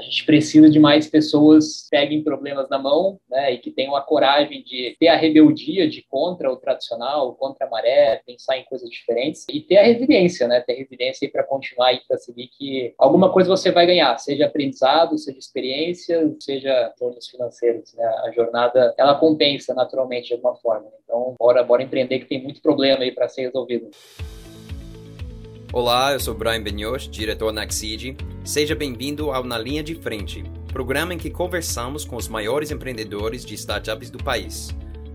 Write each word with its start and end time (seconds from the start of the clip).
A 0.00 0.02
gente 0.02 0.24
precisa 0.24 0.70
de 0.70 0.80
mais 0.80 1.06
pessoas 1.06 1.82
que 1.82 1.90
peguem 1.90 2.24
problemas 2.24 2.70
na 2.70 2.78
mão 2.78 3.20
né, 3.28 3.52
e 3.52 3.58
que 3.58 3.70
tenham 3.70 3.94
a 3.94 4.00
coragem 4.00 4.64
de 4.64 4.96
ter 4.98 5.08
a 5.08 5.16
rebeldia 5.16 5.86
de 5.86 6.00
contra 6.08 6.50
o 6.50 6.56
tradicional, 6.56 7.34
contra 7.34 7.66
a 7.66 7.70
maré, 7.70 8.22
pensar 8.26 8.56
em 8.56 8.64
coisas 8.64 8.88
diferentes 8.88 9.44
e 9.50 9.60
ter 9.60 9.76
a 9.76 9.82
resiliência, 9.82 10.48
né? 10.48 10.60
Ter 10.66 10.72
resiliência 10.72 11.30
para 11.30 11.44
continuar 11.44 11.88
aí 11.88 12.00
para 12.08 12.16
seguir 12.16 12.48
que 12.48 12.94
alguma 12.96 13.30
coisa 13.30 13.50
você 13.50 13.70
vai 13.70 13.84
ganhar, 13.84 14.16
seja 14.16 14.46
aprendizado, 14.46 15.18
seja 15.18 15.38
experiência, 15.38 16.34
seja 16.40 16.94
tornos 16.98 17.28
financeiros. 17.28 17.92
Né? 17.92 18.04
A 18.24 18.30
jornada 18.30 18.94
ela 18.96 19.16
compensa 19.16 19.74
naturalmente 19.74 20.28
de 20.28 20.34
alguma 20.34 20.56
forma. 20.56 20.86
Então, 21.04 21.34
bora, 21.38 21.62
bora 21.62 21.82
empreender 21.82 22.20
que 22.20 22.26
tem 22.26 22.42
muito 22.42 22.62
problema 22.62 23.02
aí 23.02 23.12
para 23.12 23.28
ser 23.28 23.42
resolvido. 23.42 23.90
Olá, 25.72 26.12
eu 26.12 26.18
sou 26.18 26.34
Brian 26.34 26.60
Benioch, 26.60 27.08
diretor 27.08 27.52
na 27.52 27.62
Axid. 27.62 28.16
Seja 28.44 28.74
bem-vindo 28.74 29.30
ao 29.30 29.44
Na 29.44 29.56
Linha 29.56 29.84
de 29.84 29.94
Frente, 29.94 30.42
programa 30.72 31.14
em 31.14 31.18
que 31.18 31.30
conversamos 31.30 32.04
com 32.04 32.16
os 32.16 32.26
maiores 32.26 32.72
empreendedores 32.72 33.44
de 33.44 33.54
startups 33.54 34.10
do 34.10 34.18
país. 34.18 34.74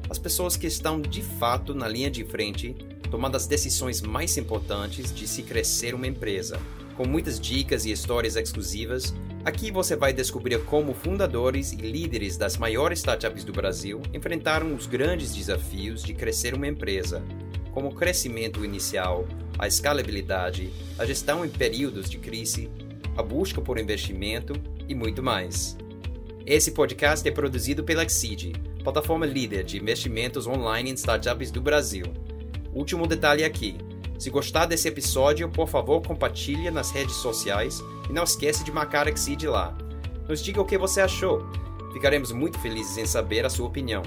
As 0.09 0.17
pessoas 0.17 0.55
que 0.55 0.65
estão 0.65 1.01
de 1.01 1.21
fato 1.21 1.75
na 1.75 1.89
linha 1.89 2.09
de 2.09 2.23
frente, 2.23 2.73
tomando 3.11 3.35
as 3.35 3.47
decisões 3.47 4.01
mais 4.01 4.37
importantes 4.37 5.13
de 5.13 5.27
se 5.27 5.43
crescer 5.43 5.93
uma 5.93 6.07
empresa. 6.07 6.57
Com 6.95 7.05
muitas 7.05 7.37
dicas 7.37 7.83
e 7.83 7.91
histórias 7.91 8.37
exclusivas, 8.37 9.13
aqui 9.43 9.71
você 9.71 9.97
vai 9.97 10.13
descobrir 10.13 10.63
como 10.63 10.93
fundadores 10.93 11.73
e 11.73 11.75
líderes 11.75 12.37
das 12.37 12.55
maiores 12.55 12.99
startups 12.99 13.43
do 13.43 13.51
Brasil 13.51 14.01
enfrentaram 14.13 14.73
os 14.73 14.87
grandes 14.87 15.35
desafios 15.35 16.01
de 16.01 16.13
crescer 16.13 16.53
uma 16.53 16.65
empresa, 16.65 17.21
como 17.73 17.93
crescimento 17.93 18.63
inicial, 18.63 19.27
a 19.57 19.67
escalabilidade, 19.67 20.71
a 20.97 21.05
gestão 21.05 21.45
em 21.45 21.49
períodos 21.49 22.09
de 22.09 22.17
crise, 22.17 22.69
a 23.15 23.23
busca 23.23 23.61
por 23.61 23.77
investimento 23.77 24.53
e 24.87 24.93
muito 24.93 25.23
mais. 25.23 25.77
Esse 26.45 26.71
podcast 26.71 27.27
é 27.27 27.31
produzido 27.31 27.83
pela 27.83 28.03
Exceed, 28.03 28.53
plataforma 28.83 29.25
líder 29.25 29.63
de 29.63 29.77
investimentos 29.77 30.45
online 30.45 30.91
em 30.91 30.93
startups 30.93 31.49
do 31.49 31.61
Brasil. 31.61 32.05
Último 32.73 33.07
detalhe 33.07 33.43
aqui. 33.43 33.77
Se 34.19 34.29
gostar 34.29 34.65
desse 34.65 34.87
episódio, 34.87 35.49
por 35.49 35.67
favor, 35.67 36.01
compartilhe 36.01 36.69
nas 36.69 36.91
redes 36.91 37.15
sociais 37.15 37.81
e 38.09 38.13
não 38.13 38.23
esqueça 38.23 38.63
de 38.63 38.71
marcar 38.71 39.07
a 39.07 39.09
Exceed 39.09 39.43
lá. 39.45 39.75
Nos 40.27 40.41
diga 40.41 40.61
o 40.61 40.65
que 40.65 40.77
você 40.77 41.01
achou. 41.01 41.45
Ficaremos 41.93 42.31
muito 42.31 42.59
felizes 42.59 42.97
em 42.97 43.05
saber 43.05 43.45
a 43.45 43.49
sua 43.49 43.67
opinião. 43.67 44.03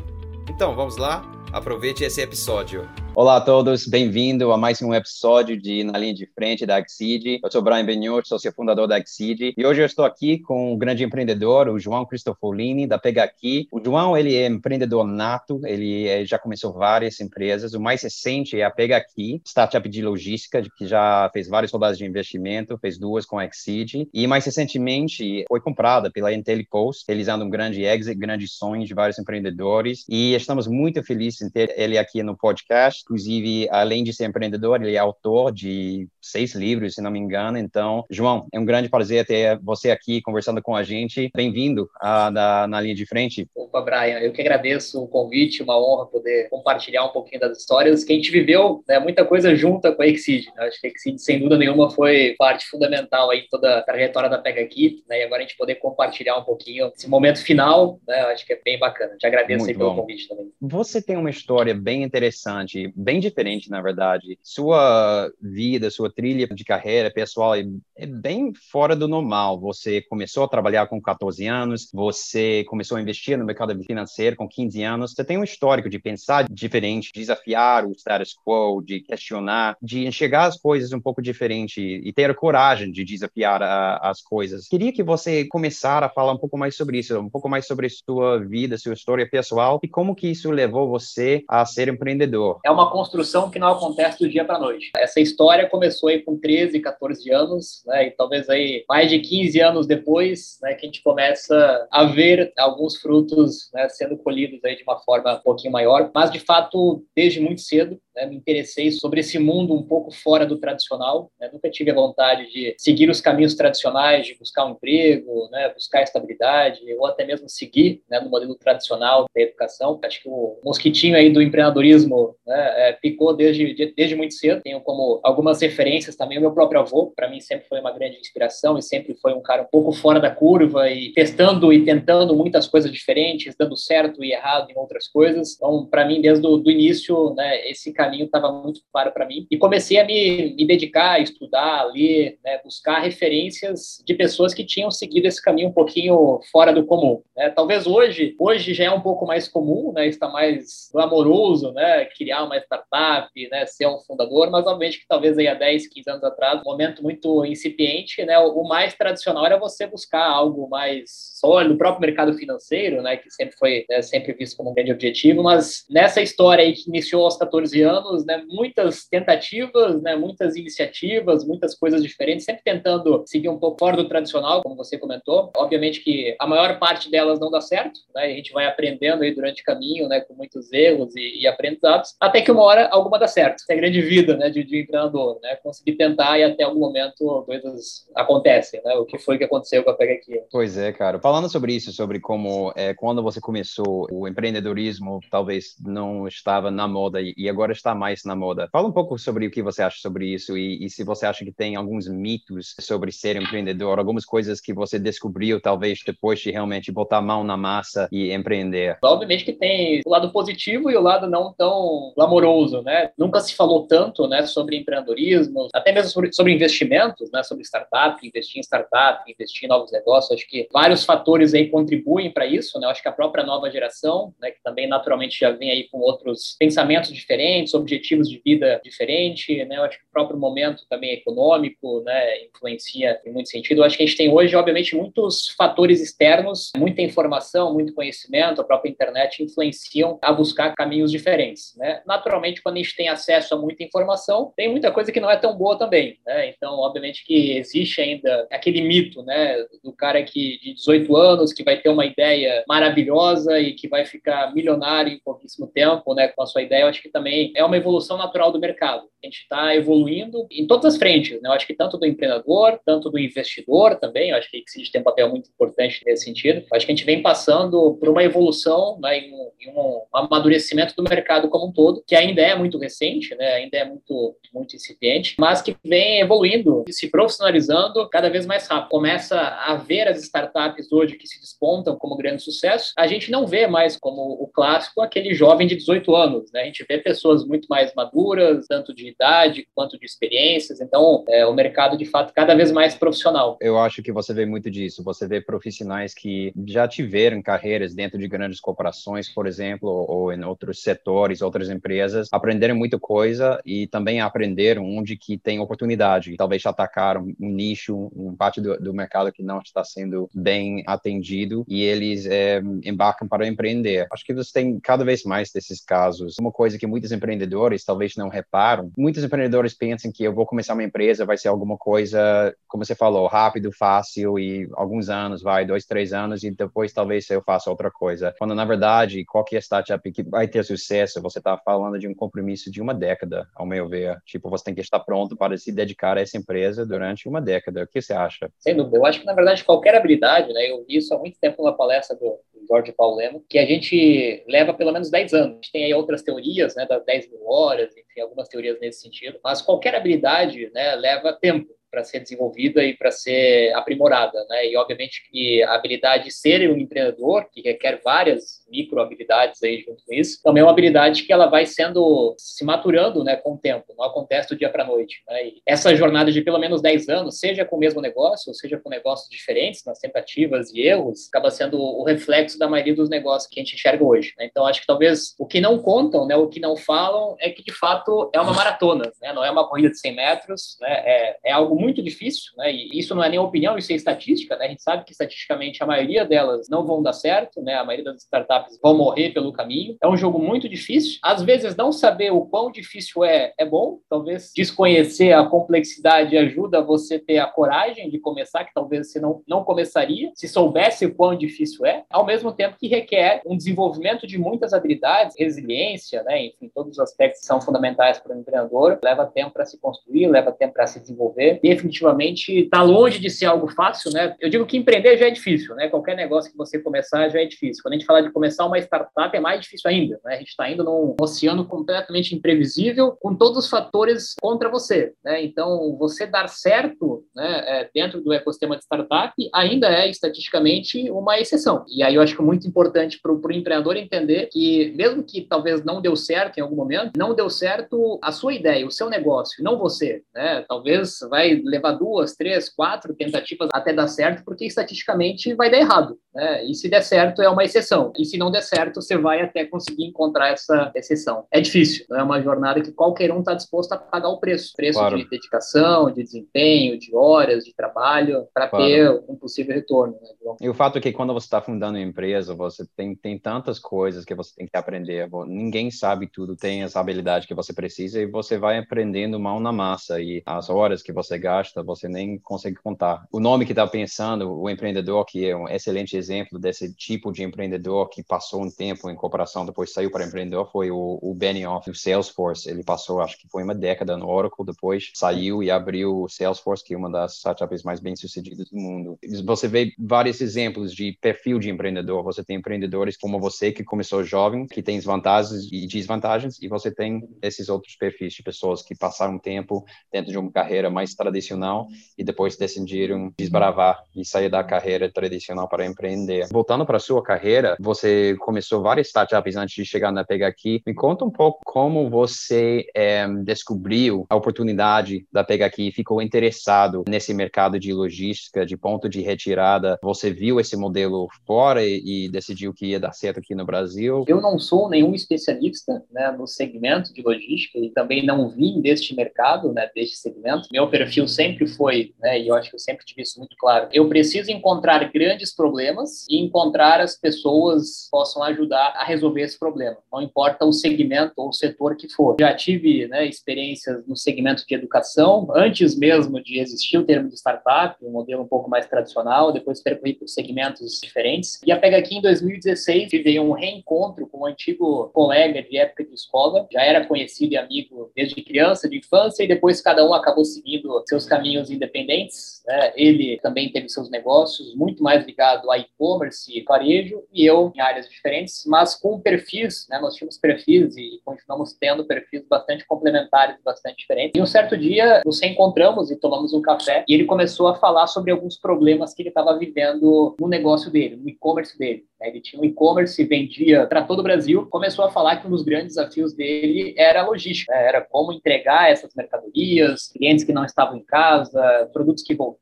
Então, 0.48 0.74
vamos 0.74 0.96
lá? 0.96 1.22
Aproveite 1.52 2.04
esse 2.04 2.20
episódio. 2.20 2.88
Olá 3.20 3.38
a 3.38 3.40
todos, 3.40 3.84
bem-vindo 3.84 4.52
a 4.52 4.56
mais 4.56 4.80
um 4.80 4.94
episódio 4.94 5.60
de 5.60 5.82
Na 5.82 5.98
Linha 5.98 6.14
de 6.14 6.24
Frente 6.24 6.64
da 6.64 6.76
Axid. 6.76 7.40
Eu 7.42 7.50
sou 7.50 7.60
Brian 7.60 7.84
Benhur, 7.84 8.24
sócio 8.24 8.52
fundador 8.52 8.86
da 8.86 8.96
Axid, 8.96 9.54
e 9.56 9.66
hoje 9.66 9.82
eu 9.82 9.86
estou 9.86 10.04
aqui 10.04 10.38
com 10.38 10.74
um 10.74 10.78
grande 10.78 11.02
empreendedor, 11.02 11.68
o 11.68 11.80
João 11.80 12.06
Cristofolini, 12.06 12.86
da 12.86 12.96
Pega 12.96 13.24
Aqui. 13.24 13.66
O 13.72 13.82
João, 13.84 14.16
ele 14.16 14.36
é 14.36 14.46
empreendedor 14.46 15.04
nato, 15.04 15.60
ele 15.64 16.06
é, 16.06 16.24
já 16.24 16.38
começou 16.38 16.72
várias 16.72 17.20
empresas, 17.20 17.74
o 17.74 17.80
mais 17.80 18.02
recente 18.02 18.60
é 18.60 18.62
a 18.62 18.70
Pega 18.70 18.96
Aqui, 18.96 19.42
startup 19.44 19.88
de 19.88 20.00
logística, 20.00 20.62
que 20.78 20.86
já 20.86 21.28
fez 21.32 21.48
várias 21.48 21.72
rodadas 21.72 21.98
de 21.98 22.06
investimento, 22.06 22.78
fez 22.78 23.00
duas 23.00 23.26
com 23.26 23.36
a 23.36 23.42
Axid, 23.42 24.08
e 24.14 24.28
mais 24.28 24.44
recentemente 24.44 25.44
foi 25.48 25.60
comprada 25.60 26.08
pela 26.08 26.32
IntelliPost, 26.32 27.02
realizando 27.08 27.44
um 27.44 27.50
grande 27.50 27.82
exit, 27.82 28.16
grandes 28.16 28.52
sonhos 28.52 28.86
de 28.86 28.94
vários 28.94 29.18
empreendedores, 29.18 30.04
e 30.08 30.34
estamos 30.34 30.68
muito 30.68 31.02
felizes 31.02 31.42
em 31.42 31.50
ter 31.50 31.74
ele 31.76 31.98
aqui 31.98 32.22
no 32.22 32.36
podcast, 32.36 33.07
Inclusive, 33.08 33.68
além 33.70 34.04
de 34.04 34.12
ser 34.12 34.26
empreendedor, 34.26 34.82
ele 34.82 34.94
é 34.94 34.98
autor 34.98 35.50
de 35.50 36.06
seis 36.30 36.54
livros, 36.54 36.94
se 36.94 37.02
não 37.02 37.10
me 37.10 37.18
engano. 37.18 37.58
Então, 37.58 38.04
João, 38.10 38.46
é 38.52 38.58
um 38.58 38.64
grande 38.64 38.88
prazer 38.88 39.26
ter 39.26 39.58
você 39.62 39.90
aqui 39.90 40.20
conversando 40.22 40.62
com 40.62 40.74
a 40.74 40.82
gente. 40.82 41.30
Bem-vindo 41.34 41.88
na, 42.02 42.66
na 42.66 42.80
linha 42.80 42.94
de 42.94 43.06
frente. 43.06 43.48
Opa, 43.54 43.80
Brian, 43.80 44.18
eu 44.20 44.32
que 44.32 44.40
agradeço 44.40 45.02
o 45.02 45.08
convite, 45.08 45.62
uma 45.62 45.78
honra 45.78 46.06
poder 46.06 46.48
compartilhar 46.48 47.04
um 47.04 47.10
pouquinho 47.10 47.40
das 47.40 47.58
histórias 47.58 48.04
que 48.04 48.12
a 48.12 48.16
gente 48.16 48.30
viveu, 48.30 48.82
né, 48.88 48.98
muita 48.98 49.24
coisa 49.24 49.54
junta 49.54 49.92
com 49.92 50.02
a 50.02 50.06
Exceed. 50.06 50.46
Né? 50.56 50.66
Acho 50.66 50.80
que 50.80 50.86
a 50.86 50.90
Exceed, 50.90 51.18
sem 51.18 51.38
dúvida 51.38 51.58
nenhuma, 51.58 51.90
foi 51.90 52.34
parte 52.38 52.66
fundamental 52.66 53.30
aí 53.30 53.46
toda 53.50 53.78
a 53.78 53.82
trajetória 53.82 54.28
da 54.28 54.38
Pega 54.38 54.60
Aqui, 54.60 55.02
né, 55.08 55.20
e 55.20 55.22
agora 55.22 55.42
a 55.42 55.46
gente 55.46 55.56
poder 55.56 55.76
compartilhar 55.76 56.36
um 56.36 56.44
pouquinho 56.44 56.90
esse 56.94 57.08
momento 57.08 57.42
final, 57.42 58.00
né, 58.06 58.20
acho 58.32 58.46
que 58.46 58.52
é 58.52 58.60
bem 58.62 58.78
bacana. 58.78 59.16
Te 59.18 59.26
agradeço 59.26 59.60
Muito 59.64 59.70
aí 59.70 59.76
pelo 59.76 59.90
bom. 59.90 60.00
convite 60.02 60.28
também. 60.28 60.50
Você 60.60 61.00
tem 61.00 61.16
uma 61.16 61.30
história 61.30 61.74
bem 61.74 62.02
interessante 62.02 62.92
bem 62.94 63.20
diferente, 63.20 63.70
na 63.70 63.80
verdade. 63.80 64.38
Sua 64.42 65.30
vida, 65.40 65.90
sua 65.90 66.10
trilha 66.18 66.48
de 66.48 66.64
carreira 66.64 67.12
pessoal 67.12 67.54
é, 67.54 67.64
é, 67.96 68.04
bem 68.04 68.52
fora 68.72 68.96
do 68.96 69.06
normal. 69.06 69.60
Você 69.60 70.02
começou 70.02 70.42
a 70.42 70.48
trabalhar 70.48 70.88
com 70.88 71.00
14 71.00 71.46
anos, 71.46 71.88
você 71.94 72.64
começou 72.64 72.96
a 72.96 73.00
investir 73.00 73.38
no 73.38 73.44
mercado 73.44 73.80
financeiro 73.84 74.34
com 74.34 74.48
15 74.48 74.82
anos. 74.82 75.12
Você 75.12 75.24
tem 75.24 75.38
um 75.38 75.44
histórico 75.44 75.88
de 75.88 76.00
pensar 76.00 76.48
diferente, 76.50 77.12
desafiar 77.14 77.86
o 77.86 77.92
status 77.92 78.34
quo, 78.44 78.82
de 78.82 78.98
questionar, 78.98 79.76
de 79.80 80.08
enxergar 80.08 80.46
as 80.46 80.58
coisas 80.60 80.92
um 80.92 81.00
pouco 81.00 81.22
diferente 81.22 81.80
e 81.80 82.12
ter 82.12 82.28
a 82.28 82.34
coragem 82.34 82.90
de 82.90 83.04
desafiar 83.04 83.62
a, 83.62 83.98
as 83.98 84.20
coisas. 84.20 84.66
Queria 84.66 84.92
que 84.92 85.04
você 85.04 85.44
começar 85.44 86.02
a 86.02 86.08
falar 86.08 86.32
um 86.32 86.38
pouco 86.38 86.58
mais 86.58 86.76
sobre 86.76 86.98
isso, 86.98 87.16
um 87.16 87.30
pouco 87.30 87.48
mais 87.48 87.64
sobre 87.64 87.88
sua 87.88 88.40
vida, 88.40 88.76
sua 88.76 88.94
história 88.94 89.28
pessoal 89.30 89.78
e 89.84 89.88
como 89.88 90.16
que 90.16 90.26
isso 90.26 90.50
levou 90.50 90.88
você 90.88 91.44
a 91.48 91.64
ser 91.64 91.86
empreendedor. 91.86 92.58
É 92.64 92.70
uma 92.72 92.90
construção 92.90 93.50
que 93.50 93.60
não 93.60 93.68
acontece 93.68 94.18
do 94.18 94.28
dia 94.28 94.44
para 94.44 94.58
noite. 94.58 94.90
Essa 94.96 95.20
história 95.20 95.68
começou 95.68 95.97
aí 96.06 96.22
com 96.22 96.38
13, 96.38 96.80
14 96.80 97.30
anos, 97.32 97.82
né, 97.86 98.06
e 98.06 98.10
talvez 98.10 98.48
aí 98.48 98.84
mais 98.88 99.10
de 99.10 99.18
15 99.18 99.60
anos 99.60 99.86
depois, 99.86 100.58
né, 100.62 100.74
que 100.74 100.86
a 100.86 100.88
gente 100.88 101.02
começa 101.02 101.88
a 101.90 102.04
ver 102.04 102.52
alguns 102.56 102.96
frutos 102.96 103.70
né, 103.72 103.88
sendo 103.88 104.16
colhidos 104.16 104.64
aí 104.64 104.76
de 104.76 104.82
uma 104.82 104.98
forma 105.00 105.34
um 105.34 105.40
pouquinho 105.40 105.72
maior, 105.72 106.10
mas 106.14 106.30
de 106.30 106.38
fato 106.38 107.04
desde 107.14 107.40
muito 107.40 107.60
cedo 107.60 107.98
né, 108.18 108.26
me 108.26 108.36
interessei 108.36 108.90
sobre 108.90 109.20
esse 109.20 109.38
mundo 109.38 109.72
um 109.74 109.82
pouco 109.82 110.10
fora 110.10 110.44
do 110.44 110.58
tradicional. 110.58 111.30
Né, 111.40 111.48
nunca 111.52 111.70
tive 111.70 111.90
a 111.90 111.94
vontade 111.94 112.50
de 112.50 112.74
seguir 112.76 113.08
os 113.08 113.20
caminhos 113.20 113.54
tradicionais, 113.54 114.26
de 114.26 114.34
buscar 114.36 114.66
um 114.66 114.72
emprego, 114.72 115.48
né, 115.50 115.72
buscar 115.72 116.02
estabilidade, 116.02 116.80
ou 116.94 117.06
até 117.06 117.24
mesmo 117.24 117.48
seguir 117.48 118.02
né, 118.10 118.20
no 118.20 118.28
modelo 118.28 118.54
tradicional 118.56 119.26
da 119.34 119.40
educação. 119.40 119.98
Acho 120.02 120.22
que 120.22 120.28
o 120.28 120.58
mosquitinho 120.64 121.16
aí 121.16 121.30
do 121.30 121.40
empreendedorismo 121.40 122.34
né, 122.46 122.88
é, 122.88 122.92
picou 122.92 123.34
desde, 123.34 123.92
desde 123.96 124.16
muito 124.16 124.34
cedo. 124.34 124.62
Tenho 124.62 124.80
como 124.80 125.20
algumas 125.22 125.60
referências 125.60 125.87
também 126.16 126.38
o 126.38 126.40
meu 126.40 126.52
próprio 126.52 126.80
avô, 126.80 127.12
para 127.14 127.28
mim 127.28 127.40
sempre 127.40 127.66
foi 127.68 127.80
uma 127.80 127.92
grande 127.92 128.18
inspiração 128.18 128.76
e 128.78 128.82
sempre 128.82 129.14
foi 129.14 129.34
um 129.34 129.42
cara 129.42 129.62
um 129.62 129.66
pouco 129.66 129.92
fora 129.92 130.20
da 130.20 130.30
curva 130.30 130.90
e 130.90 131.12
testando 131.12 131.72
e 131.72 131.84
tentando 131.84 132.34
muitas 132.34 132.66
coisas 132.66 132.90
diferentes, 132.90 133.54
dando 133.58 133.76
certo 133.76 134.24
e 134.24 134.32
errado 134.32 134.70
em 134.70 134.78
outras 134.78 135.08
coisas. 135.08 135.54
Então, 135.56 135.86
para 135.86 136.06
mim, 136.06 136.20
desde 136.20 136.46
o 136.46 136.70
início, 136.70 137.34
né, 137.34 137.68
esse 137.68 137.92
caminho 137.92 138.26
estava 138.26 138.50
muito 138.50 138.80
claro 138.92 139.12
para 139.12 139.26
mim. 139.26 139.46
E 139.50 139.56
comecei 139.56 139.98
a 139.98 140.04
me, 140.04 140.54
me 140.54 140.66
dedicar, 140.66 141.20
estudar, 141.20 141.84
ler, 141.84 142.38
né, 142.44 142.60
buscar 142.64 143.00
referências 143.00 144.02
de 144.04 144.14
pessoas 144.14 144.54
que 144.54 144.64
tinham 144.64 144.90
seguido 144.90 145.26
esse 145.26 145.42
caminho 145.42 145.68
um 145.68 145.72
pouquinho 145.72 146.40
fora 146.50 146.72
do 146.72 146.84
comum. 146.84 147.22
Né? 147.36 147.50
Talvez 147.50 147.86
hoje, 147.86 148.34
hoje 148.38 148.74
já 148.74 148.84
é 148.84 148.90
um 148.90 149.00
pouco 149.00 149.26
mais 149.26 149.48
comum, 149.48 149.92
né, 149.92 150.06
está 150.06 150.28
mais 150.28 150.90
glamouroso, 150.92 151.72
né, 151.72 152.04
criar 152.16 152.44
uma 152.44 152.56
startup, 152.58 153.30
né, 153.50 153.66
ser 153.66 153.86
um 153.86 153.98
fundador, 154.00 154.50
mas 154.50 154.66
obviamente 154.66 155.00
que 155.00 155.06
talvez 155.08 155.38
aí 155.38 155.46
há 155.46 155.54
10, 155.54 155.77
15 155.86 156.10
anos 156.10 156.24
atrás, 156.24 156.60
um 156.60 156.70
momento 156.70 157.02
muito 157.02 157.44
incipiente, 157.44 158.24
né, 158.24 158.38
o 158.38 158.64
mais 158.64 158.94
tradicional 158.94 159.44
era 159.44 159.58
você 159.58 159.86
buscar 159.86 160.26
algo 160.26 160.68
mais 160.68 161.36
sólido, 161.38 161.74
o 161.74 161.78
próprio 161.78 162.00
mercado 162.00 162.34
financeiro, 162.34 163.02
né, 163.02 163.16
que 163.16 163.30
sempre 163.30 163.56
foi 163.56 163.84
né, 163.88 164.02
sempre 164.02 164.32
visto 164.32 164.56
como 164.56 164.70
um 164.70 164.74
grande 164.74 164.92
objetivo, 164.92 165.42
mas 165.42 165.84
nessa 165.88 166.20
história 166.20 166.64
aí 166.64 166.72
que 166.72 166.88
iniciou 166.88 167.24
aos 167.24 167.36
14 167.36 167.82
anos, 167.82 167.98
anos, 167.98 168.24
né, 168.24 168.44
muitas 168.48 169.06
tentativas, 169.06 170.00
né, 170.02 170.16
muitas 170.16 170.56
iniciativas, 170.56 171.44
muitas 171.44 171.74
coisas 171.74 172.02
diferentes, 172.02 172.44
sempre 172.44 172.62
tentando 172.62 173.22
seguir 173.26 173.48
um 173.48 173.58
pouco 173.58 173.78
fora 173.78 173.96
do 173.96 174.08
tradicional, 174.08 174.62
como 174.62 174.76
você 174.76 174.98
comentou. 174.98 175.50
Obviamente 175.56 176.00
que 176.00 176.36
a 176.38 176.46
maior 176.46 176.78
parte 176.78 177.10
delas 177.10 177.38
não 177.38 177.50
dá 177.50 177.60
certo, 177.60 178.00
né, 178.14 178.24
a 178.24 178.28
gente 178.30 178.52
vai 178.52 178.66
aprendendo 178.66 179.22
aí 179.22 179.34
durante 179.34 179.62
o 179.62 179.64
caminho, 179.64 180.08
né, 180.08 180.20
com 180.20 180.34
muitos 180.34 180.72
erros 180.72 181.14
e, 181.16 181.42
e 181.42 181.46
aprendizados, 181.46 182.14
até 182.20 182.40
que 182.40 182.50
uma 182.50 182.62
hora 182.62 182.88
alguma 182.88 183.18
dá 183.18 183.28
certo. 183.28 183.62
É 183.68 183.74
a 183.74 183.76
grande 183.76 184.00
vida, 184.00 184.36
né, 184.36 184.50
de, 184.50 184.64
de 184.64 184.80
empreendedor, 184.80 185.38
né, 185.42 185.56
conseguir 185.68 185.96
tentar 185.96 186.38
e 186.38 186.44
até 186.44 186.64
algum 186.64 186.80
momento 186.80 187.42
coisas 187.44 188.08
acontecem, 188.14 188.80
né, 188.84 188.94
o 188.94 189.04
que 189.04 189.18
foi 189.18 189.38
que 189.38 189.44
aconteceu 189.44 189.84
com 189.84 189.90
a 189.90 189.94
Pega 189.94 190.14
Aqui. 190.14 190.40
Pois 190.50 190.76
é, 190.76 190.92
cara. 190.92 191.20
Falando 191.20 191.48
sobre 191.48 191.74
isso, 191.74 191.92
sobre 191.92 192.20
como 192.20 192.72
é, 192.74 192.94
quando 192.94 193.22
você 193.22 193.40
começou 193.40 194.06
o 194.10 194.26
empreendedorismo, 194.26 195.20
talvez 195.30 195.76
não 195.84 196.26
estava 196.26 196.70
na 196.70 196.88
moda 196.88 197.20
e 197.20 197.48
agora 197.48 197.72
está 197.72 197.94
mais 197.94 198.24
na 198.24 198.34
moda. 198.34 198.68
Fala 198.72 198.88
um 198.88 198.92
pouco 198.92 199.18
sobre 199.18 199.46
o 199.46 199.50
que 199.50 199.62
você 199.62 199.82
acha 199.82 199.98
sobre 200.00 200.32
isso 200.32 200.56
e, 200.56 200.84
e, 200.84 200.90
se 200.90 201.04
você 201.04 201.26
acha 201.26 201.44
que 201.44 201.52
tem 201.52 201.76
alguns 201.76 202.08
mitos 202.08 202.74
sobre 202.80 203.12
ser 203.12 203.36
empreendedor, 203.36 203.98
algumas 203.98 204.24
coisas 204.24 204.60
que 204.60 204.72
você 204.72 204.98
descobriu 204.98 205.60
talvez 205.60 206.00
depois 206.04 206.40
de 206.40 206.50
realmente 206.50 206.90
botar 206.90 207.18
a 207.18 207.22
mão 207.22 207.44
na 207.44 207.56
massa 207.56 208.08
e 208.10 208.32
empreender. 208.32 208.98
Obviamente 209.02 209.44
que 209.44 209.52
tem 209.52 210.00
o 210.06 210.10
lado 210.10 210.32
positivo 210.32 210.90
e 210.90 210.96
o 210.96 211.02
lado 211.02 211.28
não 211.28 211.52
tão 211.52 212.12
glamouroso 212.16 212.38
glamouroso, 212.38 212.82
né? 212.82 213.10
Nunca 213.18 213.40
se 213.40 213.54
falou 213.54 213.86
tanto, 213.86 214.26
né, 214.28 214.46
sobre 214.46 214.76
empreendedorismo, 214.76 215.57
até 215.74 215.92
mesmo 215.92 216.10
sobre, 216.10 216.32
sobre 216.32 216.52
investimentos, 216.52 217.30
né, 217.30 217.42
sobre 217.42 217.64
startup, 217.64 218.26
investir 218.26 218.58
em 218.58 218.62
startup, 218.62 219.30
investir 219.30 219.64
em 219.64 219.68
novos 219.68 219.92
negócios. 219.92 220.32
Acho 220.32 220.48
que 220.48 220.68
vários 220.72 221.04
fatores 221.04 221.54
aí 221.54 221.68
contribuem 221.68 222.30
para 222.30 222.46
isso, 222.46 222.78
né? 222.78 222.86
Acho 222.86 223.02
que 223.02 223.08
a 223.08 223.12
própria 223.12 223.44
nova 223.44 223.70
geração, 223.70 224.34
né, 224.40 224.50
que 224.50 224.62
também 224.62 224.86
naturalmente 224.86 225.38
já 225.38 225.50
vem 225.50 225.70
aí 225.70 225.88
com 225.88 225.98
outros 225.98 226.56
pensamentos 226.58 227.12
diferentes, 227.12 227.74
objetivos 227.74 228.28
de 228.28 228.40
vida 228.44 228.80
diferentes, 228.82 229.66
né? 229.66 229.76
Acho 229.80 229.98
que 229.98 230.04
o 230.04 230.12
próprio 230.12 230.38
momento 230.38 230.84
também 230.88 231.12
econômico, 231.12 232.02
né, 232.02 232.44
influencia 232.44 233.20
em 233.24 233.32
muito 233.32 233.48
sentido. 233.48 233.82
Acho 233.82 233.96
que 233.96 234.02
a 234.02 234.06
gente 234.06 234.16
tem 234.16 234.32
hoje, 234.32 234.54
obviamente, 234.54 234.96
muitos 234.96 235.48
fatores 235.56 236.00
externos, 236.00 236.70
muita 236.76 237.02
informação, 237.02 237.72
muito 237.72 237.94
conhecimento, 237.94 238.60
a 238.60 238.64
própria 238.64 238.90
internet 238.90 239.42
influenciam 239.42 240.18
a 240.22 240.32
buscar 240.32 240.74
caminhos 240.74 241.10
diferentes, 241.10 241.74
né? 241.76 242.02
Naturalmente, 242.06 242.62
quando 242.62 242.76
a 242.76 242.78
gente 242.78 242.96
tem 242.96 243.08
acesso 243.08 243.54
a 243.54 243.58
muita 243.58 243.82
informação, 243.82 244.52
tem 244.56 244.70
muita 244.70 244.90
coisa 244.90 245.12
que 245.12 245.20
não 245.20 245.30
é 245.30 245.36
tão 245.36 245.47
boa 245.52 245.78
também, 245.78 246.18
né? 246.26 246.48
Então, 246.48 246.74
obviamente 246.78 247.24
que 247.24 247.56
existe 247.56 248.00
ainda 248.00 248.46
aquele 248.50 248.80
mito, 248.80 249.22
né, 249.22 249.56
do 249.82 249.92
cara 249.92 250.22
que 250.22 250.58
de 250.58 250.74
18 250.74 251.16
anos 251.16 251.52
que 251.52 251.62
vai 251.62 251.76
ter 251.76 251.88
uma 251.88 252.06
ideia 252.06 252.64
maravilhosa 252.68 253.58
e 253.58 253.72
que 253.74 253.88
vai 253.88 254.04
ficar 254.04 254.54
milionário 254.54 255.12
em 255.12 255.18
pouquíssimo 255.18 255.66
tempo, 255.66 256.14
né, 256.14 256.28
com 256.28 256.42
a 256.42 256.46
sua 256.46 256.62
ideia. 256.62 256.82
Eu 256.82 256.88
acho 256.88 257.02
que 257.02 257.08
também 257.08 257.52
é 257.54 257.64
uma 257.64 257.76
evolução 257.76 258.16
natural 258.16 258.52
do 258.52 258.60
mercado. 258.60 259.08
A 259.22 259.26
gente 259.26 259.40
está 259.40 259.74
evoluindo 259.74 260.46
em 260.50 260.66
todas 260.66 260.94
as 260.94 260.96
frentes, 260.98 261.40
né? 261.42 261.48
Eu 261.48 261.52
acho 261.52 261.66
que 261.66 261.74
tanto 261.74 261.98
do 261.98 262.06
empreendedor, 262.06 262.78
tanto 262.86 263.10
do 263.10 263.18
investidor 263.18 263.96
também. 263.96 264.30
Eu 264.30 264.36
acho 264.36 264.48
que 264.48 264.58
a 264.58 264.60
Exige 264.60 264.92
tem 264.92 265.00
um 265.00 265.04
papel 265.04 265.28
muito 265.28 265.50
importante 265.50 266.02
nesse 266.06 266.24
sentido. 266.24 266.60
Eu 266.60 266.76
acho 266.76 266.86
que 266.86 266.92
a 266.92 266.94
gente 266.94 267.04
vem 267.04 267.20
passando 267.20 267.94
por 267.94 268.08
uma 268.08 268.22
evolução, 268.22 268.98
né, 269.00 269.18
em 269.18 269.34
um, 269.34 269.50
em 269.60 269.70
um 269.70 270.02
amadurecimento 270.14 270.94
do 270.94 271.02
mercado 271.02 271.48
como 271.48 271.66
um 271.66 271.72
todo, 271.72 272.02
que 272.06 272.14
ainda 272.14 272.40
é 272.40 272.54
muito 272.54 272.78
recente, 272.78 273.34
né? 273.34 273.54
Ainda 273.54 273.78
é 273.78 273.84
muito 273.84 274.36
muito 274.52 274.76
incipiente, 274.76 275.34
mas 275.38 275.62
que 275.62 275.76
vem 275.84 276.20
evoluindo 276.20 276.84
e 276.88 276.92
se 276.92 277.08
profissionalizando 277.08 278.08
cada 278.10 278.28
vez 278.28 278.44
mais 278.44 278.66
rápido. 278.66 278.90
Começa 278.90 279.38
a 279.38 279.76
ver 279.76 280.08
as 280.08 280.20
startups 280.22 280.90
hoje 280.90 281.16
que 281.16 281.28
se 281.28 281.40
despontam 281.40 281.96
como 281.96 282.16
grande 282.16 282.42
sucesso. 282.42 282.92
A 282.96 283.06
gente 283.06 283.30
não 283.30 283.46
vê 283.46 283.66
mais 283.66 283.96
como 283.96 284.20
o 284.20 284.48
clássico 284.48 285.00
aquele 285.00 285.32
jovem 285.34 285.66
de 285.66 285.76
18 285.76 286.16
anos, 286.16 286.50
né? 286.52 286.62
A 286.62 286.64
gente 286.64 286.84
vê 286.88 286.98
pessoas 286.98 287.44
muito 287.46 287.66
mais 287.68 287.94
maduras, 287.94 288.66
tanto 288.66 288.92
de 288.92 289.08
idade 289.08 289.66
quanto 289.74 289.98
de 289.98 290.04
experiências. 290.04 290.80
Então, 290.80 291.24
é, 291.28 291.46
o 291.46 291.54
mercado 291.54 291.96
de 291.96 292.04
fato 292.04 292.32
cada 292.34 292.54
vez 292.54 292.72
mais 292.72 292.96
profissional. 292.96 293.56
Eu 293.60 293.78
acho 293.78 294.02
que 294.02 294.10
você 294.10 294.34
vê 294.34 294.44
muito 294.44 294.68
disso. 294.68 295.04
Você 295.04 295.28
vê 295.28 295.40
profissionais 295.40 296.12
que 296.14 296.52
já 296.66 296.88
tiveram 296.88 297.40
carreiras 297.40 297.94
dentro 297.94 298.18
de 298.18 298.26
grandes 298.26 298.58
corporações, 298.58 299.28
por 299.28 299.46
exemplo, 299.46 299.88
ou 300.08 300.32
em 300.32 300.42
outros 300.44 300.82
setores, 300.82 301.42
outras 301.42 301.70
empresas, 301.70 302.28
aprenderam 302.32 302.74
muita 302.74 302.98
coisa 302.98 303.60
e 303.64 303.86
também 303.86 304.20
aprenderam 304.20 304.84
onde 304.84 305.16
que 305.16 305.27
tem 305.36 305.58
oportunidade. 305.58 306.36
Talvez 306.36 306.64
atacaram 306.64 307.26
um 307.40 307.50
nicho, 307.50 308.10
um 308.14 308.34
parte 308.36 308.60
do, 308.60 308.78
do 308.78 308.94
mercado 308.94 309.32
que 309.32 309.42
não 309.42 309.58
está 309.58 309.84
sendo 309.84 310.30
bem 310.34 310.82
atendido 310.86 311.64
e 311.68 311.82
eles 311.82 312.24
é, 312.26 312.62
embarcam 312.84 313.26
para 313.26 313.46
empreender. 313.46 314.06
Acho 314.12 314.24
que 314.24 314.34
você 314.34 314.52
tem 314.52 314.78
cada 314.80 315.04
vez 315.04 315.24
mais 315.24 315.50
desses 315.52 315.84
casos. 315.84 316.36
Uma 316.38 316.52
coisa 316.52 316.78
que 316.78 316.86
muitos 316.86 317.12
empreendedores 317.12 317.84
talvez 317.84 318.14
não 318.16 318.28
reparam, 318.28 318.92
muitos 318.96 319.24
empreendedores 319.24 319.74
pensam 319.74 320.12
que 320.12 320.22
eu 320.22 320.32
vou 320.32 320.46
começar 320.46 320.74
uma 320.74 320.84
empresa, 320.84 321.26
vai 321.26 321.36
ser 321.36 321.48
alguma 321.48 321.76
coisa, 321.76 322.54
como 322.68 322.84
você 322.84 322.94
falou, 322.94 323.26
rápido, 323.26 323.72
fácil 323.72 324.38
e 324.38 324.68
alguns 324.74 325.08
anos, 325.08 325.42
vai, 325.42 325.66
dois, 325.66 325.84
três 325.84 326.12
anos 326.12 326.42
e 326.44 326.50
depois 326.50 326.92
talvez 326.92 327.28
eu 327.30 327.42
faça 327.42 327.70
outra 327.70 327.90
coisa. 327.90 328.34
Quando 328.38 328.54
na 328.54 328.64
verdade 328.64 329.24
qualquer 329.24 329.60
startup 329.60 330.12
que 330.12 330.22
vai 330.22 330.46
ter 330.46 330.64
sucesso, 330.64 331.20
você 331.20 331.38
está 331.38 331.56
falando 331.58 331.98
de 331.98 332.06
um 332.06 332.14
compromisso 332.14 332.70
de 332.70 332.80
uma 332.80 332.94
década, 332.94 333.48
ao 333.54 333.66
meu 333.66 333.88
ver. 333.88 334.20
Tipo, 334.24 334.50
você 334.50 334.64
tem 334.64 334.74
que 334.74 334.80
estar 334.80 335.00
pronto 335.08 335.34
para 335.34 335.56
se 335.56 335.72
dedicar 335.72 336.18
a 336.18 336.20
essa 336.20 336.36
empresa 336.36 336.84
durante 336.84 337.26
uma 337.26 337.40
década. 337.40 337.84
O 337.84 337.86
que 337.86 338.02
você 338.02 338.12
acha? 338.12 338.50
Sem 338.58 338.76
dúvida. 338.76 338.98
Eu 338.98 339.06
acho 339.06 339.20
que 339.20 339.26
na 339.26 339.32
verdade 339.32 339.64
qualquer 339.64 339.94
habilidade, 339.94 340.52
né? 340.52 340.70
Eu 340.70 340.84
vi 340.84 340.98
isso 340.98 341.14
há 341.14 341.18
muito 341.18 341.40
tempo 341.40 341.62
numa 341.62 341.74
palestra 341.74 342.14
do 342.14 342.38
Jorge 342.68 342.92
Paulo 342.92 343.16
Lemo, 343.16 343.42
que 343.48 343.58
a 343.58 343.64
gente 343.64 344.44
leva 344.46 344.74
pelo 344.74 344.92
menos 344.92 345.10
10 345.10 345.32
anos. 345.32 345.52
A 345.52 345.54
gente 345.54 345.72
tem 345.72 345.84
aí 345.86 345.94
outras 345.94 346.20
teorias, 346.20 346.76
né, 346.76 346.84
das 346.84 347.02
10 347.06 347.30
mil 347.30 347.46
horas, 347.46 347.90
enfim, 347.96 348.20
algumas 348.20 348.48
teorias 348.48 348.78
nesse 348.78 349.00
sentido, 349.00 349.40
mas 349.42 349.62
qualquer 349.62 349.94
habilidade, 349.94 350.70
né, 350.74 350.94
leva 350.94 351.32
tempo 351.32 351.72
para 351.90 352.04
ser 352.04 352.20
desenvolvida 352.20 352.84
e 352.84 352.94
para 352.94 353.10
ser 353.10 353.72
aprimorada, 353.72 354.44
né? 354.50 354.66
E 354.66 354.76
obviamente 354.76 355.26
que 355.30 355.62
a 355.62 355.74
habilidade 355.74 356.24
de 356.24 356.32
ser 356.32 356.70
um 356.70 356.76
empreendedor, 356.76 357.48
que 357.50 357.62
requer 357.62 358.02
várias 358.04 358.57
micro 358.70 359.00
habilidades 359.00 359.62
aí 359.62 359.80
junto 359.80 360.02
com 360.04 360.14
isso, 360.14 360.40
também 360.42 360.60
é 360.60 360.64
uma 360.64 360.72
habilidade 360.72 361.22
que 361.22 361.32
ela 361.32 361.46
vai 361.46 361.66
sendo 361.66 362.34
se 362.38 362.64
maturando, 362.64 363.24
né, 363.24 363.36
com 363.36 363.54
o 363.54 363.58
tempo, 363.58 363.94
não 363.96 364.04
acontece 364.04 364.48
do 364.48 364.56
dia 364.56 364.70
para 364.70 364.84
noite, 364.84 365.22
né? 365.28 365.52
Essa 365.66 365.94
jornada 365.94 366.30
de 366.30 366.42
pelo 366.42 366.58
menos 366.58 366.80
10 366.80 367.08
anos, 367.08 367.38
seja 367.38 367.64
com 367.64 367.76
o 367.76 367.78
mesmo 367.78 368.00
negócio, 368.00 368.50
ou 368.50 368.54
seja 368.54 368.78
com 368.78 368.88
negócios 368.88 369.28
diferentes, 369.28 369.84
nas 369.84 369.98
tentativas 369.98 370.72
e 370.72 370.80
erros, 370.80 371.28
acaba 371.28 371.50
sendo 371.50 371.80
o 371.80 372.04
reflexo 372.04 372.58
da 372.58 372.68
maioria 372.68 372.94
dos 372.94 373.08
negócios 373.08 373.48
que 373.50 373.60
a 373.60 373.62
gente 373.62 373.74
enxerga 373.74 374.04
hoje, 374.04 374.34
né? 374.38 374.46
Então 374.46 374.66
acho 374.66 374.80
que 374.80 374.86
talvez 374.86 375.34
o 375.38 375.46
que 375.46 375.60
não 375.60 375.78
contam, 375.78 376.26
né, 376.26 376.36
o 376.36 376.48
que 376.48 376.60
não 376.60 376.76
falam 376.76 377.36
é 377.40 377.50
que 377.50 377.62
de 377.62 377.72
fato 377.72 378.30
é 378.34 378.40
uma 378.40 378.52
maratona, 378.52 379.12
né? 379.20 379.32
Não 379.32 379.44
é 379.44 379.50
uma 379.50 379.68
corrida 379.68 379.90
de 379.90 379.98
100 379.98 380.14
metros, 380.14 380.76
né? 380.80 380.90
É, 380.90 381.38
é 381.46 381.52
algo 381.52 381.78
muito 381.78 382.02
difícil, 382.02 382.52
né? 382.56 382.72
E 382.72 382.98
isso 382.98 383.14
não 383.14 383.22
é 383.22 383.28
nem 383.28 383.38
opinião, 383.38 383.76
isso 383.76 383.92
é 383.92 383.96
estatística, 383.96 384.56
né? 384.56 384.66
A 384.66 384.68
gente 384.68 384.82
sabe 384.82 385.04
que 385.04 385.12
estatisticamente 385.12 385.82
a 385.82 385.86
maioria 385.86 386.24
delas 386.24 386.68
não 386.68 386.86
vão 386.86 387.02
dar 387.02 387.12
certo, 387.12 387.62
né? 387.62 387.74
A 387.74 387.84
maioria 387.84 388.12
das 388.12 388.22
startups 388.22 388.57
vão 388.82 388.96
morrer 388.96 389.30
pelo 389.30 389.52
caminho. 389.52 389.96
É 390.02 390.08
um 390.08 390.16
jogo 390.16 390.38
muito 390.38 390.68
difícil. 390.68 391.18
Às 391.22 391.42
vezes 391.42 391.76
não 391.76 391.92
saber 391.92 392.30
o 392.30 392.42
quão 392.42 392.70
difícil 392.70 393.24
é 393.24 393.52
é 393.58 393.64
bom, 393.64 394.00
talvez 394.08 394.52
desconhecer 394.54 395.32
a 395.32 395.44
complexidade 395.44 396.36
ajuda 396.36 396.82
você 396.82 397.18
ter 397.18 397.38
a 397.38 397.46
coragem 397.46 398.10
de 398.10 398.18
começar, 398.18 398.64
que 398.64 398.74
talvez 398.74 399.10
você 399.10 399.20
não, 399.20 399.42
não 399.46 399.64
começaria 399.64 400.30
se 400.34 400.48
soubesse 400.48 401.06
o 401.06 401.14
quão 401.14 401.36
difícil 401.36 401.86
é, 401.86 402.04
ao 402.10 402.24
mesmo 402.24 402.52
tempo 402.52 402.76
que 402.78 402.88
requer 402.88 403.42
um 403.46 403.56
desenvolvimento 403.56 404.26
de 404.26 404.38
muitas 404.38 404.72
habilidades, 404.72 405.36
resiliência, 405.38 406.22
né? 406.22 406.46
Enfim, 406.46 406.70
todos 406.74 406.92
os 406.92 406.98
aspectos 407.00 407.44
são 407.44 407.60
fundamentais 407.60 408.18
para 408.18 408.34
o 408.34 408.40
empreendedor. 408.40 408.98
Leva 409.02 409.26
tempo 409.26 409.52
para 409.52 409.64
se 409.64 409.78
construir, 409.78 410.26
leva 410.26 410.52
tempo 410.52 410.74
para 410.74 410.86
se 410.86 411.00
desenvolver. 411.00 411.60
Definitivamente 411.62 412.60
está 412.60 412.82
longe 412.82 413.18
de 413.18 413.30
ser 413.30 413.46
algo 413.46 413.68
fácil, 413.68 414.12
né? 414.12 414.34
Eu 414.40 414.48
digo 414.48 414.66
que 414.66 414.76
empreender 414.76 415.16
já 415.16 415.26
é 415.26 415.30
difícil, 415.30 415.74
né? 415.74 415.88
Qualquer 415.88 416.16
negócio 416.16 416.50
que 416.50 416.56
você 416.56 416.78
começar 416.78 417.28
já 417.28 417.40
é 417.40 417.44
difícil. 417.44 417.82
Quando 417.82 417.94
a 417.94 417.96
gente 417.96 418.06
fala 418.06 418.22
de 418.22 418.30
começar 418.30 418.47
uma 418.66 418.78
startup 418.78 419.36
é 419.36 419.40
mais 419.40 419.60
difícil 419.60 419.90
ainda, 419.90 420.20
né? 420.24 420.34
A 420.34 420.38
gente 420.38 420.48
está 420.48 420.70
indo 420.70 420.84
num 420.84 421.14
oceano 421.20 421.66
completamente 421.66 422.34
imprevisível, 422.34 423.16
com 423.20 423.34
todos 423.34 423.58
os 423.58 423.70
fatores 423.70 424.34
contra 424.40 424.68
você, 424.68 425.12
né? 425.24 425.42
Então, 425.42 425.96
você 425.98 426.26
dar 426.26 426.48
certo, 426.48 427.24
né, 427.34 427.64
é, 427.66 427.90
dentro 427.94 428.20
do 428.20 428.32
ecossistema 428.32 428.76
de 428.76 428.84
startup 428.84 429.34
ainda 429.54 429.88
é 429.88 430.08
estatisticamente 430.08 431.10
uma 431.10 431.38
exceção. 431.38 431.84
E 431.88 432.02
aí 432.02 432.14
eu 432.14 432.22
acho 432.22 432.34
que 432.34 432.42
é 432.42 432.44
muito 432.44 432.66
importante 432.66 433.18
para 433.20 433.32
o 433.32 433.52
empreendedor 433.52 433.96
entender 433.96 434.48
que, 434.52 434.92
mesmo 434.96 435.22
que 435.22 435.42
talvez 435.42 435.84
não 435.84 436.00
deu 436.00 436.16
certo 436.16 436.58
em 436.58 436.60
algum 436.60 436.76
momento, 436.76 437.12
não 437.16 437.34
deu 437.34 437.50
certo 437.50 438.18
a 438.22 438.32
sua 438.32 438.54
ideia, 438.54 438.86
o 438.86 438.90
seu 438.90 439.08
negócio, 439.08 439.62
não 439.62 439.78
você, 439.78 440.22
né? 440.34 440.64
Talvez 440.68 441.18
vai 441.28 441.60
levar 441.64 441.92
duas, 441.92 442.34
três, 442.34 442.68
quatro 442.68 443.14
tentativas 443.14 443.68
até 443.72 443.92
dar 443.92 444.08
certo, 444.08 444.44
porque 444.44 444.64
estatisticamente 444.64 445.54
vai 445.54 445.70
dar 445.70 445.78
errado. 445.78 446.18
Né? 446.34 446.64
E 446.64 446.74
se 446.74 446.88
der 446.88 447.02
certo, 447.02 447.42
é 447.42 447.48
uma 447.48 447.64
exceção. 447.64 448.12
E 448.16 448.24
se 448.24 448.37
não 448.38 448.50
der 448.50 448.62
certo, 448.62 449.02
você 449.02 449.16
vai 449.16 449.40
até 449.42 449.64
conseguir 449.64 450.04
encontrar 450.04 450.50
essa 450.50 450.90
exceção. 450.94 451.44
É 451.50 451.60
difícil, 451.60 452.06
é 452.12 452.22
uma 452.22 452.40
jornada 452.40 452.80
que 452.80 452.92
qualquer 452.92 453.32
um 453.32 453.40
está 453.40 453.54
disposto 453.54 453.92
a 453.92 453.98
pagar 453.98 454.28
o 454.28 454.38
preço 454.38 454.72
preço 454.76 454.98
claro. 454.98 455.16
de 455.16 455.28
dedicação, 455.28 456.10
de 456.10 456.22
desempenho, 456.22 456.98
de 456.98 457.14
horas, 457.14 457.64
de 457.64 457.74
trabalho, 457.74 458.46
para 458.52 458.68
claro. 458.68 458.84
ter 458.84 459.10
um 459.28 459.36
possível 459.36 459.74
retorno. 459.74 460.14
Né? 460.14 460.56
E 460.60 460.68
o 460.68 460.74
fato 460.74 460.98
é 460.98 461.00
que 461.00 461.12
quando 461.12 461.32
você 461.32 461.46
está 461.46 461.60
fundando 461.60 461.98
uma 461.98 462.04
empresa, 462.04 462.54
você 462.54 462.86
tem, 462.96 463.14
tem 463.14 463.38
tantas 463.38 463.78
coisas 463.78 464.24
que 464.24 464.34
você 464.34 464.54
tem 464.54 464.66
que 464.66 464.76
aprender. 464.76 465.28
Ninguém 465.46 465.90
sabe 465.90 466.28
tudo, 466.28 466.56
tem 466.56 466.82
as 466.82 466.96
habilidades 466.96 467.46
que 467.46 467.54
você 467.54 467.72
precisa 467.72 468.20
e 468.20 468.26
você 468.26 468.58
vai 468.58 468.78
aprendendo 468.78 469.38
mão 469.38 469.60
na 469.60 469.72
massa. 469.72 470.20
E 470.20 470.42
as 470.46 470.70
horas 470.70 471.02
que 471.02 471.12
você 471.12 471.38
gasta, 471.38 471.82
você 471.82 472.08
nem 472.08 472.38
consegue 472.38 472.76
contar. 472.76 473.26
O 473.32 473.40
nome 473.40 473.66
que 473.66 473.72
está 473.72 473.86
pensando, 473.86 474.52
o 474.52 474.68
empreendedor, 474.68 475.24
que 475.24 475.46
é 475.46 475.56
um 475.56 475.68
excelente 475.68 476.16
exemplo 476.16 476.58
desse 476.58 476.94
tipo 476.94 477.32
de 477.32 477.42
empreendedor 477.42 478.08
que 478.08 478.22
passou 478.28 478.62
um 478.62 478.70
tempo 478.70 479.08
em 479.08 479.16
cooperação, 479.16 479.64
depois 479.64 479.92
saiu 479.92 480.10
para 480.10 480.24
empreendedor, 480.24 480.70
foi 480.70 480.90
o, 480.90 481.18
o 481.22 481.34
Benioff, 481.34 481.90
do 481.90 481.96
Salesforce. 481.96 482.68
Ele 482.68 482.84
passou, 482.84 483.20
acho 483.20 483.38
que 483.38 483.48
foi 483.48 483.62
uma 483.62 483.74
década 483.74 484.16
no 484.16 484.28
Oracle, 484.28 484.66
depois 484.66 485.10
saiu 485.14 485.62
e 485.62 485.70
abriu 485.70 486.22
o 486.22 486.28
Salesforce, 486.28 486.84
que 486.84 486.94
é 486.94 486.96
uma 486.96 487.10
das 487.10 487.36
startups 487.36 487.82
mais 487.82 488.00
bem-sucedidas 488.00 488.68
do 488.68 488.76
mundo. 488.76 489.18
Você 489.44 489.66
vê 489.66 489.92
vários 489.98 490.40
exemplos 490.40 490.94
de 490.94 491.16
perfil 491.20 491.58
de 491.58 491.70
empreendedor. 491.70 492.22
Você 492.22 492.44
tem 492.44 492.56
empreendedores 492.56 493.16
como 493.16 493.40
você, 493.40 493.72
que 493.72 493.82
começou 493.82 494.22
jovem, 494.22 494.66
que 494.66 494.82
tem 494.82 495.00
vantagens 495.00 495.66
e 495.72 495.86
desvantagens, 495.86 496.60
e 496.60 496.68
você 496.68 496.90
tem 496.90 497.26
esses 497.40 497.68
outros 497.68 497.96
perfis 497.96 498.34
de 498.34 498.42
pessoas 498.42 498.82
que 498.82 498.94
passaram 498.94 499.34
um 499.34 499.38
tempo 499.38 499.84
dentro 500.12 500.30
de 500.30 500.38
uma 500.38 500.52
carreira 500.52 500.90
mais 500.90 501.14
tradicional 501.14 501.86
e 502.16 502.22
depois 502.22 502.56
decidiram 502.56 503.32
desbravar 503.38 504.02
e 504.14 504.24
sair 504.24 504.50
da 504.50 504.62
carreira 504.62 505.10
tradicional 505.10 505.68
para 505.68 505.86
empreender. 505.86 506.46
Voltando 506.50 506.84
para 506.84 506.98
a 506.98 507.00
sua 507.00 507.22
carreira, 507.22 507.76
você 507.80 508.17
começou 508.40 508.82
várias 508.82 509.08
startups 509.08 509.56
antes 509.56 509.74
de 509.74 509.84
chegar 509.84 510.12
na 510.12 510.24
Pega 510.24 510.46
Aqui. 510.46 510.82
Me 510.86 510.94
conta 510.94 511.24
um 511.24 511.30
pouco 511.30 511.60
como 511.64 512.10
você 512.10 512.86
é, 512.94 513.26
descobriu 513.44 514.26
a 514.28 514.36
oportunidade 514.36 515.26
da 515.32 515.44
Pega 515.44 515.68
e 515.78 515.92
ficou 515.92 516.22
interessado 516.22 517.04
nesse 517.08 517.34
mercado 517.34 517.78
de 517.78 517.92
logística, 517.92 518.64
de 518.64 518.76
ponto 518.76 519.08
de 519.08 519.20
retirada. 519.20 519.98
Você 520.02 520.30
viu 520.30 520.58
esse 520.58 520.76
modelo 520.76 521.28
fora 521.46 521.84
e, 521.84 522.24
e 522.24 522.28
decidiu 522.30 522.72
que 522.72 522.86
ia 522.86 523.00
dar 523.00 523.12
certo 523.12 523.38
aqui 523.38 523.54
no 523.54 523.66
Brasil? 523.66 524.24
Eu 524.26 524.40
não 524.40 524.58
sou 524.58 524.88
nenhum 524.88 525.14
especialista 525.14 526.02
né, 526.10 526.34
no 526.36 526.46
segmento 526.46 527.12
de 527.12 527.22
logística 527.22 527.78
e 527.78 527.90
também 527.90 528.24
não 528.24 528.48
vim 528.48 528.80
deste 528.80 529.14
mercado, 529.14 529.72
né, 529.72 529.88
deste 529.94 530.16
segmento. 530.16 530.68
Meu 530.72 530.88
perfil 530.88 531.28
sempre 531.28 531.66
foi, 531.66 532.12
né, 532.20 532.40
e 532.40 532.48
eu 532.48 532.54
acho 532.54 532.70
que 532.70 532.76
eu 532.76 532.80
sempre 532.80 533.04
tive 533.04 533.22
isso 533.22 533.38
muito 533.38 533.56
claro, 533.58 533.88
eu 533.92 534.08
preciso 534.08 534.50
encontrar 534.50 535.10
grandes 535.12 535.54
problemas 535.54 536.26
e 536.28 536.42
encontrar 536.42 537.00
as 537.00 537.16
pessoas 537.16 538.07
possam 538.08 538.42
ajudar 538.42 538.94
a 538.96 539.04
resolver 539.04 539.42
esse 539.42 539.58
problema. 539.58 539.96
Não 540.12 540.22
importa 540.22 540.64
o 540.64 540.72
segmento 540.72 541.34
ou 541.36 541.48
o 541.48 541.52
setor 541.52 541.96
que 541.96 542.08
for. 542.08 542.36
Já 542.40 542.54
tive 542.54 543.06
né, 543.08 543.26
experiências 543.26 544.06
no 544.06 544.16
segmento 544.16 544.64
de 544.66 544.74
educação, 544.74 545.48
antes 545.54 545.96
mesmo 545.96 546.42
de 546.42 546.58
existir 546.58 546.98
o 546.98 547.04
termo 547.04 547.28
de 547.28 547.36
startup, 547.36 547.96
um 548.04 548.10
modelo 548.10 548.42
um 548.42 548.48
pouco 548.48 548.68
mais 548.68 548.86
tradicional, 548.86 549.52
depois 549.52 549.82
percorri 549.82 550.14
por 550.14 550.28
segmentos 550.28 551.00
diferentes. 551.00 551.60
E 551.64 551.72
a 551.72 551.78
Pega 551.78 551.98
aqui 551.98 552.16
em 552.16 552.22
2016 552.22 553.10
tive 553.10 553.38
um 553.40 553.52
reencontro 553.52 554.26
com 554.26 554.40
um 554.40 554.46
antigo 554.46 555.10
colega 555.12 555.62
de 555.62 555.76
época 555.76 556.04
de 556.04 556.14
escola, 556.14 556.66
já 556.72 556.82
era 556.82 557.06
conhecido 557.06 557.52
e 557.52 557.56
amigo 557.56 558.10
desde 558.14 558.42
criança, 558.42 558.88
de 558.88 558.98
infância, 558.98 559.42
e 559.42 559.48
depois 559.48 559.80
cada 559.80 560.06
um 560.06 560.12
acabou 560.12 560.44
seguindo 560.44 561.02
seus 561.06 561.26
caminhos 561.26 561.70
independentes. 561.70 562.57
Né? 562.68 562.92
Ele 562.94 563.38
também 563.40 563.72
teve 563.72 563.88
seus 563.88 564.10
negócios, 564.10 564.74
muito 564.74 565.02
mais 565.02 565.24
ligado 565.24 565.70
a 565.70 565.78
e-commerce 565.78 566.54
e 566.54 566.62
varejo, 566.62 567.24
e 567.32 567.46
eu 567.46 567.72
em 567.74 567.80
áreas 567.80 568.06
diferentes, 568.06 568.64
mas 568.66 568.94
com 568.94 569.18
perfis, 569.18 569.86
né? 569.88 569.98
nós 569.98 570.14
tínhamos 570.14 570.36
perfis 570.36 570.94
e 570.98 571.18
continuamos 571.24 571.72
tendo 571.72 572.04
perfis 572.04 572.46
bastante 572.46 572.86
complementares, 572.86 573.56
bastante 573.64 573.96
diferentes. 573.96 574.38
E 574.38 574.42
um 574.42 574.46
certo 574.46 574.76
dia 574.76 575.22
nos 575.24 575.40
reencontramos 575.40 576.10
e 576.10 576.16
tomamos 576.16 576.52
um 576.52 576.60
café, 576.60 577.06
e 577.08 577.14
ele 577.14 577.24
começou 577.24 577.68
a 577.68 577.74
falar 577.74 578.06
sobre 578.06 578.32
alguns 578.32 578.58
problemas 578.58 579.14
que 579.14 579.22
ele 579.22 579.30
estava 579.30 579.58
vivendo 579.58 580.36
no 580.38 580.46
negócio 580.46 580.90
dele, 580.90 581.16
no 581.16 581.26
e-commerce 581.26 581.78
dele. 581.78 582.04
Né? 582.20 582.28
Ele 582.28 582.40
tinha 582.40 582.60
um 582.60 582.64
e-commerce, 582.64 583.24
vendia 583.24 583.86
para 583.86 584.02
todo 584.02 584.20
o 584.20 584.22
Brasil. 584.22 584.66
Começou 584.66 585.04
a 585.04 585.10
falar 585.10 585.36
que 585.36 585.46
um 585.46 585.50
dos 585.50 585.62
grandes 585.62 585.94
desafios 585.94 586.34
dele 586.34 586.94
era 586.96 587.22
a 587.22 587.26
logística, 587.26 587.72
né? 587.72 587.86
era 587.86 588.00
como 588.02 588.32
entregar 588.32 588.90
essas 588.90 589.14
mercadorias, 589.14 590.08
clientes 590.08 590.44
que 590.44 590.52
não 590.52 590.64
estavam 590.64 590.96
em 590.96 591.04
casa, 591.04 591.88
produtos 591.92 592.22
que 592.22 592.34
voltavam, 592.34 592.57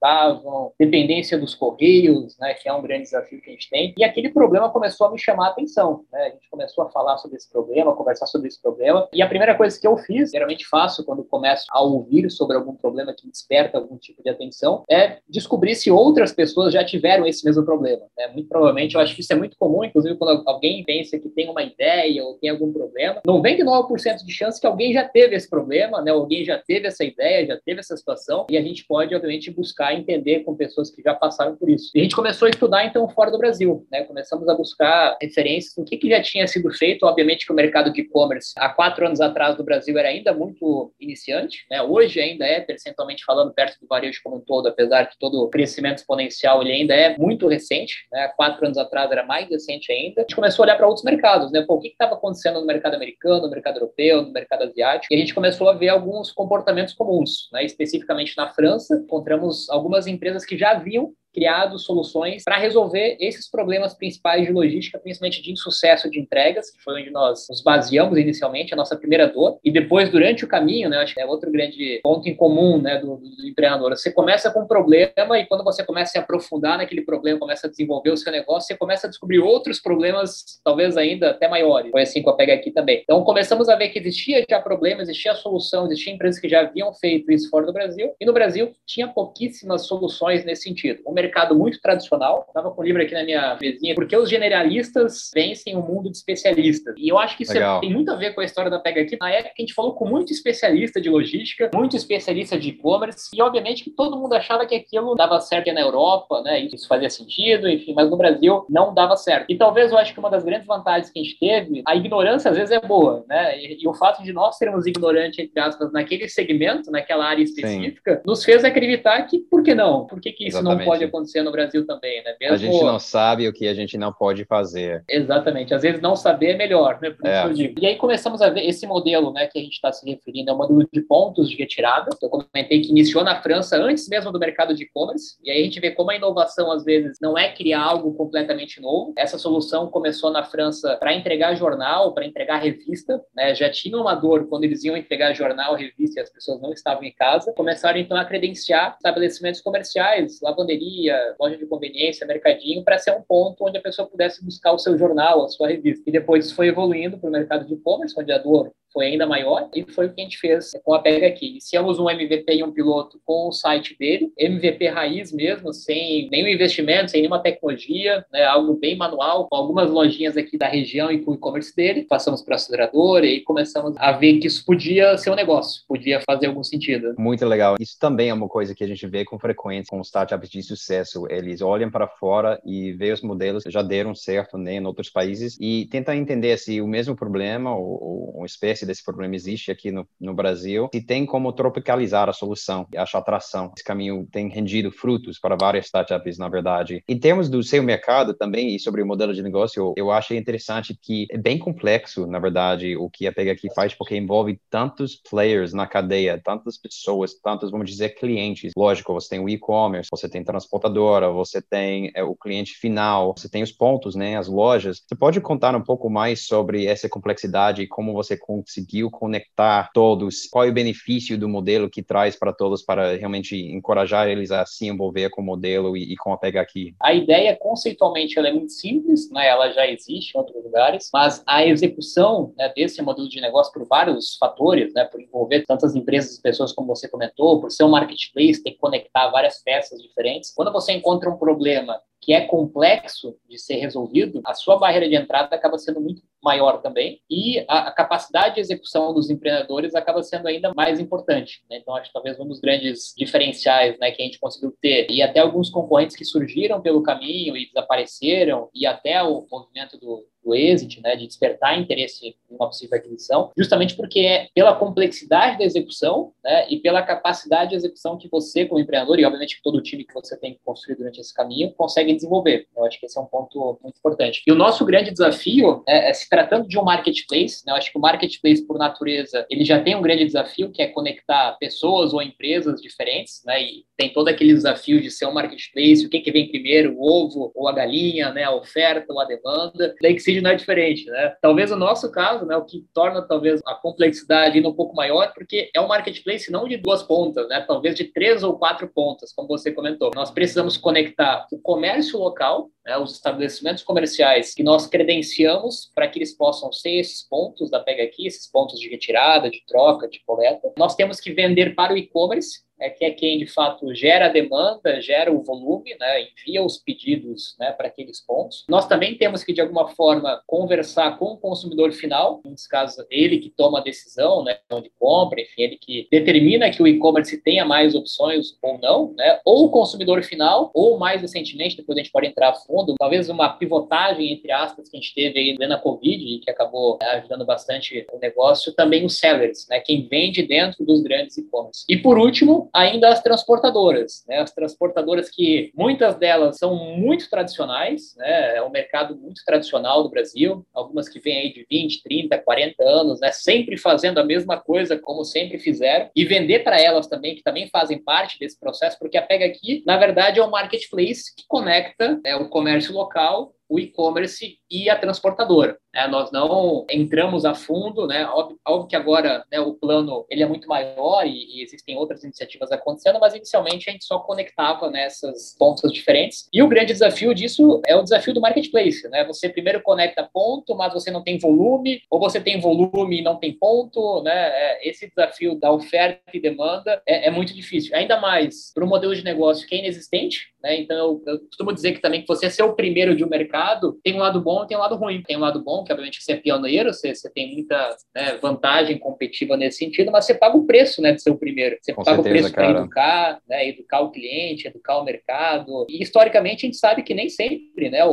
dependência 0.78 1.38
dos 1.38 1.54
correios, 1.54 2.36
né? 2.38 2.54
que 2.54 2.68
é 2.68 2.72
um 2.72 2.82
grande 2.82 3.04
desafio 3.04 3.40
que 3.40 3.50
a 3.50 3.52
gente 3.52 3.68
tem. 3.70 3.94
E 3.96 4.04
aquele 4.04 4.30
problema 4.30 4.70
começou 4.70 5.06
a 5.06 5.12
me 5.12 5.18
chamar 5.18 5.48
a 5.48 5.50
atenção. 5.50 6.04
Né? 6.12 6.20
A 6.20 6.30
gente 6.30 6.48
começou 6.50 6.84
a 6.84 6.90
falar 6.90 7.16
sobre 7.18 7.36
esse 7.36 7.50
problema, 7.50 7.92
a 7.92 7.96
conversar 7.96 8.26
sobre 8.26 8.48
esse 8.48 8.60
problema. 8.60 9.08
E 9.12 9.22
a 9.22 9.28
primeira 9.28 9.54
coisa 9.54 9.78
que 9.78 9.86
eu 9.86 9.96
fiz, 9.96 10.30
geralmente 10.30 10.66
faço 10.66 11.04
quando 11.04 11.24
começo 11.24 11.64
a 11.70 11.80
ouvir 11.82 12.30
sobre 12.30 12.56
algum 12.56 12.74
problema 12.74 13.14
que 13.14 13.28
desperta 13.28 13.78
algum 13.78 13.96
tipo 13.96 14.22
de 14.22 14.30
atenção, 14.30 14.84
é 14.90 15.18
descobrir 15.28 15.74
se 15.74 15.90
outras 15.90 16.32
pessoas 16.32 16.72
já 16.72 16.84
tiveram 16.84 17.26
esse 17.26 17.44
mesmo 17.44 17.64
problema. 17.64 18.06
Né? 18.16 18.28
Muito 18.28 18.48
provavelmente, 18.48 18.94
eu 18.94 19.00
acho 19.00 19.14
que 19.14 19.20
isso 19.20 19.32
é 19.32 19.36
muito 19.36 19.56
comum, 19.58 19.84
inclusive 19.84 20.16
quando 20.16 20.42
alguém 20.46 20.84
pensa 20.84 21.18
que 21.18 21.28
tem 21.28 21.48
uma 21.48 21.62
ideia 21.62 22.24
ou 22.24 22.34
tem 22.34 22.50
algum 22.50 22.72
problema, 22.72 23.20
99% 23.26 24.24
de 24.24 24.32
chance 24.32 24.60
que 24.60 24.66
alguém 24.66 24.92
já 24.92 25.06
teve 25.08 25.34
esse 25.34 25.48
problema, 25.48 26.00
né? 26.02 26.10
Alguém 26.10 26.44
já 26.44 26.58
teve 26.58 26.86
essa 26.86 27.04
ideia, 27.04 27.46
já 27.46 27.58
teve 27.64 27.80
essa 27.80 27.96
situação, 27.96 28.46
e 28.50 28.56
a 28.56 28.62
gente 28.62 28.86
pode, 28.86 29.14
obviamente, 29.14 29.50
buscar 29.50 29.85
entender 29.94 30.40
com 30.40 30.56
pessoas 30.56 30.90
que 30.90 31.02
já 31.02 31.14
passaram 31.14 31.56
por 31.56 31.70
isso. 31.70 31.90
E 31.94 32.00
a 32.00 32.02
gente 32.02 32.16
começou 32.16 32.46
a 32.46 32.50
estudar, 32.50 32.84
então, 32.84 33.08
fora 33.08 33.30
do 33.30 33.38
Brasil, 33.38 33.86
né? 33.90 34.02
Começamos 34.04 34.48
a 34.48 34.54
buscar 34.54 35.16
referências 35.20 35.74
no 35.76 35.84
que, 35.84 35.96
que 35.96 36.08
já 36.08 36.20
tinha 36.22 36.46
sido 36.46 36.70
feito. 36.72 37.06
Obviamente 37.06 37.46
que 37.46 37.52
o 37.52 37.56
mercado 37.56 37.92
de 37.92 38.00
e-commerce, 38.00 38.52
há 38.56 38.68
quatro 38.68 39.06
anos 39.06 39.20
atrás, 39.20 39.56
do 39.56 39.64
Brasil 39.64 39.96
era 39.98 40.08
ainda 40.08 40.32
muito 40.32 40.92
iniciante, 41.00 41.64
né? 41.70 41.82
Hoje 41.82 42.20
ainda 42.20 42.44
é, 42.44 42.60
percentualmente 42.60 43.24
falando, 43.24 43.54
perto 43.54 43.78
do 43.80 43.86
varejo 43.86 44.20
como 44.22 44.36
um 44.36 44.40
todo, 44.40 44.68
apesar 44.68 45.04
de 45.04 45.16
todo 45.18 45.42
o 45.42 45.48
crescimento 45.48 45.98
exponencial, 45.98 46.62
ele 46.62 46.72
ainda 46.72 46.94
é 46.94 47.16
muito 47.16 47.48
recente, 47.48 48.06
né? 48.12 48.22
Há 48.22 48.28
quatro 48.28 48.64
anos 48.64 48.76
atrás 48.76 49.10
era 49.10 49.24
mais 49.24 49.36
mais 49.36 49.50
recente 49.50 49.92
ainda, 49.92 50.20
a 50.20 50.22
gente 50.22 50.34
começou 50.34 50.62
a 50.62 50.66
olhar 50.66 50.76
para 50.76 50.86
outros 50.86 51.04
mercados, 51.04 51.52
né? 51.52 51.62
Pô, 51.66 51.74
o 51.74 51.80
que 51.80 51.88
estava 51.88 52.14
acontecendo 52.14 52.60
no 52.60 52.66
mercado 52.66 52.94
americano, 52.94 53.42
no 53.42 53.50
mercado 53.50 53.76
europeu, 53.76 54.22
no 54.22 54.32
mercado 54.32 54.64
asiático, 54.64 55.12
e 55.12 55.16
a 55.16 55.18
gente 55.18 55.34
começou 55.34 55.68
a 55.68 55.74
ver 55.74 55.88
alguns 55.88 56.32
comportamentos 56.32 56.94
comuns, 56.94 57.48
né? 57.52 57.64
Especificamente 57.64 58.36
na 58.36 58.48
França, 58.48 58.96
encontramos 58.96 59.68
algumas 59.76 60.06
empresas 60.06 60.45
que 60.45 60.56
já 60.56 60.73
haviam 60.73 61.12
criado 61.36 61.78
soluções 61.78 62.44
para 62.44 62.56
resolver 62.56 63.18
esses 63.20 63.50
problemas 63.50 63.92
principais 63.92 64.46
de 64.46 64.52
logística, 64.52 64.98
principalmente 64.98 65.42
de 65.42 65.52
insucesso 65.52 66.10
de 66.10 66.18
entregas, 66.18 66.70
que 66.70 66.82
foi 66.82 67.02
onde 67.02 67.10
nós 67.10 67.46
nos 67.50 67.62
baseamos 67.62 68.16
inicialmente, 68.16 68.72
a 68.72 68.76
nossa 68.76 68.96
primeira 68.96 69.28
dor. 69.28 69.58
E 69.62 69.70
depois, 69.70 70.08
durante 70.08 70.46
o 70.46 70.48
caminho, 70.48 70.88
né, 70.88 70.96
acho 70.96 71.12
que 71.12 71.20
é 71.20 71.26
outro 71.26 71.52
grande 71.52 72.00
ponto 72.02 72.26
em 72.26 72.34
comum 72.34 72.80
né, 72.80 72.98
do, 72.98 73.16
do 73.16 73.46
empreendedor. 73.46 73.90
Você 73.90 74.10
começa 74.10 74.50
com 74.50 74.60
um 74.60 74.66
problema 74.66 75.38
e 75.38 75.44
quando 75.44 75.62
você 75.62 75.84
começa 75.84 76.06
a 76.08 76.12
se 76.12 76.18
aprofundar 76.18 76.78
naquele 76.78 77.02
problema, 77.02 77.38
começa 77.38 77.66
a 77.66 77.70
desenvolver 77.70 78.10
o 78.10 78.16
seu 78.16 78.32
negócio, 78.32 78.68
você 78.68 78.76
começa 78.76 79.06
a 79.06 79.10
descobrir 79.10 79.40
outros 79.40 79.78
problemas, 79.78 80.58
talvez 80.64 80.96
ainda 80.96 81.32
até 81.32 81.48
maiores. 81.48 81.90
Foi 81.90 82.00
assim 82.00 82.22
que 82.22 82.28
eu 82.28 82.36
peguei 82.36 82.54
aqui 82.54 82.70
também. 82.70 83.02
Então, 83.02 83.22
começamos 83.24 83.68
a 83.68 83.76
ver 83.76 83.90
que 83.90 83.98
existia 83.98 84.42
já 84.48 84.58
problema, 84.58 85.02
existia 85.02 85.34
solução, 85.34 85.84
existia 85.84 86.14
empresas 86.14 86.40
que 86.40 86.48
já 86.48 86.60
haviam 86.60 86.94
feito 86.94 87.30
isso 87.30 87.50
fora 87.50 87.66
do 87.66 87.74
Brasil. 87.74 88.14
E 88.18 88.24
no 88.24 88.32
Brasil, 88.32 88.72
tinha 88.86 89.08
pouquíssimas 89.08 89.86
soluções 89.86 90.44
nesse 90.46 90.62
sentido. 90.62 91.02
O 91.04 91.12
mercado 91.26 91.54
muito 91.54 91.80
tradicional. 91.80 92.45
Estava 92.49 92.71
com 92.71 92.80
o 92.80 92.85
livro 92.85 93.02
aqui 93.02 93.12
na 93.12 93.25
minha 93.25 93.59
mesinha, 93.61 93.95
porque 93.95 94.16
os 94.16 94.30
generalistas 94.30 95.30
vencem 95.35 95.76
o 95.76 95.83
mundo 95.83 96.11
de 96.11 96.16
especialistas. 96.16 96.95
E 96.97 97.09
eu 97.09 97.18
acho 97.18 97.37
que 97.37 97.42
isso 97.42 97.56
é, 97.56 97.80
tem 97.80 97.92
muito 97.92 98.11
a 98.11 98.16
ver 98.16 98.35
com 98.35 98.40
a 98.40 98.45
história 98.45 98.71
da 98.71 98.78
Pega 98.78 99.02
aqui. 99.02 99.16
Na 99.21 99.30
época, 99.30 99.54
a 99.59 99.61
gente 99.61 99.75
falou 99.75 99.95
com 99.95 100.06
muito 100.09 100.33
especialista 100.33 101.00
de 101.00 101.11
logística, 101.11 101.71
muito 101.75 101.97
especialista 101.97 102.59
de 102.59 102.71
e-commerce, 102.71 103.28
e 103.35 103.42
obviamente 103.42 103.83
que 103.83 103.90
todo 103.90 104.16
mundo 104.16 104.35
achava 104.35 104.66
que 104.66 104.75
aquilo 104.75 105.14
dava 105.14 105.40
certo 105.40 105.73
na 105.73 105.80
Europa, 105.80 106.42
né? 106.42 106.61
Isso 106.61 106.87
fazia 106.87 107.11
sentido, 107.11 107.68
enfim, 107.68 107.92
mas 107.95 108.09
no 108.09 108.16
Brasil 108.16 108.64
não 108.68 108.95
dava 108.95 109.16
certo. 109.16 109.47
E 109.49 109.56
talvez 109.56 109.90
eu 109.90 109.99
acho 109.99 110.12
que 110.12 110.21
uma 110.21 110.30
das 110.30 110.45
grandes 110.45 110.66
vantagens 110.66 111.11
que 111.11 111.18
a 111.18 111.23
gente 111.23 111.38
teve, 111.38 111.83
a 111.87 111.97
ignorância 111.97 112.50
às 112.50 112.56
vezes 112.56 112.71
é 112.71 112.80
boa, 112.80 113.25
né? 113.28 113.59
E, 113.59 113.83
e 113.83 113.88
o 113.88 113.95
fato 113.95 114.23
de 114.23 114.33
nós 114.33 114.56
sermos 114.56 114.87
ignorantes, 114.87 115.38
entre 115.38 115.59
aspas, 115.61 115.92
naquele 115.92 116.28
segmento, 116.28 116.90
naquela 116.90 117.26
área 117.26 117.42
específica, 117.42 118.16
Sim. 118.16 118.23
nos 118.25 118.45
fez 118.45 118.64
acreditar 118.64 119.23
que 119.23 119.38
por 119.38 119.62
que 119.62 119.75
não? 119.75 120.06
Por 120.06 120.21
que, 120.21 120.33
que 120.33 120.47
isso 120.47 120.59
Exatamente. 120.59 120.78
não 120.78 120.92
pode 120.92 121.04
acontecer 121.04 121.15
no 121.42 121.52
Brasil 121.52 121.87
também, 121.87 122.23
né? 122.23 122.35
Mesmo... 122.40 122.54
A 122.54 122.58
gente 122.58 122.85
não 122.85 122.99
sabe 122.99 123.49
o 123.49 123.52
que 123.52 123.66
a 123.66 123.75
gente 123.75 123.96
não 123.96 124.12
pode 124.12 124.44
fazer. 124.44 125.04
Exatamente. 125.08 125.75
Às 125.75 125.82
vezes 125.82 126.00
não 126.00 126.16
saber 126.16 126.52
é 126.52 126.56
melhor, 126.56 126.99
né? 127.00 127.11
Por 127.11 127.26
é. 127.26 127.38
isso 127.38 127.49
eu 127.49 127.54
digo. 127.54 127.80
E 127.80 127.87
aí 127.87 127.96
começamos 127.96 128.42
a 128.42 128.50
ver 128.50 128.66
esse 128.66 128.87
modelo, 128.87 129.32
né, 129.32 129.46
que 129.46 129.58
a 129.58 129.62
gente 129.62 129.75
está 129.75 129.92
se 129.92 130.08
referindo, 130.08 130.50
é 130.50 130.52
o 130.52 130.56
modelo 130.56 130.87
de 130.92 131.00
pontos 131.02 131.49
de 131.49 131.56
retirada. 131.56 132.11
Eu 132.20 132.28
comentei 132.28 132.80
que 132.80 132.90
iniciou 132.90 133.25
na 133.25 133.40
França 133.40 133.76
antes 133.76 134.08
mesmo 134.08 134.32
do 134.32 134.38
mercado 134.38 134.75
de 134.75 134.85
e-commerce. 134.85 135.37
E 135.42 135.50
aí 135.50 135.61
a 135.61 135.64
gente 135.64 135.80
vê 135.80 135.90
como 135.90 136.11
a 136.11 136.16
inovação, 136.16 136.70
às 136.70 136.85
vezes, 136.85 137.18
não 137.20 137.37
é 137.37 137.52
criar 137.52 137.82
algo 137.82 138.14
completamente 138.14 138.80
novo. 138.80 139.12
Essa 139.16 139.38
solução 139.38 139.88
começou 139.88 140.30
na 140.30 140.42
França 140.42 140.96
para 140.96 141.14
entregar 141.14 141.54
jornal, 141.54 142.12
para 142.12 142.26
entregar 142.26 142.58
revista, 142.58 143.20
né? 143.35 143.54
Já 143.54 143.70
tinha 143.70 143.96
uma 143.96 144.14
dor 144.14 144.46
quando 144.49 144.64
eles 144.64 144.85
iam 144.85 144.96
entregar 144.96 145.32
jornal, 145.35 145.75
revista 145.75 146.20
e 146.20 146.23
as 146.23 146.30
pessoas 146.30 146.61
não 146.61 146.73
estavam 146.73 147.04
em 147.04 147.12
casa. 147.12 147.52
Começaram 147.52 147.99
então 147.99 148.16
a 148.16 148.25
credenciar 148.25 148.96
estabelecimentos 148.96 149.61
comerciais, 149.61 150.40
lavanderia, 150.42 151.05
loja 151.40 151.56
de 151.56 151.66
conveniência, 151.66 152.26
mercadinho, 152.26 152.84
para 152.84 152.98
ser 152.98 153.12
um 153.12 153.22
ponto 153.22 153.64
onde 153.64 153.78
a 153.78 153.82
pessoa 153.82 154.08
pudesse 154.08 154.44
buscar 154.44 154.72
o 154.72 154.78
seu 154.78 154.96
jornal, 154.96 155.44
a 155.44 155.48
sua 155.48 155.68
revista. 155.68 156.02
E 156.06 156.12
depois 156.12 156.46
isso 156.46 156.54
foi 156.54 156.68
evoluindo 156.68 157.18
para 157.18 157.28
o 157.28 157.32
mercado 157.32 157.66
de 157.66 157.75
e-commerce, 157.75 158.14
onde 158.18 158.32
a 158.32 158.38
dor 158.38 158.72
foi 158.96 159.08
ainda 159.08 159.26
maior 159.26 159.68
e 159.74 159.84
foi 159.92 160.06
o 160.06 160.14
que 160.14 160.22
a 160.22 160.24
gente 160.24 160.38
fez 160.38 160.70
com 160.82 160.94
a 160.94 161.02
Pega 161.02 161.26
aqui. 161.26 161.50
Iniciamos 161.50 161.98
um 161.98 162.08
MVP 162.08 162.54
e 162.54 162.64
um 162.64 162.72
piloto 162.72 163.20
com 163.26 163.48
o 163.48 163.52
site 163.52 163.94
dele, 163.98 164.32
MVP 164.38 164.88
raiz 164.88 165.30
mesmo, 165.30 165.70
sem 165.74 166.30
nenhum 166.30 166.48
investimento, 166.48 167.10
sem 167.10 167.20
nenhuma 167.20 167.38
tecnologia, 167.38 168.24
né, 168.32 168.44
algo 168.44 168.72
bem 168.78 168.96
manual, 168.96 169.48
com 169.50 169.56
algumas 169.56 169.90
lojinhas 169.90 170.34
aqui 170.34 170.56
da 170.56 170.66
região 170.66 171.12
e 171.12 171.18
com 171.18 171.32
o 171.32 171.34
e-commerce 171.34 171.76
dele. 171.76 172.06
Passamos 172.08 172.40
para 172.40 172.54
a 172.54 172.56
aceleradora 172.56 173.26
e 173.26 173.42
começamos 173.42 173.94
a 173.98 174.12
ver 174.12 174.38
que 174.38 174.46
isso 174.46 174.64
podia 174.64 175.18
ser 175.18 175.30
um 175.30 175.34
negócio, 175.34 175.82
podia 175.86 176.22
fazer 176.22 176.46
algum 176.46 176.64
sentido. 176.64 177.14
Muito 177.18 177.44
legal. 177.44 177.76
Isso 177.78 177.98
também 178.00 178.30
é 178.30 178.34
uma 178.34 178.48
coisa 178.48 178.74
que 178.74 178.82
a 178.82 178.88
gente 178.88 179.06
vê 179.06 179.26
com 179.26 179.38
frequência 179.38 179.90
com 179.90 180.00
startups 180.00 180.48
de 180.48 180.62
sucesso. 180.62 181.26
Eles 181.28 181.60
olham 181.60 181.90
para 181.90 182.08
fora 182.08 182.58
e 182.64 182.92
veem 182.92 183.12
os 183.12 183.20
modelos 183.20 183.62
que 183.62 183.70
já 183.70 183.82
deram 183.82 184.14
certo 184.14 184.56
né, 184.56 184.76
em 184.76 184.86
outros 184.86 185.10
países 185.10 185.58
e 185.60 185.86
tentam 185.90 186.14
entender 186.14 186.56
se 186.56 186.80
o 186.80 186.88
mesmo 186.88 187.14
problema 187.14 187.76
ou, 187.76 188.02
ou 188.02 188.30
uma 188.36 188.46
espécie 188.46 188.85
desse 188.86 189.04
problema 189.04 189.34
existe 189.34 189.70
aqui 189.70 189.90
no, 189.90 190.06
no 190.20 190.34
Brasil, 190.34 190.88
se 190.92 191.00
tem 191.00 191.26
como 191.26 191.52
tropicalizar 191.52 192.28
a 192.28 192.32
solução 192.32 192.86
e 192.92 192.96
achar 192.96 193.18
atração. 193.18 193.72
Esse 193.76 193.84
caminho 193.84 194.26
tem 194.30 194.48
rendido 194.48 194.90
frutos 194.90 195.38
para 195.38 195.56
várias 195.56 195.86
startups, 195.86 196.38
na 196.38 196.48
verdade. 196.48 197.02
Em 197.08 197.18
termos 197.18 197.48
do 197.48 197.62
seu 197.62 197.82
mercado 197.82 198.34
também 198.34 198.74
e 198.74 198.80
sobre 198.80 199.02
o 199.02 199.06
modelo 199.06 199.34
de 199.34 199.42
negócio, 199.42 199.94
eu 199.96 200.10
achei 200.10 200.38
interessante 200.38 200.96
que 201.00 201.26
é 201.30 201.38
bem 201.38 201.58
complexo, 201.58 202.26
na 202.26 202.38
verdade, 202.38 202.96
o 202.96 203.10
que 203.10 203.26
a 203.26 203.32
Pega 203.32 203.52
aqui 203.52 203.72
faz, 203.74 203.94
porque 203.94 204.16
envolve 204.16 204.58
tantos 204.70 205.16
players 205.16 205.72
na 205.72 205.86
cadeia, 205.86 206.40
tantas 206.42 206.78
pessoas, 206.78 207.34
tantos, 207.34 207.70
vamos 207.70 207.90
dizer, 207.90 208.10
clientes. 208.10 208.72
Lógico, 208.76 209.12
você 209.12 209.30
tem 209.30 209.40
o 209.40 209.48
e-commerce, 209.48 210.08
você 210.10 210.28
tem 210.28 210.42
transportadora, 210.42 211.30
você 211.30 211.60
tem 211.60 212.10
é, 212.14 212.22
o 212.24 212.34
cliente 212.34 212.74
final, 212.74 213.34
você 213.36 213.48
tem 213.48 213.62
os 213.62 213.72
pontos, 213.72 214.14
né, 214.14 214.36
as 214.36 214.48
lojas. 214.48 215.02
Você 215.06 215.14
pode 215.14 215.40
contar 215.40 215.74
um 215.76 215.82
pouco 215.82 216.08
mais 216.08 216.46
sobre 216.46 216.86
essa 216.86 217.08
complexidade 217.08 217.82
e 217.82 217.86
como 217.86 218.12
você 218.12 218.36
conseguiu 218.66 219.08
conectar 219.08 219.90
todos? 219.94 220.49
Qual 220.50 220.64
é 220.64 220.68
o 220.68 220.75
benefício 220.75 221.38
do 221.38 221.49
modelo 221.49 221.88
que 221.88 222.02
traz 222.02 222.37
para 222.37 222.52
todos 222.52 222.82
para 222.82 223.16
realmente 223.16 223.56
encorajar 223.56 224.28
eles 224.28 224.50
a 224.50 224.66
se 224.66 224.87
envolver 224.87 225.30
com 225.30 225.40
o 225.40 225.44
modelo 225.44 225.96
e, 225.96 226.12
e 226.12 226.16
com 226.16 226.32
a 226.32 226.37
Pega 226.37 226.61
aqui? 226.61 226.94
A 227.00 227.14
ideia, 227.14 227.56
conceitualmente, 227.56 228.37
ela 228.38 228.49
é 228.49 228.52
muito 228.52 228.73
simples, 228.73 229.30
né? 229.30 229.46
ela 229.46 229.70
já 229.70 229.87
existe 229.87 230.35
em 230.35 230.38
outros 230.38 230.62
lugares, 230.64 231.08
mas 231.14 231.42
a 231.46 231.64
execução 231.64 232.52
né, 232.56 232.73
desse 232.75 233.00
modelo 233.00 233.28
de 233.28 233.40
negócio 233.40 233.73
por 233.73 233.87
vários 233.87 234.37
fatores, 234.37 234.92
né, 234.92 235.04
por 235.04 235.20
envolver 235.20 235.64
tantas 235.64 235.94
empresas 235.94 236.37
e 236.37 236.42
pessoas 236.42 236.73
como 236.73 236.88
você 236.88 237.08
comentou, 237.08 237.61
por 237.61 237.70
ser 237.70 237.85
um 237.85 237.90
marketplace, 237.90 238.62
tem 238.62 238.73
que 238.73 238.80
conectar 238.80 239.28
várias 239.30 239.62
peças 239.62 240.02
diferentes. 240.02 240.52
Quando 240.52 240.73
você 240.73 240.92
encontra 240.92 241.30
um 241.30 241.37
problema 241.37 242.00
que 242.20 242.32
é 242.32 242.40
complexo 242.40 243.37
de 243.49 243.58
ser 243.58 243.76
resolvido, 243.76 244.40
a 244.44 244.54
sua 244.54 244.78
barreira 244.78 245.08
de 245.08 245.14
entrada 245.14 245.54
acaba 245.54 245.78
sendo 245.78 246.00
muito 246.00 246.23
maior 246.42 246.80
também 246.80 247.20
e 247.30 247.64
a, 247.68 247.88
a 247.88 247.92
capacidade 247.92 248.56
de 248.56 248.61
execução 248.61 249.12
dos 249.12 249.30
empreendedores 249.30 249.94
acaba 249.94 250.23
sendo 250.23 250.49
ainda 250.49 250.73
mais 250.75 251.00
importante. 251.00 251.64
Né? 251.70 251.78
Então, 251.78 251.94
acho 251.94 252.08
que 252.08 252.12
talvez 252.12 252.38
um 252.38 252.46
dos 252.46 252.61
grandes 252.61 253.14
diferenciais 253.16 253.99
né, 253.99 254.11
que 254.11 254.23
a 254.23 254.25
gente 254.25 254.38
conseguiu 254.38 254.75
ter 254.80 255.11
e 255.11 255.23
até 255.23 255.40
alguns 255.40 255.70
concorrentes 255.70 256.16
que 256.16 256.25
surgiram 256.25 256.80
pelo 256.80 257.02
caminho 257.02 257.56
e 257.56 257.66
desapareceram 257.66 258.68
e 258.75 258.87
até 258.87 259.23
o 259.23 259.46
movimento 259.50 259.99
do, 259.99 260.25
do 260.46 260.54
exit, 260.54 261.02
né, 261.02 261.16
de 261.16 261.26
despertar 261.26 261.78
interesse 261.78 262.28
em 262.28 262.34
uma 262.48 262.68
possível 262.68 262.96
aquisição, 262.96 263.50
justamente 263.58 263.96
porque 263.96 264.20
é 264.20 264.48
pela 264.54 264.74
complexidade 264.74 265.58
da 265.58 265.64
execução 265.64 266.32
né, 266.44 266.66
e 266.70 266.78
pela 266.78 267.02
capacidade 267.02 267.70
de 267.70 267.76
execução 267.76 268.16
que 268.16 268.28
você, 268.28 268.64
como 268.64 268.80
empreendedor, 268.80 269.18
e 269.18 269.24
obviamente 269.24 269.60
todo 269.62 269.76
o 269.76 269.82
time 269.82 270.04
que 270.04 270.14
você 270.14 270.38
tem 270.38 270.54
que 270.54 270.60
construir 270.64 270.96
durante 270.96 271.20
esse 271.20 271.34
caminho, 271.34 271.72
consegue 271.76 272.14
desenvolver. 272.14 272.68
Eu 272.76 272.84
acho 272.84 273.00
que 273.00 273.06
esse 273.06 273.18
é 273.18 273.20
um 273.20 273.26
ponto 273.26 273.78
muito 273.82 273.98
importante. 273.98 274.42
E 274.46 274.52
o 274.52 274.54
nosso 274.54 274.84
grande 274.84 275.10
desafio, 275.10 275.82
é, 275.86 276.10
é 276.10 276.14
se 276.14 276.28
tratando 276.28 276.68
de 276.68 276.78
um 276.78 276.84
marketplace, 276.84 277.64
né, 277.66 277.72
eu 277.72 277.76
acho 277.76 277.90
que 277.90 277.98
o 277.98 278.00
marketplace, 278.00 278.64
por 278.64 278.78
natureza, 278.78 279.44
ele 279.50 279.64
já 279.64 279.82
tem 279.82 279.96
um 279.96 280.02
grande 280.02 280.24
desafio, 280.24 280.70
que 280.70 280.80
é 280.80 280.86
conectar 280.86 281.56
pessoas 281.58 282.14
ou 282.14 282.22
empresas 282.22 282.80
diferentes, 282.80 283.42
né, 283.44 283.60
e 283.60 283.84
tem 283.96 284.12
todo 284.12 284.28
aquele 284.28 284.54
desafio 284.54 285.00
de 285.00 285.10
ser 285.10 285.26
um 285.26 285.32
marketplace, 285.32 286.06
o 286.06 286.08
que, 286.08 286.20
que 286.20 286.30
vem 286.30 286.48
primeiro, 286.48 286.94
o 286.96 287.02
ovo 287.02 287.50
ou 287.54 287.66
a 287.66 287.72
galinha, 287.72 288.30
né, 288.30 288.44
a 288.44 288.54
oferta 288.54 289.12
ou 289.12 289.20
a 289.20 289.24
demanda. 289.24 289.94
Daí 290.00 290.14
que 290.14 290.20
não 290.40 290.50
é 290.50 290.54
diferente, 290.54 291.06
né? 291.06 291.34
Talvez 291.40 291.70
o 291.70 291.76
nosso 291.76 292.10
caso, 292.10 292.44
né, 292.46 292.56
o 292.56 292.64
que 292.64 292.86
torna 292.92 293.22
talvez 293.22 293.60
a 293.66 293.74
complexidade 293.74 294.56
ainda 294.56 294.68
um 294.68 294.74
pouco 294.74 294.94
maior, 294.94 295.32
porque 295.34 295.70
é 295.74 295.80
um 295.80 295.88
marketplace 295.88 296.50
não 296.50 296.66
de 296.66 296.76
duas 296.76 297.02
pontas, 297.02 297.48
né? 297.48 297.64
Talvez 297.66 297.94
de 297.94 298.04
três 298.04 298.42
ou 298.42 298.58
quatro 298.58 298.88
pontas, 298.88 299.32
como 299.32 299.48
você 299.48 299.72
comentou. 299.72 300.10
Nós 300.14 300.30
precisamos 300.30 300.76
conectar 300.76 301.46
o 301.52 301.58
comércio 301.58 302.18
local, 302.18 302.70
né, 302.84 302.96
os 302.98 303.12
estabelecimentos 303.12 303.82
comerciais 303.82 304.54
que 304.54 304.62
nós 304.62 304.86
credenciamos 304.86 305.90
para 305.94 306.08
que 306.08 306.18
eles 306.18 306.36
possam 306.36 306.72
ser 306.72 306.96
esses 306.96 307.26
pontos 307.26 307.70
da 307.70 307.80
Pega 307.80 308.04
Aqui, 308.04 308.26
esses 308.26 308.50
pontos 308.50 308.78
de 308.78 308.88
retirada, 308.88 309.50
de 309.50 309.62
troca, 309.66 310.08
de 310.08 310.20
coleta. 310.24 310.72
Nós 310.78 310.94
temos 310.94 311.20
que 311.20 311.32
vender 311.32 311.74
para 311.74 311.94
o 311.94 311.96
e-commerce, 311.96 312.65
é 312.80 312.90
que 312.90 313.04
é 313.04 313.11
quem 313.11 313.38
de 313.38 313.47
fato 313.47 313.95
gera 313.95 314.26
a 314.26 314.28
demanda, 314.28 315.00
gera 315.00 315.33
o 315.33 315.42
volume, 315.42 315.97
né, 315.99 316.23
envia 316.23 316.62
os 316.62 316.78
pedidos 316.78 317.56
né, 317.59 317.73
para 317.73 317.88
aqueles 317.88 318.21
pontos. 318.21 318.64
Nós 318.68 318.87
também 318.87 319.16
temos 319.16 319.42
que, 319.42 319.52
de 319.52 319.61
alguma 319.61 319.88
forma, 319.88 320.42
conversar 320.47 321.18
com 321.18 321.26
o 321.26 321.37
consumidor 321.37 321.92
final, 321.92 322.40
nesse 322.45 322.68
caso, 322.68 323.04
ele 323.11 323.38
que 323.38 323.50
toma 323.50 323.78
a 323.78 323.83
decisão 323.83 324.45
né, 324.45 324.59
de 324.83 324.90
compra, 324.99 325.40
enfim, 325.40 325.62
ele 325.62 325.78
que 325.80 326.06
determina 326.11 326.71
que 326.71 326.83
o 326.83 326.87
e-commerce 326.87 327.42
tenha 327.42 327.64
mais 327.64 327.95
opções 327.95 328.56
ou 328.62 328.78
não, 328.78 329.12
né, 329.14 329.40
ou 329.45 329.66
o 329.66 329.71
consumidor 329.71 330.23
final, 330.23 330.71
ou 330.75 330.99
mais 330.99 331.23
recentemente, 331.23 331.76
depois 331.76 331.97
a 331.99 332.02
gente 332.02 332.12
pode 332.12 332.26
entrar 332.26 332.50
a 332.50 332.54
fundo, 332.54 332.95
talvez 332.99 333.28
uma 333.28 333.49
pivotagem, 333.49 334.33
entre 334.33 334.52
aspas, 334.52 334.88
que 334.88 334.97
a 334.97 335.00
gente 335.00 335.14
teve 335.14 335.38
aí 335.38 335.56
na 335.66 335.78
Covid 335.78 336.25
e 336.25 336.38
que 336.38 336.50
acabou 336.50 336.99
né, 337.00 337.06
ajudando 337.11 337.45
bastante 337.45 338.06
o 338.12 338.18
negócio, 338.18 338.73
também 338.75 339.04
os 339.04 339.18
sellers, 339.18 339.66
né, 339.68 339.80
quem 339.80 340.06
vende 340.09 340.42
dentro 340.42 340.85
dos 340.85 341.02
grandes 341.02 341.37
e-commerce. 341.38 341.85
E 341.88 341.97
por 341.97 342.18
último, 342.18 342.65
ainda 342.73 343.08
as 343.08 343.23
transportadoras, 343.23 344.25
né? 344.28 344.38
As 344.38 344.52
transportadoras 344.52 345.30
que 345.30 345.70
muitas 345.75 346.16
delas 346.16 346.56
são 346.58 346.75
muito 346.75 347.28
tradicionais, 347.28 348.14
né? 348.16 348.56
É 348.56 348.62
um 348.62 348.70
mercado 348.70 349.16
muito 349.16 349.42
tradicional 349.44 350.02
do 350.02 350.11
Brasil, 350.11 350.66
algumas 350.73 351.08
que 351.08 351.20
vêm 351.20 351.38
aí 351.38 351.52
de 351.52 351.66
20, 351.70 352.02
30, 352.02 352.38
40 352.38 352.82
anos, 352.82 353.21
né? 353.21 353.32
Sempre 353.32 353.76
fazendo 353.76 354.19
a 354.19 354.25
mesma 354.25 354.58
coisa 354.58 354.99
como 354.99 355.25
sempre 355.25 355.58
fizeram 355.58 356.10
e 356.14 356.25
vender 356.25 356.60
para 356.60 356.80
elas 356.80 357.06
também, 357.06 357.34
que 357.34 357.43
também 357.43 357.69
fazem 357.69 358.02
parte 358.02 358.38
desse 358.38 358.58
processo, 358.58 358.99
porque 358.99 359.17
a 359.17 359.23
Pega 359.23 359.47
aqui, 359.47 359.82
na 359.84 359.97
verdade, 359.97 360.38
é 360.38 360.45
um 360.45 360.50
marketplace 360.50 361.34
que 361.36 361.45
conecta 361.49 362.21
né, 362.25 362.36
o 362.36 362.49
comércio 362.49 362.95
local 362.95 363.55
o 363.68 363.78
e-commerce 363.78 364.58
e 364.70 364.88
a 364.88 364.96
transportadora. 364.98 365.78
Né? 365.94 366.06
Nós 366.08 366.30
não 366.30 366.84
entramos 366.90 367.44
a 367.44 367.54
fundo, 367.54 368.06
né? 368.06 368.26
Óbvio, 368.26 368.58
óbvio 368.66 368.88
que 368.88 368.96
agora 368.96 369.44
né, 369.50 369.58
o 369.60 369.74
plano 369.74 370.26
ele 370.28 370.42
é 370.42 370.46
muito 370.46 370.68
maior 370.68 371.26
e, 371.26 371.58
e, 371.58 371.62
existem 371.62 371.96
outras 371.96 372.22
iniciativas 372.22 372.70
acontecendo, 372.70 373.18
mas 373.18 373.34
inicialmente 373.34 373.88
a 373.88 373.92
gente 373.92 374.04
só 374.04 374.18
conectava 374.18 374.90
nessas 374.90 375.56
pontas 375.58 375.92
diferentes. 375.92 376.48
E 376.52 376.62
o 376.62 376.68
grande 376.68 376.92
desafio 376.92 377.34
disso 377.34 377.80
é 377.86 377.96
o 377.96 378.02
desafio 378.02 378.34
do 378.34 378.40
marketplace, 378.40 379.08
né? 379.08 379.24
Você 379.24 379.48
primeiro 379.48 379.82
conecta 379.82 380.28
ponto, 380.32 380.74
mas 380.76 380.92
você 380.92 381.10
não 381.10 381.22
tem 381.22 381.38
volume, 381.38 382.02
ou 382.10 382.20
você 382.20 382.40
tem 382.40 382.60
volume 382.60 383.20
e 383.20 383.22
não 383.22 383.36
tem 383.36 383.52
ponto, 383.52 384.22
né? 384.22 384.32
É, 384.34 384.88
esse 384.88 385.08
desafio 385.08 385.58
da 385.58 385.72
oferta 385.72 386.20
e 386.32 386.40
demanda 386.40 387.02
é, 387.06 387.28
é 387.28 387.30
muito 387.30 387.54
difícil, 387.54 387.96
ainda 387.96 388.20
mais 388.20 388.72
para 388.74 388.84
o 388.84 388.88
modelo 388.88 389.14
de 389.14 389.24
negócio 389.24 389.66
que 389.66 389.74
é 389.74 389.78
inexistente, 389.78 390.54
né? 390.66 390.80
Então 390.80 390.96
eu, 390.96 391.22
eu 391.34 391.38
costumo 391.46 391.72
dizer 391.72 391.92
que 391.92 392.00
também 392.00 392.22
que 392.22 392.26
você 392.26 392.50
ser 392.50 392.64
o 392.64 392.74
primeiro 392.74 393.14
de 393.14 393.24
um 393.24 393.28
mercado 393.28 393.98
tem 394.02 394.14
um 394.14 394.18
lado 394.18 394.40
bom 394.40 394.64
e 394.64 394.66
tem 394.66 394.76
um 394.76 394.80
lado 394.80 394.96
ruim. 394.96 395.22
Tem 395.22 395.36
um 395.36 395.40
lado 395.40 395.62
bom, 395.62 395.84
que 395.84 395.92
obviamente 395.92 396.22
você 396.22 396.32
é 396.32 396.36
pioneiro, 396.36 396.92
você, 396.92 397.14
você 397.14 397.30
tem 397.30 397.54
muita 397.54 397.96
né, 398.12 398.36
vantagem 398.42 398.98
competitiva 398.98 399.56
nesse 399.56 399.78
sentido, 399.78 400.10
mas 400.10 400.24
você 400.24 400.34
paga 400.34 400.56
o 400.56 400.66
preço 400.66 401.00
né, 401.00 401.12
de 401.12 401.22
ser 401.22 401.30
o 401.30 401.38
primeiro. 401.38 401.76
Você 401.80 401.94
Com 401.94 402.02
paga 402.02 402.22
certeza, 402.22 402.36
o 402.36 402.40
preço 402.40 402.54
para 402.54 402.70
educar, 402.70 403.40
né, 403.48 403.68
educar 403.68 404.00
o 404.00 404.10
cliente, 404.10 404.66
educar 404.66 404.98
o 404.98 405.04
mercado. 405.04 405.86
E 405.88 406.02
historicamente 406.02 406.66
a 406.66 406.68
gente 406.68 406.78
sabe 406.78 407.04
que 407.04 407.14
nem 407.14 407.28
sempre, 407.28 407.88
né, 407.88 408.04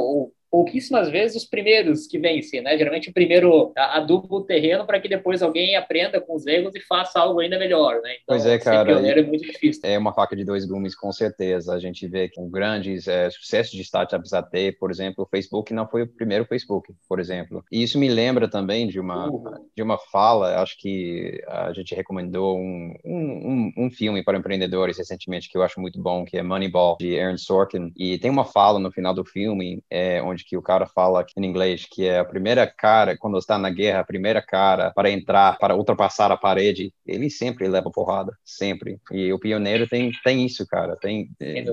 pouquíssimas 0.53 1.09
vezes 1.09 1.35
os 1.41 1.49
primeiros 1.49 2.05
que 2.05 2.19
vencem, 2.19 2.61
né? 2.61 2.77
Geralmente 2.77 3.09
o 3.09 3.13
primeiro 3.13 3.73
aduba 3.75 4.27
o 4.29 4.43
terreno 4.43 4.85
para 4.85 4.99
que 4.99 5.09
depois 5.09 5.41
alguém 5.41 5.75
aprenda 5.75 6.21
com 6.21 6.35
os 6.35 6.45
erros 6.45 6.75
e 6.75 6.79
faça 6.79 7.19
algo 7.19 7.39
ainda 7.39 7.57
melhor, 7.57 7.95
né? 8.03 8.17
Então, 8.21 8.37
pois 8.37 8.45
é, 8.45 8.59
cara. 8.59 8.85
pioneiro 8.85 9.21
é 9.21 9.23
muito 9.23 9.51
difícil. 9.51 9.81
É 9.83 9.97
uma 9.97 10.13
faca 10.13 10.35
de 10.35 10.45
dois 10.45 10.63
gumes, 10.63 10.93
com 10.93 11.11
certeza. 11.11 11.73
A 11.73 11.79
gente 11.79 12.07
vê 12.07 12.29
que 12.29 12.35
com 12.35 12.51
grandes 12.51 13.07
é, 13.07 13.31
sucessos 13.31 13.71
de 13.71 13.81
startups 13.81 14.31
até, 14.31 14.71
por 14.71 14.91
exemplo, 14.91 15.23
o 15.23 15.27
Facebook 15.27 15.73
não 15.73 15.87
foi 15.87 16.03
o 16.03 16.07
primeiro 16.07 16.45
Facebook, 16.45 16.93
por 17.09 17.19
exemplo. 17.19 17.65
E 17.71 17.81
isso 17.81 17.97
me 17.97 18.07
lembra 18.07 18.47
também 18.47 18.87
de 18.87 18.99
uma, 18.99 19.31
uhum. 19.31 19.43
de 19.75 19.81
uma 19.81 19.97
fala, 19.97 20.61
acho 20.61 20.77
que 20.77 21.41
a 21.47 21.73
gente 21.73 21.95
recomendou 21.95 22.59
um, 22.59 22.93
um, 23.03 23.73
um, 23.75 23.89
filme 23.89 24.23
para 24.23 24.37
empreendedores 24.37 24.99
recentemente 24.99 25.49
que 25.49 25.57
eu 25.57 25.63
acho 25.63 25.81
muito 25.81 25.99
bom, 25.99 26.23
que 26.23 26.37
é 26.37 26.43
Moneyball, 26.43 26.97
de 26.99 27.19
Aaron 27.19 27.39
Sorkin. 27.39 27.91
E 27.97 28.19
tem 28.19 28.29
uma 28.29 28.45
fala 28.45 28.77
no 28.77 28.91
final 28.91 29.15
do 29.15 29.25
filme 29.25 29.81
é, 29.89 30.21
onde 30.21 30.42
que 30.43 30.57
o 30.57 30.61
cara 30.61 30.85
fala 30.85 31.25
em 31.37 31.45
inglês, 31.45 31.85
que 31.89 32.05
é 32.05 32.19
a 32.19 32.25
primeira 32.25 32.67
cara, 32.67 33.17
quando 33.17 33.37
está 33.37 33.57
na 33.57 33.69
guerra, 33.69 33.99
a 33.99 34.05
primeira 34.05 34.41
cara 34.41 34.91
para 34.91 35.09
entrar, 35.09 35.57
para 35.57 35.75
ultrapassar 35.75 36.31
a 36.31 36.37
parede, 36.37 36.93
ele 37.05 37.29
sempre 37.29 37.67
leva 37.67 37.91
porrada, 37.91 38.33
sempre. 38.43 38.99
E 39.11 39.31
o 39.31 39.39
pioneiro 39.39 39.87
tem, 39.87 40.11
tem 40.23 40.45
isso, 40.45 40.65
cara, 40.67 40.95
tem, 40.95 41.29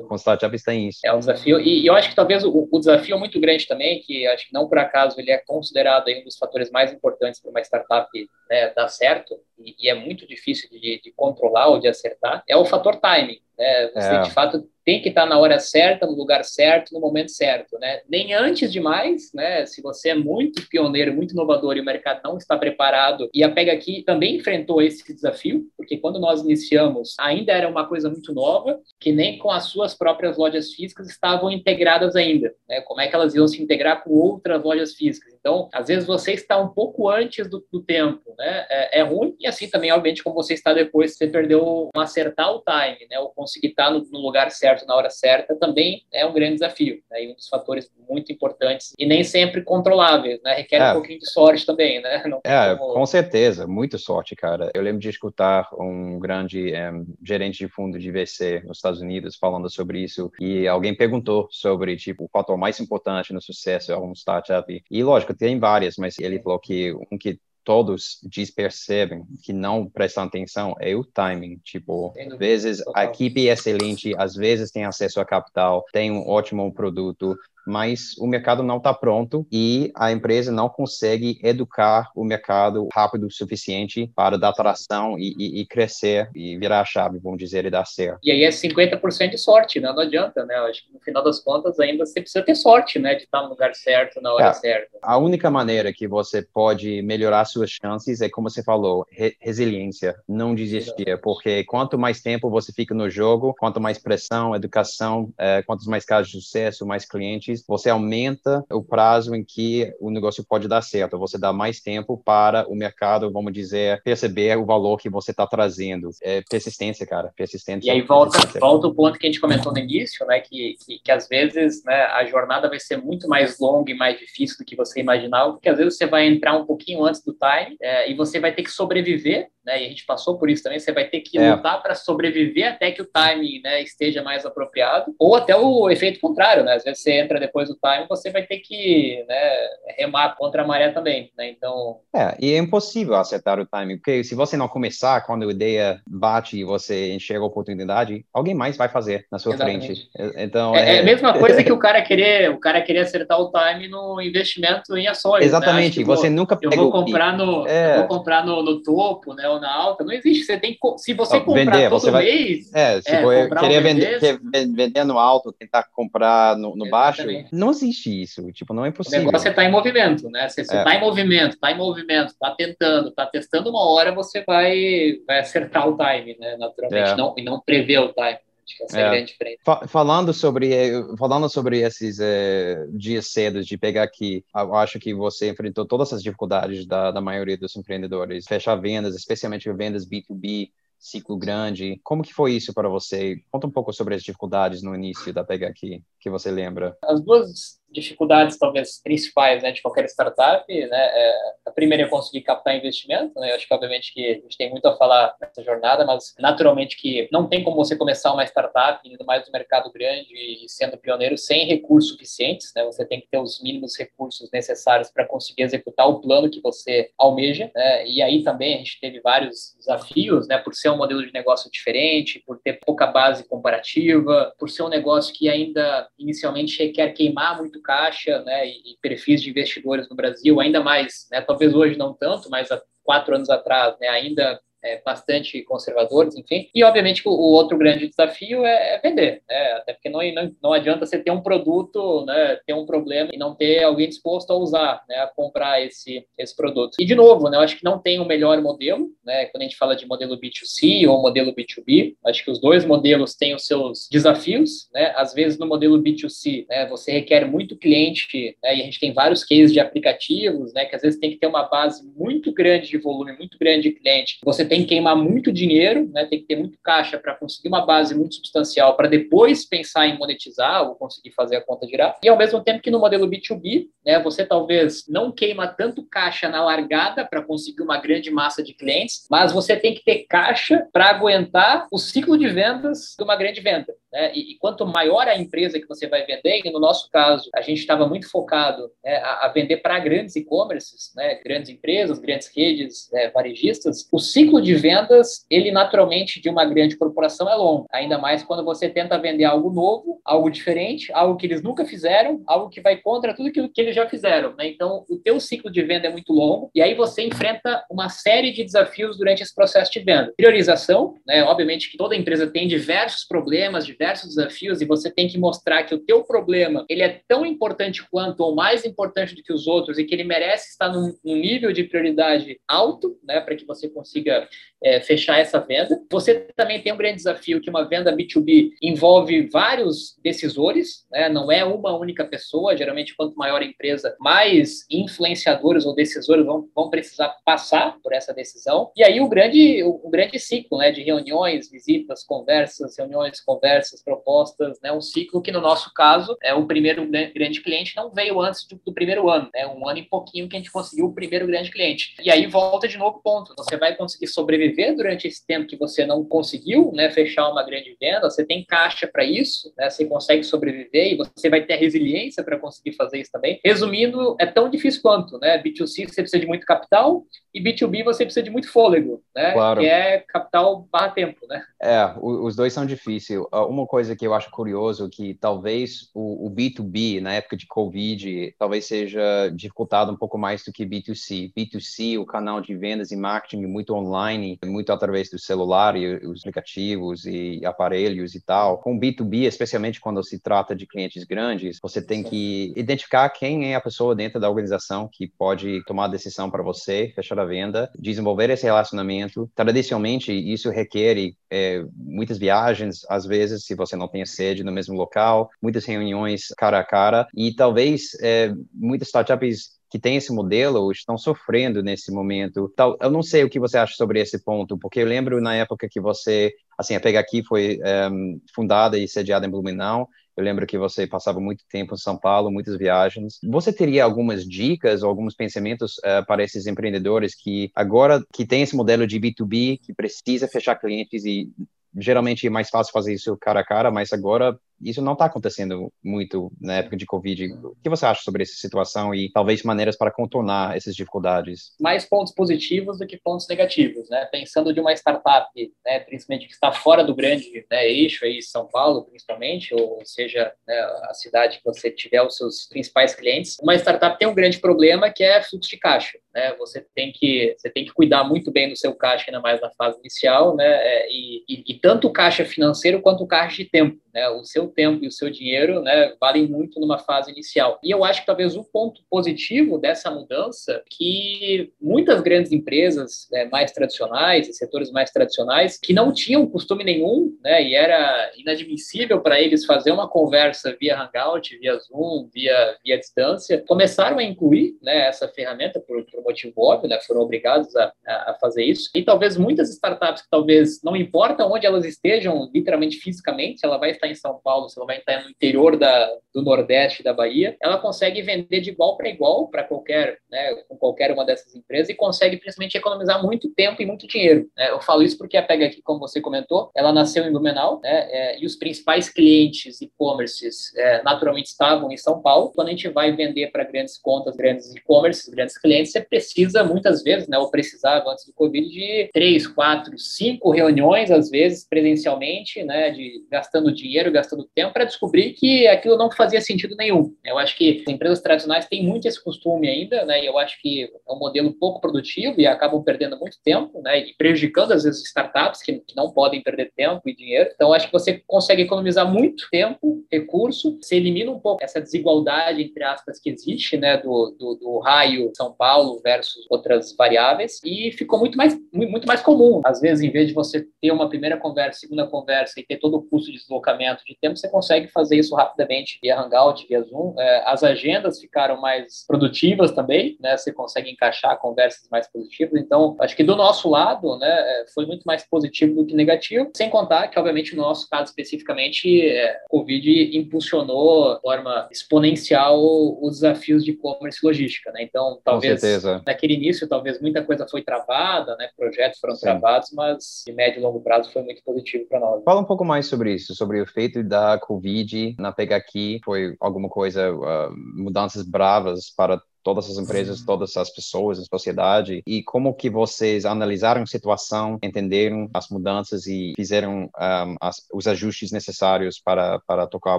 com 0.09 0.15
startups 0.17 0.63
tem 0.63 0.89
isso. 0.89 1.01
É 1.05 1.13
um 1.13 1.19
desafio, 1.19 1.61
e, 1.61 1.87
eu 1.87 1.95
acho 1.95 2.11
que 2.11 2.17
talvez 2.17 2.45
o, 2.45 2.69
o, 2.71 2.79
desafio 2.79 3.19
muito 3.19 3.41
grande 3.41 3.67
também, 3.67 4.01
que 4.01 4.27
acho 4.27 4.49
que 4.49 4.55
não 4.55 4.69
por 4.69 4.79
acaso 4.79 5.19
ele 5.21 5.31
é 5.31 5.39
considerado 5.39 6.09
um 6.09 6.25
dos 6.25 6.37
fatores 6.37 6.71
mais 6.71 6.93
importantes 6.93 7.41
para 7.41 7.51
uma 7.51 7.61
startup 7.61 8.09
né, 8.49 8.73
dar 8.75 8.89
certo, 8.89 9.37
e, 9.59 9.75
e, 9.79 9.89
é 9.89 9.95
muito 9.95 10.27
difícil 10.27 10.69
de, 10.71 11.01
de 11.03 11.13
controlar 11.17 11.69
ou 11.69 11.79
de 11.79 11.89
acertar, 11.89 12.43
é 12.49 12.57
o 12.57 12.65
fator 12.65 12.97
timing. 12.97 13.41
Né? 13.61 13.91
Você, 13.95 14.15
é. 14.15 14.23
de 14.23 14.31
fato, 14.33 14.67
tem 14.87 15.03
que 15.03 15.11
estar 15.11 15.27
na 15.27 15.39
hora 15.39 15.59
certa, 15.59 16.07
no 16.07 16.15
lugar 16.15 16.43
certo, 16.45 16.95
no 16.95 17.01
momento 17.01 17.31
certo, 17.31 17.79
né? 17.79 18.01
Nem 18.09 18.33
antes 18.33 18.73
demais, 18.73 19.31
né? 19.35 19.67
Se 19.67 19.83
você 19.83 20.09
é 20.09 20.15
muito 20.15 20.67
pioneiro, 20.67 21.15
muito 21.15 21.33
inovador 21.33 21.77
e 21.77 21.81
o 21.81 21.85
mercado 21.85 22.23
não 22.25 22.39
está 22.39 22.57
preparado, 22.57 23.29
e 23.35 23.45
a 23.45 23.51
Pega 23.51 23.73
aqui 23.73 24.03
também 24.03 24.37
enfrentou 24.37 24.81
esse 24.81 25.15
desafio, 25.15 25.67
porque 25.77 25.99
quando 25.99 26.19
nós 26.19 26.41
iniciamos, 26.41 27.15
ainda 27.21 27.53
era 27.53 27.69
uma 27.69 27.87
coisa 27.87 28.09
muito 28.09 28.33
nova, 28.33 28.81
que 28.99 29.13
nem 29.13 29.37
com 29.37 29.51
as 29.51 29.65
suas 29.65 29.93
próprias 29.95 30.39
lojas 30.39 30.73
físicas 30.73 31.09
estavam 31.09 31.51
integradas 31.51 32.17
ainda, 32.17 32.51
né? 32.67 32.81
Como 32.81 33.03
é 33.03 33.09
que 33.09 33.15
elas 33.15 33.35
iam 33.35 33.47
se 33.47 33.63
integrar 33.63 34.03
com 34.03 34.11
outras 34.11 34.63
lojas 34.63 34.95
físicas? 34.95 35.35
Então, 35.41 35.69
às 35.73 35.89
vezes 35.89 36.07
você 36.07 36.33
está 36.33 36.59
um 36.59 36.69
pouco 36.69 37.09
antes 37.09 37.49
do, 37.49 37.65
do 37.73 37.83
tempo, 37.83 38.35
né? 38.39 38.67
É, 38.69 39.01
é, 39.01 39.03
ruim 39.03 39.35
e 39.41 39.47
assim 39.47 39.69
também, 39.69 39.91
obviamente, 39.91 40.23
como 40.23 40.35
você 40.35 40.55
está 40.55 40.75
depois, 40.75 41.17
você 41.17 41.27
perdeu 41.27 41.91
um 41.95 42.01
acertar 42.01 42.53
o 42.53 42.63
time, 42.63 43.07
né? 43.11 43.19
Ou 43.19 43.31
conseguir 43.31 43.69
estar 43.69 43.91
no, 43.91 44.01
no 44.11 44.19
lugar 44.19 44.51
certo 44.51 44.87
na 44.87 44.95
hora 44.95 45.09
certa 45.09 45.57
também 45.57 46.05
é 46.13 46.27
um 46.27 46.33
grande 46.33 46.55
desafio, 46.55 47.03
né? 47.11 47.25
E 47.25 47.33
um 47.33 47.35
dos 47.35 47.49
fatores 47.49 47.91
muito 48.09 48.31
importantes 48.31 48.93
e 48.99 49.07
nem 49.07 49.25
sempre 49.25 49.63
controláveis, 49.63 50.41
né? 50.43 50.55
Requer 50.57 50.81
é. 50.81 50.91
um 50.91 50.95
pouquinho 50.95 51.19
de 51.19 51.31
sorte 51.31 51.65
também, 51.65 52.03
né? 52.03 52.23
é, 52.45 52.75
como... 52.77 52.95
com 52.95 53.07
certeza, 53.07 53.67
muita 53.67 53.97
sorte, 53.97 54.37
cara. 54.37 54.71
Eu 54.75 54.83
lembro 54.83 55.01
de 55.01 55.09
escutar 55.09 55.69
um 55.73 56.19
grande 56.19 56.71
um, 56.73 56.75
eh, 56.75 56.93
gerente 57.23 57.59
de 57.59 57.69
fundo 57.69 57.99
de 57.99 58.11
VC 58.11 58.63
nos 58.67 58.79
Estados 58.79 59.01
Unidos 59.01 59.37
falando 59.37 59.71
sobre 59.71 60.01
isso 60.01 60.31
e 60.39 60.69
alguém 60.69 60.95
perguntou 60.95 61.49
sobre 61.51 61.97
tipo 61.97 62.25
o 62.25 62.29
fator 62.29 62.59
mais 62.59 62.79
importante 62.79 63.33
no 63.33 63.41
sucesso 63.41 63.93
é 63.93 63.99
um 63.99 64.13
startup 64.13 64.83
e 64.91 65.03
lógico 65.03 65.30
tem 65.35 65.59
várias, 65.59 65.97
mas 65.97 66.19
ele 66.19 66.41
falou 66.41 66.59
que 66.59 66.93
um 67.11 67.19
que 67.19 67.39
todos 67.65 68.19
despercebem 68.23 69.25
que 69.43 69.53
não 69.53 69.89
prestam 69.89 70.25
atenção 70.25 70.75
é 70.81 70.95
o 70.95 71.05
timing. 71.05 71.59
Tipo, 71.63 72.13
às 72.19 72.39
vezes 72.39 72.83
a 72.95 73.05
equipe 73.05 73.49
é 73.49 73.53
excelente, 73.53 74.15
às 74.17 74.35
vezes 74.35 74.71
tem 74.71 74.85
acesso 74.85 75.21
a 75.21 75.25
capital, 75.25 75.85
tem 75.93 76.11
um 76.11 76.27
ótimo 76.29 76.73
produto, 76.73 77.37
mas 77.71 78.17
o 78.19 78.27
mercado 78.27 78.63
não 78.63 78.79
está 78.79 78.93
pronto 78.93 79.47
e 79.51 79.93
a 79.95 80.11
empresa 80.11 80.51
não 80.51 80.69
consegue 80.69 81.39
educar 81.43 82.11
o 82.15 82.25
mercado 82.25 82.89
rápido 82.93 83.27
o 83.27 83.31
suficiente 83.31 84.11
para 84.15 84.37
dar 84.37 84.53
tração 84.53 85.17
e, 85.19 85.35
e, 85.39 85.61
e, 85.61 85.67
crescer 85.67 86.29
e 86.35 86.59
virar 86.59 86.81
a 86.81 86.85
chave, 86.85 87.19
vamos 87.19 87.39
dizer, 87.39 87.65
e 87.65 87.71
dar 87.71 87.87
certo. 87.87 88.19
E 88.23 88.31
aí 88.31 88.43
é 88.43 88.49
50% 88.49 89.31
de 89.31 89.39
sorte, 89.39 89.79
né? 89.81 89.93
Não 89.93 90.01
adianta, 90.01 90.45
né? 90.45 90.59
Eu 90.59 90.65
acho 90.65 90.85
que 90.87 90.93
no 90.93 91.01
final 91.01 91.23
das 91.23 91.39
contas 91.39 91.79
ainda 91.79 92.05
você 92.05 92.21
precisa 92.21 92.45
ter 92.45 92.55
sorte, 92.55 92.99
né? 92.99 93.15
De 93.15 93.25
estar 93.25 93.43
no 93.43 93.51
lugar 93.51 93.75
certo, 93.75 94.21
na 94.21 94.33
hora 94.33 94.49
é, 94.49 94.53
certa. 94.53 94.99
A 95.03 95.17
única 95.17 95.51
maneira 95.51 95.93
que 95.93 96.09
você 96.09 96.43
pode 96.43 97.03
melhorar 97.03 97.45
suas 97.45 97.71
chances 97.71 98.21
é, 98.21 98.29
como 98.29 98.51
você 98.51 98.63
falou, 98.63 99.07
re 99.11 99.37
resiliência, 99.41 100.17
não 100.29 100.55
desistir, 100.55 101.19
porque 101.23 101.65
quanto 101.65 101.99
mais 101.99 102.21
tempo 102.21 102.51
você 102.51 102.73
fica 102.73 102.95
no 102.95 103.09
jogo, 103.09 103.55
quanto 103.59 103.81
mais 103.81 103.99
pressão, 103.99 104.55
educação, 104.55 105.33
é, 105.39 105.63
quantos 105.63 105.87
mais 105.87 106.05
casos 106.05 106.33
de 106.33 106.41
sucesso, 106.41 106.87
mais 106.87 107.05
clientes, 107.05 107.60
você 107.67 107.91
aumenta 107.91 108.65
o 108.71 108.83
prazo 108.83 109.35
em 109.35 109.45
que 109.45 109.93
o 110.01 110.11
negócio 110.11 110.45
pode 110.47 110.69
dar 110.69 110.83
certo, 110.83 111.19
você 111.19 111.39
dá 111.39 111.53
mais 111.53 111.81
tempo 111.81 112.21
para 112.25 112.69
o 112.69 112.75
mercado, 112.75 113.31
vamos 113.33 113.53
dizer, 113.53 114.03
perceber 114.03 114.57
o 114.57 114.67
valor 114.67 114.99
que 114.99 115.09
você 115.09 115.31
está 115.31 115.47
trazendo. 115.47 116.11
É 116.23 116.43
persistência, 116.49 117.07
cara, 117.07 117.33
persistência. 117.37 117.89
E 117.89 117.91
aí 117.91 118.03
volta, 118.03 118.39
volta 118.59 118.87
o 118.87 118.95
ponto 118.95 119.19
que 119.19 119.27
a 119.27 119.31
gente 119.31 119.41
comentou 119.41 119.73
no 119.73 119.79
início, 119.79 120.27
né, 120.27 120.41
que, 120.41 120.77
que, 120.85 120.99
que 121.03 121.13
às 121.13 121.29
vezes 121.29 121.83
né, 121.85 122.03
a 122.05 122.25
jornada 122.25 122.69
vai 122.69 122.79
ser 122.79 122.97
muito 122.97 123.29
mais 123.29 123.59
longa 123.59 123.91
e 123.91 123.95
mais 123.95 124.19
difícil 124.19 124.59
do 124.59 124.65
que 124.65 124.77
você 124.77 125.01
imaginava, 125.01 125.53
porque 125.53 125.69
às 125.69 125.79
vezes 125.79 125.97
você 125.97 126.07
vai 126.07 126.27
entrar 126.27 126.57
um 126.57 126.67
pouquinho 126.67 127.05
antes 127.05 127.23
do 127.25 127.33
time 127.33 127.77
é, 127.81 128.11
e 128.11 128.15
você 128.15 128.41
vai 128.41 128.53
ter 128.53 128.63
que 128.63 128.71
sobreviver 128.71 129.49
né? 129.65 129.83
E 129.83 129.87
a 129.87 129.89
gente 129.89 130.05
passou 130.05 130.39
por 130.39 130.49
isso 130.49 130.63
também. 130.63 130.79
Você 130.79 130.93
vai 130.93 131.05
ter 131.05 131.21
que 131.21 131.39
é. 131.39 131.55
lutar 131.55 131.83
para 131.83 131.95
sobreviver 131.95 132.73
até 132.73 132.91
que 132.91 133.03
o 133.03 133.07
timing 133.07 133.61
né, 133.63 133.83
esteja 133.83 134.23
mais 134.23 134.45
apropriado, 134.47 135.15
ou 135.19 135.35
até 135.35 135.55
o 135.55 135.91
efeito 135.91 136.21
contrário, 136.21 136.65
né? 136.65 136.75
Às 136.75 136.85
vezes 136.85 137.03
você 137.03 137.13
entra 137.13 137.40
depois 137.41 137.69
do 137.69 137.77
timing, 137.77 138.07
você 138.09 138.31
vai 138.31 138.43
ter 138.43 138.59
que 138.59 139.25
né, 139.29 139.69
remar 139.99 140.37
contra 140.37 140.63
a 140.63 140.67
maré 140.67 140.91
também, 140.91 141.31
né? 141.37 141.51
Então. 141.51 142.01
É, 142.15 142.37
e 142.39 142.53
é 142.53 142.59
impossível 142.59 143.17
acertar 143.17 143.59
o 143.59 143.67
timing, 143.67 143.97
porque 143.97 144.23
se 144.23 144.35
você 144.35 144.57
não 144.57 144.69
começar 144.69 145.21
quando 145.23 145.49
a 145.49 145.51
ideia 145.53 146.01
bate 146.07 146.59
e 146.59 146.65
você 146.65 147.13
enxerga 147.13 147.43
a 147.43 147.47
oportunidade, 147.47 148.25
alguém 148.33 148.55
mais 148.55 148.77
vai 148.77 148.89
fazer 148.89 149.27
na 149.31 149.39
sua 149.39 149.55
Exatamente. 149.55 149.87
frente. 149.87 150.11
Então 150.37 150.75
é, 150.75 150.81
é... 150.81 150.97
é, 150.97 151.01
a 151.01 151.05
mesma 151.05 151.33
coisa 151.39 151.63
que 151.63 151.73
o 151.73 151.79
cara 151.79 152.03
querer, 152.03 152.51
o 152.51 152.59
cara 152.59 152.81
querer 152.83 153.01
acertar 153.01 153.41
o 153.41 153.51
time 153.51 153.89
no 153.89 154.21
investimento 154.21 154.97
em 154.97 155.07
ações. 155.07 155.41
Né? 155.41 155.47
Exatamente. 155.47 155.99
Né? 156.01 156.05
Você 156.05 156.29
vou, 156.29 156.37
nunca 156.37 156.59
eu 156.61 156.71
vou 156.71 156.91
comprar 156.91 157.37
no, 157.37 157.67
é... 157.67 157.99
vou 157.99 158.07
comprar 158.07 158.45
no, 158.45 158.63
no 158.63 158.83
topo, 158.83 159.35
né? 159.35 159.49
na 159.59 159.73
alta, 159.73 160.05
não 160.05 160.13
existe. 160.13 160.45
Você 160.45 160.59
tem 160.59 160.77
se 160.97 161.15
você 161.15 161.41
comprar 161.41 161.65
vender, 161.65 161.91
todo 161.91 162.01
você 162.01 162.11
vai, 162.11 162.25
mês, 162.25 162.73
é, 162.75 163.01
se 163.01 163.11
é, 163.11 163.49
querer 163.49 163.83
vender, 163.83 164.21
quer 164.21 164.39
vender 164.69 165.05
no 165.05 165.19
alto, 165.19 165.53
tentar 165.53 165.85
comprar 165.93 166.57
no, 166.57 166.77
no 166.77 166.89
baixo, 166.89 167.30
não 167.53 167.71
existe 167.71 168.23
isso. 168.23 168.51
Tipo, 168.53 168.75
não 168.75 168.85
é 168.85 168.91
possível. 168.91 169.21
O 169.21 169.25
negócio 169.27 169.49
é 169.49 169.51
estar 169.51 169.63
tá 169.63 169.69
em 169.69 169.71
movimento, 169.71 170.29
né? 170.31 170.49
Você 170.49 170.63
está 170.63 170.93
é. 170.93 170.97
em 170.97 171.01
movimento, 171.01 171.55
está 171.55 171.71
em 171.71 171.77
movimento, 171.77 172.29
está 172.29 172.51
tentando, 172.53 173.09
está 173.09 173.27
testando 173.27 173.71
uma 173.71 173.89
hora, 173.89 174.15
você 174.15 174.45
vai, 174.47 175.19
vai 175.27 175.41
acertar 175.41 175.89
o 175.89 175.97
time, 175.97 176.37
né? 176.39 176.57
Naturalmente, 176.57 177.11
é. 177.11 177.17
não, 177.17 177.35
e 177.37 177.43
não 177.43 177.61
prever 177.61 177.99
o 177.99 178.13
time. 178.13 178.39
Essa 178.83 179.01
é, 179.01 179.25
é. 179.25 179.89
Falando 179.89 180.33
sobre, 180.33 180.71
falando 181.19 181.49
sobre 181.49 181.81
esses 181.81 182.19
é, 182.21 182.87
dias 182.93 183.29
cedos 183.29 183.67
de 183.67 183.77
pegar 183.77 184.05
aqui, 184.05 184.45
eu 184.55 184.75
acho 184.75 184.99
que 184.99 185.13
você 185.13 185.51
enfrentou 185.51 185.85
todas 185.85 186.09
essas 186.09 186.23
dificuldades 186.23 186.87
da, 186.87 187.11
da 187.11 187.21
maioria 187.21 187.59
dos 187.59 187.75
empreendedores. 187.77 188.45
Fechar 188.47 188.77
vendas, 188.77 189.15
especialmente 189.15 189.71
vendas 189.73 190.07
B2B, 190.07 190.71
ciclo 191.01 191.37
grande. 191.39 191.99
Como 192.05 192.23
que 192.23 192.35
foi 192.35 192.53
isso 192.53 192.75
para 192.75 192.89
você? 192.89 193.43
Conta 193.51 193.67
um 193.67 193.71
pouco 193.71 193.93
sobre 193.93 194.15
as 194.15 194.23
dificuldades 194.23 194.83
no 194.83 194.95
início 194.95 195.33
da 195.33 195.43
Pega 195.43 195.69
Aqui, 195.69 196.05
que 196.21 196.29
você 196.31 196.51
lembra. 196.51 196.97
As 197.03 197.21
duas 197.23 197.80
dificuldades 197.93 198.59
talvez 198.59 199.01
principais 199.03 199.63
né, 199.63 199.73
de 199.73 199.83
qualquer 199.83 200.05
startup, 200.07 200.65
né, 200.69 200.89
é, 200.91 201.35
a 201.67 201.71
primeira 201.71 202.05
é 202.05 202.07
conseguir 202.07 202.43
captar 202.43 202.77
investimento, 202.77 203.39
né, 203.39 203.51
eu 203.51 203.57
acho 203.57 203.67
que 203.67 203.75
obviamente 203.75 204.13
que 204.13 204.27
a 204.27 204.35
gente 204.35 204.57
tem 204.57 204.71
muito 204.71 204.87
a 204.87 204.97
falar 204.97 205.35
nessa 205.41 205.63
jornada, 205.63 206.05
mas 206.05 206.35
naturalmente 206.39 206.97
que 206.97 207.29
não 207.33 207.49
tem 207.49 207.63
como 207.63 207.77
você 207.77 207.97
começar 207.97 208.33
uma 208.33 208.45
startup, 208.45 209.01
ainda 209.09 209.25
mais 209.25 209.47
no 209.47 209.53
mercado 209.53 209.91
grande 209.93 210.33
e 210.33 210.69
sendo 210.69 210.97
pioneiro, 210.97 211.37
sem 211.37 211.67
recursos 211.67 212.13
suficientes, 212.13 212.73
né, 212.75 212.85
você 212.85 213.05
tem 213.05 213.21
que 213.21 213.29
ter 213.29 213.39
os 213.39 213.63
mínimos 213.63 213.99
recursos 213.99 214.49
necessários 214.53 215.11
para 215.11 215.27
conseguir 215.27 215.63
executar 215.63 216.09
o 216.09 216.21
plano 216.21 216.51
que 216.51 216.61
você 216.61 217.11
almeja, 217.19 217.71
né, 217.75 218.07
e 218.07 218.23
aí 218.23 218.43
também 218.43 218.75
a 218.75 218.79
gente 218.79 219.01
teve 219.01 219.21
vários 219.21 219.75
desafios, 219.77 220.47
né, 220.47 220.59
por 220.59 220.75
ser 220.75 220.91
um 220.91 220.97
modelo 220.97 221.25
de 221.27 221.33
negócio 221.33 221.71
diferente, 221.71 222.43
por 222.47 222.61
ter 222.61 222.79
pouca 222.85 223.07
base 223.07 223.47
comparativa, 223.49 224.53
por 224.59 224.69
ser 224.69 224.83
um 224.83 224.89
negócio 224.89 225.35
que 225.35 225.49
ainda 225.49 226.09
inicialmente 226.19 226.79
requer 226.79 227.13
queimar 227.13 227.59
muito 227.59 227.80
caixa 227.81 228.43
né, 228.43 228.67
e, 228.67 228.97
perfis 229.01 229.43
de 229.43 229.51
investidores 229.51 230.09
no 230.09 230.17
Brasil, 230.17 230.61
ainda 230.61 230.83
mais, 230.83 231.27
né, 231.31 231.41
talvez 231.41 231.75
hoje 231.75 231.97
não 231.97 232.15
tanto, 232.15 232.49
mas 232.51 232.71
há 232.71 232.81
quatro 233.03 233.35
anos 233.35 233.51
atrás, 233.51 233.97
né, 234.01 234.09
ainda 234.09 234.61
é, 234.83 235.01
bastante 235.05 235.63
conservadores, 235.63 236.37
enfim. 236.37 236.69
E, 236.75 236.83
obviamente, 236.85 237.23
o, 237.27 237.31
o 237.31 237.53
outro 237.53 237.77
grande 237.79 238.09
desafio 238.09 238.65
é, 238.65 238.95
é 238.95 239.01
vender, 239.01 239.43
né? 239.49 239.73
Até 239.73 239.93
porque 239.93 240.09
não, 240.09 240.21
não, 240.33 240.55
não, 240.63 240.73
adianta 240.73 241.07
você 241.07 241.19
ter 241.19 241.31
um 241.31 241.41
produto, 241.41 242.25
né, 242.25 242.59
ter 242.67 242.73
um 242.73 242.87
problema 242.87 243.31
e 243.33 243.39
não 243.39 243.55
ter 243.55 243.83
alguém 243.83 244.09
disposto 244.09 244.51
a 244.53 244.57
usar, 244.57 245.03
né, 245.09 245.17
a 245.17 245.27
comprar 245.27 245.85
esse, 245.85 246.27
esse 246.39 246.57
produto. 246.57 246.97
E, 246.99 247.05
de 247.05 247.15
novo, 247.15 247.49
né, 247.49 247.57
eu 247.57 247.63
acho 247.63 247.77
que 247.77 247.85
não 247.85 247.99
tem 247.99 248.19
o 248.19 248.23
um 248.23 248.27
melhor 248.27 248.61
modelo, 248.63 249.09
né, 249.25 249.47
quando 249.47 249.63
a 249.63 249.65
gente 249.65 249.77
fala 249.77 249.97
de 249.97 250.07
modelo 250.07 250.39
B2C 250.39 251.09
ou 251.09 251.21
modelo 251.21 251.55
B2B, 251.55 252.15
acho 252.27 252.45
que 252.45 252.51
os 252.51 252.61
dois 252.61 252.85
modelos 252.85 253.35
têm 253.35 253.55
os 253.55 253.67
seus 253.67 254.09
desafios, 254.11 254.89
né? 254.93 255.13
Às 255.17 255.35
vezes, 255.35 255.59
no 255.59 255.67
modelo 255.67 256.03
B2C, 256.03 256.67
né, 256.69 256.87
você 256.87 257.13
requer 257.13 257.47
muito 257.47 257.77
cliente, 257.77 258.57
né, 258.63 258.77
e 258.77 258.83
a 258.83 258.85
gente 258.85 259.01
tem 259.01 259.13
vários 259.13 259.45
cases 259.45 259.73
de 259.73 259.81
aplicativos, 259.81 260.73
né, 260.73 260.85
que 260.85 260.97
às 260.97 261.03
vezes 261.03 261.19
tem 261.19 261.31
que 261.31 261.39
ter 261.39 261.47
uma 261.47 261.65
base 261.65 262.07
muito 262.17 262.53
grande 262.53 262.89
de 262.89 262.99
volume, 262.99 263.37
muito 263.37 263.59
grande 263.59 263.91
de 263.91 263.93
cliente. 263.93 264.39
Você 264.45 264.65
tem 264.71 264.83
que 264.83 264.91
queimar 264.91 265.17
muito 265.17 265.51
dinheiro, 265.51 266.09
né, 266.13 266.25
tem 266.27 266.39
que 266.39 266.47
ter 266.47 266.55
muito 266.55 266.79
caixa 266.81 267.19
para 267.19 267.35
conseguir 267.35 267.67
uma 267.67 267.85
base 267.85 268.15
muito 268.15 268.37
substancial 268.37 268.97
para 268.97 269.09
depois 269.09 269.65
pensar 269.65 270.07
em 270.07 270.17
monetizar 270.17 270.89
ou 270.89 270.95
conseguir 270.95 271.33
fazer 271.33 271.57
a 271.57 271.61
conta 271.61 271.89
girar. 271.89 272.17
E 272.23 272.29
ao 272.29 272.39
mesmo 272.39 272.63
tempo 272.63 272.81
que 272.81 272.91
no 272.91 273.01
modelo 273.01 273.29
B2B, 273.29 273.89
né, 274.07 274.23
você 274.23 274.47
talvez 274.47 275.07
não 275.09 275.33
queima 275.33 275.67
tanto 275.67 276.07
caixa 276.09 276.49
na 276.49 276.65
largada 276.65 277.25
para 277.25 277.43
conseguir 277.43 277.83
uma 277.83 277.99
grande 277.99 278.31
massa 278.31 278.63
de 278.63 278.73
clientes, 278.73 279.27
mas 279.29 279.53
você 279.53 279.77
tem 279.77 279.93
que 279.93 280.05
ter 280.05 280.25
caixa 280.29 280.87
para 280.93 281.11
aguentar 281.11 281.89
o 281.91 281.99
ciclo 281.99 282.39
de 282.39 282.47
vendas 282.47 283.17
de 283.19 283.25
uma 283.25 283.35
grande 283.35 283.61
venda. 283.61 283.93
Né? 284.13 284.33
E, 284.35 284.53
e, 284.53 284.59
quanto 284.59 284.87
maior 284.87 285.27
a 285.29 285.39
empresa 285.39 285.79
que 285.79 285.87
você 285.87 286.07
vai 286.07 286.25
vender, 286.25 286.63
e 286.65 286.71
no 286.71 286.81
nosso 286.81 287.09
caso, 287.11 287.49
a 287.55 287.61
gente 287.61 287.79
estava 287.79 288.07
muito 288.07 288.29
focado 288.29 288.91
né, 289.05 289.17
a, 289.17 289.47
a, 289.47 289.49
vender 289.49 289.79
para 289.79 289.99
grandes 289.99 290.35
e-commerces, 290.37 291.13
né, 291.15 291.41
grandes 291.45 291.71
empresas, 291.71 292.19
grandes 292.19 292.51
redes 292.55 293.09
né, 293.13 293.31
varejistas, 293.31 294.09
o 294.13 294.19
ciclo 294.19 294.61
de 294.61 294.75
vendas, 294.75 295.45
ele 295.49 295.71
naturalmente 295.71 296.41
de 296.41 296.49
uma 296.49 296.65
grande 296.65 296.97
corporação 296.97 297.49
é 297.49 297.55
longo, 297.55 297.87
ainda 297.91 298.19
mais 298.19 298.43
quando 298.43 298.65
você 298.65 298.89
tenta 298.89 299.19
vender 299.19 299.45
algo 299.45 299.71
novo, 299.71 300.21
algo 300.25 300.51
diferente, 300.51 301.13
algo 301.13 301.37
que 301.37 301.47
eles 301.47 301.63
nunca 301.63 301.85
fizeram, 301.85 302.43
algo 302.47 302.69
que 302.69 302.81
vai 302.81 302.97
contra 302.97 303.35
tudo 303.35 303.53
que, 303.53 303.69
que 303.69 303.81
eles 303.81 303.95
já 303.95 304.09
fizeram. 304.09 304.55
Né? 304.57 304.69
Então, 304.69 305.05
o 305.09 305.19
teu 305.19 305.39
ciclo 305.39 305.71
de 305.71 305.83
venda 305.83 306.09
é 306.09 306.11
muito 306.11 306.33
longo, 306.33 306.71
e 306.75 306.83
aí 306.83 306.95
você 306.95 307.23
enfrenta 307.23 307.85
uma 307.91 308.09
série 308.09 308.53
de 308.53 308.65
desafios 308.65 309.17
durante 309.17 309.43
esse 309.43 309.55
processo 309.55 309.93
de 309.93 310.01
venda. 310.01 310.33
Priorização, 310.37 311.15
né? 311.27 311.43
obviamente 311.45 311.91
que 311.91 311.97
toda 311.97 312.17
empresa 312.17 312.47
tem 312.47 312.67
diversos 312.67 313.25
problemas, 313.25 313.87
diversos 314.01 314.35
desafios 314.35 314.81
e 314.81 314.87
você 314.87 315.11
tem 315.11 315.29
que 315.29 315.37
mostrar 315.37 315.83
que 315.83 315.95
o 315.95 315.99
teu 315.99 316.25
problema 316.25 316.87
ele 316.89 317.03
é 317.03 317.21
tão 317.29 317.45
importante 317.45 318.03
quanto 318.11 318.41
ou 318.41 318.55
mais 318.55 318.87
importante 318.87 319.35
do 319.35 319.43
que 319.43 319.53
os 319.53 319.67
outros 319.67 319.99
e 319.99 320.05
que 320.05 320.15
ele 320.15 320.25
merece 320.25 320.71
estar 320.71 320.89
num, 320.89 321.15
num 321.23 321.37
nível 321.37 321.71
de 321.71 321.85
prioridade 321.85 322.59
alto, 322.67 323.19
né, 323.23 323.41
para 323.41 323.55
que 323.55 323.67
você 323.67 323.91
consiga 323.91 324.49
é, 324.83 325.01
fechar 325.01 325.39
essa 325.39 325.61
venda. 325.61 326.01
Você 326.11 326.47
também 326.57 326.81
tem 326.81 326.93
um 326.93 326.97
grande 326.97 327.17
desafio 327.17 327.61
que 327.61 327.69
uma 327.69 327.87
venda 327.87 328.17
B2B 328.17 328.71
envolve 328.81 329.49
vários 329.49 330.17
decisores, 330.23 331.05
né, 331.11 331.29
não 331.29 331.53
é 331.53 331.63
uma 331.63 331.95
única 331.95 332.25
pessoa. 332.25 332.77
Geralmente, 332.77 333.15
quanto 333.15 333.37
maior 333.37 333.61
a 333.61 333.67
empresa 333.67 334.17
mais 334.19 334.87
influenciadores 334.91 335.85
ou 335.85 335.95
decisores 335.95 336.47
vão, 336.47 336.67
vão 336.75 336.89
precisar 336.89 337.37
passar 337.45 337.99
por 338.03 338.15
essa 338.15 338.33
decisão. 338.33 338.91
E 338.97 339.05
aí 339.05 339.21
o 339.21 339.29
grande, 339.29 339.83
o, 339.83 340.01
o 340.05 340.11
grande 340.11 340.39
ciclo 340.39 340.79
né, 340.79 340.91
de 340.91 341.03
reuniões, 341.03 341.71
visitas, 341.71 342.25
conversas, 342.25 342.97
reuniões, 342.97 343.41
conversas, 343.41 343.90
propostas, 344.03 344.79
né, 344.83 344.93
um 344.93 345.01
ciclo 345.01 345.43
que 345.43 345.51
no 345.51 345.61
nosso 345.61 345.93
caso 345.93 346.37
é 346.43 346.55
o 346.55 346.67
primeiro 346.67 347.09
grande 347.35 347.61
cliente 347.61 347.97
não 347.97 348.11
veio 348.11 348.41
antes 348.41 348.67
do, 348.67 348.81
do 348.85 348.93
primeiro 348.93 349.29
ano, 349.29 349.49
né, 349.53 349.67
um 349.67 349.89
ano 349.89 349.99
e 349.99 350.03
pouquinho 350.03 350.49
que 350.49 350.57
a 350.57 350.59
gente 350.59 350.71
conseguiu 350.71 351.07
o 351.07 351.15
primeiro 351.15 351.47
grande 351.47 351.71
cliente. 351.71 352.15
E 352.23 352.31
aí 352.31 352.47
volta 352.47 352.87
de 352.87 352.99
novo 352.99 353.21
ponto, 353.23 353.55
você 353.57 353.77
vai 353.77 353.97
conseguir 353.97 354.29
sobreviver 354.29 354.95
durante 354.95 355.27
esse 355.27 355.45
tempo 355.47 355.67
que 355.67 355.77
você 355.77 356.07
não 356.07 356.25
conseguiu, 356.25 356.93
né, 356.93 357.11
fechar 357.11 357.49
uma 357.49 357.65
grande 357.65 357.97
venda, 358.01 358.31
você 358.31 358.45
tem 358.45 358.65
caixa 358.65 359.09
para 359.09 359.25
isso, 359.25 359.73
né, 359.77 359.91
você 359.91 360.05
consegue 360.05 360.45
sobreviver 360.45 361.13
e 361.13 361.17
você 361.17 361.49
vai 361.49 361.63
ter 361.63 361.77
resiliência 361.77 362.45
para 362.45 362.59
conseguir 362.59 362.93
fazer 362.93 363.21
isso 363.21 363.33
também. 363.33 363.61
Resumindo, 363.65 364.37
é 364.39 364.47
tão 364.47 364.69
difícil 364.69 365.01
quanto, 365.03 365.39
né? 365.39 365.63
B2C 365.63 366.09
você 366.09 366.23
precisa 366.23 366.39
de 366.39 366.47
muito 366.47 366.67
capital 366.67 367.25
e 367.55 367.63
B2B 367.63 368.05
você 368.05 368.25
precisa 368.25 368.43
de 368.43 368.51
muito 368.51 368.71
fôlego, 368.71 369.23
né? 369.35 369.53
Claro. 369.53 369.81
Que 369.81 369.87
é 369.87 370.19
capital 370.29 370.87
barra 370.91 371.11
tempo, 371.11 371.47
né? 371.49 371.63
É, 371.81 372.15
os 372.21 372.55
dois 372.55 372.73
são 372.73 372.87
difíceis. 372.87 373.41
Ah, 373.51 373.67
uma 373.81 373.87
coisa 373.87 374.15
que 374.15 374.27
eu 374.27 374.35
acho 374.35 374.51
curioso 374.51 375.09
que 375.09 375.35
talvez 375.35 376.11
o, 376.15 376.51
B2B 376.51 377.21
na 377.21 377.33
época 377.35 377.57
de 377.57 377.67
Covid 377.67 378.55
talvez 378.59 378.87
seja 378.87 379.51
dificultado 379.55 380.13
um 380.13 380.17
pouco 380.17 380.39
mais 380.39 380.65
do 380.65 380.73
que 380.73 380.85
B2C. 380.85 381.53
B2C, 381.57 382.19
o 382.19 382.27
canal 382.27 382.61
de 382.61 382.77
vendas 382.77 383.11
e 383.11 383.17
marketing 383.17 383.67
muito 383.67 383.95
online, 383.95 384.59
muito 384.65 384.93
através 384.93 385.31
do 385.31 385.39
celular 385.39 385.97
e 385.97 386.27
os 386.27 386.41
aplicativos 386.41 387.25
e 387.25 387.65
aparelhos 387.65 388.35
e 388.35 388.41
tal. 388.41 388.79
Com 388.79 388.99
B2B, 388.99 389.45
especialmente 389.45 390.01
quando 390.01 390.23
se 390.23 390.39
trata 390.39 390.75
de 390.75 390.87
clientes 390.87 391.25
grandes, 391.25 391.79
você 391.83 392.03
tem 392.03 392.23
que 392.23 392.73
identificar 392.77 393.29
quem 393.31 393.73
é 393.73 393.75
a 393.75 393.81
pessoa 393.81 394.15
dentro 394.15 394.41
da 394.41 394.49
organização 394.49 395.09
que 395.11 395.27
pode 395.27 395.83
tomar 395.85 396.05
a 396.05 396.09
decisão 396.09 396.51
para 396.51 396.63
você, 396.63 397.13
fechar 397.15 397.39
a 397.39 397.45
venda, 397.45 397.91
desenvolver 397.99 398.51
esse 398.51 398.65
relacionamento. 398.65 399.51
Tradicionalmente, 399.55 400.33
isso 400.33 400.71
requer 400.71 401.33
é, 401.51 401.85
muitas 401.95 402.39
viagens, 402.39 403.05
às 403.09 403.27
vezes, 403.27 403.65
se 403.71 403.77
você 403.77 403.95
não 403.95 404.09
tem 404.09 404.27
sede 404.27 404.65
no 404.65 404.73
mesmo 404.73 404.97
local, 404.97 405.49
muitas 405.63 405.85
reuniões 405.85 406.49
cara 406.57 406.81
a 406.81 406.85
cara, 406.85 407.27
e 407.35 407.55
talvez 407.55 408.11
é, 408.21 408.53
muitas 408.75 409.09
startups 409.09 409.79
que 409.89 409.99
têm 409.99 410.17
esse 410.17 410.33
modelo 410.33 410.91
estão 410.91 411.17
sofrendo 411.17 411.83
nesse 411.83 412.13
momento. 412.13 412.73
Eu 413.01 413.11
não 413.11 413.23
sei 413.23 413.45
o 413.45 413.51
que 413.51 413.61
você 413.61 413.79
acha 413.79 413.95
sobre 413.95 414.21
esse 414.21 414.43
ponto, 414.43 414.79
porque 414.79 415.01
eu 415.01 415.07
lembro 415.07 415.41
na 415.41 415.55
época 415.55 415.89
que 415.91 416.01
você, 416.01 416.53
assim, 416.79 416.95
a 416.95 417.01
Pega 417.01 417.21
Aqui 417.21 417.45
foi 417.45 417.81
é, 417.83 418.09
fundada 418.55 418.99
e 418.99 419.07
sediada 419.09 419.47
em 419.47 419.51
Blumenau, 419.51 420.09
eu 420.37 420.45
lembro 420.45 420.67
que 420.67 420.79
você 420.79 421.07
passava 421.07 421.39
muito 421.39 421.65
tempo 421.69 421.95
em 421.95 421.99
São 421.99 422.17
Paulo, 422.17 422.51
muitas 422.51 422.77
viagens. 422.79 423.39
Você 423.45 423.73
teria 423.73 424.05
algumas 424.05 424.49
dicas 424.49 425.03
ou 425.03 425.11
alguns 425.11 425.35
pensamentos 425.35 425.99
uh, 425.99 426.25
para 426.27 426.43
esses 426.43 426.67
empreendedores 426.67 427.35
que 427.35 427.71
agora 427.75 428.25
que 428.33 428.47
tem 428.47 428.63
esse 428.63 428.75
modelo 428.75 429.07
de 429.07 429.21
B2B, 429.21 429.81
que 429.83 429.93
precisa 429.93 430.49
fechar 430.49 430.77
clientes 430.77 431.27
e 431.27 431.51
geralmente 431.97 432.47
é 432.47 432.51
mais 432.51 432.71
fácil 432.71 432.93
fazer 432.93 433.15
isso 433.15 433.37
cara 433.37 433.61
a 433.61 433.65
cara, 433.65 433.91
mas 433.91 434.13
agora 434.13 434.59
isso 434.81 435.03
não 435.03 435.13
está 435.13 435.27
acontecendo 435.27 435.93
muito 436.03 436.51
na 436.61 436.75
época 436.77 436.97
de 436.97 437.07
Covid. 437.07 437.53
O 437.53 437.77
que 437.83 437.89
você 437.89 438.07
acha 438.07 438.23
sobre 438.23 438.43
essa 438.43 438.55
situação 438.55 439.15
e 439.15 439.31
talvez 439.31 439.63
maneiras 439.63 439.97
para 439.97 440.11
contornar 440.11 440.77
essas 440.77 440.95
dificuldades? 440.95 441.73
Mais 441.81 442.05
pontos 442.05 442.33
positivos 442.33 442.99
do 442.99 443.07
que 443.07 443.19
pontos 443.19 443.47
negativos, 443.49 444.09
né? 444.09 444.25
Pensando 444.27 444.73
de 444.73 444.81
uma 444.81 444.93
startup, 444.93 445.51
né, 445.85 446.01
principalmente 446.01 446.47
que 446.47 446.53
está 446.53 446.73
fora 446.73 447.05
do 447.05 447.15
grande 447.15 447.67
né, 447.71 447.87
eixo 447.87 448.25
aí, 448.25 448.43
São 448.43 448.67
Paulo, 448.67 449.05
principalmente, 449.05 449.75
ou 449.75 450.01
seja, 450.05 450.53
né, 450.67 450.79
a 451.05 451.15
cidade 451.15 451.59
que 451.59 451.65
você 451.65 451.91
tiver 451.91 452.23
os 452.23 452.37
seus 452.37 452.67
principais 452.67 453.15
clientes, 453.15 453.57
uma 453.61 453.75
startup 453.75 454.19
tem 454.19 454.29
um 454.29 454.35
grande 454.35 454.59
problema 454.59 455.11
que 455.11 455.23
é 455.23 455.43
fluxo 455.43 455.71
de 455.71 455.79
caixa. 455.79 456.19
Né? 456.35 456.55
Você 456.59 456.85
tem 456.95 457.13
que 457.13 457.55
você 457.59 457.71
tem 457.71 457.85
que 457.85 457.93
cuidar 457.93 458.25
muito 458.25 458.51
bem 458.51 458.69
do 458.69 458.77
seu 458.77 458.95
caixa, 458.95 459.27
ainda 459.29 459.41
mais 459.41 459.61
na 459.61 459.71
fase 459.71 459.99
inicial, 459.99 460.57
né? 460.57 460.67
É, 460.67 461.09
e, 461.11 461.45
e, 461.49 461.65
e 461.69 461.75
tanto 461.79 462.07
o 462.07 462.13
caixa 462.13 462.45
financeiro 462.45 463.01
quanto 463.01 463.25
o 463.25 463.27
caixa 463.27 463.57
de 463.57 463.69
tempo. 463.69 464.01
Né? 464.13 464.29
O 464.29 464.45
seu 464.45 464.69
tempo 464.71 465.05
e 465.05 465.09
o 465.09 465.13
seu 465.13 465.31
dinheiro 465.31 465.83
né, 465.83 466.15
valem 466.21 466.47
muito 466.47 466.81
numa 466.81 466.99
fase 466.99 467.31
inicial. 467.31 467.79
E 467.83 467.91
eu 467.91 468.05
acho 468.05 468.21
que 468.21 468.27
talvez 468.27 468.57
o 468.57 468.65
ponto 468.65 469.03
positivo 469.11 469.79
dessa 469.79 470.11
mudança 470.11 470.83
que 470.89 471.73
muitas 471.81 472.21
grandes 472.21 472.53
empresas 472.53 473.29
né, 473.31 473.47
mais 473.47 473.73
tradicionais, 473.73 474.57
setores 474.57 474.91
mais 474.91 475.11
tradicionais, 475.11 475.79
que 475.79 475.93
não 475.93 476.13
tinham 476.13 476.47
costume 476.47 476.85
nenhum, 476.85 477.37
né, 477.43 477.63
e 477.63 477.75
era 477.75 478.31
inadmissível 478.37 479.21
para 479.21 479.41
eles 479.41 479.65
fazer 479.65 479.91
uma 479.91 480.09
conversa 480.09 480.77
via 480.79 481.01
Hangout, 481.01 481.59
via 481.59 481.77
Zoom, 481.79 482.29
via, 482.33 482.77
via 482.85 482.99
distância, 482.99 483.63
começaram 483.67 484.19
a 484.19 484.23
incluir 484.23 484.77
né, 484.83 485.09
essa 485.09 485.29
ferramenta 485.29 485.81
por, 485.81 486.05
por 486.07 486.23
motivo 486.23 486.55
óbvio, 486.57 486.89
né, 486.89 486.99
foram 487.07 487.23
obrigados 487.23 487.75
a, 487.77 487.93
a 488.07 488.37
fazer 488.41 488.65
isso. 488.65 488.91
E 488.95 489.03
talvez 489.03 489.37
muitas 489.37 489.71
startups 489.71 490.23
que 490.23 490.31
talvez 490.31 490.83
não 490.83 490.97
importa 490.97 491.47
onde 491.47 491.67
elas 491.67 491.85
estejam, 491.85 492.51
literalmente 492.55 492.97
fisicamente, 492.97 493.65
ela 493.65 493.79
vai 493.79 493.91
estar 493.91 494.09
em 494.09 494.15
São 494.15 494.41
Paulo, 494.43 494.60
se 494.69 494.79
ela 494.79 494.87
vai 494.87 494.99
estar 494.99 495.23
no 495.23 495.31
interior 495.31 495.77
da, 495.77 496.11
do 496.35 496.43
Nordeste 496.43 497.03
da 497.03 497.13
Bahia, 497.13 497.57
ela 497.61 497.79
consegue 497.79 498.23
vender 498.23 498.61
de 498.61 498.71
igual 498.71 498.97
para 498.97 499.09
igual 499.09 499.49
para 499.49 499.65
qualquer, 499.65 500.19
né, 500.31 500.55
com 500.69 500.77
qualquer 500.77 501.13
uma 501.13 501.25
dessas 501.25 501.55
empresas 501.55 501.89
e 501.89 501.95
consegue 501.95 502.37
principalmente 502.37 502.77
economizar 502.77 503.23
muito 503.23 503.51
tempo 503.51 503.83
e 503.83 503.87
muito 503.87 504.07
dinheiro. 504.07 504.49
Né? 504.57 504.71
Eu 504.71 504.81
falo 504.81 505.03
isso 505.03 505.19
porque 505.19 505.37
a 505.37 505.43
Pega 505.43 505.67
aqui, 505.67 505.83
como 505.83 505.99
você 505.99 506.21
comentou, 506.21 506.71
ela 506.77 506.93
nasceu 506.93 507.25
em 507.25 507.31
Blumenau, 507.31 507.81
né, 507.83 508.09
é, 508.11 508.41
e 508.41 508.47
os 508.47 508.57
principais 508.57 509.09
clientes 509.09 509.81
e-commerces 509.81 510.75
é, 510.77 511.03
naturalmente 511.03 511.47
estavam 511.47 511.91
em 511.91 511.97
São 511.97 512.21
Paulo. 512.21 512.53
Quando 512.55 512.69
a 512.69 512.71
gente 512.71 512.89
vai 512.89 513.13
vender 513.13 513.51
para 513.51 513.65
grandes 513.65 513.99
contas, 513.99 514.37
grandes 514.37 514.75
e-commerces, 514.75 515.29
grandes 515.29 515.59
clientes, 515.59 515.93
você 515.93 516.01
precisa 516.01 516.63
muitas 516.63 517.03
vezes, 517.03 517.29
né, 517.29 517.39
ou 517.39 517.51
precisava 517.51 518.11
antes 518.11 518.27
do 518.27 518.33
Covid, 518.33 518.69
de 518.69 519.11
três, 519.13 519.47
quatro, 519.47 519.99
cinco 519.99 520.51
reuniões, 520.51 521.11
às 521.11 521.31
vezes 521.31 521.67
presencialmente, 521.69 522.63
né, 522.63 522.91
de 522.91 523.25
gastando 523.31 523.73
dinheiro, 523.73 524.13
gastando 524.13 524.49
tempo 524.55 524.73
para 524.73 524.85
descobrir 524.85 525.33
que 525.33 525.67
aquilo 525.67 525.97
não 525.97 526.11
fazia 526.11 526.41
sentido 526.41 526.77
nenhum. 526.77 527.15
Eu 527.25 527.39
acho 527.39 527.57
que 527.57 527.83
as 527.87 527.93
empresas 527.93 528.21
tradicionais 528.21 528.67
têm 528.67 528.85
muito 528.85 529.07
esse 529.07 529.23
costume 529.23 529.69
ainda, 529.69 530.05
né? 530.05 530.23
E 530.23 530.27
eu 530.27 530.39
acho 530.39 530.61
que 530.61 530.85
é 530.85 531.13
um 531.13 531.19
modelo 531.19 531.53
pouco 531.53 531.81
produtivo 531.81 532.41
e 532.41 532.47
acabam 532.47 532.83
perdendo 532.83 533.19
muito 533.19 533.37
tempo, 533.45 533.81
né? 533.83 534.01
E 534.01 534.15
prejudicando 534.15 534.73
às 534.73 534.85
vezes 534.85 535.05
startups 535.07 535.63
que, 535.63 535.83
não 535.97 536.11
podem 536.13 536.43
perder 536.43 536.73
tempo 536.77 537.03
e 537.09 537.15
dinheiro. 537.15 537.51
Então 537.55 537.73
acho 537.73 537.87
que 537.87 537.93
você 537.93 538.23
consegue 538.27 538.63
economizar 538.63 539.11
muito 539.11 539.49
tempo, 539.51 540.05
recurso, 540.11 540.79
você 540.81 540.97
elimina 540.97 541.31
um 541.31 541.41
pouco 541.41 541.63
essa 541.63 541.81
desigualdade 541.81 542.63
entre 542.63 542.83
aspas 542.85 543.21
que 543.21 543.31
existe, 543.31 543.77
né? 543.77 543.97
Do, 543.97 544.37
do, 544.39 544.55
do 544.55 544.79
raio 544.79 545.31
São 545.37 545.53
Paulo 545.53 546.01
versus 546.03 546.47
outras 546.51 546.95
variáveis 546.97 547.61
e 547.65 547.93
ficou 547.93 548.19
muito 548.19 548.37
mais 548.37 548.59
muito 548.73 549.07
mais 549.07 549.21
comum. 549.21 549.61
Às 549.65 549.81
vezes, 549.81 550.05
em 550.05 550.11
vez 550.11 550.29
de 550.29 550.35
você 550.35 550.67
ter 550.81 550.91
uma 550.93 551.09
primeira 551.09 551.37
conversa, 551.37 551.81
segunda 551.81 552.07
conversa 552.07 552.61
e 552.61 552.65
ter 552.65 552.79
todo 552.79 552.97
o 552.97 553.03
custo 553.03 553.31
de 553.31 553.39
deslocamento 553.39 554.05
de 554.05 554.17
tempo, 554.31 554.39
você 554.39 554.49
consegue 554.49 554.89
fazer 554.89 555.19
isso 555.19 555.35
rapidamente 555.35 555.99
via 556.03 556.19
Hangout, 556.19 556.67
via 556.69 556.83
Zoom. 556.83 557.15
É, 557.19 557.43
as 557.47 557.63
agendas 557.63 558.21
ficaram 558.21 558.61
mais 558.61 559.05
produtivas 559.07 559.73
também, 559.73 560.17
né? 560.21 560.37
Você 560.37 560.53
consegue 560.53 560.91
encaixar 560.91 561.39
conversas 561.39 561.89
mais 561.91 562.11
positivas. 562.11 562.61
Então, 562.61 562.97
acho 563.01 563.17
que 563.17 563.25
do 563.25 563.37
nosso 563.37 563.69
lado, 563.69 564.19
né, 564.19 564.29
é, 564.29 564.65
foi 564.75 564.87
muito 564.87 565.03
mais 565.05 565.27
positivo 565.29 565.75
do 565.75 565.87
que 565.87 565.95
negativo. 565.95 566.51
Sem 566.55 566.71
contar 566.71 567.09
que, 567.09 567.19
obviamente, 567.19 567.55
no 567.57 567.63
nosso 567.63 567.89
caso 567.89 568.05
especificamente, 568.11 569.09
é, 569.09 569.37
Covid 569.49 570.17
impulsionou 570.17 571.17
de 571.17 571.21
forma 571.21 571.69
exponencial 571.71 572.61
os 573.03 573.21
desafios 573.21 573.65
de 573.65 573.73
e-commerce 573.73 574.19
e 574.23 574.27
logística, 574.27 574.71
né? 574.73 574.83
Então, 574.83 575.21
talvez 575.25 575.63
naquele 576.07 576.35
início, 576.35 576.69
talvez 576.69 577.01
muita 577.01 577.23
coisa 577.23 577.47
foi 577.49 577.63
travada, 577.63 578.37
né? 578.37 578.49
Projetos 578.57 578.99
foram 578.99 579.15
Sim. 579.15 579.23
travados, 579.23 579.71
mas 579.73 580.23
de 580.27 580.33
médio 580.33 580.61
e 580.61 580.63
longo 580.63 580.81
prazo 580.81 581.11
foi 581.13 581.23
muito 581.23 581.43
positivo 581.43 581.87
para 581.89 582.01
nós. 582.01 582.23
Fala 582.25 582.41
um 582.41 582.45
pouco 582.45 582.65
mais 582.65 582.87
sobre 582.87 583.15
isso, 583.15 583.35
sobre 583.35 583.59
o 583.59 583.63
efeito 583.63 584.03
da 584.03 584.20
Covid 584.41 585.17
na 585.19 585.33
Pega 585.33 585.57
Aqui. 585.57 586.01
Foi 586.05 586.37
alguma 586.41 586.69
coisa, 586.69 587.13
uh, 587.13 587.55
mudanças 587.77 588.25
bravas 588.27 588.91
para 588.95 589.23
todas 589.43 589.71
as 589.71 589.79
empresas, 589.79 590.25
todas 590.25 590.57
as 590.57 590.71
pessoas, 590.71 591.19
a 591.19 591.25
sociedade, 591.25 592.03
e 592.07 592.23
como 592.23 592.55
que 592.55 592.71
vocês 592.71 593.25
analisaram 593.25 593.83
a 593.83 593.87
situação, 593.87 594.59
entenderam 594.63 595.29
as 595.33 595.49
mudanças 595.49 596.07
e 596.07 596.33
fizeram 596.37 596.85
um, 596.85 597.37
as, 597.41 597.67
os 597.73 597.87
ajustes 597.87 598.33
necessários 598.33 599.01
para, 599.01 599.39
para 599.41 599.67
tocar 599.67 599.95
a 599.95 599.99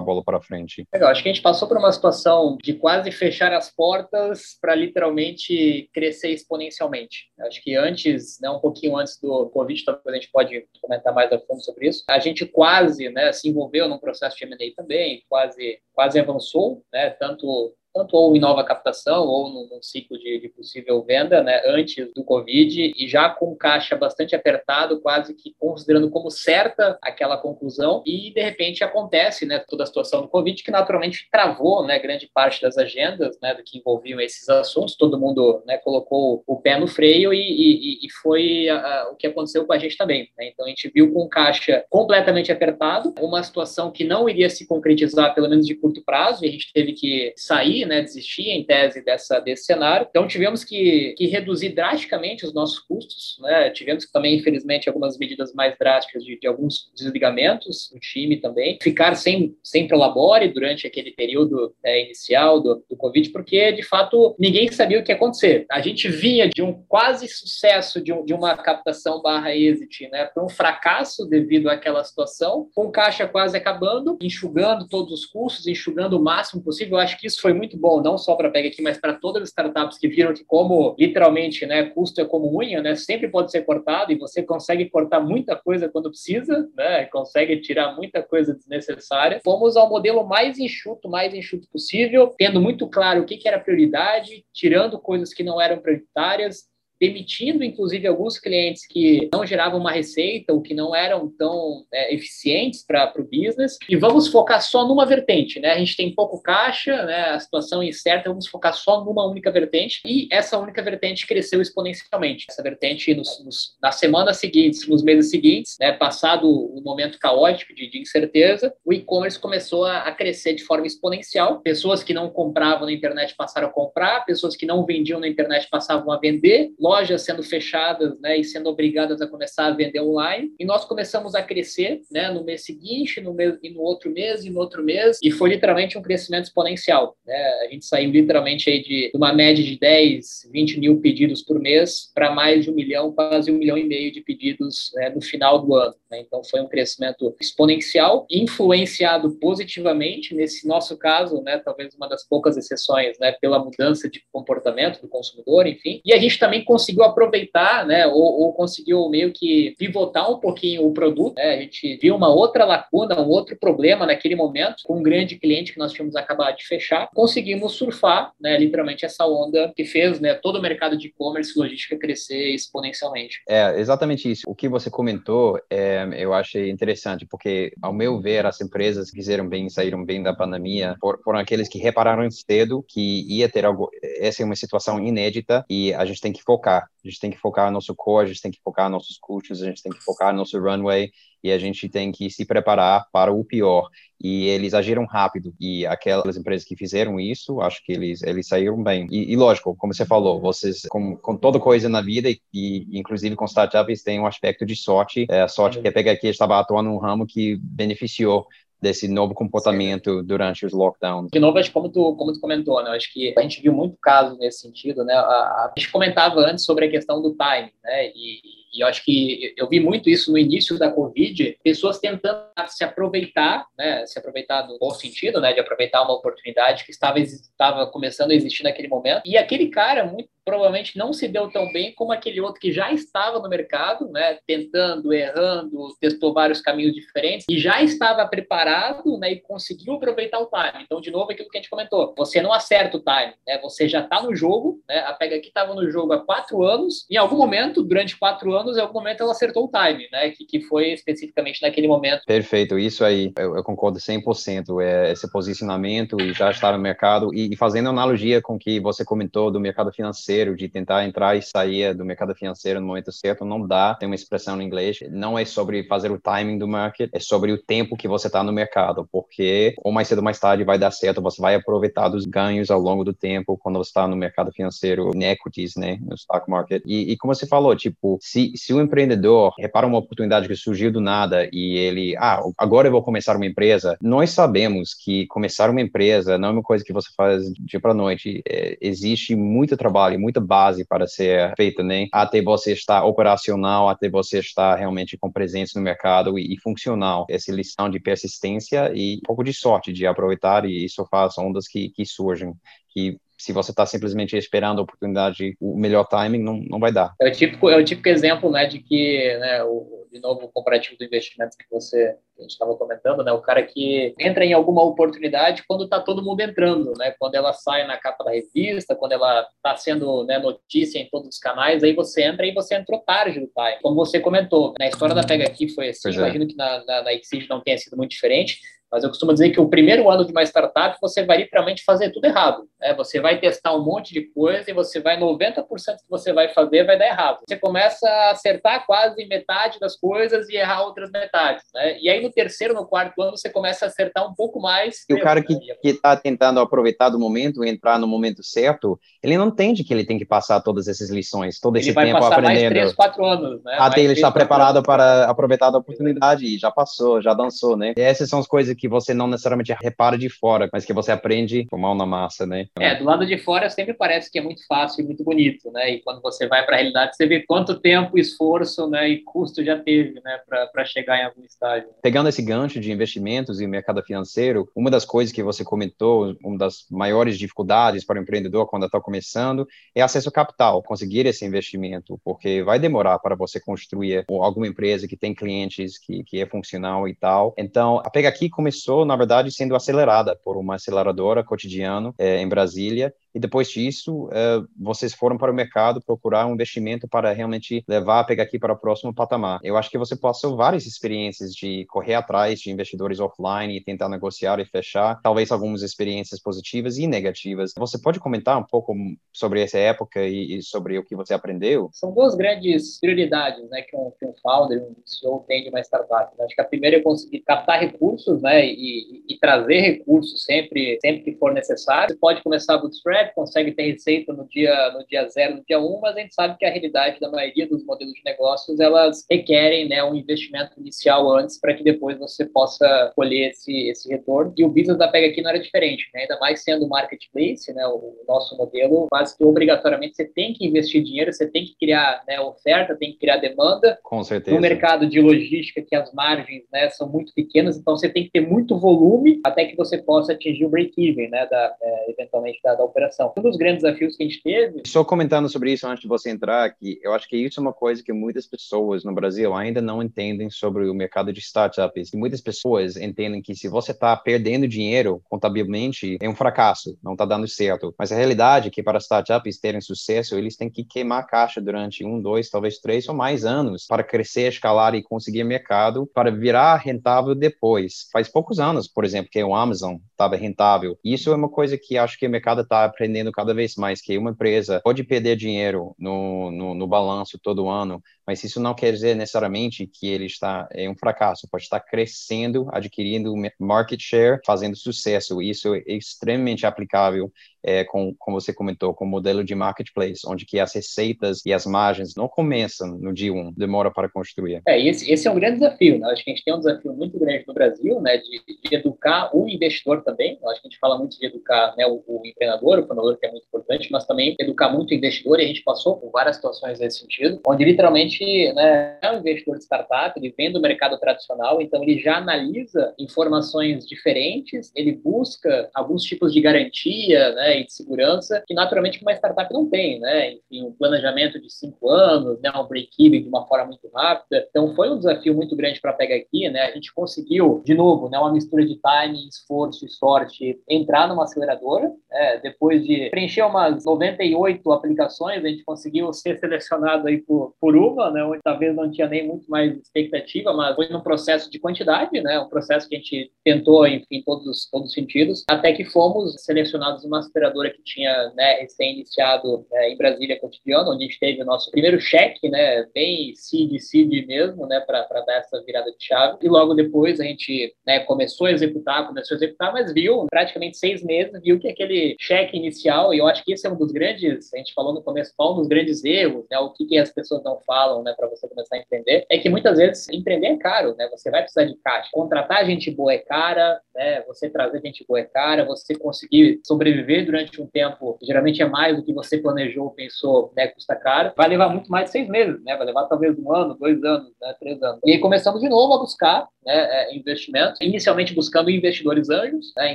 bola 0.00 0.22
para 0.22 0.40
frente? 0.40 0.84
Legal, 0.92 1.10
acho 1.10 1.22
que 1.22 1.28
a 1.28 1.32
gente 1.32 1.42
passou 1.42 1.68
por 1.68 1.76
uma 1.76 1.92
situação 1.92 2.56
de 2.62 2.74
quase 2.74 3.10
fechar 3.10 3.52
as 3.52 3.70
portas 3.70 4.56
para 4.60 4.74
literalmente 4.74 5.88
crescer 5.92 6.30
exponencialmente. 6.30 7.30
Acho 7.40 7.62
que 7.62 7.74
antes, 7.74 8.38
né, 8.40 8.50
um 8.50 8.60
pouquinho 8.60 8.96
antes 8.96 9.18
do 9.20 9.48
Covid, 9.50 9.84
talvez 9.84 10.06
a 10.06 10.14
gente 10.14 10.30
pode 10.30 10.66
comentar 10.80 11.14
mais 11.14 11.32
a 11.32 11.38
fundo 11.38 11.62
sobre 11.62 11.88
isso, 11.88 12.04
a 12.08 12.18
gente 12.18 12.46
quase 12.46 13.08
né, 13.10 13.32
se 13.32 13.48
envolveu 13.48 13.88
num 13.88 13.98
processo 13.98 14.36
de 14.36 14.44
M&A 14.44 14.74
também, 14.74 15.22
quase, 15.28 15.78
quase 15.92 16.18
avançou, 16.18 16.82
né, 16.92 17.10
tanto 17.10 17.74
tanto 17.92 18.16
ou 18.16 18.34
em 18.34 18.40
nova 18.40 18.64
captação 18.64 19.26
ou 19.26 19.50
num, 19.50 19.82
ciclo 19.82 20.18
de, 20.18 20.40
de, 20.40 20.48
possível 20.48 21.02
venda, 21.02 21.42
né, 21.42 21.62
antes 21.66 22.12
do 22.14 22.24
Covid 22.24 22.92
e 22.96 23.08
já 23.08 23.28
com 23.28 23.54
caixa 23.56 23.96
bastante 23.96 24.34
apertado, 24.34 25.00
quase 25.00 25.34
que 25.34 25.54
considerando 25.58 26.10
como 26.10 26.30
certa 26.30 26.98
aquela 27.02 27.36
conclusão 27.36 28.02
e 28.06 28.32
de 28.32 28.40
repente 28.40 28.84
acontece, 28.84 29.44
né, 29.44 29.58
toda 29.68 29.82
a 29.82 29.86
situação 29.86 30.22
do 30.22 30.28
Covid 30.28 30.62
que 30.62 30.70
naturalmente 30.70 31.28
travou, 31.30 31.84
né, 31.84 31.98
grande 31.98 32.30
parte 32.32 32.62
das 32.62 32.78
agendas, 32.78 33.38
né, 33.42 33.54
do 33.54 33.62
que 33.62 33.78
envolviam 33.78 34.20
esses 34.20 34.48
assuntos, 34.48 34.96
todo 34.96 35.18
mundo, 35.18 35.62
né, 35.66 35.78
colocou 35.78 36.42
o 36.46 36.56
pé 36.56 36.78
no 36.78 36.86
freio 36.86 37.34
e, 37.34 37.38
e, 37.38 38.06
e 38.06 38.10
foi 38.22 38.68
a, 38.68 38.76
a, 38.76 39.10
o 39.10 39.16
que 39.16 39.26
aconteceu 39.26 39.66
com 39.66 39.72
a 39.72 39.78
gente 39.78 39.96
também, 39.96 40.28
né? 40.38 40.48
então 40.48 40.64
a 40.64 40.68
gente 40.68 40.90
viu 40.94 41.12
com 41.12 41.28
caixa 41.28 41.84
completamente 41.90 42.52
apertado, 42.52 43.14
uma 43.20 43.42
situação 43.42 43.90
que 43.90 44.04
não 44.04 44.28
iria 44.28 44.48
se 44.48 44.66
concretizar 44.66 45.34
pelo 45.34 45.48
menos 45.48 45.66
de 45.66 45.74
curto 45.74 46.02
prazo 46.04 46.44
e 46.44 46.48
a 46.48 46.52
gente 46.52 46.72
teve 46.72 46.92
que 46.92 47.32
sair 47.36 47.81
né, 47.84 48.00
desistir 48.00 48.48
em 48.50 48.64
tese 48.64 49.04
dessa, 49.04 49.40
desse 49.40 49.64
cenário. 49.64 50.06
Então, 50.08 50.26
tivemos 50.26 50.64
que, 50.64 51.14
que 51.16 51.26
reduzir 51.26 51.70
drasticamente 51.70 52.44
os 52.44 52.54
nossos 52.54 52.78
custos, 52.78 53.36
né? 53.40 53.70
tivemos 53.70 54.06
também, 54.10 54.36
infelizmente, 54.36 54.88
algumas 54.88 55.18
medidas 55.18 55.52
mais 55.54 55.76
drásticas 55.78 56.24
de, 56.24 56.38
de 56.38 56.46
alguns 56.46 56.90
desligamentos 56.96 57.90
no 57.92 58.00
time 58.00 58.36
também, 58.36 58.78
ficar 58.82 59.14
sem, 59.14 59.56
sem 59.62 59.86
prolabore 59.86 60.48
durante 60.48 60.86
aquele 60.86 61.12
período 61.12 61.74
é, 61.84 62.04
inicial 62.04 62.60
do, 62.60 62.84
do 62.88 62.96
Covid, 62.96 63.30
porque, 63.30 63.72
de 63.72 63.82
fato, 63.82 64.34
ninguém 64.38 64.70
sabia 64.70 65.00
o 65.00 65.04
que 65.04 65.12
ia 65.12 65.16
acontecer. 65.16 65.66
A 65.70 65.80
gente 65.80 66.08
vinha 66.08 66.48
de 66.48 66.62
um 66.62 66.82
quase 66.88 67.28
sucesso 67.28 68.00
de, 68.00 68.12
um, 68.12 68.24
de 68.24 68.34
uma 68.34 68.56
captação 68.56 69.20
barra 69.20 69.54
exit, 69.54 70.08
né, 70.08 70.24
para 70.24 70.44
um 70.44 70.48
fracasso 70.48 71.26
devido 71.26 71.68
àquela 71.68 72.04
situação, 72.04 72.68
com 72.74 72.90
caixa 72.90 73.26
quase 73.26 73.56
acabando, 73.56 74.18
enxugando 74.20 74.86
todos 74.88 75.12
os 75.12 75.26
custos, 75.26 75.66
enxugando 75.66 76.18
o 76.18 76.22
máximo 76.22 76.62
possível. 76.62 76.96
Eu 76.96 77.02
acho 77.02 77.18
que 77.18 77.26
isso 77.26 77.40
foi 77.40 77.52
muito 77.52 77.71
muito 77.72 77.78
bom, 77.78 78.02
não 78.02 78.18
só 78.18 78.34
para 78.34 78.50
Pega 78.50 78.68
aqui, 78.68 78.82
mas 78.82 78.98
para 78.98 79.14
todas 79.14 79.42
as 79.42 79.48
startups 79.48 79.98
que 79.98 80.08
viram 80.08 80.34
que 80.34 80.44
como, 80.44 80.94
literalmente, 80.98 81.64
né, 81.64 81.84
custo 81.84 82.20
é 82.20 82.24
como 82.24 82.54
unha, 82.58 82.82
né, 82.82 82.94
sempre 82.94 83.28
pode 83.28 83.50
ser 83.50 83.62
cortado 83.62 84.12
e 84.12 84.18
você 84.18 84.42
consegue 84.42 84.90
cortar 84.90 85.20
muita 85.20 85.56
coisa 85.56 85.88
quando 85.88 86.10
precisa, 86.10 86.68
né, 86.76 87.06
consegue 87.06 87.60
tirar 87.60 87.96
muita 87.96 88.22
coisa 88.22 88.54
desnecessária. 88.54 89.40
Fomos 89.42 89.76
ao 89.76 89.88
modelo 89.88 90.26
mais 90.26 90.58
enxuto, 90.58 91.08
mais 91.08 91.32
enxuto 91.32 91.66
possível, 91.70 92.34
tendo 92.36 92.60
muito 92.60 92.86
claro 92.88 93.22
o 93.22 93.24
que, 93.24 93.36
que 93.36 93.48
era 93.48 93.58
prioridade, 93.58 94.44
tirando 94.52 94.98
coisas 94.98 95.32
que 95.32 95.42
não 95.42 95.60
eram 95.60 95.78
prioritárias, 95.78 96.71
demitindo, 97.02 97.64
inclusive, 97.64 98.06
alguns 98.06 98.38
clientes 98.38 98.86
que 98.86 99.28
não 99.32 99.44
geravam 99.44 99.80
uma 99.80 99.90
receita 99.90 100.52
ou 100.52 100.62
que 100.62 100.72
não 100.72 100.94
eram 100.94 101.28
tão 101.36 101.84
é, 101.92 102.14
eficientes 102.14 102.86
para 102.86 103.12
o 103.18 103.24
business. 103.24 103.76
E 103.88 103.96
vamos 103.96 104.28
focar 104.28 104.62
só 104.62 104.86
numa 104.86 105.04
vertente, 105.04 105.58
né? 105.58 105.72
A 105.72 105.78
gente 105.78 105.96
tem 105.96 106.14
pouco 106.14 106.40
caixa, 106.40 107.04
né? 107.04 107.30
A 107.30 107.40
situação 107.40 107.82
é 107.82 107.86
incerta, 107.86 108.28
vamos 108.28 108.46
focar 108.46 108.72
só 108.72 109.04
numa 109.04 109.28
única 109.28 109.50
vertente. 109.50 110.00
E 110.06 110.28
essa 110.30 110.56
única 110.56 110.80
vertente 110.80 111.26
cresceu 111.26 111.60
exponencialmente. 111.60 112.46
Essa 112.48 112.62
vertente, 112.62 113.12
nos, 113.16 113.44
nos, 113.44 113.76
nas 113.82 113.96
semanas 113.96 114.36
seguintes, 114.36 114.86
nos 114.86 115.02
meses 115.02 115.28
seguintes, 115.28 115.76
né? 115.80 115.90
Passado 115.90 116.48
o 116.48 116.80
momento 116.84 117.18
caótico 117.18 117.74
de, 117.74 117.90
de 117.90 117.98
incerteza, 117.98 118.72
o 118.84 118.92
e-commerce 118.92 119.40
começou 119.40 119.84
a, 119.86 120.02
a 120.02 120.12
crescer 120.12 120.54
de 120.54 120.62
forma 120.62 120.86
exponencial. 120.86 121.60
Pessoas 121.62 122.04
que 122.04 122.14
não 122.14 122.30
compravam 122.30 122.86
na 122.86 122.92
internet 122.92 123.34
passaram 123.36 123.66
a 123.66 123.72
comprar, 123.72 124.24
pessoas 124.24 124.54
que 124.54 124.66
não 124.66 124.86
vendiam 124.86 125.18
na 125.18 125.26
internet 125.26 125.66
passavam 125.68 126.12
a 126.12 126.16
vender 126.16 126.70
lojas 126.92 127.22
sendo 127.22 127.42
fechadas 127.42 128.18
né, 128.20 128.38
e 128.38 128.44
sendo 128.44 128.68
obrigadas 128.68 129.22
a 129.22 129.26
começar 129.26 129.66
a 129.66 129.70
vender 129.70 130.00
online. 130.00 130.52
E 130.58 130.64
nós 130.64 130.84
começamos 130.84 131.34
a 131.34 131.42
crescer 131.42 132.02
né, 132.10 132.30
no 132.30 132.44
mês 132.44 132.64
seguinte, 132.64 133.20
no 133.20 133.32
mês, 133.32 133.58
e 133.62 133.70
no 133.70 133.80
outro 133.80 134.10
mês, 134.10 134.44
e 134.44 134.50
no 134.50 134.60
outro 134.60 134.84
mês, 134.84 135.18
e 135.22 135.30
foi 135.30 135.50
literalmente 135.50 135.96
um 135.96 136.02
crescimento 136.02 136.44
exponencial. 136.44 137.16
Né? 137.26 137.34
A 137.66 137.68
gente 137.70 137.86
saiu 137.86 138.10
literalmente 138.10 138.68
aí 138.68 138.82
de 138.82 139.10
uma 139.14 139.32
média 139.32 139.64
de 139.64 139.78
10, 139.78 140.50
20 140.52 140.80
mil 140.80 141.00
pedidos 141.00 141.42
por 141.42 141.58
mês 141.58 142.10
para 142.14 142.30
mais 142.34 142.64
de 142.64 142.70
um 142.70 142.74
milhão, 142.74 143.12
quase 143.12 143.50
um 143.50 143.56
milhão 143.56 143.78
e 143.78 143.84
meio 143.84 144.12
de 144.12 144.20
pedidos 144.20 144.90
né, 144.94 145.08
no 145.08 145.22
final 145.22 145.64
do 145.64 145.74
ano. 145.74 145.94
Né? 146.10 146.20
Então 146.20 146.44
foi 146.44 146.60
um 146.60 146.68
crescimento 146.68 147.34
exponencial, 147.40 148.26
influenciado 148.30 149.30
positivamente, 149.40 150.34
nesse 150.34 150.68
nosso 150.68 150.96
caso, 150.98 151.42
né, 151.42 151.58
talvez 151.58 151.94
uma 151.94 152.08
das 152.08 152.26
poucas 152.26 152.56
exceções, 152.56 153.18
né, 153.18 153.32
pela 153.40 153.58
mudança 153.58 154.10
de 154.10 154.22
comportamento 154.30 155.00
do 155.00 155.08
consumidor, 155.08 155.66
enfim. 155.66 156.00
E 156.04 156.12
a 156.12 156.18
gente 156.18 156.38
também 156.38 156.64
conseguiu 156.64 156.81
conseguiu 156.82 157.04
aproveitar, 157.04 157.86
né, 157.86 158.06
ou, 158.06 158.14
ou, 158.14 158.52
conseguiu 158.52 159.08
meio 159.08 159.32
que 159.32 159.74
pivotar 159.78 160.30
um 160.30 160.38
pouquinho 160.38 160.84
o 160.84 160.92
produto. 160.92 161.36
Né? 161.36 161.54
A 161.54 161.60
gente 161.60 161.96
viu 162.02 162.16
uma 162.16 162.28
outra 162.28 162.64
lacuna, 162.64 163.20
um 163.20 163.28
outro 163.28 163.56
problema 163.56 164.04
naquele 164.04 164.34
momento, 164.34 164.82
com 164.84 164.98
um 164.98 165.02
grande 165.02 165.36
cliente 165.38 165.72
que 165.72 165.78
nós 165.78 165.92
tínhamos 165.92 166.16
acabado 166.16 166.56
de 166.56 166.66
fechar. 166.66 167.08
Conseguimos 167.14 167.72
surfar, 167.74 168.32
né, 168.40 168.58
literalmente, 168.58 169.04
essa 169.04 169.24
onda 169.26 169.72
que 169.76 169.84
fez 169.84 170.18
né, 170.18 170.34
todo 170.34 170.58
o 170.58 170.62
mercado 170.62 170.96
de 170.96 171.06
e-commerce 171.06 171.52
e 171.54 171.60
logística 171.60 171.96
crescer 171.96 172.54
exponencialmente. 172.54 173.42
É, 173.48 173.78
exatamente 173.78 174.30
isso. 174.30 174.42
O 174.46 174.54
que 174.54 174.68
você 174.68 174.90
comentou, 174.90 175.60
é, 175.70 176.08
eu 176.16 176.34
achei 176.34 176.68
interessante, 176.68 177.24
porque, 177.26 177.72
ao 177.80 177.92
meu 177.92 178.20
ver, 178.20 178.44
as 178.44 178.60
empresas 178.60 179.10
que 179.10 179.16
fizeram 179.16 179.48
bem, 179.48 179.68
saíram 179.68 180.04
bem 180.04 180.22
da 180.22 180.34
pandemia, 180.34 180.96
foram 181.00 181.38
aqueles 181.38 181.68
que 181.68 181.78
repararam 181.78 182.28
cedo 182.30 182.84
que 182.88 183.24
ia 183.28 183.48
ter 183.48 183.64
algo. 183.64 183.88
Essa 184.18 184.42
é 184.42 184.44
uma 184.44 184.56
situação 184.56 184.98
inédita 184.98 185.64
e 185.68 185.92
a 185.94 186.04
gente 186.04 186.20
tem 186.20 186.32
que 186.32 186.42
focar 186.42 186.71
focar. 186.72 186.88
A 187.04 187.08
gente 187.08 187.20
tem 187.20 187.30
que 187.30 187.38
focar 187.38 187.66
no 187.66 187.72
nosso 187.72 187.94
core, 187.94 188.24
a 188.24 188.28
gente 188.28 188.40
tem 188.40 188.50
que 188.50 188.60
focar 188.62 188.88
nos 188.88 189.02
nossos 189.02 189.18
custos, 189.18 189.62
a 189.62 189.66
gente 189.66 189.82
tem 189.82 189.92
que 189.92 190.02
focar 190.02 190.32
no 190.32 190.38
nosso 190.38 190.58
runway 190.58 191.10
e 191.42 191.50
a 191.50 191.58
gente 191.58 191.88
tem 191.88 192.12
que 192.12 192.30
se 192.30 192.44
preparar 192.44 193.06
para 193.12 193.32
o 193.32 193.44
pior. 193.44 193.88
E 194.22 194.46
eles 194.46 194.72
agiram 194.72 195.04
rápido. 195.04 195.52
E 195.60 195.84
aquelas 195.84 196.36
empresas 196.36 196.66
que 196.66 196.76
fizeram 196.76 197.18
isso, 197.18 197.60
acho 197.60 197.82
que 197.84 197.92
eles, 197.92 198.22
eles 198.22 198.46
saíram 198.46 198.80
bem. 198.80 199.08
E, 199.10 199.32
e 199.32 199.36
lógico, 199.36 199.74
como 199.76 199.92
você 199.92 200.06
falou, 200.06 200.40
vocês, 200.40 200.82
com, 200.88 201.16
com 201.16 201.36
toda 201.36 201.58
coisa 201.58 201.88
na 201.88 202.00
vida, 202.00 202.30
e, 202.30 202.40
e 202.52 202.98
inclusive 202.98 203.34
com 203.34 203.44
startups, 203.44 204.04
tem 204.04 204.20
um 204.20 204.26
aspecto 204.26 204.64
de 204.64 204.76
sorte. 204.76 205.26
É, 205.28 205.42
a 205.42 205.48
sorte 205.48 205.80
que 205.80 205.88
é 205.88 205.90
pegar 205.90 206.12
aqui 206.12 206.28
estava 206.28 206.58
atuando 206.60 206.90
num 206.90 206.98
ramo 206.98 207.26
que 207.26 207.56
beneficiou 207.56 208.46
desse 208.82 209.06
novo 209.06 209.32
comportamento 209.32 210.18
Sim. 210.18 210.24
durante 210.26 210.66
os 210.66 210.72
lockdowns. 210.72 211.30
De 211.30 211.38
novo, 211.38 211.56
acho 211.56 211.70
como 211.70 211.88
tu, 211.88 212.16
como 212.16 212.32
tu 212.32 212.40
comentou, 212.40 212.82
né? 212.82 212.90
Acho 212.90 213.12
que 213.12 213.32
a 213.38 213.40
gente 213.42 213.62
viu 213.62 213.72
muito 213.72 213.96
caso 214.02 214.36
nesse 214.36 214.58
sentido, 214.58 215.04
né? 215.04 215.14
A, 215.14 215.18
a, 215.18 215.72
gente 215.78 215.92
comentava 215.92 216.40
antes 216.40 216.64
sobre 216.64 216.86
a 216.86 216.90
questão 216.90 217.22
do 217.22 217.30
time, 217.30 217.72
né? 217.84 218.08
E, 218.08 218.61
e 218.72 218.80
eu 218.80 218.86
acho 218.86 219.04
que 219.04 219.54
eu 219.56 219.68
vi 219.68 219.80
muito 219.80 220.08
isso 220.08 220.30
no 220.30 220.38
início 220.38 220.78
da 220.78 220.90
Covid, 220.90 221.58
pessoas 221.62 221.98
tentando 221.98 222.42
se 222.68 222.84
aproveitar, 222.84 223.66
né, 223.76 224.06
se 224.06 224.18
aproveitar 224.18 224.66
no 224.66 224.78
bom 224.78 224.90
sentido, 224.90 225.40
né, 225.40 225.52
de 225.52 225.60
aproveitar 225.60 226.02
uma 226.02 226.14
oportunidade 226.14 226.84
que 226.84 226.90
estava, 226.90 227.18
estava 227.18 227.86
começando 227.86 228.30
a 228.30 228.34
existir 228.34 228.62
naquele 228.62 228.88
momento. 228.88 229.22
E 229.24 229.36
aquele 229.36 229.68
cara, 229.68 230.04
muito 230.04 230.28
provavelmente, 230.44 230.98
não 230.98 231.12
se 231.12 231.28
deu 231.28 231.50
tão 231.50 231.72
bem 231.72 231.94
como 231.94 232.12
aquele 232.12 232.40
outro 232.40 232.60
que 232.60 232.72
já 232.72 232.92
estava 232.92 233.38
no 233.38 233.48
mercado, 233.48 234.08
né, 234.10 234.38
tentando, 234.46 235.12
errando, 235.12 235.96
testou 236.00 236.32
vários 236.32 236.60
caminhos 236.60 236.94
diferentes 236.94 237.46
e 237.48 237.58
já 237.58 237.82
estava 237.82 238.26
preparado, 238.26 239.18
né, 239.18 239.32
e 239.32 239.40
conseguiu 239.40 239.94
aproveitar 239.94 240.40
o 240.40 240.46
time. 240.46 240.84
Então, 240.84 241.00
de 241.00 241.10
novo, 241.10 241.30
aquilo 241.30 241.48
que 241.48 241.58
a 241.58 241.60
gente 241.60 241.70
comentou, 241.70 242.14
você 242.16 242.40
não 242.42 242.52
acerta 242.52 242.96
o 242.96 243.02
time, 243.02 243.34
né, 243.46 243.58
você 243.62 243.88
já 243.88 244.00
está 244.00 244.22
no 244.22 244.34
jogo, 244.34 244.80
né, 244.88 244.98
a 245.00 245.12
Pega 245.12 245.36
aqui 245.36 245.48
estava 245.48 245.74
no 245.74 245.88
jogo 245.88 246.12
há 246.12 246.24
quatro 246.24 246.62
anos, 246.64 247.06
em 247.08 247.16
algum 247.16 247.36
momento, 247.36 247.82
durante 247.82 248.18
quatro 248.18 248.52
anos, 248.52 248.61
anos, 248.62 248.76
em 248.76 248.80
algum 248.80 248.94
momento 248.94 249.22
ela 249.22 249.32
acertou 249.32 249.64
o 249.64 249.70
time, 249.70 250.08
né? 250.10 250.30
Que, 250.30 250.44
que 250.44 250.60
foi 250.62 250.92
especificamente 250.92 251.60
naquele 251.62 251.88
momento. 251.88 252.24
Perfeito, 252.26 252.78
isso 252.78 253.04
aí, 253.04 253.32
eu, 253.36 253.56
eu 253.56 253.62
concordo 253.62 253.98
100%. 253.98 254.80
É 254.82 255.12
esse 255.12 255.30
posicionamento 255.30 256.20
e 256.20 256.32
já 256.32 256.50
estar 256.50 256.72
no 256.72 256.78
mercado. 256.78 257.32
E, 257.34 257.52
e, 257.52 257.56
fazendo 257.56 257.88
analogia 257.88 258.40
com 258.40 258.58
que 258.58 258.80
você 258.80 259.04
comentou 259.04 259.50
do 259.50 259.60
mercado 259.60 259.92
financeiro, 259.92 260.56
de 260.56 260.68
tentar 260.68 261.04
entrar 261.04 261.36
e 261.36 261.42
sair 261.42 261.94
do 261.94 262.04
mercado 262.04 262.34
financeiro 262.34 262.80
no 262.80 262.86
momento 262.86 263.12
certo, 263.12 263.44
não 263.44 263.66
dá. 263.66 263.94
Tem 263.94 264.06
uma 264.06 264.14
expressão 264.14 264.60
em 264.60 264.64
inglês, 264.64 264.98
não 265.10 265.38
é 265.38 265.44
sobre 265.44 265.84
fazer 265.84 266.10
o 266.10 266.18
timing 266.18 266.58
do 266.58 266.68
market, 266.68 267.10
é 267.12 267.20
sobre 267.20 267.52
o 267.52 267.58
tempo 267.58 267.96
que 267.96 268.08
você 268.08 268.26
está 268.26 268.42
no 268.42 268.52
mercado, 268.52 269.08
porque 269.10 269.74
ou 269.78 269.92
mais 269.92 270.08
cedo 270.08 270.18
ou 270.18 270.24
mais 270.24 270.38
tarde 270.38 270.64
vai 270.64 270.78
dar 270.78 270.90
certo, 270.90 271.20
você 271.20 271.40
vai 271.40 271.54
aproveitar 271.54 272.08
dos 272.08 272.24
ganhos 272.24 272.70
ao 272.70 272.80
longo 272.80 273.04
do 273.04 273.12
tempo 273.12 273.58
quando 273.58 273.78
você 273.78 273.90
está 273.90 274.06
no 274.06 274.16
mercado 274.16 274.52
financeiro, 274.52 275.10
em 275.14 275.24
equities, 275.24 275.76
né, 275.76 275.98
no 276.02 276.14
stock 276.14 276.50
market. 276.50 276.82
E, 276.86 277.12
e 277.12 277.16
como 277.16 277.34
você 277.34 277.46
falou, 277.46 277.74
tipo, 277.76 278.18
se, 278.20 278.51
se, 278.56 278.72
o 278.72 278.80
empreendedor 278.80 279.52
repara 279.58 279.86
uma 279.86 279.98
oportunidade 279.98 280.48
que 280.48 280.56
surgiu 280.56 280.90
do 280.90 281.00
nada 281.00 281.48
e 281.52 281.76
ele, 281.76 282.16
ah, 282.16 282.40
agora 282.58 282.88
eu 282.88 282.92
vou 282.92 283.02
começar 283.02 283.36
uma 283.36 283.46
empresa, 283.46 283.96
nós 284.00 284.30
sabemos 284.30 284.94
que 284.94 285.26
começar 285.26 285.70
uma 285.70 285.80
empresa 285.80 286.38
não 286.38 286.48
é 286.48 286.52
uma 286.52 286.62
coisa 286.62 286.84
que 286.84 286.92
você 286.92 287.08
faz 287.16 287.44
dia 287.60 287.80
para 287.80 287.94
noite. 287.94 288.42
É, 288.48 288.76
existe 288.80 289.34
muito 289.34 289.76
trabalho, 289.76 290.18
muita 290.18 290.40
base 290.40 290.84
para 290.84 291.06
ser 291.06 291.52
feita, 291.56 291.82
né? 291.82 292.06
Até 292.12 292.42
você 292.42 292.72
estar 292.72 293.04
operacional, 293.04 293.88
até 293.88 294.08
você 294.08 294.38
estar 294.38 294.76
realmente 294.76 295.16
com 295.18 295.30
presença 295.30 295.78
no 295.78 295.84
mercado 295.84 296.38
e, 296.38 296.54
e 296.54 296.60
funcional. 296.60 297.26
Essa 297.28 297.52
lição 297.52 297.88
de 297.88 298.00
persistência 298.00 298.92
e 298.94 299.16
um 299.16 299.26
pouco 299.26 299.44
de 299.44 299.52
sorte 299.52 299.92
de 299.92 300.06
aproveitar 300.06 300.64
e 300.64 300.84
isso 300.84 301.06
faz 301.10 301.36
ondas 301.38 301.66
que, 301.66 301.90
que 301.90 302.04
surgem 302.04 302.54
que 302.92 303.18
se 303.42 303.52
você 303.52 303.72
está 303.72 303.84
simplesmente 303.84 304.36
esperando 304.36 304.78
a 304.78 304.82
oportunidade, 304.82 305.56
o 305.60 305.76
melhor 305.76 306.06
timing, 306.06 306.38
não, 306.38 306.58
não 306.70 306.78
vai 306.78 306.92
dar. 306.92 307.12
É 307.20 307.26
o 307.26 307.32
típico, 307.32 307.68
é 307.68 307.76
o 307.76 307.84
típico 307.84 308.08
exemplo 308.08 308.48
né, 308.52 308.66
de 308.66 308.78
que 308.78 309.36
né, 309.38 309.64
o, 309.64 310.06
de 310.12 310.20
novo, 310.20 310.44
o 310.44 310.48
comparativo 310.48 310.96
do 310.96 311.04
investimento 311.04 311.56
que 311.58 311.64
você 311.68 312.16
que 312.36 312.40
a 312.40 312.42
gente 312.42 312.52
estava 312.52 312.76
comentando, 312.76 313.24
né? 313.24 313.32
O 313.32 313.40
cara 313.40 313.62
que 313.62 314.14
entra 314.18 314.44
em 314.44 314.52
alguma 314.52 314.82
oportunidade 314.84 315.64
quando 315.66 315.84
está 315.84 315.98
todo 315.98 316.22
mundo 316.22 316.40
entrando, 316.40 316.92
né? 316.96 317.14
Quando 317.18 317.34
ela 317.34 317.52
sai 317.52 317.84
na 317.84 317.96
capa 317.96 318.22
da 318.22 318.30
revista, 318.30 318.94
quando 318.94 319.12
ela 319.12 319.46
está 319.56 319.76
sendo 319.76 320.24
né, 320.24 320.38
notícia 320.38 321.00
em 321.00 321.08
todos 321.10 321.28
os 321.28 321.38
canais, 321.38 321.82
aí 321.82 321.92
você 321.94 322.22
entra 322.22 322.46
e 322.46 322.54
você 322.54 322.76
entrou 322.76 323.00
tarde 323.00 323.40
do 323.40 323.48
time. 323.48 323.82
Como 323.82 323.96
você 323.96 324.20
comentou, 324.20 324.72
na 324.78 324.86
história 324.86 325.16
da 325.16 325.24
Pega 325.24 325.46
Aqui 325.46 325.68
foi 325.68 325.88
assim, 325.88 326.00
pois 326.04 326.16
é. 326.16 326.18
imagino 326.20 326.44
é. 326.44 326.46
que 326.46 326.56
na, 326.56 326.84
na, 326.84 327.02
na 327.02 327.10
não 327.50 327.60
tenha 327.60 327.76
sido 327.76 327.96
muito 327.96 328.10
diferente, 328.10 328.60
mas 328.92 329.02
eu 329.02 329.08
costumo 329.08 329.32
dizer 329.32 329.48
que 329.50 329.60
o 329.60 329.68
primeiro 329.68 330.10
ano 330.10 330.22
de 330.22 330.32
uma 330.32 330.42
startup 330.42 330.98
você 331.00 331.24
vai 331.24 331.38
literalmente 331.38 331.82
fazer 331.82 332.10
tudo 332.10 332.26
errado. 332.26 332.68
Né? 332.78 332.92
Você 332.94 333.20
vai 333.20 333.40
testar 333.40 333.74
um 333.74 333.82
monte 333.82 334.12
de 334.12 334.20
coisa 334.32 334.70
e 334.70 334.74
você 334.74 335.00
vai 335.00 335.18
90% 335.18 335.64
que 335.64 336.10
você 336.10 336.30
vai 336.30 336.50
fazer 336.50 336.84
vai 336.84 336.98
dar 336.98 337.06
errado. 337.06 337.38
Você 337.48 337.56
começa 337.56 338.06
a 338.06 338.32
acertar 338.32 338.84
quase 338.84 339.24
metade 339.26 339.80
das 339.80 339.96
coisas 339.96 340.46
e 340.50 340.56
errar 340.56 340.82
outras 340.82 341.10
metades. 341.10 341.64
Né? 341.72 341.98
E 342.00 342.10
aí 342.10 342.22
no 342.22 342.30
terceiro, 342.30 342.74
no 342.74 342.86
quarto 342.86 343.22
ano 343.22 343.34
você 343.34 343.48
começa 343.48 343.86
a 343.86 343.88
acertar 343.88 344.28
um 344.28 344.34
pouco 344.34 344.60
mais. 344.60 345.06
E 345.08 345.14
o 345.14 345.22
cara 345.22 345.42
que 345.42 345.58
está 345.82 346.14
tentando 346.14 346.60
aproveitar 346.60 347.08
do 347.08 347.18
momento, 347.18 347.64
entrar 347.64 347.98
no 347.98 348.06
momento 348.06 348.42
certo, 348.44 349.00
ele 349.22 349.38
não 349.38 349.48
entende 349.48 349.84
que 349.84 349.94
ele 349.94 350.04
tem 350.04 350.18
que 350.18 350.26
passar 350.26 350.60
todas 350.60 350.86
essas 350.86 351.08
lições, 351.08 351.58
todo 351.58 351.78
esse 351.78 351.94
tempo 351.94 352.16
aprendendo. 352.18 352.42
Mais 352.42 352.68
três, 352.68 352.92
quatro 352.92 353.24
anos, 353.24 353.64
né? 353.64 353.76
Até 353.78 354.02
ele 354.02 354.12
estar 354.12 354.30
preparado 354.32 354.76
anos. 354.76 354.86
para 354.86 355.24
aproveitar 355.24 355.72
a 355.72 355.78
oportunidade 355.78 356.44
e 356.44 356.58
já 356.58 356.70
passou, 356.70 357.22
já 357.22 357.32
dançou, 357.32 357.74
né? 357.74 357.94
E 357.96 358.00
essas 358.00 358.28
são 358.28 358.38
as 358.38 358.46
coisas 358.46 358.74
que 358.81 358.81
você 358.88 359.14
não 359.14 359.26
necessariamente 359.26 359.74
repara 359.80 360.16
de 360.16 360.28
fora, 360.28 360.68
mas 360.72 360.84
que 360.84 360.92
você 360.92 361.12
aprende 361.12 361.66
com 361.66 361.78
mão 361.78 361.94
na 361.94 362.06
massa, 362.06 362.46
né? 362.46 362.66
É, 362.78 362.94
do 362.94 363.04
lado 363.04 363.26
de 363.26 363.38
fora 363.38 363.68
sempre 363.70 363.94
parece 363.94 364.30
que 364.30 364.38
é 364.38 364.42
muito 364.42 364.64
fácil 364.66 365.02
e 365.02 365.06
muito 365.06 365.24
bonito, 365.24 365.70
né? 365.70 365.90
E 365.90 366.02
quando 366.02 366.20
você 366.20 366.46
vai 366.46 366.64
para 366.64 366.74
a 366.74 366.78
realidade, 366.78 367.16
você 367.16 367.26
vê 367.26 367.44
quanto 367.46 367.80
tempo, 367.80 368.18
esforço, 368.18 368.88
né, 368.88 369.08
e 369.08 369.22
custo 369.22 369.64
já 369.64 369.78
teve, 369.78 370.20
né, 370.24 370.38
para 370.72 370.84
chegar 370.84 371.18
em 371.18 371.24
algum 371.24 371.42
estágio. 371.44 371.88
Pegando 372.02 372.28
esse 372.28 372.42
gancho 372.42 372.80
de 372.80 372.90
investimentos 372.90 373.60
e 373.60 373.66
mercado 373.66 374.02
financeiro, 374.02 374.68
uma 374.74 374.90
das 374.90 375.04
coisas 375.04 375.32
que 375.32 375.42
você 375.42 375.64
comentou, 375.64 376.36
uma 376.42 376.58
das 376.58 376.86
maiores 376.90 377.38
dificuldades 377.38 378.04
para 378.04 378.18
o 378.18 378.22
empreendedor 378.22 378.66
quando 378.66 378.86
está 378.86 379.00
começando 379.00 379.66
é 379.94 380.00
acesso 380.02 380.28
ao 380.28 380.32
capital, 380.32 380.82
conseguir 380.82 381.26
esse 381.26 381.44
investimento, 381.44 382.20
porque 382.24 382.62
vai 382.62 382.78
demorar 382.78 383.18
para 383.18 383.34
você 383.34 383.60
construir 383.60 384.24
alguma 384.28 384.66
empresa 384.66 385.08
que 385.08 385.16
tem 385.16 385.34
clientes 385.34 385.98
que, 385.98 386.24
que 386.24 386.40
é 386.40 386.46
funcional 386.46 387.08
e 387.08 387.14
tal. 387.14 387.54
Então, 387.56 387.98
a 388.04 388.10
Pega 388.10 388.28
Aqui 388.28 388.48
começou 388.48 388.71
na 389.04 389.16
verdade, 389.16 389.50
sendo 389.52 389.76
acelerada 389.76 390.36
por 390.44 390.56
uma 390.56 390.76
aceleradora 390.76 391.44
cotidiano 391.44 392.14
é, 392.18 392.38
em 392.40 392.48
Brasília, 392.48 393.14
e 393.34 393.40
depois 393.40 393.68
disso, 393.68 394.26
uh, 394.26 394.66
vocês 394.76 395.14
foram 395.14 395.38
para 395.38 395.50
o 395.50 395.54
mercado 395.54 396.00
procurar 396.00 396.46
um 396.46 396.54
investimento 396.54 397.08
para 397.08 397.32
realmente 397.32 397.82
levar, 397.88 398.24
pegar 398.24 398.44
aqui 398.44 398.58
para 398.58 398.72
o 398.72 398.78
próximo 398.78 399.14
patamar. 399.14 399.60
Eu 399.62 399.76
acho 399.76 399.90
que 399.90 399.98
você 399.98 400.16
passou 400.16 400.56
várias 400.56 400.86
experiências 400.86 401.52
de 401.52 401.86
correr 401.86 402.14
atrás 402.14 402.60
de 402.60 402.70
investidores 402.70 403.20
offline 403.20 403.76
e 403.76 403.82
tentar 403.82 404.08
negociar 404.08 404.58
e 404.60 404.64
fechar, 404.64 405.20
talvez 405.22 405.50
algumas 405.50 405.82
experiências 405.82 406.40
positivas 406.40 406.98
e 406.98 407.06
negativas. 407.06 407.72
Você 407.76 408.00
pode 408.00 408.20
comentar 408.20 408.58
um 408.58 408.64
pouco 408.64 408.94
sobre 409.32 409.62
essa 409.62 409.78
época 409.78 410.20
e, 410.22 410.58
e 410.58 410.62
sobre 410.62 410.98
o 410.98 411.04
que 411.04 411.16
você 411.16 411.34
aprendeu? 411.34 411.88
São 411.92 412.12
duas 412.12 412.34
grandes 412.34 412.98
prioridades 413.00 413.68
né, 413.70 413.82
que, 413.82 413.96
um, 413.96 414.12
que 414.18 414.26
um 414.26 414.34
founder, 414.42 414.82
um 414.82 414.94
CEO 415.04 415.44
tem 415.46 415.62
de 415.62 415.70
uma 415.70 415.80
startup. 415.80 416.32
Acho 416.40 416.54
que 416.54 416.60
a 416.60 416.64
primeira 416.64 416.96
é 416.96 417.00
conseguir 417.00 417.40
captar 417.40 417.80
recursos 417.80 418.42
né, 418.42 418.66
e, 418.66 419.22
e, 419.28 419.34
e 419.34 419.38
trazer 419.38 419.80
recursos 419.80 420.44
sempre, 420.44 420.98
sempre 421.00 421.22
que 421.22 421.38
for 421.38 421.52
necessário. 421.52 422.14
Você 422.14 422.20
pode 422.20 422.42
começar 422.42 422.74
a 422.74 422.78
bootstrap, 422.78 423.21
consegue 423.28 423.72
ter 423.72 423.92
receita 423.92 424.32
no 424.32 424.46
dia, 424.48 424.90
no 424.92 425.06
dia 425.06 425.28
zero, 425.28 425.56
no 425.56 425.64
dia 425.64 425.78
um, 425.80 426.00
mas 426.00 426.16
a 426.16 426.20
gente 426.20 426.34
sabe 426.34 426.56
que 426.58 426.64
a 426.64 426.70
realidade 426.70 427.20
da 427.20 427.30
maioria 427.30 427.66
dos 427.66 427.84
modelos 427.84 428.14
de 428.14 428.22
negócios, 428.24 428.80
elas 428.80 429.24
requerem 429.30 429.88
né, 429.88 430.02
um 430.02 430.14
investimento 430.14 430.78
inicial 430.80 431.30
antes 431.30 431.60
para 431.60 431.74
que 431.74 431.84
depois 431.84 432.18
você 432.18 432.44
possa 432.44 433.12
colher 433.14 433.50
esse, 433.50 433.88
esse 433.88 434.08
retorno. 434.08 434.52
E 434.56 434.64
o 434.64 434.68
business 434.68 434.98
da 434.98 435.08
Pega 435.08 435.28
aqui 435.28 435.42
não 435.42 435.50
era 435.50 435.60
diferente, 435.60 436.08
né? 436.14 436.22
ainda 436.22 436.38
mais 436.38 436.62
sendo 436.62 436.88
marketplace, 436.88 437.72
né, 437.72 437.86
o 437.86 438.24
nosso 438.26 438.56
modelo, 438.56 439.06
quase 439.10 439.36
que 439.36 439.44
obrigatoriamente 439.44 440.16
você 440.16 440.24
tem 440.24 440.52
que 440.52 440.66
investir 440.66 441.02
dinheiro, 441.02 441.32
você 441.32 441.46
tem 441.46 441.64
que 441.64 441.76
criar 441.76 442.22
né, 442.26 442.40
oferta, 442.40 442.96
tem 442.96 443.12
que 443.12 443.18
criar 443.18 443.36
demanda. 443.36 443.98
Com 444.02 444.22
certeza. 444.22 444.54
No 444.54 444.60
mercado 444.60 445.06
de 445.06 445.20
logística, 445.20 445.82
que 445.82 445.94
as 445.94 446.12
margens 446.12 446.64
né, 446.72 446.88
são 446.90 447.08
muito 447.08 447.32
pequenas, 447.34 447.76
então 447.76 447.96
você 447.96 448.08
tem 448.08 448.24
que 448.24 448.30
ter 448.30 448.40
muito 448.40 448.78
volume 448.78 449.40
até 449.44 449.66
que 449.66 449.76
você 449.76 449.98
possa 449.98 450.32
atingir 450.32 450.64
o 450.64 450.68
break-even, 450.68 451.28
né, 451.28 451.46
da, 451.46 451.76
é, 451.80 452.10
eventualmente, 452.10 452.60
da, 452.62 452.74
da 452.74 452.84
operação 452.84 453.11
educação. 453.12 453.32
Um 453.36 453.42
dos 453.42 453.56
grandes 453.56 453.82
desafios 453.82 454.16
que 454.16 454.22
a 454.22 454.26
gente 454.26 454.42
teve. 454.42 454.82
Só 454.86 455.04
comentando 455.04 455.48
sobre 455.48 455.72
isso 455.72 455.86
antes 455.86 456.02
de 456.02 456.08
você 456.08 456.30
entrar 456.30 456.64
aqui, 456.64 456.98
eu 457.02 457.12
acho 457.12 457.28
que 457.28 457.36
isso 457.36 457.60
é 457.60 457.62
uma 457.62 457.72
coisa 457.72 458.02
que 458.02 458.12
muitas 458.12 458.46
pessoas 458.46 459.04
no 459.04 459.14
Brasil 459.14 459.54
ainda 459.54 459.80
não 459.80 460.02
entendem 460.02 460.50
sobre 460.50 460.88
o 460.88 460.94
mercado 460.94 461.32
de 461.32 461.40
startups. 461.40 462.12
E 462.12 462.16
muitas 462.16 462.40
pessoas 462.40 462.96
entendem 462.96 463.42
que 463.42 463.54
se 463.54 463.68
você 463.68 463.92
está 463.92 464.16
perdendo 464.16 464.66
dinheiro 464.66 465.22
contabilmente, 465.28 466.16
é 466.20 466.28
um 466.28 466.34
fracasso, 466.34 466.96
não 467.02 467.12
está 467.12 467.24
dando 467.24 467.46
certo. 467.46 467.94
Mas 467.98 468.10
a 468.10 468.16
realidade 468.16 468.68
é 468.68 468.70
que 468.70 468.82
para 468.82 468.98
startups 468.98 469.58
terem 469.58 469.80
sucesso, 469.80 470.36
eles 470.36 470.56
têm 470.56 470.70
que 470.70 470.84
queimar 470.84 471.20
a 471.20 471.26
caixa 471.26 471.60
durante 471.60 472.04
um, 472.04 472.20
dois, 472.20 472.48
talvez 472.48 472.78
três 472.78 473.08
ou 473.08 473.14
mais 473.14 473.44
anos 473.44 473.86
para 473.86 474.02
crescer, 474.02 474.48
escalar 474.48 474.94
e 474.94 475.02
conseguir 475.02 475.44
mercado 475.44 476.06
para 476.14 476.30
virar 476.30 476.76
rentável 476.76 477.34
depois. 477.34 478.08
Faz 478.12 478.28
poucos 478.28 478.58
anos, 478.58 478.88
por 478.88 479.04
exemplo, 479.04 479.30
que 479.30 479.42
o 479.42 479.54
Amazon 479.54 479.96
estava 480.10 480.36
rentável. 480.36 480.96
Isso 481.04 481.30
é 481.32 481.36
uma 481.36 481.48
coisa 481.48 481.76
que 481.76 481.98
acho 481.98 482.18
que 482.18 482.26
o 482.26 482.30
mercado 482.30 482.62
está 482.62 482.84
aprendendo 482.84 483.01
cada 483.32 483.54
vez 483.54 483.74
mais, 483.76 484.00
que 484.00 484.16
uma 484.18 484.30
empresa 484.30 484.80
pode 484.82 485.04
perder 485.04 485.36
dinheiro 485.36 485.94
no, 485.98 486.50
no, 486.50 486.74
no 486.74 486.86
balanço 486.86 487.38
todo 487.42 487.68
ano, 487.68 488.02
mas 488.32 488.42
isso 488.42 488.58
não 488.58 488.74
quer 488.74 488.90
dizer 488.90 489.14
necessariamente 489.14 489.86
que 489.86 490.08
ele 490.08 490.24
está 490.24 490.66
em 490.74 490.88
um 490.88 490.96
fracasso, 490.96 491.46
pode 491.50 491.64
estar 491.64 491.80
crescendo, 491.80 492.66
adquirindo 492.72 493.34
market 493.60 494.00
share, 494.00 494.40
fazendo 494.46 494.74
sucesso. 494.74 495.42
Isso 495.42 495.74
é 495.74 495.82
extremamente 495.86 496.64
aplicável 496.64 497.30
é, 497.62 497.84
com, 497.84 498.14
como 498.18 498.40
você 498.40 498.52
comentou, 498.52 498.92
com 498.92 499.04
o 499.04 499.08
modelo 499.08 499.44
de 499.44 499.54
marketplace, 499.54 500.22
onde 500.26 500.44
que 500.44 500.58
as 500.58 500.74
receitas 500.74 501.44
e 501.46 501.52
as 501.52 501.64
margens 501.64 502.14
não 502.16 502.26
começam 502.26 502.98
no 502.98 503.12
dia 503.12 503.32
1, 503.32 503.52
demora 503.52 503.90
para 503.90 504.08
construir. 504.08 504.62
É, 504.66 504.80
esse, 504.80 505.10
esse 505.10 505.28
é 505.28 505.30
um 505.30 505.34
grande 505.34 505.60
desafio, 505.60 505.98
né? 505.98 506.10
Acho 506.10 506.24
que 506.24 506.30
a 506.30 506.34
gente 506.34 506.44
tem 506.44 506.54
um 506.54 506.58
desafio 506.58 506.92
muito 506.92 507.18
grande 507.18 507.44
no 507.46 507.54
Brasil, 507.54 508.00
né, 508.00 508.16
de, 508.16 508.42
de 508.46 508.74
educar 508.74 509.30
o 509.36 509.48
investidor 509.48 510.02
também. 510.02 510.38
Acho 510.44 510.60
que 510.60 510.68
a 510.68 510.70
gente 510.70 510.78
fala 510.80 510.98
muito 510.98 511.18
de 511.18 511.26
educar 511.26 511.74
né, 511.76 511.86
o, 511.86 512.02
o 512.06 512.26
empreendedor, 512.26 512.80
o 512.80 512.86
fundador 512.86 513.16
que 513.18 513.26
é 513.26 513.30
muito 513.30 513.46
importante, 513.46 513.88
mas 513.92 514.06
também 514.06 514.34
educar 514.40 514.70
muito 514.70 514.90
o 514.90 514.94
investidor, 514.94 515.38
e 515.38 515.44
a 515.44 515.46
gente 515.46 515.62
passou 515.62 515.98
por 515.98 516.10
várias 516.10 516.36
situações 516.36 516.80
nesse 516.80 517.00
sentido, 517.00 517.40
onde 517.46 517.64
literalmente 517.64 518.21
né, 518.54 518.98
é 519.00 519.10
um 519.12 519.18
investidor 519.18 519.58
de 519.58 519.64
startup, 519.64 520.18
ele 520.18 520.34
vem 520.36 520.52
do 520.52 520.60
mercado 520.60 520.98
tradicional, 520.98 521.60
então 521.60 521.82
ele 521.82 521.98
já 521.98 522.16
analisa 522.16 522.94
informações 522.98 523.86
diferentes, 523.86 524.72
ele 524.74 524.92
busca 524.92 525.70
alguns 525.74 526.02
tipos 526.02 526.32
de 526.32 526.40
garantia, 526.40 527.32
né, 527.34 527.60
e 527.60 527.66
de 527.66 527.72
segurança 527.72 528.42
que 528.46 528.54
naturalmente 528.54 529.00
uma 529.02 529.12
startup 529.12 529.52
não 529.52 529.68
tem, 529.68 530.00
né? 530.00 530.32
Enfim, 530.32 530.66
um 530.66 530.72
planejamento 530.72 531.40
de 531.40 531.50
cinco 531.50 531.88
anos, 531.88 532.40
né? 532.40 532.50
Um 532.54 532.66
break-even 532.66 533.22
de 533.22 533.28
uma 533.28 533.46
forma 533.46 533.66
muito 533.66 533.88
rápida. 533.94 534.46
Então 534.50 534.74
foi 534.74 534.90
um 534.90 534.98
desafio 534.98 535.34
muito 535.34 535.56
grande 535.56 535.80
para 535.80 535.92
pegar 535.92 536.16
aqui, 536.16 536.48
né? 536.48 536.62
A 536.62 536.70
gente 536.72 536.92
conseguiu, 536.94 537.62
de 537.64 537.74
novo, 537.74 538.08
né? 538.08 538.18
Uma 538.18 538.32
mistura 538.32 538.64
de 538.64 538.76
timing, 538.76 539.28
esforço 539.28 539.84
e 539.84 539.88
sorte, 539.88 540.60
entrar 540.68 541.08
numa 541.08 541.24
aceleradora. 541.24 541.92
Né? 542.10 542.40
Depois 542.42 542.84
de 542.84 543.10
preencher 543.10 543.42
umas 543.42 543.84
98 543.84 544.72
aplicações, 544.72 545.44
a 545.44 545.48
gente 545.48 545.64
conseguiu 545.64 546.12
ser 546.12 546.38
selecionado 546.38 547.08
aí 547.08 547.18
por, 547.18 547.54
por 547.60 547.76
uma, 547.76 548.01
né? 548.10 548.24
Onde 548.24 548.40
talvez 548.42 548.74
não 548.74 548.90
tinha 548.90 549.08
nem 549.08 549.26
muito 549.26 549.48
mais 549.50 549.76
expectativa, 549.76 550.52
mas 550.52 550.74
foi 550.74 550.88
num 550.88 551.00
processo 551.00 551.50
de 551.50 551.58
quantidade, 551.58 552.20
né? 552.20 552.38
Um 552.40 552.48
processo 552.48 552.88
que 552.88 552.96
a 552.96 552.98
gente 552.98 553.30
tentou, 553.44 553.86
enfim, 553.86 554.22
todos 554.24 554.68
todos 554.70 554.88
os 554.88 554.94
sentidos, 554.94 555.44
até 555.48 555.72
que 555.72 555.84
fomos 555.84 556.34
selecionados 556.42 557.04
aceleradora 557.12 557.52
operadora 557.52 557.70
que 557.70 557.82
tinha 557.82 558.32
né, 558.34 558.60
recém-iniciado 558.60 559.66
né, 559.70 559.90
em 559.90 559.96
Brasília 559.96 560.38
Cotidiano, 560.38 560.90
onde 560.90 561.04
a 561.04 561.06
gente 561.06 561.18
teve 561.18 561.42
o 561.42 561.44
nosso 561.44 561.70
primeiro 561.70 562.00
cheque, 562.00 562.48
né, 562.48 562.86
bem 562.94 563.34
seed, 563.34 563.78
seed 563.78 564.26
mesmo, 564.26 564.66
né, 564.66 564.80
para 564.80 565.20
dar 565.26 565.38
essa 565.38 565.62
virada 565.64 565.90
de 565.90 566.04
chave. 566.04 566.38
E 566.42 566.48
logo 566.48 566.74
depois 566.74 567.20
a 567.20 567.24
gente 567.24 567.74
né, 567.86 568.00
começou 568.00 568.46
a 568.46 568.52
executar, 568.52 569.06
começou 569.06 569.34
a 569.34 569.38
executar, 569.38 569.72
mas 569.72 569.92
viu, 569.92 570.26
praticamente 570.30 570.78
seis 570.78 571.02
meses, 571.02 571.40
viu 571.42 571.58
que 571.58 571.68
aquele 571.68 572.16
cheque 572.18 572.56
inicial, 572.56 573.12
e 573.12 573.18
eu 573.18 573.26
acho 573.26 573.44
que 573.44 573.52
esse 573.52 573.66
é 573.66 573.70
um 573.70 573.76
dos 573.76 573.92
grandes, 573.92 574.52
a 574.54 574.58
gente 574.58 574.72
falou 574.74 574.94
no 574.94 575.02
começo, 575.02 575.32
um 575.38 575.56
dos 575.56 575.68
grandes 575.68 576.04
erros, 576.04 576.44
né, 576.50 576.58
o 576.58 576.70
que, 576.70 576.86
que 576.86 576.98
as 576.98 577.10
pessoas 577.10 577.42
não 577.42 577.60
falam 577.66 577.91
né, 578.02 578.14
para 578.16 578.28
você 578.28 578.48
começar 578.48 578.76
a 578.76 578.78
entender, 578.78 579.26
é 579.28 579.38
que 579.38 579.50
muitas 579.50 579.76
vezes 579.76 580.08
empreender 580.08 580.46
é 580.46 580.56
caro, 580.56 580.94
né, 580.96 581.08
você 581.10 581.30
vai 581.30 581.42
precisar 581.42 581.64
de 581.64 581.74
caixa. 581.82 582.08
Contratar 582.12 582.64
gente 582.64 582.90
boa 582.90 583.12
é 583.12 583.18
cara, 583.18 583.80
né, 583.94 584.22
você 584.22 584.48
trazer 584.48 584.80
gente 584.80 585.04
boa 585.06 585.20
é 585.20 585.24
cara, 585.24 585.64
você 585.64 585.94
conseguir 585.94 586.60
sobreviver 586.64 587.26
durante 587.26 587.42
durante 587.42 587.60
um 587.60 587.66
tempo, 587.66 588.18
geralmente 588.22 588.62
é 588.62 588.68
mais 588.68 588.96
do 588.96 589.02
que 589.02 589.12
você 589.12 589.38
planejou, 589.38 589.90
pensou, 589.90 590.52
né, 590.56 590.68
custa 590.68 590.94
caro, 590.94 591.32
vai 591.36 591.48
levar 591.48 591.68
muito 591.68 591.90
mais 591.90 592.06
de 592.06 592.12
seis 592.12 592.28
meses, 592.28 592.62
né? 592.62 592.76
Vai 592.76 592.86
levar 592.86 593.04
talvez 593.06 593.36
um 593.38 593.52
ano, 593.52 593.74
dois 593.74 594.02
anos, 594.04 594.32
né, 594.40 594.54
três 594.60 594.82
anos. 594.82 595.00
E 595.04 595.12
aí 595.12 595.18
começamos 595.18 595.60
de 595.60 595.68
novo 595.68 595.94
a 595.94 595.98
buscar 595.98 596.48
né, 596.64 596.74
é, 596.74 597.16
investimentos, 597.16 597.80
inicialmente 597.80 598.34
buscando 598.34 598.70
investidores 598.70 599.28
anjos, 599.28 599.72
né? 599.76 599.94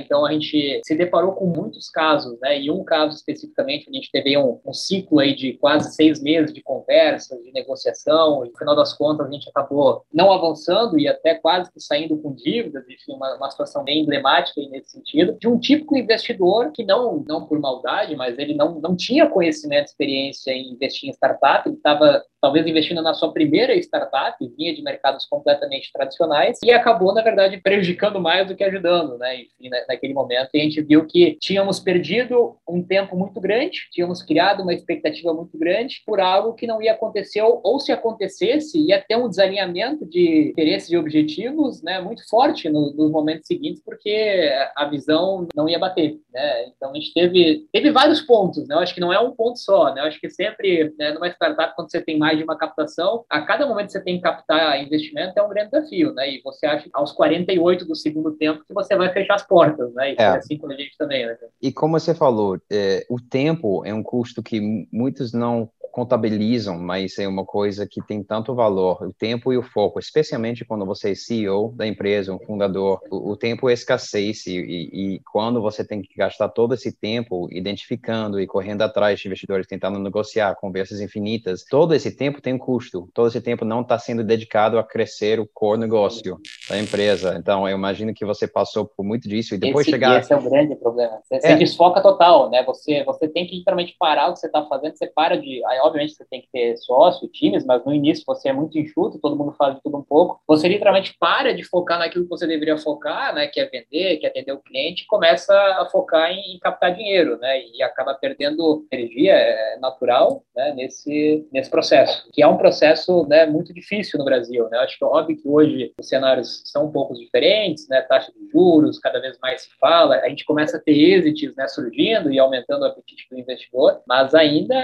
Então 0.00 0.24
a 0.26 0.32
gente 0.32 0.80
se 0.84 0.94
deparou 0.94 1.32
com 1.32 1.46
muitos 1.46 1.88
casos, 1.88 2.38
né? 2.40 2.60
E 2.60 2.70
um 2.70 2.84
caso 2.84 3.16
especificamente, 3.16 3.88
a 3.88 3.92
gente 3.92 4.10
teve 4.10 4.36
um, 4.36 4.60
um 4.64 4.72
ciclo 4.72 5.18
aí 5.18 5.34
de 5.34 5.54
quase 5.54 5.94
seis 5.94 6.20
meses 6.22 6.52
de 6.52 6.62
conversas, 6.62 7.42
de 7.42 7.52
negociações 7.52 7.87
negociação, 7.88 8.44
e 8.44 8.50
no 8.50 8.58
final 8.58 8.76
das 8.76 8.92
contas 8.92 9.26
a 9.26 9.30
gente 9.30 9.48
acabou 9.48 10.02
não 10.12 10.32
avançando 10.32 10.98
e 10.98 11.08
até 11.08 11.34
quase 11.34 11.72
que 11.72 11.80
saindo 11.80 12.16
com 12.18 12.34
dívidas, 12.34 12.84
enfim, 12.88 13.14
uma, 13.14 13.36
uma 13.36 13.50
situação 13.50 13.82
bem 13.84 14.02
emblemática 14.02 14.60
nesse 14.70 14.92
sentido, 14.92 15.36
de 15.40 15.48
um 15.48 15.58
típico 15.58 15.96
investidor 15.96 16.70
que 16.72 16.84
não, 16.84 17.24
não 17.26 17.46
por 17.46 17.58
maldade, 17.58 18.14
mas 18.16 18.38
ele 18.38 18.54
não, 18.54 18.80
não 18.80 18.96
tinha 18.96 19.28
conhecimento, 19.28 19.86
experiência 19.86 20.52
em 20.52 20.72
investir 20.72 21.08
em 21.08 21.12
startup, 21.12 21.68
ele 21.68 21.76
estava 21.76 22.22
talvez 22.40 22.66
investindo 22.66 23.02
na 23.02 23.14
sua 23.14 23.32
primeira 23.32 23.74
startup, 23.76 24.36
vinha 24.56 24.74
de 24.74 24.82
mercados 24.82 25.26
completamente 25.26 25.90
tradicionais 25.92 26.58
e 26.62 26.70
acabou, 26.70 27.12
na 27.12 27.22
verdade, 27.22 27.60
prejudicando 27.60 28.20
mais 28.20 28.46
do 28.46 28.54
que 28.54 28.64
ajudando, 28.64 29.18
né? 29.18 29.42
Enfim, 29.42 29.70
naquele 29.88 30.14
momento, 30.14 30.50
e 30.54 30.60
a 30.60 30.62
gente 30.62 30.80
viu 30.82 31.06
que 31.06 31.36
tínhamos 31.40 31.80
perdido 31.80 32.56
um 32.68 32.82
tempo 32.82 33.16
muito 33.16 33.40
grande, 33.40 33.88
tínhamos 33.90 34.22
criado 34.22 34.62
uma 34.62 34.72
expectativa 34.72 35.32
muito 35.34 35.58
grande 35.58 36.02
por 36.06 36.20
algo 36.20 36.54
que 36.54 36.66
não 36.66 36.80
ia 36.80 36.92
acontecer, 36.92 37.42
ou, 37.42 37.60
ou 37.78 37.80
se 37.80 37.92
acontecesse, 37.92 38.78
ia 38.78 39.00
ter 39.00 39.16
um 39.16 39.28
desalinhamento 39.28 40.04
de 40.04 40.48
interesses 40.50 40.90
e 40.90 40.96
objetivos, 40.96 41.80
né, 41.80 42.00
muito 42.00 42.28
forte 42.28 42.68
no, 42.68 42.92
nos 42.92 43.10
momentos 43.10 43.46
seguintes, 43.46 43.80
porque 43.84 44.50
a 44.76 44.84
visão 44.86 45.46
não 45.54 45.68
ia 45.68 45.78
bater, 45.78 46.18
né? 46.32 46.66
Então 46.66 46.90
a 46.90 46.94
gente 46.94 47.14
teve 47.14 47.66
teve 47.72 47.90
vários 47.92 48.20
pontos, 48.20 48.66
né? 48.66 48.74
Eu 48.74 48.80
acho 48.80 48.92
que 48.92 49.00
não 49.00 49.12
é 49.12 49.20
um 49.20 49.30
ponto 49.30 49.58
só, 49.58 49.94
né? 49.94 50.00
Eu 50.00 50.06
acho 50.06 50.20
que 50.20 50.28
sempre, 50.28 50.92
né, 50.98 51.12
numa 51.12 51.28
startup, 51.28 51.74
quando 51.76 51.90
você 51.90 52.00
tem 52.00 52.18
mais 52.18 52.36
de 52.36 52.44
uma 52.44 52.58
captação, 52.58 53.24
a 53.30 53.42
cada 53.42 53.66
momento 53.66 53.86
que 53.86 53.92
você 53.92 54.02
tem 54.02 54.16
que 54.16 54.22
captar 54.22 54.82
investimento 54.82 55.38
é 55.38 55.42
um 55.42 55.48
grande 55.48 55.70
desafio, 55.70 56.12
né? 56.12 56.28
E 56.28 56.42
você 56.42 56.66
acha 56.66 56.88
aos 56.92 57.12
48 57.12 57.84
do 57.84 57.94
segundo 57.94 58.32
tempo 58.32 58.64
que 58.66 58.74
você 58.74 58.96
vai 58.96 59.12
fechar 59.12 59.34
as 59.34 59.46
portas, 59.46 59.94
né? 59.94 60.14
E 60.14 60.16
é. 60.18 60.26
assim 60.26 60.58
com 60.58 60.66
a 60.66 60.74
gente 60.74 60.96
também, 60.98 61.26
né? 61.26 61.36
E 61.62 61.72
como 61.72 61.98
você 61.98 62.14
falou, 62.14 62.58
é, 62.70 63.06
o 63.08 63.20
tempo 63.20 63.84
é 63.84 63.94
um 63.94 64.02
custo 64.02 64.42
que 64.42 64.60
muitos 64.92 65.32
não 65.32 65.70
contabilizam, 65.98 66.78
mas 66.78 67.18
é 67.18 67.26
uma 67.26 67.44
coisa 67.44 67.67
que 67.88 68.00
tem 68.06 68.22
tanto 68.22 68.54
valor, 68.54 69.02
o 69.02 69.12
tempo 69.12 69.52
e 69.52 69.58
o 69.58 69.62
foco, 69.62 69.98
especialmente 69.98 70.64
quando 70.64 70.86
você 70.86 71.10
é 71.10 71.14
CEO 71.14 71.72
da 71.74 71.86
empresa, 71.86 72.32
um 72.32 72.38
fundador, 72.38 73.00
o, 73.10 73.32
o 73.32 73.36
tempo 73.36 73.68
escassez 73.68 74.46
e, 74.46 74.58
e, 74.58 75.20
quando 75.32 75.60
você 75.60 75.84
tem 75.84 76.00
que 76.00 76.14
gastar 76.16 76.48
todo 76.48 76.74
esse 76.74 76.92
tempo 76.92 77.48
identificando 77.50 78.40
e 78.40 78.46
correndo 78.46 78.82
atrás 78.82 79.20
de 79.20 79.26
investidores, 79.26 79.66
tentando 79.66 79.98
negociar, 79.98 80.54
conversas 80.56 81.00
infinitas, 81.00 81.64
todo 81.64 81.94
esse 81.94 82.14
tempo 82.16 82.40
tem 82.40 82.54
um 82.54 82.58
custo, 82.58 83.08
todo 83.12 83.28
esse 83.28 83.40
tempo 83.40 83.64
não 83.64 83.82
está 83.82 83.98
sendo 83.98 84.24
dedicado 84.24 84.78
a 84.78 84.84
crescer 84.84 85.40
o 85.40 85.46
core 85.46 85.80
negócio 85.80 86.38
da 86.68 86.78
empresa, 86.78 87.36
então 87.38 87.68
eu 87.68 87.76
imagino 87.76 88.14
que 88.14 88.24
você 88.24 88.46
passou 88.46 88.86
por 88.86 89.04
muito 89.04 89.28
disso 89.28 89.54
e 89.54 89.58
depois 89.58 89.86
esse, 89.86 89.90
chegar... 89.90 90.20
Esse 90.20 90.32
é 90.32 90.36
o 90.36 90.42
grande 90.42 90.76
problema, 90.76 91.20
você, 91.24 91.46
é. 91.46 91.56
desfoca 91.56 92.00
total, 92.00 92.50
né, 92.50 92.62
você, 92.64 93.04
você 93.04 93.28
tem 93.28 93.46
que 93.46 93.56
literalmente 93.56 93.96
parar 93.98 94.28
o 94.28 94.32
que 94.32 94.40
você 94.40 94.46
está 94.46 94.64
fazendo, 94.66 94.96
você 94.96 95.06
para 95.06 95.36
de... 95.36 95.64
Aí, 95.66 95.78
obviamente 95.80 96.14
você 96.14 96.24
tem 96.24 96.40
que 96.40 96.48
ter 96.52 96.76
sócio, 96.76 97.28
mas 97.64 97.84
no 97.84 97.92
início 97.92 98.24
você 98.26 98.48
é 98.48 98.52
muito 98.52 98.78
enxuto, 98.78 99.18
todo 99.18 99.36
mundo 99.36 99.52
faz 99.52 99.76
de 99.76 99.82
tudo 99.82 99.98
um 99.98 100.02
pouco. 100.02 100.40
Você 100.46 100.68
literalmente 100.68 101.16
para 101.18 101.52
de 101.52 101.62
focar 101.62 101.98
naquilo 101.98 102.24
que 102.24 102.30
você 102.30 102.46
deveria 102.46 102.76
focar, 102.78 103.34
né, 103.34 103.46
que 103.46 103.60
é 103.60 103.66
vender, 103.66 104.18
que 104.18 104.26
é 104.26 104.28
atender 104.28 104.52
o 104.52 104.58
cliente, 104.58 105.04
e 105.04 105.06
começa 105.06 105.54
a 105.54 105.88
focar 105.90 106.30
em, 106.30 106.54
em 106.54 106.58
captar 106.58 106.94
dinheiro, 106.94 107.38
né, 107.38 107.60
e 107.74 107.82
acaba 107.82 108.14
perdendo 108.14 108.86
energia 108.90 109.32
é, 109.34 109.78
natural, 109.80 110.42
né, 110.54 110.72
nesse, 110.74 111.46
nesse 111.52 111.70
processo, 111.70 112.28
que 112.32 112.42
é 112.42 112.46
um 112.46 112.56
processo, 112.56 113.26
né, 113.26 113.46
muito 113.46 113.72
difícil 113.72 114.18
no 114.18 114.24
Brasil, 114.24 114.68
né. 114.70 114.78
Acho 114.78 114.98
que 114.98 115.04
é 115.04 115.06
óbvio 115.06 115.36
que 115.36 115.48
hoje 115.48 115.92
os 116.00 116.08
cenários 116.08 116.62
são 116.66 116.86
um 116.86 116.92
pouco 116.92 117.14
diferentes, 117.14 117.88
né, 117.88 118.02
taxa 118.02 118.32
de 118.32 118.50
juros, 118.50 118.98
cada 118.98 119.20
vez 119.20 119.38
mais 119.40 119.62
se 119.62 119.70
fala, 119.80 120.16
a 120.16 120.28
gente 120.28 120.44
começa 120.44 120.76
a 120.76 120.80
ter 120.80 120.92
êxitos, 120.92 121.56
né, 121.56 121.66
surgindo 121.68 122.32
e 122.32 122.38
aumentando 122.38 122.82
o 122.82 122.86
apetite 122.86 123.26
do 123.30 123.38
investidor, 123.38 124.00
mas 124.06 124.34
ainda, 124.34 124.74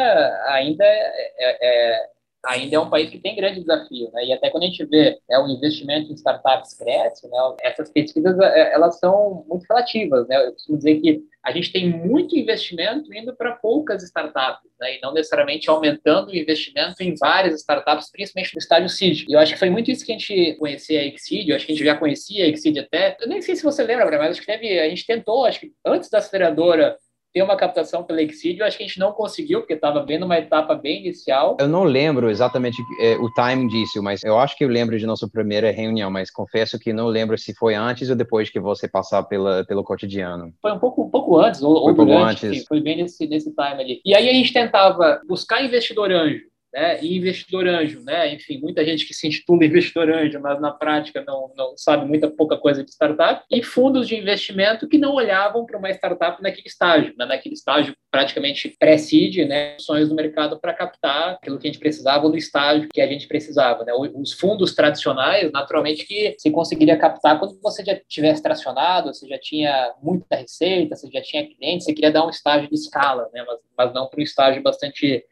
ainda 0.49 0.85
é, 0.85 1.35
é, 1.39 2.09
ainda 2.47 2.77
é 2.77 2.79
um 2.79 2.91
país 2.91 3.11
que 3.11 3.19
tem 3.19 3.37
grande 3.37 3.61
desafio, 3.61 4.11
né? 4.13 4.27
E 4.27 4.33
até 4.33 4.51
quando 4.51 4.65
a 4.65 4.67
gente 4.67 4.85
vê 4.85 5.19
né, 5.29 5.39
o 5.39 5.49
investimento 5.49 6.11
em 6.11 6.15
startups 6.15 6.75
cresce, 6.75 7.29
né? 7.29 7.39
Essas 7.63 7.91
pesquisas 7.91 8.39
é, 8.39 8.73
elas 8.73 8.99
são 8.99 9.45
muito 9.49 9.65
relativas, 9.69 10.27
né? 10.29 10.47
Eu 10.47 10.53
costumo 10.53 10.79
dizer 10.79 11.01
que 11.01 11.23
a 11.45 11.53
gente 11.53 11.73
tem 11.73 11.91
muito 11.91 12.37
investimento 12.37 13.13
indo 13.13 13.37
para 13.37 13.53
poucas 13.53 14.03
startups, 14.03 14.71
né? 14.81 14.97
E 14.97 15.01
não 15.03 15.13
necessariamente 15.13 15.69
aumentando 15.69 16.31
o 16.31 16.37
investimento 16.37 17.03
em 17.03 17.15
várias 17.17 17.61
startups, 17.61 18.11
principalmente 18.11 18.55
no 18.55 18.59
estágio 18.59 18.89
seed. 18.89 19.25
E 19.29 19.33
eu 19.33 19.39
acho 19.39 19.53
que 19.53 19.59
foi 19.59 19.71
muito 19.71 19.91
isso 19.91 20.05
que 20.05 20.13
a 20.13 20.19
gente 20.19 20.55
conhecia 20.55 21.01
a 21.01 21.05
Exceed, 21.05 21.49
eu 21.49 21.57
acho 21.57 21.67
que 21.67 21.73
a 21.73 21.75
gente 21.75 21.85
já 21.85 21.97
conhecia 21.97 22.45
a 22.45 22.49
Exceed 22.49 22.79
até. 22.79 23.17
Eu 23.21 23.29
nem 23.29 23.43
sei 23.43 23.57
se 23.57 23.63
você 23.63 23.83
lembra, 23.83 24.19
mas 24.19 24.31
acho 24.31 24.41
que 24.41 24.47
teve, 24.47 24.79
a 24.81 24.89
gente 24.89 25.07
tentou, 25.07 25.45
acho 25.45 25.61
que 25.61 25.73
antes 25.85 26.09
da 26.09 26.19
aceleradora 26.19 26.97
ter 27.35 27.43
uma 27.43 27.57
captação 27.57 28.05
pela 28.05 28.23
eu 28.23 28.65
acho 28.65 28.79
que 28.79 28.85
a 28.85 28.87
gente 28.87 29.01
não 29.01 29.11
conseguiu, 29.13 29.61
porque 29.61 29.75
estava 29.75 30.01
bem 30.01 30.21
numa 30.21 30.39
etapa 30.39 30.77
bem 30.77 31.01
inicial. 31.01 31.57
Eu 31.59 31.67
não 31.67 31.83
lembro 31.83 32.31
exatamente 32.31 32.81
é, 33.01 33.17
o 33.17 33.29
timing 33.35 33.67
disso, 33.67 34.01
mas 34.01 34.23
eu 34.23 34.39
acho 34.39 34.57
que 34.57 34.65
eu 34.65 34.69
lembro 34.69 34.97
de 34.97 35.05
nossa 35.05 35.29
primeira 35.29 35.73
reunião, 35.73 36.11
mas 36.11 36.31
confesso 36.31 36.79
que 36.79 36.93
não 36.93 37.09
lembro 37.09 37.37
se 37.37 37.53
foi 37.53 37.75
antes 37.75 38.09
ou 38.09 38.15
depois 38.15 38.51
que 38.51 38.61
você 38.61 38.87
passar 38.87 39.25
pela, 39.25 39.65
pelo 39.65 39.83
cotidiano. 39.83 40.55
Foi 40.63 40.73
um 40.73 40.79
pouco, 40.79 41.03
um 41.03 41.11
pouco 41.11 41.37
antes, 41.37 41.61
ou, 41.61 41.75
ou 41.75 41.93
durante, 41.93 42.47
antes. 42.47 42.59
Enfim, 42.59 42.67
foi 42.69 42.81
bem 42.81 42.99
nesse, 42.99 43.27
nesse 43.27 43.51
time 43.51 43.83
ali. 43.83 44.01
E 44.05 44.15
aí 44.15 44.29
a 44.29 44.33
gente 44.33 44.53
tentava 44.53 45.21
buscar 45.27 45.65
investidor 45.65 46.13
anjo, 46.13 46.41
né, 46.75 46.99
e 47.01 47.17
investidor 47.17 47.69
anjo, 47.69 48.03
né, 48.03 48.35
enfim, 48.35 48.59
muita 48.59 48.85
gente 48.85 49.07
que 49.07 49.15
se 49.15 49.29
intitula 49.29 49.65
investidor 49.65 50.11
anjo, 50.11 50.41
mas 50.41 50.61
na 50.61 50.73
prática 50.73 51.23
não, 51.25 51.53
não 51.57 51.77
sabe 51.77 52.05
muita 52.05 52.29
pouca 52.29 52.57
coisa 52.57 52.83
de 52.83 52.91
startup, 52.91 53.45
e 53.49 53.63
fundos 53.63 54.09
de 54.09 54.17
investimento 54.17 54.89
que 54.89 54.99
não 54.99 55.15
olhavam 55.15 55.65
para 55.65 55.79
uma 55.79 55.91
startup 55.91 56.43
naquele 56.43 56.67
estágio, 56.67 57.15
né, 57.17 57.25
naquele 57.25 57.55
estágio 57.55 57.95
praticamente 58.11 58.75
pré-seed, 58.77 59.47
né, 59.47 59.77
sonhos 59.79 60.09
do 60.09 60.17
mercado 60.17 60.59
para 60.59 60.75
captar 60.75 61.35
aquilo 61.35 61.59
que 61.59 61.69
a 61.69 61.71
gente 61.71 61.81
precisava 61.81 62.29
no 62.29 62.37
estágio 62.37 62.89
que 62.93 63.01
a 63.01 63.07
gente 63.07 63.29
precisava, 63.29 63.85
né, 63.85 63.93
os 63.95 64.33
fundos 64.33 64.75
tradicionais, 64.75 65.53
naturalmente 65.53 66.05
que 66.05 66.35
se 66.39 66.51
conseguiria 66.51 66.97
captar 66.97 67.39
quando 67.39 67.57
você 67.63 67.85
já 67.85 67.97
tivesse 68.09 68.43
tracionado, 68.43 69.15
você 69.15 69.29
já 69.29 69.39
tinha 69.39 69.95
muita 70.03 70.35
receita, 70.35 70.97
você 70.97 71.09
já 71.09 71.23
tinha 71.23 71.47
clientes, 71.47 71.85
você 71.85 71.93
queria 71.93 72.11
dar 72.11 72.27
um 72.27 72.31
estágio 72.31 72.69
de 72.69 72.75
escala, 72.75 73.29
né, 73.33 73.45
mas, 73.47 73.59
mas 73.79 73.95
não 73.95 74.09
para 74.09 74.19
um 74.19 74.25
estágio 74.25 74.61
bastante 74.61 75.25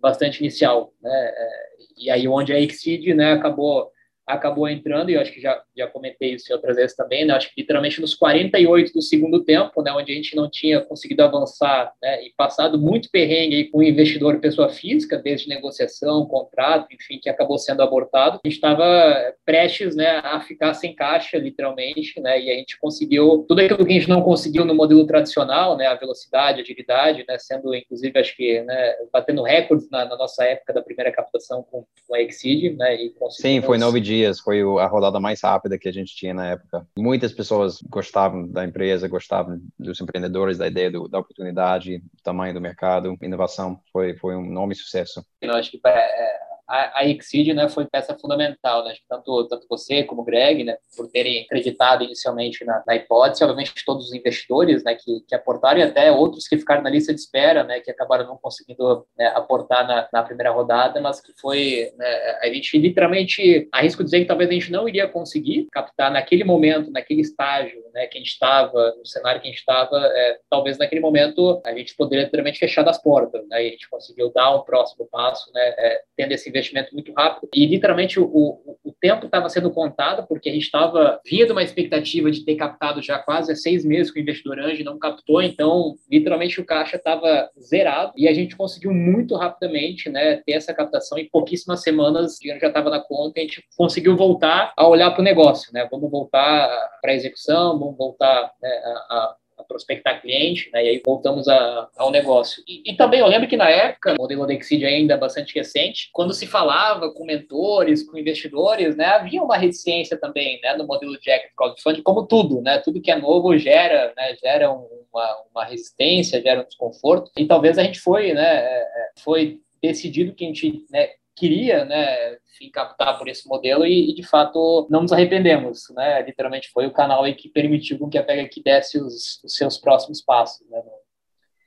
bastante 0.00 0.40
inicial, 0.40 0.92
né? 1.02 1.10
É, 1.10 1.66
e 1.98 2.10
aí 2.10 2.28
onde 2.28 2.52
a 2.52 2.60
Exceed, 2.60 3.14
né, 3.14 3.32
acabou 3.32 3.90
acabou 4.26 4.68
entrando, 4.68 5.08
e 5.08 5.14
eu 5.14 5.20
acho 5.20 5.32
que 5.32 5.40
já, 5.40 5.62
já 5.76 5.86
comentei 5.86 6.34
isso 6.34 6.52
outras 6.52 6.76
vezes 6.76 6.96
também, 6.96 7.24
né, 7.24 7.34
acho 7.34 7.54
que 7.54 7.60
literalmente 7.60 8.00
nos 8.00 8.14
48 8.14 8.92
do 8.92 9.00
segundo 9.00 9.44
tempo, 9.44 9.82
né, 9.82 9.92
onde 9.92 10.10
a 10.10 10.14
gente 10.14 10.34
não 10.34 10.50
tinha 10.50 10.80
conseguido 10.80 11.22
avançar, 11.22 11.92
né, 12.02 12.24
e 12.24 12.32
passado 12.36 12.78
muito 12.78 13.08
perrengue 13.10 13.54
aí 13.54 13.64
com 13.64 13.78
o 13.78 13.82
investidor 13.82 14.40
pessoa 14.40 14.68
física, 14.68 15.16
desde 15.16 15.48
negociação, 15.48 16.26
contrato, 16.26 16.88
enfim, 16.92 17.20
que 17.20 17.28
acabou 17.28 17.56
sendo 17.56 17.82
abortado, 17.82 18.40
a 18.44 18.48
gente 18.48 18.56
estava 18.56 19.32
prestes, 19.44 19.94
né, 19.94 20.20
a 20.24 20.40
ficar 20.40 20.74
sem 20.74 20.92
caixa, 20.94 21.38
literalmente, 21.38 22.20
né, 22.20 22.40
e 22.40 22.50
a 22.50 22.54
gente 22.54 22.78
conseguiu 22.80 23.44
tudo 23.48 23.60
aquilo 23.60 23.86
que 23.86 23.92
a 23.92 23.98
gente 23.98 24.08
não 24.08 24.22
conseguiu 24.22 24.64
no 24.64 24.74
modelo 24.74 25.06
tradicional, 25.06 25.76
né, 25.76 25.86
a 25.86 25.94
velocidade, 25.94 26.58
a 26.58 26.62
agilidade, 26.62 27.24
né, 27.28 27.38
sendo, 27.38 27.72
inclusive, 27.72 28.18
acho 28.18 28.36
que, 28.36 28.60
né, 28.62 28.94
batendo 29.12 29.42
recordes 29.42 29.88
na, 29.88 30.04
na 30.04 30.16
nossa 30.16 30.44
época 30.44 30.72
da 30.72 30.82
primeira 30.82 31.12
captação 31.12 31.62
com, 31.62 31.84
com 32.08 32.14
a 32.14 32.20
Exceed, 32.20 32.76
né, 32.76 32.96
e 32.96 33.14
Sim, 33.30 33.60
foi 33.62 33.78
nove 33.78 34.00
dias 34.00 34.15
dias 34.16 34.40
foi 34.40 34.62
a 34.62 34.86
rodada 34.86 35.20
mais 35.20 35.40
rápida 35.42 35.78
que 35.78 35.88
a 35.88 35.92
gente 35.92 36.14
tinha 36.14 36.32
na 36.32 36.46
época. 36.46 36.86
Muitas 36.98 37.32
pessoas 37.32 37.80
gostavam 37.82 38.48
da 38.48 38.64
empresa, 38.64 39.08
gostavam 39.08 39.60
dos 39.78 40.00
empreendedores, 40.00 40.58
da 40.58 40.66
ideia 40.66 40.90
do, 40.90 41.08
da 41.08 41.18
oportunidade, 41.18 42.02
tamanho 42.22 42.54
do 42.54 42.60
mercado, 42.60 43.16
inovação. 43.20 43.80
Foi, 43.92 44.16
foi 44.16 44.34
um 44.36 44.46
enorme 44.46 44.74
sucesso. 44.74 45.24
Eu 45.40 45.52
acho 45.52 45.70
que 45.70 45.80
é, 45.84 46.38
a, 46.68 47.00
a 47.00 47.04
Exceed, 47.06 47.54
né, 47.54 47.68
foi 47.68 47.86
peça 47.86 48.16
fundamental, 48.18 48.84
né, 48.84 48.94
tanto, 49.08 49.46
tanto 49.48 49.66
você 49.68 50.02
como 50.04 50.22
o 50.22 50.24
Greg, 50.24 50.64
né, 50.64 50.76
por 50.96 51.08
terem 51.08 51.42
acreditado 51.42 52.04
inicialmente 52.04 52.64
na, 52.64 52.82
na 52.86 52.96
hipótese, 52.96 53.44
obviamente 53.44 53.84
todos 53.84 54.06
os 54.06 54.14
investidores, 54.14 54.82
né, 54.84 54.94
que, 54.94 55.20
que 55.26 55.34
aportaram 55.34 55.78
e 55.80 55.82
até 55.82 56.10
outros 56.10 56.48
que 56.48 56.58
ficaram 56.58 56.82
na 56.82 56.90
lista 56.90 57.14
de 57.14 57.20
espera, 57.20 57.62
né, 57.64 57.80
que 57.80 57.90
acabaram 57.90 58.26
não 58.26 58.36
conseguindo 58.36 59.06
né, 59.16 59.26
aportar 59.28 59.86
na, 59.86 60.08
na 60.12 60.22
primeira 60.22 60.50
rodada, 60.50 61.00
mas 61.00 61.20
que 61.20 61.32
foi, 61.40 61.92
né, 61.96 62.06
a 62.42 62.46
gente 62.48 62.78
literalmente, 62.78 63.68
arrisco 63.72 64.02
dizer 64.02 64.20
que 64.20 64.26
talvez 64.26 64.50
a 64.50 64.52
gente 64.52 64.72
não 64.72 64.88
iria 64.88 65.08
conseguir 65.08 65.68
captar 65.70 66.10
naquele 66.10 66.44
momento, 66.44 66.90
naquele 66.90 67.20
estágio, 67.20 67.82
né, 67.92 68.06
que 68.06 68.18
a 68.18 68.20
gente 68.20 68.32
estava, 68.32 68.94
no 68.96 69.06
cenário 69.06 69.40
que 69.40 69.48
a 69.48 69.50
gente 69.50 69.60
estava, 69.60 69.96
é, 69.96 70.38
talvez 70.50 70.78
naquele 70.78 71.00
momento 71.00 71.60
a 71.64 71.72
gente 71.72 71.94
poderia 71.96 72.24
literalmente 72.24 72.58
fechar 72.58 72.86
as 72.88 73.00
portas, 73.00 73.46
né, 73.48 73.64
e 73.64 73.68
a 73.68 73.70
gente 73.70 73.88
conseguiu 73.88 74.32
dar 74.32 74.54
um 74.54 74.62
próximo 74.62 75.08
passo, 75.10 75.52
né, 75.52 75.74
é, 75.78 76.02
tendo 76.16 76.32
esse 76.32 76.50
investimento 76.56 76.92
muito 76.92 77.12
rápido. 77.12 77.48
E 77.54 77.66
literalmente 77.66 78.18
o, 78.18 78.24
o, 78.24 78.78
o 78.84 78.92
tempo 79.00 79.26
estava 79.26 79.48
sendo 79.48 79.70
contado, 79.70 80.26
porque 80.26 80.48
a 80.48 80.52
gente 80.52 80.64
estava 80.64 81.20
vindo 81.24 81.50
uma 81.50 81.62
expectativa 81.62 82.30
de 82.30 82.44
ter 82.44 82.56
captado 82.56 83.02
já 83.02 83.18
quase 83.18 83.54
seis 83.56 83.84
meses 83.84 84.12
com 84.12 84.18
o 84.18 84.22
investidor 84.22 84.58
anjo 84.58 84.84
não 84.84 84.98
captou, 84.98 85.42
então 85.42 85.94
literalmente 86.10 86.60
o 86.60 86.64
caixa 86.64 86.96
estava 86.96 87.50
zerado 87.60 88.12
e 88.16 88.28
a 88.28 88.34
gente 88.34 88.56
conseguiu 88.56 88.92
muito 88.92 89.34
rapidamente 89.36 90.08
né, 90.08 90.36
ter 90.46 90.52
essa 90.52 90.72
captação. 90.72 91.18
Em 91.18 91.28
pouquíssimas 91.28 91.82
semanas 91.82 92.36
o 92.36 92.40
dinheiro 92.40 92.60
já 92.60 92.68
estava 92.68 92.90
na 92.90 93.00
conta 93.00 93.38
e 93.38 93.42
a 93.42 93.44
gente 93.44 93.64
conseguiu 93.76 94.16
voltar 94.16 94.72
a 94.76 94.86
olhar 94.86 95.10
para 95.10 95.20
o 95.20 95.24
negócio, 95.24 95.72
né? 95.72 95.86
Vamos 95.90 96.10
voltar 96.10 96.68
para 97.00 97.12
a 97.12 97.14
execução, 97.14 97.78
vamos 97.78 97.96
voltar 97.96 98.52
né, 98.62 98.68
a, 98.68 99.16
a 99.16 99.36
a 99.58 99.64
prospectar 99.64 100.20
cliente, 100.20 100.70
né? 100.72 100.84
E 100.84 100.88
aí 100.88 101.02
voltamos 101.04 101.48
a, 101.48 101.88
ao 101.96 102.10
negócio. 102.10 102.62
E, 102.66 102.82
e, 102.84 102.96
também 102.96 103.20
eu 103.20 103.26
lembro 103.26 103.48
que 103.48 103.56
na 103.56 103.68
época, 103.68 104.12
o 104.12 104.16
modelo 104.16 104.46
Dexid 104.46 104.84
ainda 104.84 105.16
bastante 105.16 105.54
recente, 105.54 106.10
quando 106.12 106.34
se 106.34 106.46
falava 106.46 107.12
com 107.12 107.24
mentores, 107.24 108.02
com 108.02 108.18
investidores, 108.18 108.96
né? 108.96 109.06
Havia 109.06 109.42
uma 109.42 109.56
reticência 109.56 110.18
também, 110.18 110.60
né? 110.62 110.76
No 110.76 110.86
modelo 110.86 111.18
de 111.18 111.30
equity 111.30 111.54
crowdfunding, 111.56 112.02
como 112.02 112.26
tudo, 112.26 112.60
né? 112.60 112.78
Tudo 112.78 113.00
que 113.00 113.10
é 113.10 113.16
novo 113.16 113.56
gera, 113.56 114.12
né? 114.16 114.36
Gera 114.42 114.70
uma, 114.70 115.36
uma 115.50 115.64
resistência, 115.64 116.42
gera 116.42 116.60
um 116.60 116.66
desconforto. 116.66 117.30
E 117.36 117.46
talvez 117.46 117.78
a 117.78 117.82
gente 117.82 118.00
foi, 118.00 118.32
né? 118.32 118.56
É, 118.56 118.80
é, 118.80 119.10
foi 119.18 119.60
decidido 119.82 120.34
que 120.34 120.44
a 120.44 120.48
gente 120.48 120.84
né, 120.90 121.10
queria, 121.36 121.84
né, 121.84 122.38
enfim, 122.50 122.70
captar 122.70 123.18
por 123.18 123.28
esse 123.28 123.46
modelo 123.46 123.84
e, 123.84 124.10
e, 124.10 124.14
de 124.14 124.22
fato 124.22 124.86
não 124.90 125.02
nos 125.02 125.12
arrependemos, 125.12 125.90
né? 125.90 126.22
Literalmente 126.22 126.70
foi 126.70 126.86
o 126.86 126.92
canal 126.92 127.22
aí 127.22 127.34
que 127.34 127.48
permitiu 127.48 128.08
que 128.08 128.16
a 128.16 128.22
Pega 128.22 128.42
aqui 128.42 128.62
desse 128.62 128.98
os, 128.98 129.44
os 129.44 129.54
seus 129.54 129.76
próximos 129.76 130.22
passos, 130.22 130.66
né, 130.70 130.82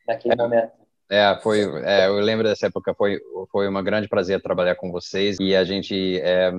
naquele 0.07 0.33
é, 0.33 0.37
momento. 0.37 0.71
É, 1.11 1.39
foi, 1.41 1.61
é, 1.85 2.07
eu 2.07 2.19
lembro 2.19 2.47
dessa 2.47 2.67
época, 2.67 2.93
foi, 2.95 3.19
foi 3.51 3.69
um 3.69 3.83
grande 3.83 4.07
prazer 4.07 4.41
trabalhar 4.41 4.75
com 4.75 4.91
vocês 4.91 5.37
e 5.39 5.55
a 5.55 5.63
gente, 5.63 6.19
é, 6.19 6.51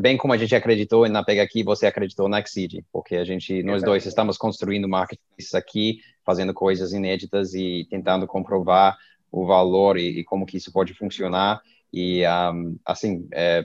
bem 0.00 0.16
como 0.16 0.32
a 0.32 0.36
gente 0.36 0.54
acreditou 0.54 1.08
na 1.08 1.24
Pega 1.24 1.42
Aqui, 1.42 1.64
você 1.64 1.86
acreditou 1.86 2.28
na 2.28 2.38
Exceed, 2.38 2.84
porque 2.92 3.16
a 3.16 3.24
gente, 3.24 3.64
nós 3.64 3.82
dois 3.82 4.06
estamos 4.06 4.38
construindo 4.38 4.88
marketplace 4.88 5.56
aqui, 5.56 5.98
fazendo 6.24 6.54
coisas 6.54 6.92
inéditas 6.92 7.52
e 7.52 7.86
tentando 7.90 8.26
comprovar 8.26 8.96
o 9.30 9.44
valor 9.44 9.98
e, 9.98 10.20
e 10.20 10.24
como 10.24 10.46
que 10.46 10.56
isso 10.56 10.72
pode 10.72 10.94
funcionar 10.94 11.60
e, 11.94 12.26
um, 12.26 12.76
assim, 12.84 13.26
é, 13.32 13.64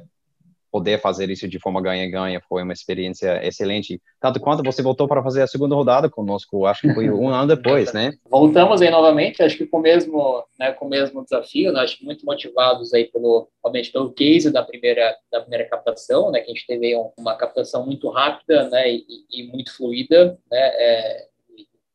poder 0.72 1.02
fazer 1.02 1.30
isso 1.30 1.48
de 1.48 1.60
forma 1.60 1.82
ganha-ganha 1.82 2.42
foi 2.48 2.64
uma 2.64 2.74
experiência 2.74 3.46
excelente. 3.46 4.02
Tanto 4.20 4.40
quanto 4.40 4.64
você 4.64 4.82
voltou 4.82 5.08
para 5.08 5.24
fazer 5.24 5.42
a 5.42 5.48
segunda 5.48 5.76
rodada 5.76 6.10
conosco, 6.10 6.66
acho 6.66 6.82
que 6.82 6.94
foi 6.94 7.10
um 7.10 7.30
ano 7.30 7.48
depois, 7.56 7.92
né? 7.94 8.14
Voltamos 8.30 8.82
aí 8.82 8.90
novamente, 8.90 9.42
acho 9.42 9.58
que 9.58 9.66
com 9.66 9.78
o 9.78 9.82
mesmo, 9.82 10.44
né, 10.60 10.72
com 10.72 10.86
o 10.86 10.90
mesmo 10.90 11.24
desafio, 11.24 11.72
né, 11.72 11.82
acho 11.82 11.98
que 11.98 12.06
muito 12.06 12.26
motivados 12.26 12.94
aí 12.94 13.06
pelo, 13.06 13.48
obviamente, 13.64 13.92
pelo 13.92 14.12
case 14.12 14.52
da 14.52 14.64
primeira, 14.64 15.16
da 15.32 15.42
primeira 15.42 15.66
captação, 15.66 16.32
né, 16.32 16.42
que 16.42 16.52
a 16.52 16.54
gente 16.54 16.68
teve 16.68 16.96
uma 17.18 17.36
captação 17.36 17.86
muito 17.86 18.10
rápida, 18.10 18.70
né, 18.70 18.92
e, 18.92 19.06
e 19.32 19.44
muito 19.48 19.76
fluida, 19.76 20.38
né, 20.52 20.60
é, 20.60 21.29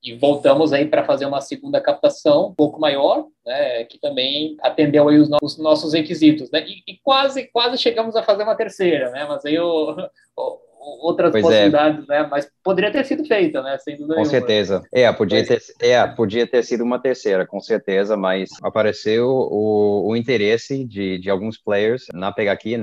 e 0.05 0.15
voltamos 0.15 0.73
aí 0.73 0.87
para 0.87 1.05
fazer 1.05 1.25
uma 1.25 1.41
segunda 1.41 1.81
captação 1.81 2.49
um 2.49 2.55
pouco 2.55 2.79
maior, 2.79 3.27
né, 3.45 3.85
que 3.85 3.99
também 3.99 4.55
atendeu 4.61 5.09
aí 5.09 5.19
os, 5.19 5.31
no 5.31 5.39
os 5.43 5.57
nossos 5.57 5.95
requisitos, 5.95 6.51
né, 6.51 6.63
e, 6.67 6.83
e, 6.87 6.99
quase 7.03 7.47
quase 7.47 7.79
chegamos 7.79 8.15
a 8.15 8.23
fazer 8.23 8.43
uma 8.43 8.55
terceira, 8.55 9.11
né, 9.11 9.25
mas 9.27 9.45
aí 9.47 9.59
o, 9.59 9.97
o 10.37 10.59
outras 11.01 11.33
pois 11.33 11.45
é. 11.45 11.49
possibilidades, 11.49 12.09
é. 12.09 12.13
né? 12.23 12.29
Mas 12.31 12.49
poderia 12.63 12.91
ter 12.91 13.05
sido 13.05 13.25
feita, 13.25 13.63
né? 13.63 13.79
Sem 13.79 13.97
dúvida 13.97 14.15
Com 14.15 14.23
nenhuma. 14.23 14.31
certeza. 14.31 14.83
É, 14.93 15.11
podia 15.13 15.47
ter, 15.47 15.63
é, 15.81 16.07
podia 16.07 16.47
ter 16.47 16.63
sido 16.63 16.85
uma 16.85 16.99
terceira, 16.99 17.47
com 17.47 17.61
certeza, 17.61 18.17
mas 18.17 18.51
apareceu 18.63 19.29
o, 19.29 20.09
o 20.11 20.17
interesse 20.17 20.85
de, 20.85 21.19
de 21.19 21.31
alguns 21.31 21.57
players 21.57 22.07
na 22.13 22.33
pegar 22.33 22.53
aqui, 22.53 22.77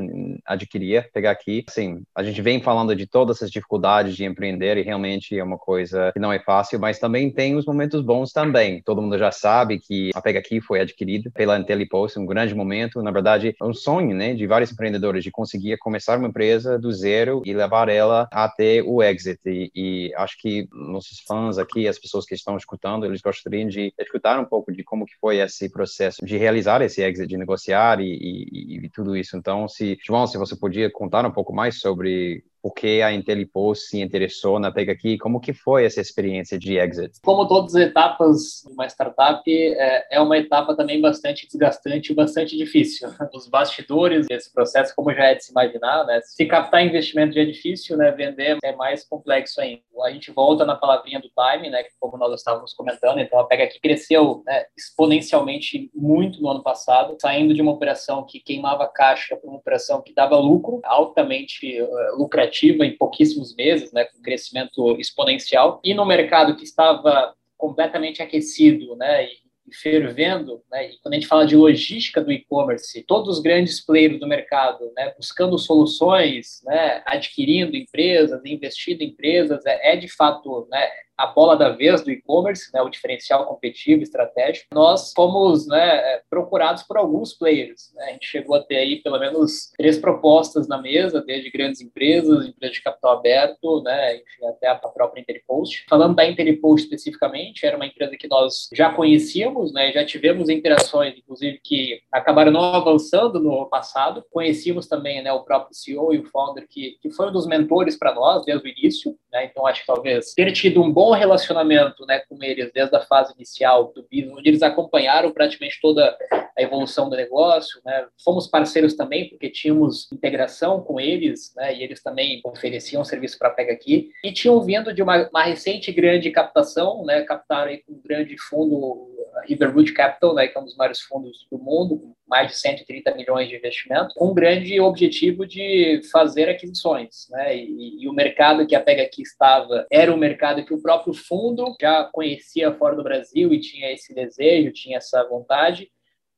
adquirir, 0.46 1.10
pegar 1.14 1.32
aqui. 1.32 1.64
Assim, 1.68 2.02
a 2.16 2.24
gente 2.24 2.42
vem 2.42 2.62
falando 2.62 2.96
de 2.96 3.06
todas 3.06 3.38
essas 3.38 3.52
dificuldades 3.52 4.16
de 4.16 4.26
empreender 4.26 4.78
e 4.78 4.82
realmente 4.82 5.38
é 5.38 5.44
uma 5.44 5.58
coisa 5.58 6.12
que 6.14 6.20
não 6.20 6.32
é 6.32 6.40
fácil, 6.40 6.80
mas 6.80 7.00
também 7.00 7.30
tem 7.32 7.56
os 7.56 7.66
momentos 7.66 8.02
bons 8.02 8.32
também. 8.32 8.82
Todo 8.84 9.02
mundo 9.02 9.18
já 9.18 9.32
sabe 9.32 9.80
que 9.80 10.12
a 10.14 10.22
Pega 10.22 10.40
Aqui 10.40 10.60
foi 10.60 10.82
adquirida 10.82 11.30
pela 11.34 11.60
IntelliPost, 11.60 12.18
um 12.18 12.26
grande 12.26 12.56
momento, 12.56 13.02
na 13.02 13.12
verdade, 13.12 13.56
um 13.62 13.74
sonho, 13.74 14.16
né, 14.16 14.34
de 14.34 14.48
vários 14.48 14.72
empreendedores 14.72 15.24
de 15.24 15.32
conseguir 15.32 15.78
começar 15.78 16.18
uma 16.18 16.28
empresa 16.28 16.80
do 16.80 16.92
zero 16.92 17.42
e 17.46 17.54
levar 17.54 17.90
ela 17.92 18.28
até 18.32 18.82
o 18.82 19.02
exit. 19.04 19.40
E, 19.46 19.72
e, 19.76 20.14
acho 20.16 20.38
que 20.40 20.68
nossos 20.72 21.20
fãs 21.28 21.58
aqui, 21.58 21.88
as 21.88 22.00
pessoas 22.00 22.26
que 22.26 22.36
estão 22.36 22.58
escutando, 22.58 23.06
eles 23.06 23.22
gostariam 23.22 23.68
de 23.68 23.94
escutar 24.00 24.40
um 24.40 24.46
pouco 24.46 24.72
de 24.72 24.84
como 24.84 25.06
que 25.06 25.16
foi 25.20 25.38
esse 25.38 25.70
processo 25.70 26.26
de 26.26 26.38
realizar 26.38 26.82
esse 26.82 27.02
exit, 27.02 27.28
de 27.28 27.38
negociar 27.38 28.00
e, 28.00 28.06
e, 28.06 28.86
e 28.86 28.90
tudo 28.90 29.16
isso. 29.16 29.38
Então, 29.38 29.68
se 29.68 29.98
João, 30.06 30.28
se 30.28 30.38
você 30.38 30.56
podia 30.56 30.92
contar 30.92 31.26
um 31.26 31.32
pouco 31.32 31.54
mais 31.54 31.80
sobre 31.80 32.44
por 32.62 32.74
que 32.74 33.02
a 33.02 33.12
IntelliPost 33.12 33.88
se 33.88 34.02
interessou 34.02 34.60
na 34.60 34.72
Pega 34.72 34.92
Aqui? 34.92 35.18
Como 35.18 35.40
que 35.40 35.54
foi 35.54 35.86
essa 35.86 36.00
experiência 36.00 36.58
de 36.60 36.78
exit? 36.78 37.20
Como 37.24 37.48
todas 37.48 37.76
as 37.76 37.82
etapas 37.82 38.64
de 38.66 38.74
uma 38.74 38.86
startup, 38.88 39.42
é, 39.48 40.08
é 40.12 40.22
uma 40.22 40.38
etapa 40.38 40.76
também 40.76 41.02
bastante 41.02 41.48
desgastante 41.48 42.12
e 42.12 42.16
bastante 42.16 42.58
difícil. 42.58 43.10
Os 43.34 43.48
bastidores 43.48 44.28
desse 44.28 44.54
processo, 44.54 44.94
como 44.96 45.14
já 45.14 45.26
é 45.26 45.36
de 45.36 45.46
se 45.46 45.52
imaginar, 45.52 46.06
né? 46.06 46.22
se 46.24 46.46
captar 46.46 46.86
investimento 46.86 47.34
já 47.34 47.42
é 47.42 47.46
difícil, 47.46 47.98
né? 47.98 48.12
vender 48.12 48.58
é 48.64 48.76
mais 48.76 49.04
complexo 49.04 49.60
ainda. 49.60 49.82
A 50.04 50.12
gente 50.12 50.32
volta 50.32 50.66
na 50.66 50.76
palavrinha 50.76 51.20
do 51.20 51.30
time, 51.30 51.70
né? 51.70 51.84
como 52.00 52.18
nós 52.18 52.34
estávamos 52.34 52.74
comentando, 52.74 53.20
então 53.20 53.40
a 53.40 53.46
Pega 53.46 53.64
Aqui 53.64 53.80
cresceu 53.80 54.44
né? 54.46 54.66
exponencialmente 54.78 55.90
muito 55.96 56.42
no 56.42 56.50
ano 56.50 56.64
passado, 56.64 57.16
saindo 57.20 57.54
de 57.54 57.62
uma 57.62 57.72
operação 57.72 58.26
que 58.26 58.40
queimava 58.40 58.88
caixa 58.88 59.36
para 59.36 59.50
uma 59.50 59.60
operação 59.60 60.02
que 60.02 60.14
dava 60.14 60.38
lucro, 60.38 60.80
altamente 60.84 61.82
uh, 61.82 62.22
lucrativo 62.52 62.52
ativa 62.52 62.86
em 62.86 62.98
pouquíssimos 62.98 63.56
meses, 63.56 63.92
né, 63.94 64.04
com 64.04 64.22
crescimento 64.22 65.00
exponencial, 65.00 65.80
e 65.84 65.94
no 65.94 66.06
mercado 66.06 66.56
que 66.56 66.64
estava 66.64 67.34
completamente 67.58 68.22
aquecido, 68.22 68.96
né, 68.96 69.26
e 69.26 69.42
fervendo, 69.74 70.62
né, 70.70 70.92
e 70.92 71.00
quando 71.00 71.14
a 71.14 71.18
gente 71.18 71.28
fala 71.28 71.46
de 71.46 71.56
logística 71.56 72.22
do 72.22 72.32
e-commerce, 72.32 73.06
todos 73.08 73.38
os 73.38 73.42
grandes 73.42 73.84
players 73.84 74.20
do 74.20 74.28
mercado, 74.28 74.92
né, 74.98 75.14
buscando 75.16 75.58
soluções, 75.58 76.62
né, 76.66 77.02
adquirindo 77.06 77.78
empresas, 77.78 78.42
investindo 78.46 79.02
em 79.02 79.10
empresas, 79.10 79.66
é, 79.66 79.94
é 79.94 79.96
de 79.96 80.10
fato, 80.10 80.68
né, 80.70 80.90
a 81.22 81.28
bola 81.28 81.56
da 81.56 81.70
vez 81.70 82.02
do 82.04 82.10
e-commerce, 82.10 82.72
né, 82.74 82.82
o 82.82 82.90
diferencial 82.90 83.46
competitivo, 83.46 84.02
estratégico, 84.02 84.68
nós 84.74 85.14
fomos 85.16 85.68
né, 85.68 86.20
procurados 86.30 86.82
por 86.82 86.98
alguns 86.98 87.34
players. 87.34 87.92
Né? 87.94 88.06
A 88.06 88.12
gente 88.14 88.26
chegou 88.26 88.56
a 88.56 88.64
ter 88.64 88.78
aí 88.78 89.04
pelo 89.04 89.20
menos 89.20 89.72
três 89.78 90.00
propostas 90.00 90.68
na 90.68 90.82
mesa, 90.82 91.22
desde 91.22 91.52
grandes 91.52 91.80
empresas, 91.80 92.48
empresas 92.48 92.76
de 92.76 92.84
capital 92.84 93.20
aberto, 93.20 93.84
né, 93.84 94.16
enfim, 94.16 94.46
até 94.48 94.68
a 94.68 94.76
própria 94.76 95.22
Interpost. 95.22 95.86
Falando 95.88 96.16
da 96.16 96.26
Interpost 96.26 96.86
especificamente, 96.86 97.66
era 97.66 97.76
uma 97.76 97.86
empresa 97.86 98.18
que 98.18 98.28
nós 98.28 98.68
já 98.74 98.92
conhecíamos, 98.92 99.72
né, 99.72 99.92
já 99.92 100.04
tivemos 100.04 100.50
interações, 100.50 101.16
inclusive, 101.18 101.60
que 101.64 102.02
acabaram 102.12 102.52
não 102.52 102.64
avançando 102.64 103.40
no 103.40 103.68
passado. 103.68 104.24
Conhecíamos 104.32 104.88
também 104.88 105.22
né, 105.22 105.32
o 105.32 105.44
próprio 105.44 105.76
CEO 105.76 106.14
e 106.16 106.20
o 106.20 106.26
founder, 106.26 106.68
que, 106.68 106.98
que 107.00 107.12
foi 107.12 107.28
um 107.28 107.32
dos 107.32 107.46
mentores 107.46 107.96
para 107.96 108.16
nós 108.16 108.44
desde 108.44 108.68
o 108.68 108.72
início. 108.72 109.16
Né? 109.32 109.46
Então, 109.46 109.68
acho 109.68 109.82
que 109.82 109.88
talvez 109.88 110.34
ter 110.34 110.52
tido 110.52 110.82
um 110.82 110.92
bom 110.92 111.11
bom 111.12 111.16
relacionamento 111.16 112.06
né, 112.06 112.22
com 112.30 112.42
eles 112.42 112.72
desde 112.74 112.96
a 112.96 113.02
fase 113.02 113.34
inicial 113.34 113.92
do 113.94 114.02
business, 114.04 114.34
onde 114.34 114.50
eles 114.50 114.64
acompanharam 114.64 115.32
praticamente 115.32 115.78
toda 115.82 116.18
a 116.58 116.62
evolução 116.62 117.10
do 117.10 117.18
negócio. 117.18 117.82
Né? 117.84 118.08
Fomos 118.24 118.48
parceiros 118.48 118.96
também, 118.96 119.28
porque 119.28 119.50
tínhamos 119.50 120.10
integração 120.12 120.82
com 120.82 121.00
eles, 121.00 121.54
né, 121.56 121.76
e 121.76 121.84
eles 121.84 122.02
também 122.02 122.42
ofereciam 122.46 123.04
serviço 123.04 123.38
para 123.38 123.50
Pega 123.50 123.74
Aqui, 123.74 124.10
e 124.24 124.32
tinham 124.32 124.62
vindo 124.62 124.94
de 124.94 125.02
uma, 125.02 125.28
uma 125.30 125.44
recente 125.44 125.92
grande 125.92 126.32
captação, 126.32 127.06
né, 127.06 127.22
captaram 127.24 127.72
aí 127.72 127.84
com 127.84 127.94
um 127.94 128.02
grande 128.02 128.38
fundo 128.38 129.11
Riverwood 129.48 129.94
Capital, 129.94 130.34
né, 130.34 130.48
que 130.48 130.58
é 130.58 130.62
um 130.62 130.66
dos 130.66 130.76
maiores 130.76 131.02
fundos 131.02 131.48
do 131.52 131.58
mundo, 131.58 132.00
com 132.00 132.16
mais 132.28 132.52
de 132.52 132.58
130 132.58 133.14
milhões 133.16 133.50
de 133.50 133.56
investimento, 133.56 134.14
com 134.16 134.32
um 134.32 134.34
grande 134.34 134.80
objetivo 134.80 135.46
de 135.46 136.02
fazer 136.12 136.50
aquisições. 136.50 137.28
Né, 137.30 137.58
e, 137.58 138.04
e, 138.04 138.10
o 138.10 138.14
mercado 138.14 138.66
que 138.66 138.76
a 138.76 138.82
Pega 138.82 139.04
aqui 139.04 139.22
estava 139.22 139.86
era 139.92 140.14
um 140.14 140.18
mercado 140.18 140.66
que 140.66 140.74
o 140.74 140.82
próprio 140.82 141.14
fundo 141.14 141.76
já 141.80 142.06
conhecia 142.06 142.74
fora 142.74 142.96
do 142.96 143.04
Brasil 143.04 143.54
e 143.54 143.60
tinha 143.60 143.92
esse 143.92 144.14
desejo, 144.14 144.72
tinha 144.72 144.98
essa 144.98 145.28
vontade. 145.28 145.90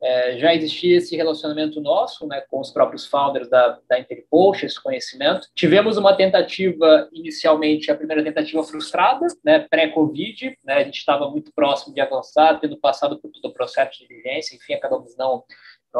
É, 0.04 0.38
já 0.38 0.54
existia 0.54 0.97
esse 0.97 1.16
relacionamento 1.16 1.80
nosso 1.80 2.28
né, 2.28 2.41
com 2.49 2.60
os 2.60 2.72
próprios 2.72 3.08
founders 3.08 3.49
da, 3.49 3.80
da 3.88 3.97
Interpost, 3.97 4.66
esse 4.66 4.82
conhecimento. 4.82 5.47
Tivemos 5.56 5.97
uma 5.97 6.14
tentativa, 6.14 7.08
inicialmente, 7.14 7.89
a 7.89 7.95
primeira 7.95 8.22
tentativa 8.22 8.62
frustrada, 8.64 9.26
né, 9.43 9.60
pré-Covid, 9.60 10.58
né, 10.64 10.74
a 10.74 10.84
gente 10.84 10.97
estava 10.97 11.30
muito 11.30 11.54
próximo 11.54 11.93
de 11.93 12.01
avançar, 12.01 12.60
tendo 12.60 12.78
passado 12.78 13.18
por 13.18 13.32
todo 13.32 13.49
o 13.49 13.54
processo 13.54 13.99
de 13.99 14.08
diligência, 14.08 14.56
enfim, 14.56 14.74
acabamos 14.74 15.16
não 15.18 15.43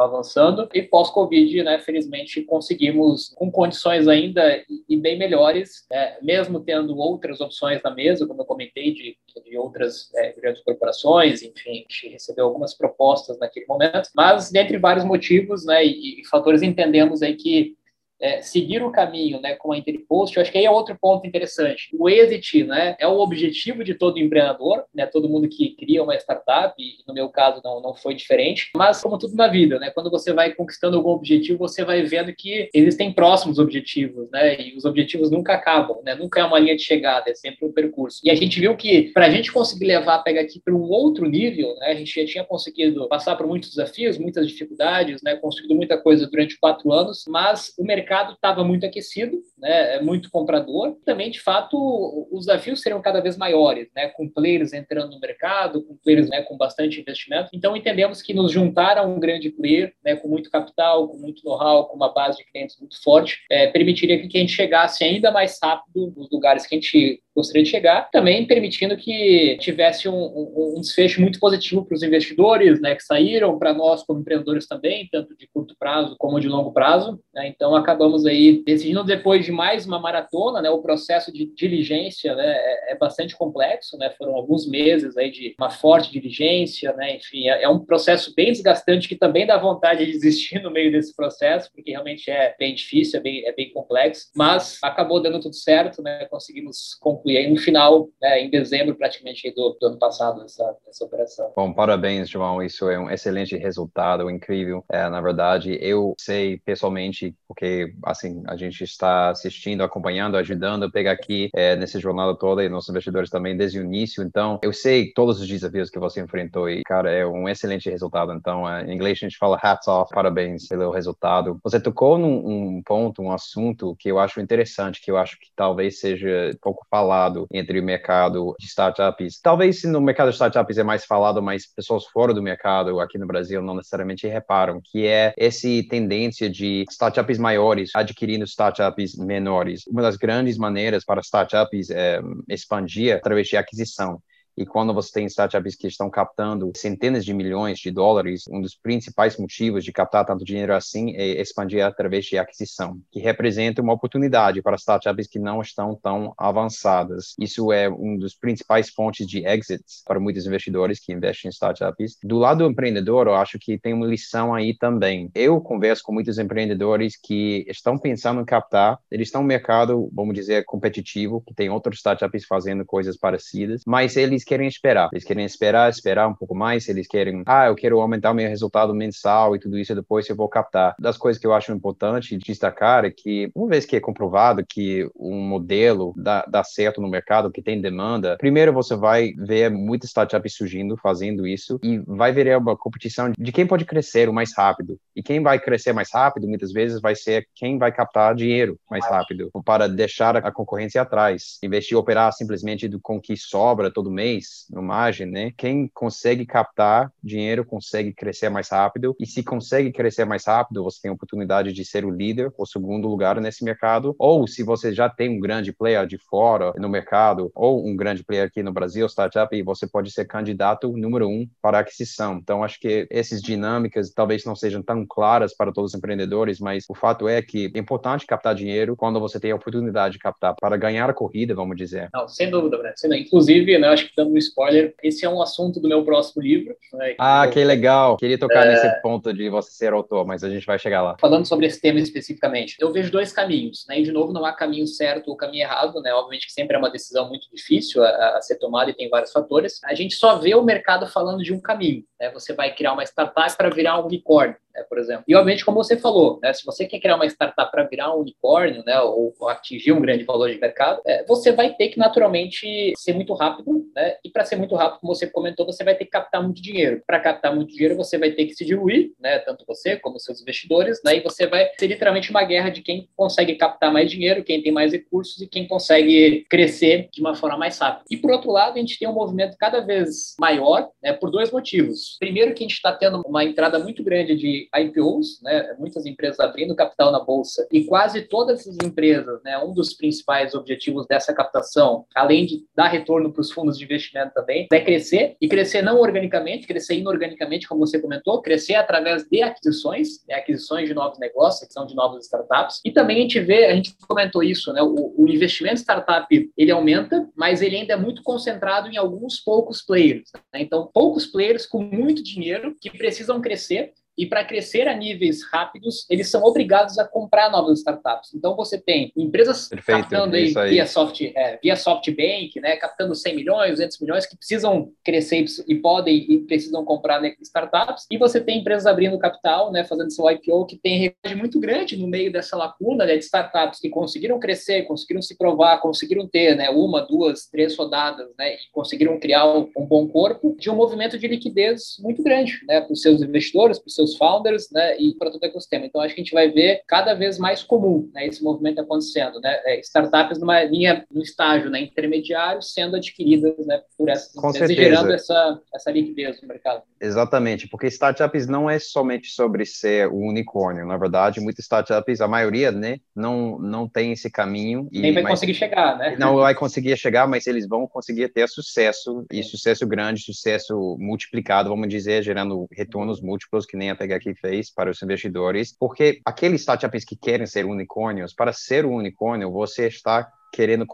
avançando. 0.02 0.68
E 0.74 0.82
pós-Covid, 0.82 1.62
né, 1.62 1.78
felizmente, 1.78 2.42
conseguimos, 2.42 3.32
com 3.36 3.50
condições 3.50 4.08
ainda 4.08 4.64
e 4.88 4.96
bem 4.96 5.18
melhores, 5.18 5.86
é, 5.92 6.18
mesmo 6.22 6.60
tendo 6.60 6.96
outras 6.96 7.40
opções 7.40 7.82
na 7.82 7.94
mesa, 7.94 8.26
como 8.26 8.42
eu 8.42 8.46
comentei, 8.46 8.92
de, 8.92 9.16
de 9.44 9.56
outras 9.56 10.12
é, 10.14 10.32
grandes 10.32 10.62
corporações, 10.62 11.42
enfim, 11.42 11.70
a 11.70 11.74
gente 11.74 12.08
recebeu 12.08 12.46
algumas 12.46 12.74
propostas 12.74 13.38
naquele 13.38 13.66
momento, 13.66 14.08
mas, 14.14 14.50
dentre 14.50 14.78
vários 14.78 15.04
motivos 15.04 15.64
né, 15.64 15.84
e, 15.84 16.20
e 16.20 16.24
fatores, 16.26 16.62
entendemos 16.62 17.22
aí 17.22 17.34
que 17.34 17.76
é, 18.24 18.40
seguir 18.40 18.82
o 18.82 18.90
caminho, 18.90 19.38
né, 19.38 19.54
com 19.54 19.70
a 19.70 19.76
Interpost, 19.76 20.34
eu 20.34 20.40
acho 20.40 20.50
que 20.50 20.56
aí 20.56 20.64
é 20.64 20.70
outro 20.70 20.96
ponto 20.98 21.26
interessante. 21.26 21.90
O 21.92 22.08
exit, 22.08 22.64
né, 22.64 22.96
é 22.98 23.06
o 23.06 23.18
objetivo 23.18 23.84
de 23.84 23.94
todo 23.94 24.18
empreendedor, 24.18 24.84
né, 24.94 25.04
todo 25.04 25.28
mundo 25.28 25.46
que 25.46 25.76
cria 25.76 26.02
uma 26.02 26.16
startup, 26.16 26.74
e 26.78 26.96
no 27.06 27.12
meu 27.12 27.28
caso 27.28 27.60
não, 27.62 27.82
não 27.82 27.94
foi 27.94 28.14
diferente, 28.14 28.70
mas 28.74 29.02
como 29.02 29.18
tudo 29.18 29.36
na 29.36 29.46
vida, 29.46 29.78
né, 29.78 29.90
quando 29.90 30.10
você 30.10 30.32
vai 30.32 30.54
conquistando 30.54 30.96
algum 30.96 31.10
objetivo, 31.10 31.58
você 31.58 31.84
vai 31.84 32.02
vendo 32.02 32.34
que 32.34 32.70
existem 32.72 33.12
próximos 33.12 33.58
objetivos, 33.58 34.30
né, 34.30 34.58
e 34.58 34.74
os 34.74 34.86
objetivos 34.86 35.30
nunca 35.30 35.52
acabam, 35.52 35.98
né, 36.02 36.14
nunca 36.14 36.40
é 36.40 36.44
uma 36.44 36.58
linha 36.58 36.76
de 36.76 36.82
chegada, 36.82 37.30
é 37.30 37.34
sempre 37.34 37.66
um 37.66 37.72
percurso. 37.72 38.20
E 38.24 38.30
a 38.30 38.34
gente 38.34 38.58
viu 38.58 38.74
que 38.74 39.12
para 39.12 39.26
a 39.26 39.30
gente 39.30 39.52
conseguir 39.52 39.84
levar 39.84 40.14
a 40.14 40.18
Pega 40.24 40.40
aqui 40.40 40.58
para 40.64 40.74
um 40.74 40.88
outro 40.88 41.28
nível, 41.28 41.74
né, 41.76 41.88
a 41.88 41.94
gente 41.94 42.18
já 42.18 42.26
tinha 42.26 42.44
conseguido 42.44 43.06
passar 43.06 43.36
por 43.36 43.46
muitos 43.46 43.68
desafios, 43.68 44.16
muitas 44.16 44.48
dificuldades, 44.48 45.20
né, 45.22 45.36
construído 45.36 45.74
muita 45.74 45.98
coisa 45.98 46.26
durante 46.26 46.58
quatro 46.58 46.90
anos, 46.90 47.24
mas 47.28 47.74
o 47.78 47.84
mercado 47.84 48.13
estava 48.22 48.64
muito 48.64 48.86
aquecido, 48.86 49.38
né, 49.58 49.96
é 49.96 50.02
muito 50.02 50.30
comprador. 50.30 50.96
Também, 51.04 51.30
de 51.30 51.40
fato, 51.40 52.28
os 52.30 52.46
desafios 52.46 52.80
seriam 52.80 53.00
cada 53.02 53.20
vez 53.20 53.36
maiores, 53.36 53.88
né, 53.94 54.08
com 54.08 54.28
players 54.28 54.72
entrando 54.72 55.12
no 55.12 55.20
mercado, 55.20 55.82
com 55.82 55.96
players 55.96 56.28
né, 56.28 56.42
com 56.42 56.56
bastante 56.56 57.00
investimento. 57.00 57.50
Então, 57.52 57.76
entendemos 57.76 58.22
que 58.22 58.34
nos 58.34 58.52
juntar 58.52 58.98
a 58.98 59.02
um 59.02 59.18
grande 59.18 59.50
player, 59.50 59.92
né, 60.04 60.16
com 60.16 60.28
muito 60.28 60.50
capital, 60.50 61.08
com 61.08 61.18
muito 61.18 61.44
know-how, 61.44 61.86
com 61.88 61.96
uma 61.96 62.12
base 62.12 62.38
de 62.38 62.44
clientes 62.44 62.78
muito 62.78 63.02
forte, 63.02 63.40
é, 63.50 63.66
permitiria 63.68 64.20
que 64.20 64.36
a 64.36 64.40
gente 64.40 64.52
chegasse 64.52 65.04
ainda 65.04 65.30
mais 65.30 65.58
rápido 65.62 66.12
nos 66.16 66.30
lugares 66.30 66.66
que 66.66 66.74
a 66.74 66.78
gente 66.78 67.20
gostaria 67.34 67.62
de 67.62 67.68
chegar, 67.68 68.08
também 68.10 68.46
permitindo 68.46 68.96
que 68.96 69.56
tivesse 69.60 70.08
um, 70.08 70.14
um, 70.14 70.74
um 70.76 70.80
desfecho 70.80 71.20
muito 71.20 71.40
positivo 71.40 71.84
para 71.84 71.96
os 71.96 72.02
investidores, 72.02 72.80
né, 72.80 72.94
que 72.94 73.02
saíram, 73.02 73.58
para 73.58 73.74
nós 73.74 74.04
como 74.04 74.20
empreendedores 74.20 74.66
também, 74.66 75.08
tanto 75.10 75.36
de 75.36 75.48
curto 75.48 75.74
prazo 75.78 76.16
como 76.18 76.38
de 76.38 76.48
longo 76.48 76.72
prazo. 76.72 77.20
Né, 77.34 77.48
então, 77.48 77.74
acabamos 77.74 78.24
aí 78.24 78.62
decidindo 78.64 79.02
depois 79.02 79.44
de 79.44 79.50
mais 79.50 79.84
uma 79.86 79.98
maratona, 79.98 80.62
né, 80.62 80.70
o 80.70 80.80
processo 80.80 81.32
de 81.32 81.46
diligência 81.54 82.34
né, 82.36 82.46
é, 82.46 82.92
é 82.92 82.96
bastante 82.96 83.36
complexo, 83.36 83.98
né, 83.98 84.10
foram 84.16 84.34
alguns 84.34 84.68
meses 84.68 85.16
aí 85.16 85.30
de 85.30 85.54
uma 85.58 85.70
forte 85.70 86.12
diligência, 86.12 86.92
né, 86.92 87.16
enfim, 87.16 87.48
é, 87.48 87.64
é 87.64 87.68
um 87.68 87.80
processo 87.80 88.32
bem 88.34 88.52
desgastante 88.52 89.08
que 89.08 89.16
também 89.16 89.46
dá 89.46 89.58
vontade 89.58 90.06
de 90.06 90.12
desistir 90.12 90.62
no 90.62 90.70
meio 90.70 90.92
desse 90.92 91.14
processo, 91.14 91.70
porque 91.74 91.90
realmente 91.90 92.30
é 92.30 92.54
bem 92.58 92.74
difícil, 92.74 93.18
é 93.18 93.22
bem, 93.22 93.46
é 93.46 93.52
bem 93.52 93.72
complexo, 93.72 94.28
mas 94.36 94.78
acabou 94.82 95.20
dando 95.20 95.40
tudo 95.40 95.54
certo, 95.54 96.00
né, 96.00 96.26
conseguimos 96.30 96.94
concluir 97.00 97.23
concluir 97.24 97.38
aí 97.38 97.50
no 97.50 97.56
final, 97.56 98.08
né, 98.20 98.40
em 98.40 98.50
dezembro 98.50 98.94
praticamente 98.94 99.50
do, 99.54 99.76
do, 99.80 99.86
ano 99.86 99.98
passado, 99.98 100.42
essa, 100.44 100.76
essa 100.86 101.04
operação. 101.04 101.52
Bom, 101.56 101.72
parabéns, 101.72 102.28
João, 102.28 102.62
isso 102.62 102.88
é 102.90 102.98
um 102.98 103.10
excelente 103.10 103.56
resultado, 103.56 104.30
incrível. 104.30 104.84
É, 104.90 105.08
na 105.08 105.20
verdade, 105.20 105.78
eu 105.80 106.14
sei 106.18 106.58
pessoalmente, 106.58 107.34
porque 107.48 107.94
assim, 108.04 108.42
a 108.46 108.56
gente 108.56 108.84
está 108.84 109.30
assistindo, 109.30 109.82
acompanhando, 109.82 110.36
ajudando 110.36 110.84
a 110.84 110.90
pegar 110.90 111.12
aqui 111.12 111.48
é, 111.54 111.74
nessa 111.74 111.98
jornada 111.98 112.36
toda 112.36 112.62
e 112.62 112.68
nossos 112.68 112.90
investidores 112.90 113.30
também 113.30 113.56
desde 113.56 113.80
o 113.80 113.84
início, 113.84 114.22
então 114.22 114.60
eu 114.62 114.72
sei 114.72 115.12
todos 115.12 115.40
os 115.40 115.48
desafios 115.48 115.88
que 115.88 115.98
você 115.98 116.20
enfrentou 116.20 116.68
e, 116.68 116.82
cara, 116.82 117.10
é 117.10 117.26
um 117.26 117.48
excelente 117.48 117.88
resultado. 117.88 118.32
Então, 118.32 118.68
é, 118.68 118.84
em 118.84 118.94
inglês 118.94 119.18
a 119.18 119.26
gente 119.26 119.38
fala 119.38 119.58
hats 119.62 119.88
off, 119.88 120.12
parabéns 120.14 120.68
pelo 120.68 120.90
resultado. 120.90 121.58
Você 121.64 121.80
tocou 121.80 122.18
num 122.18 122.34
um 122.44 122.82
ponto, 122.82 123.22
um 123.22 123.32
assunto 123.32 123.96
que 123.98 124.10
eu 124.10 124.18
acho 124.18 124.40
interessante, 124.40 125.00
que 125.00 125.10
eu 125.10 125.16
acho 125.16 125.38
que 125.38 125.48
talvez 125.56 126.00
seja 126.00 126.50
pouco 126.60 126.84
falado 126.90 127.13
falado 127.14 127.46
entre 127.52 127.78
o 127.78 127.82
mercado 127.82 128.54
de 128.58 128.66
startups. 128.66 129.40
Talvez 129.40 129.80
se 129.80 129.86
no 129.86 130.00
mercado 130.00 130.28
de 130.28 130.34
startups 130.34 130.78
é 130.78 130.82
mais 130.82 131.04
falado, 131.04 131.40
mas 131.40 131.66
pessoas 131.66 132.04
fora 132.06 132.34
do 132.34 132.42
mercado 132.42 132.98
aqui 133.00 133.18
no 133.18 133.26
Brasil 133.26 133.62
não 133.62 133.76
necessariamente 133.76 134.26
reparam, 134.26 134.80
que 134.82 135.06
é 135.06 135.32
essa 135.36 135.68
tendência 135.88 136.50
de 136.50 136.84
startups 136.90 137.38
maiores 137.38 137.90
adquirindo 137.94 138.44
startups 138.44 139.16
menores. 139.16 139.86
Uma 139.86 140.02
das 140.02 140.16
grandes 140.16 140.58
maneiras 140.58 141.04
para 141.04 141.20
startups 141.20 141.90
é, 141.90 142.20
expandir 142.48 143.16
através 143.16 143.46
de 143.46 143.56
aquisição. 143.56 144.20
E 144.56 144.64
quando 144.64 144.94
você 144.94 145.10
tem 145.12 145.26
startups 145.26 145.76
que 145.76 145.86
estão 145.86 146.08
captando 146.08 146.70
centenas 146.76 147.24
de 147.24 147.34
milhões 147.34 147.78
de 147.78 147.90
dólares, 147.90 148.44
um 148.48 148.60
dos 148.60 148.74
principais 148.74 149.36
motivos 149.36 149.84
de 149.84 149.92
captar 149.92 150.24
tanto 150.24 150.44
dinheiro 150.44 150.74
assim 150.74 151.14
é 151.16 151.40
expandir 151.40 151.84
através 151.84 152.24
de 152.26 152.38
aquisição, 152.38 153.00
que 153.10 153.20
representa 153.20 153.82
uma 153.82 153.92
oportunidade 153.92 154.62
para 154.62 154.76
startups 154.76 155.26
que 155.26 155.38
não 155.38 155.60
estão 155.60 155.98
tão 156.00 156.32
avançadas. 156.38 157.34
Isso 157.38 157.72
é 157.72 157.88
um 157.88 158.16
dos 158.16 158.34
principais 158.34 158.90
fontes 158.90 159.26
de 159.26 159.44
exits 159.46 160.02
para 160.06 160.20
muitos 160.20 160.46
investidores 160.46 161.00
que 161.00 161.12
investem 161.12 161.48
em 161.48 161.52
startups. 161.52 162.16
Do 162.22 162.38
lado 162.38 162.64
do 162.64 162.70
empreendedor, 162.70 163.26
eu 163.26 163.34
acho 163.34 163.58
que 163.58 163.78
tem 163.78 163.92
uma 163.92 164.06
lição 164.06 164.54
aí 164.54 164.76
também. 164.76 165.30
Eu 165.34 165.60
converso 165.60 166.02
com 166.02 166.12
muitos 166.12 166.38
empreendedores 166.38 167.16
que 167.20 167.64
estão 167.68 167.98
pensando 167.98 168.40
em 168.40 168.44
captar, 168.44 168.98
eles 169.10 169.28
estão 169.28 169.42
no 169.42 169.48
mercado, 169.48 170.08
vamos 170.12 170.34
dizer, 170.34 170.64
competitivo, 170.64 171.42
que 171.46 171.54
tem 171.54 171.70
outros 171.70 171.96
startups 171.96 172.44
fazendo 172.44 172.84
coisas 172.84 173.16
parecidas, 173.16 173.82
mas 173.86 174.16
eles 174.16 174.43
eles 174.44 174.46
querem 174.46 174.68
esperar. 174.68 175.08
Eles 175.12 175.24
querem 175.24 175.44
esperar, 175.44 175.90
esperar 175.90 176.28
um 176.28 176.34
pouco 176.34 176.54
mais. 176.54 176.88
Eles 176.88 177.06
querem, 177.06 177.42
ah, 177.46 177.66
eu 177.66 177.74
quero 177.74 178.00
aumentar 178.00 178.30
o 178.30 178.34
meu 178.34 178.48
resultado 178.48 178.94
mensal 178.94 179.56
e 179.56 179.58
tudo 179.58 179.78
isso, 179.78 179.92
e 179.92 179.94
depois 179.94 180.28
eu 180.28 180.36
vou 180.36 180.48
captar. 180.48 180.94
Das 180.98 181.16
coisas 181.16 181.40
que 181.40 181.46
eu 181.46 181.54
acho 181.54 181.72
importante 181.72 182.36
destacar 182.36 183.04
é 183.04 183.10
que, 183.10 183.50
uma 183.54 183.68
vez 183.68 183.86
que 183.86 183.96
é 183.96 184.00
comprovado 184.00 184.64
que 184.66 185.08
um 185.18 185.40
modelo 185.40 186.12
dá, 186.16 186.44
dá 186.46 186.62
certo 186.62 187.00
no 187.00 187.08
mercado, 187.08 187.50
que 187.50 187.62
tem 187.62 187.80
demanda, 187.80 188.36
primeiro 188.36 188.72
você 188.72 188.94
vai 188.94 189.32
ver 189.36 189.70
muitas 189.70 190.10
startups 190.10 190.54
surgindo, 190.54 190.96
fazendo 190.96 191.46
isso, 191.46 191.78
e 191.82 191.98
vai 191.98 192.32
ver 192.32 192.56
uma 192.58 192.76
competição 192.76 193.32
de 193.36 193.52
quem 193.52 193.66
pode 193.66 193.84
crescer 193.84 194.28
o 194.28 194.32
mais 194.32 194.54
rápido. 194.54 194.98
E 195.16 195.22
quem 195.22 195.42
vai 195.42 195.58
crescer 195.58 195.92
mais 195.92 196.10
rápido, 196.12 196.46
muitas 196.46 196.72
vezes, 196.72 197.00
vai 197.00 197.14
ser 197.14 197.46
quem 197.54 197.78
vai 197.78 197.92
captar 197.92 198.34
dinheiro 198.34 198.78
mais 198.90 199.04
rápido, 199.06 199.50
para 199.64 199.88
deixar 199.88 200.36
a 200.36 200.52
concorrência 200.52 201.00
atrás. 201.00 201.58
Investir 201.62 201.96
operar 201.96 202.32
simplesmente 202.32 202.88
com 203.02 203.16
o 203.16 203.20
que 203.20 203.36
sobra 203.36 203.92
todo 203.92 204.10
mês 204.10 204.33
mês 204.34 204.66
no 204.70 204.82
margem, 204.82 205.26
né? 205.26 205.52
Quem 205.56 205.88
consegue 205.92 206.44
captar 206.44 207.12
dinheiro 207.22 207.64
consegue 207.64 208.12
crescer 208.12 208.48
mais 208.48 208.68
rápido 208.68 209.16
e 209.20 209.26
se 209.26 209.42
consegue 209.42 209.92
crescer 209.92 210.24
mais 210.24 210.46
rápido, 210.46 210.82
você 210.82 211.00
tem 211.02 211.10
a 211.10 211.14
oportunidade 211.14 211.72
de 211.72 211.84
ser 211.84 212.04
o 212.04 212.10
líder 212.10 212.52
ou 212.56 212.66
segundo 212.66 213.08
lugar 213.08 213.40
nesse 213.40 213.64
mercado. 213.64 214.14
Ou 214.18 214.46
se 214.46 214.62
você 214.62 214.92
já 214.92 215.08
tem 215.08 215.30
um 215.30 215.40
grande 215.40 215.72
player 215.72 216.06
de 216.06 216.18
fora 216.18 216.72
no 216.76 216.88
mercado 216.88 217.50
ou 217.54 217.86
um 217.86 217.96
grande 217.96 218.24
player 218.24 218.46
aqui 218.46 218.62
no 218.62 218.72
Brasil, 218.72 219.06
startup, 219.06 219.62
você 219.62 219.86
pode 219.86 220.10
ser 220.10 220.26
candidato 220.26 220.96
número 220.96 221.28
um 221.28 221.46
para 221.62 221.78
aquisição. 221.78 222.38
Então 222.42 222.62
acho 222.62 222.78
que 222.80 223.06
essas 223.10 223.40
dinâmicas 223.40 224.12
talvez 224.12 224.44
não 224.44 224.56
sejam 224.56 224.82
tão 224.82 225.04
claras 225.06 225.54
para 225.54 225.72
todos 225.72 225.92
os 225.92 225.98
empreendedores, 225.98 226.58
mas 226.58 226.84
o 226.88 226.94
fato 226.94 227.28
é 227.28 227.40
que 227.42 227.70
é 227.74 227.78
importante 227.78 228.26
captar 228.26 228.54
dinheiro 228.54 228.96
quando 228.96 229.20
você 229.20 229.38
tem 229.38 229.50
a 229.50 229.56
oportunidade 229.56 230.14
de 230.14 230.18
captar 230.18 230.54
para 230.54 230.76
ganhar 230.76 231.08
a 231.08 231.14
corrida, 231.14 231.54
vamos 231.54 231.76
dizer. 231.76 232.08
Não, 232.12 232.28
sem 232.28 232.50
dúvida, 232.50 232.78
Breno. 232.78 232.94
Inclusive, 233.14 233.78
né, 233.78 233.88
acho 233.88 234.08
que 234.08 234.14
um 234.24 234.36
spoiler, 234.38 234.94
esse 235.02 235.24
é 235.24 235.28
um 235.28 235.40
assunto 235.40 235.80
do 235.80 235.88
meu 235.88 236.04
próximo 236.04 236.42
livro. 236.42 236.76
Né, 236.92 237.10
que 237.10 237.16
ah, 237.18 237.48
que 237.48 237.64
legal. 237.64 238.16
Queria 238.16 238.38
tocar 238.38 238.66
é... 238.66 238.72
nesse 238.72 239.02
ponto 239.02 239.32
de 239.32 239.48
você 239.48 239.70
ser 239.70 239.92
autor, 239.92 240.26
mas 240.26 240.42
a 240.42 240.50
gente 240.50 240.66
vai 240.66 240.78
chegar 240.78 241.02
lá. 241.02 241.16
Falando 241.20 241.46
sobre 241.46 241.66
esse 241.66 241.80
tema 241.80 241.98
especificamente, 241.98 242.76
eu 242.80 242.92
vejo 242.92 243.10
dois 243.10 243.32
caminhos, 243.32 243.84
né? 243.88 244.00
E 244.00 244.02
de 244.02 244.12
novo, 244.12 244.32
não 244.32 244.44
há 244.44 244.52
caminho 244.52 244.86
certo 244.86 245.28
ou 245.28 245.36
caminho 245.36 245.62
errado, 245.62 246.00
né? 246.00 246.12
Obviamente 246.12 246.46
que 246.46 246.52
sempre 246.52 246.76
é 246.76 246.78
uma 246.78 246.90
decisão 246.90 247.28
muito 247.28 247.48
difícil 247.52 248.02
a, 248.02 248.36
a 248.36 248.42
ser 248.42 248.56
tomada 248.56 248.90
e 248.90 248.94
tem 248.94 249.08
vários 249.08 249.32
fatores. 249.32 249.80
A 249.84 249.94
gente 249.94 250.14
só 250.14 250.38
vê 250.38 250.54
o 250.54 250.62
mercado 250.62 251.06
falando 251.06 251.42
de 251.42 251.52
um 251.52 251.60
caminho, 251.60 252.04
né? 252.20 252.30
Você 252.30 252.52
vai 252.52 252.74
criar 252.74 252.92
uma 252.92 253.04
startup 253.04 253.56
para 253.56 253.70
virar 253.70 254.00
um 254.00 254.06
unicórnio 254.06 254.56
né, 254.74 254.82
por 254.88 254.98
exemplo. 254.98 255.24
E, 255.26 255.34
obviamente, 255.34 255.64
como 255.64 255.82
você 255.82 255.96
falou, 255.96 256.38
né, 256.42 256.52
se 256.52 256.64
você 256.64 256.86
quer 256.86 256.98
criar 256.98 257.16
uma 257.16 257.26
startup 257.26 257.70
para 257.70 257.84
virar 257.84 258.14
um 258.14 258.20
unicórnio, 258.20 258.82
né, 258.84 258.98
ou, 259.00 259.34
ou, 259.38 259.48
atingir 259.48 259.92
um 259.92 260.00
grande 260.00 260.24
valor 260.24 260.50
de 260.50 260.58
mercado, 260.58 261.00
é, 261.06 261.24
você 261.24 261.52
vai 261.52 261.74
ter 261.74 261.88
que, 261.88 261.98
naturalmente, 261.98 262.92
ser 262.96 263.14
muito 263.14 263.32
rápido, 263.34 263.86
né, 263.94 264.16
e 264.24 264.30
para 264.30 264.44
ser 264.44 264.56
muito 264.56 264.74
rápido, 264.74 265.00
como 265.00 265.14
você 265.14 265.26
comentou, 265.26 265.64
você 265.64 265.84
vai 265.84 265.94
ter 265.94 266.04
que 266.04 266.10
captar 266.10 266.42
muito 266.42 266.60
dinheiro. 266.60 267.02
Para 267.06 267.20
captar 267.20 267.54
muito 267.54 267.72
dinheiro, 267.72 267.96
você 267.96 268.18
vai 268.18 268.32
ter 268.32 268.46
que 268.46 268.54
se 268.54 268.64
diluir, 268.64 269.12
né, 269.20 269.38
tanto 269.38 269.64
você 269.66 269.96
como 269.96 270.18
seus 270.18 270.40
investidores, 270.40 271.00
né, 271.04 271.16
e 271.16 271.20
você 271.20 271.46
vai 271.46 271.70
ser 271.78 271.86
literalmente 271.86 272.30
uma 272.30 272.44
guerra 272.44 272.70
de 272.70 272.82
quem 272.82 273.08
consegue 273.16 273.54
captar 273.54 273.92
mais 273.92 274.10
dinheiro, 274.10 274.42
quem 274.42 274.62
tem 274.62 274.72
mais 274.72 274.92
recursos 274.92 275.40
e 275.40 275.46
quem 275.46 275.66
consegue 275.66 276.44
crescer 276.50 277.08
de 277.12 277.20
uma 277.20 277.34
forma 277.34 277.56
mais 277.56 277.78
rápida. 277.78 278.04
E, 278.10 278.16
por 278.16 278.30
outro 278.30 278.50
lado, 278.50 278.76
a 278.76 278.80
gente 278.80 278.98
tem 278.98 279.08
um 279.08 279.12
movimento 279.12 279.56
cada 279.58 279.80
vez 279.80 280.34
maior, 280.38 280.88
né, 281.02 281.12
por 281.12 281.30
dois 281.30 281.50
motivos. 281.50 282.16
Primeiro, 282.18 282.54
que 282.54 282.64
a 282.64 282.66
gente 282.66 282.76
está 282.76 282.92
tendo 282.92 283.22
uma 283.26 283.44
entrada 283.44 283.78
muito 283.78 284.02
grande 284.02 284.36
de 284.36 284.63
IPOs, 284.74 285.40
né, 285.42 285.74
muitas 285.78 286.06
empresas 286.06 286.40
abrindo 286.40 286.74
capital 286.74 287.10
na 287.10 287.20
bolsa 287.20 287.66
e 287.70 287.84
quase 287.84 288.22
todas 288.22 288.60
essas 288.60 288.76
empresas, 288.84 289.40
né, 289.42 289.58
um 289.58 289.72
dos 289.72 289.94
principais 289.94 290.54
objetivos 290.54 291.06
dessa 291.06 291.32
captação, 291.32 292.06
além 292.14 292.46
de 292.46 292.64
dar 292.74 292.88
retorno 292.88 293.32
para 293.32 293.40
os 293.40 293.52
fundos 293.52 293.78
de 293.78 293.84
investimento 293.84 294.32
também, 294.34 294.66
é 294.72 294.80
crescer 294.80 295.36
e 295.40 295.48
crescer 295.48 295.82
não 295.82 296.00
organicamente, 296.00 296.66
crescer 296.66 296.96
inorganicamente, 296.96 297.68
como 297.68 297.86
você 297.86 298.00
comentou, 298.00 298.42
crescer 298.42 298.74
através 298.74 299.24
de 299.24 299.42
aquisições, 299.42 300.24
né, 300.28 300.36
aquisições 300.36 300.88
de 300.88 300.94
novos 300.94 301.18
negócios, 301.18 301.62
aquisição 301.62 301.86
de 301.86 301.94
novas 301.94 302.24
startups 302.24 302.80
e 302.84 302.92
também 302.92 303.18
a 303.18 303.20
gente 303.22 303.40
vê, 303.40 303.66
a 303.66 303.74
gente 303.74 303.94
comentou 304.06 304.42
isso, 304.42 304.72
né, 304.72 304.82
o, 304.82 305.14
o 305.16 305.28
investimento 305.28 305.80
startup 305.80 306.26
ele 306.56 306.70
aumenta, 306.70 307.28
mas 307.36 307.62
ele 307.62 307.76
ainda 307.76 307.94
é 307.94 307.96
muito 307.96 308.22
concentrado 308.22 308.88
em 308.88 308.96
alguns 308.96 309.40
poucos 309.40 309.82
players. 309.82 310.30
Né? 310.52 310.62
Então, 310.62 310.90
poucos 310.92 311.26
players 311.26 311.66
com 311.66 311.82
muito 311.82 312.22
dinheiro 312.22 312.74
que 312.80 312.90
precisam 312.90 313.40
crescer 313.40 313.92
e 314.16 314.26
para 314.26 314.44
crescer 314.44 314.88
a 314.88 314.94
níveis 314.94 315.44
rápidos, 315.50 316.06
eles 316.08 316.30
são 316.30 316.42
obrigados 316.42 316.98
a 316.98 317.04
comprar 317.04 317.50
novas 317.50 317.78
startups. 317.78 318.34
Então 318.34 318.54
você 318.56 318.80
tem 318.80 319.12
empresas 319.16 319.68
Perfeito, 319.68 320.00
captando 320.00 320.36
aí, 320.36 320.52
aí, 320.56 320.70
via 320.70 320.86
soft, 320.86 321.20
é, 321.22 321.58
via 321.62 321.76
SoftBank, 321.76 322.60
né, 322.60 322.76
captando 322.76 323.14
100 323.14 323.36
milhões, 323.36 323.70
200 323.72 324.00
milhões 324.00 324.26
que 324.26 324.36
precisam 324.36 324.92
crescer 325.04 325.44
e 325.66 325.74
podem 325.74 326.26
e 326.28 326.38
precisam 326.40 326.84
comprar 326.84 327.20
né, 327.20 327.34
startups. 327.40 328.06
E 328.10 328.16
você 328.16 328.40
tem 328.40 328.60
empresas 328.60 328.86
abrindo 328.86 329.18
capital, 329.18 329.72
né, 329.72 329.84
fazendo 329.84 330.10
seu 330.10 330.30
IPO 330.30 330.66
que 330.66 330.76
tem 330.76 330.98
recorde 330.98 331.36
muito 331.36 331.58
grande 331.58 331.96
no 331.96 332.06
meio 332.06 332.32
dessa 332.32 332.56
lacuna 332.56 333.04
né, 333.04 333.16
de 333.16 333.24
startups 333.24 333.80
que 333.80 333.88
conseguiram 333.88 334.38
crescer, 334.38 334.82
conseguiram 334.82 335.22
se 335.22 335.36
provar, 335.36 335.78
conseguiram 335.78 336.26
ter, 336.26 336.56
né, 336.56 336.70
uma, 336.70 337.02
duas, 337.02 337.46
três 337.46 337.76
rodadas, 337.76 338.28
né, 338.38 338.54
e 338.54 338.58
conseguiram 338.72 339.18
criar 339.18 339.46
um, 339.46 339.86
bom 339.86 340.06
corpo 340.08 340.56
de 340.58 340.70
um 340.70 340.76
movimento 340.76 341.18
de 341.18 341.26
liquidez 341.26 341.96
muito 342.00 342.22
grande, 342.22 342.60
né, 342.66 342.80
para 342.80 342.92
os 342.92 343.02
seus 343.02 343.22
investidores, 343.22 343.78
para 343.78 343.88
os 343.88 343.94
seus 343.94 344.03
founders, 344.16 344.68
né, 344.70 344.96
e 344.98 345.14
para 345.14 345.30
todo 345.30 345.42
o 345.42 345.46
ecossistema. 345.46 345.86
Então, 345.86 346.00
acho 346.00 346.14
que 346.14 346.20
a 346.20 346.24
gente 346.24 346.34
vai 346.34 346.50
ver 346.50 346.82
cada 346.86 347.14
vez 347.14 347.38
mais 347.38 347.62
comum, 347.62 348.10
né, 348.12 348.26
esse 348.26 348.42
movimento 348.42 348.80
acontecendo, 348.80 349.40
né, 349.40 349.60
é, 349.64 349.80
startups 349.80 350.38
numa 350.38 350.62
linha, 350.64 351.06
no 351.10 351.22
estágio, 351.22 351.70
né, 351.70 351.80
intermediário, 351.80 352.60
sendo 352.62 352.96
adquiridas, 352.96 353.66
né, 353.66 353.80
por 353.96 354.08
essas 354.08 354.32
Com 354.34 354.48
empresas 354.48 354.68
certeza. 354.68 354.80
e 354.80 354.84
gerando 354.84 355.12
essa, 355.12 355.60
essa 355.74 355.90
liquidez 355.90 356.42
no 356.42 356.48
mercado. 356.48 356.82
Exatamente, 357.00 357.68
porque 357.68 357.86
startups 357.86 358.46
não 358.46 358.68
é 358.68 358.78
somente 358.78 359.28
sobre 359.28 359.64
ser 359.64 360.08
o 360.08 360.16
unicórnio. 360.16 360.86
Na 360.86 360.96
verdade, 360.96 361.40
muitas 361.40 361.64
startups, 361.64 362.20
a 362.20 362.28
maioria, 362.28 362.70
né, 362.70 362.98
não, 363.14 363.58
não 363.58 363.88
tem 363.88 364.12
esse 364.12 364.30
caminho. 364.30 364.88
E, 364.90 365.00
Nem 365.00 365.12
vai 365.12 365.22
mas, 365.22 365.32
conseguir 365.32 365.54
chegar, 365.54 365.96
né? 365.96 366.16
Não 366.18 366.36
vai 366.36 366.54
conseguir 366.54 366.96
chegar, 366.96 367.28
mas 367.28 367.46
eles 367.46 367.68
vão 367.68 367.86
conseguir 367.86 368.28
ter 368.28 368.48
sucesso, 368.48 369.24
e 369.30 369.42
sucesso 369.42 369.86
grande, 369.86 370.22
sucesso 370.22 370.96
multiplicado, 370.98 371.68
vamos 371.68 371.88
dizer, 371.88 372.22
gerando 372.22 372.66
retornos 372.72 373.20
múltiplos, 373.20 373.66
que 373.66 373.76
nem 373.76 373.90
a 374.02 374.34
fez 374.34 374.70
para 374.72 374.90
os 374.90 375.02
investidores, 375.02 375.72
porque 375.72 376.20
aqueles 376.24 376.62
startups 376.62 377.04
que 377.04 377.16
querem 377.16 377.46
ser 377.46 377.64
unicórnios, 377.64 378.34
para 378.34 378.52
ser 378.52 378.84
um 378.84 378.94
unicórnio, 378.94 379.50
você 379.50 379.86
está 379.86 380.28
querendo 380.54 380.86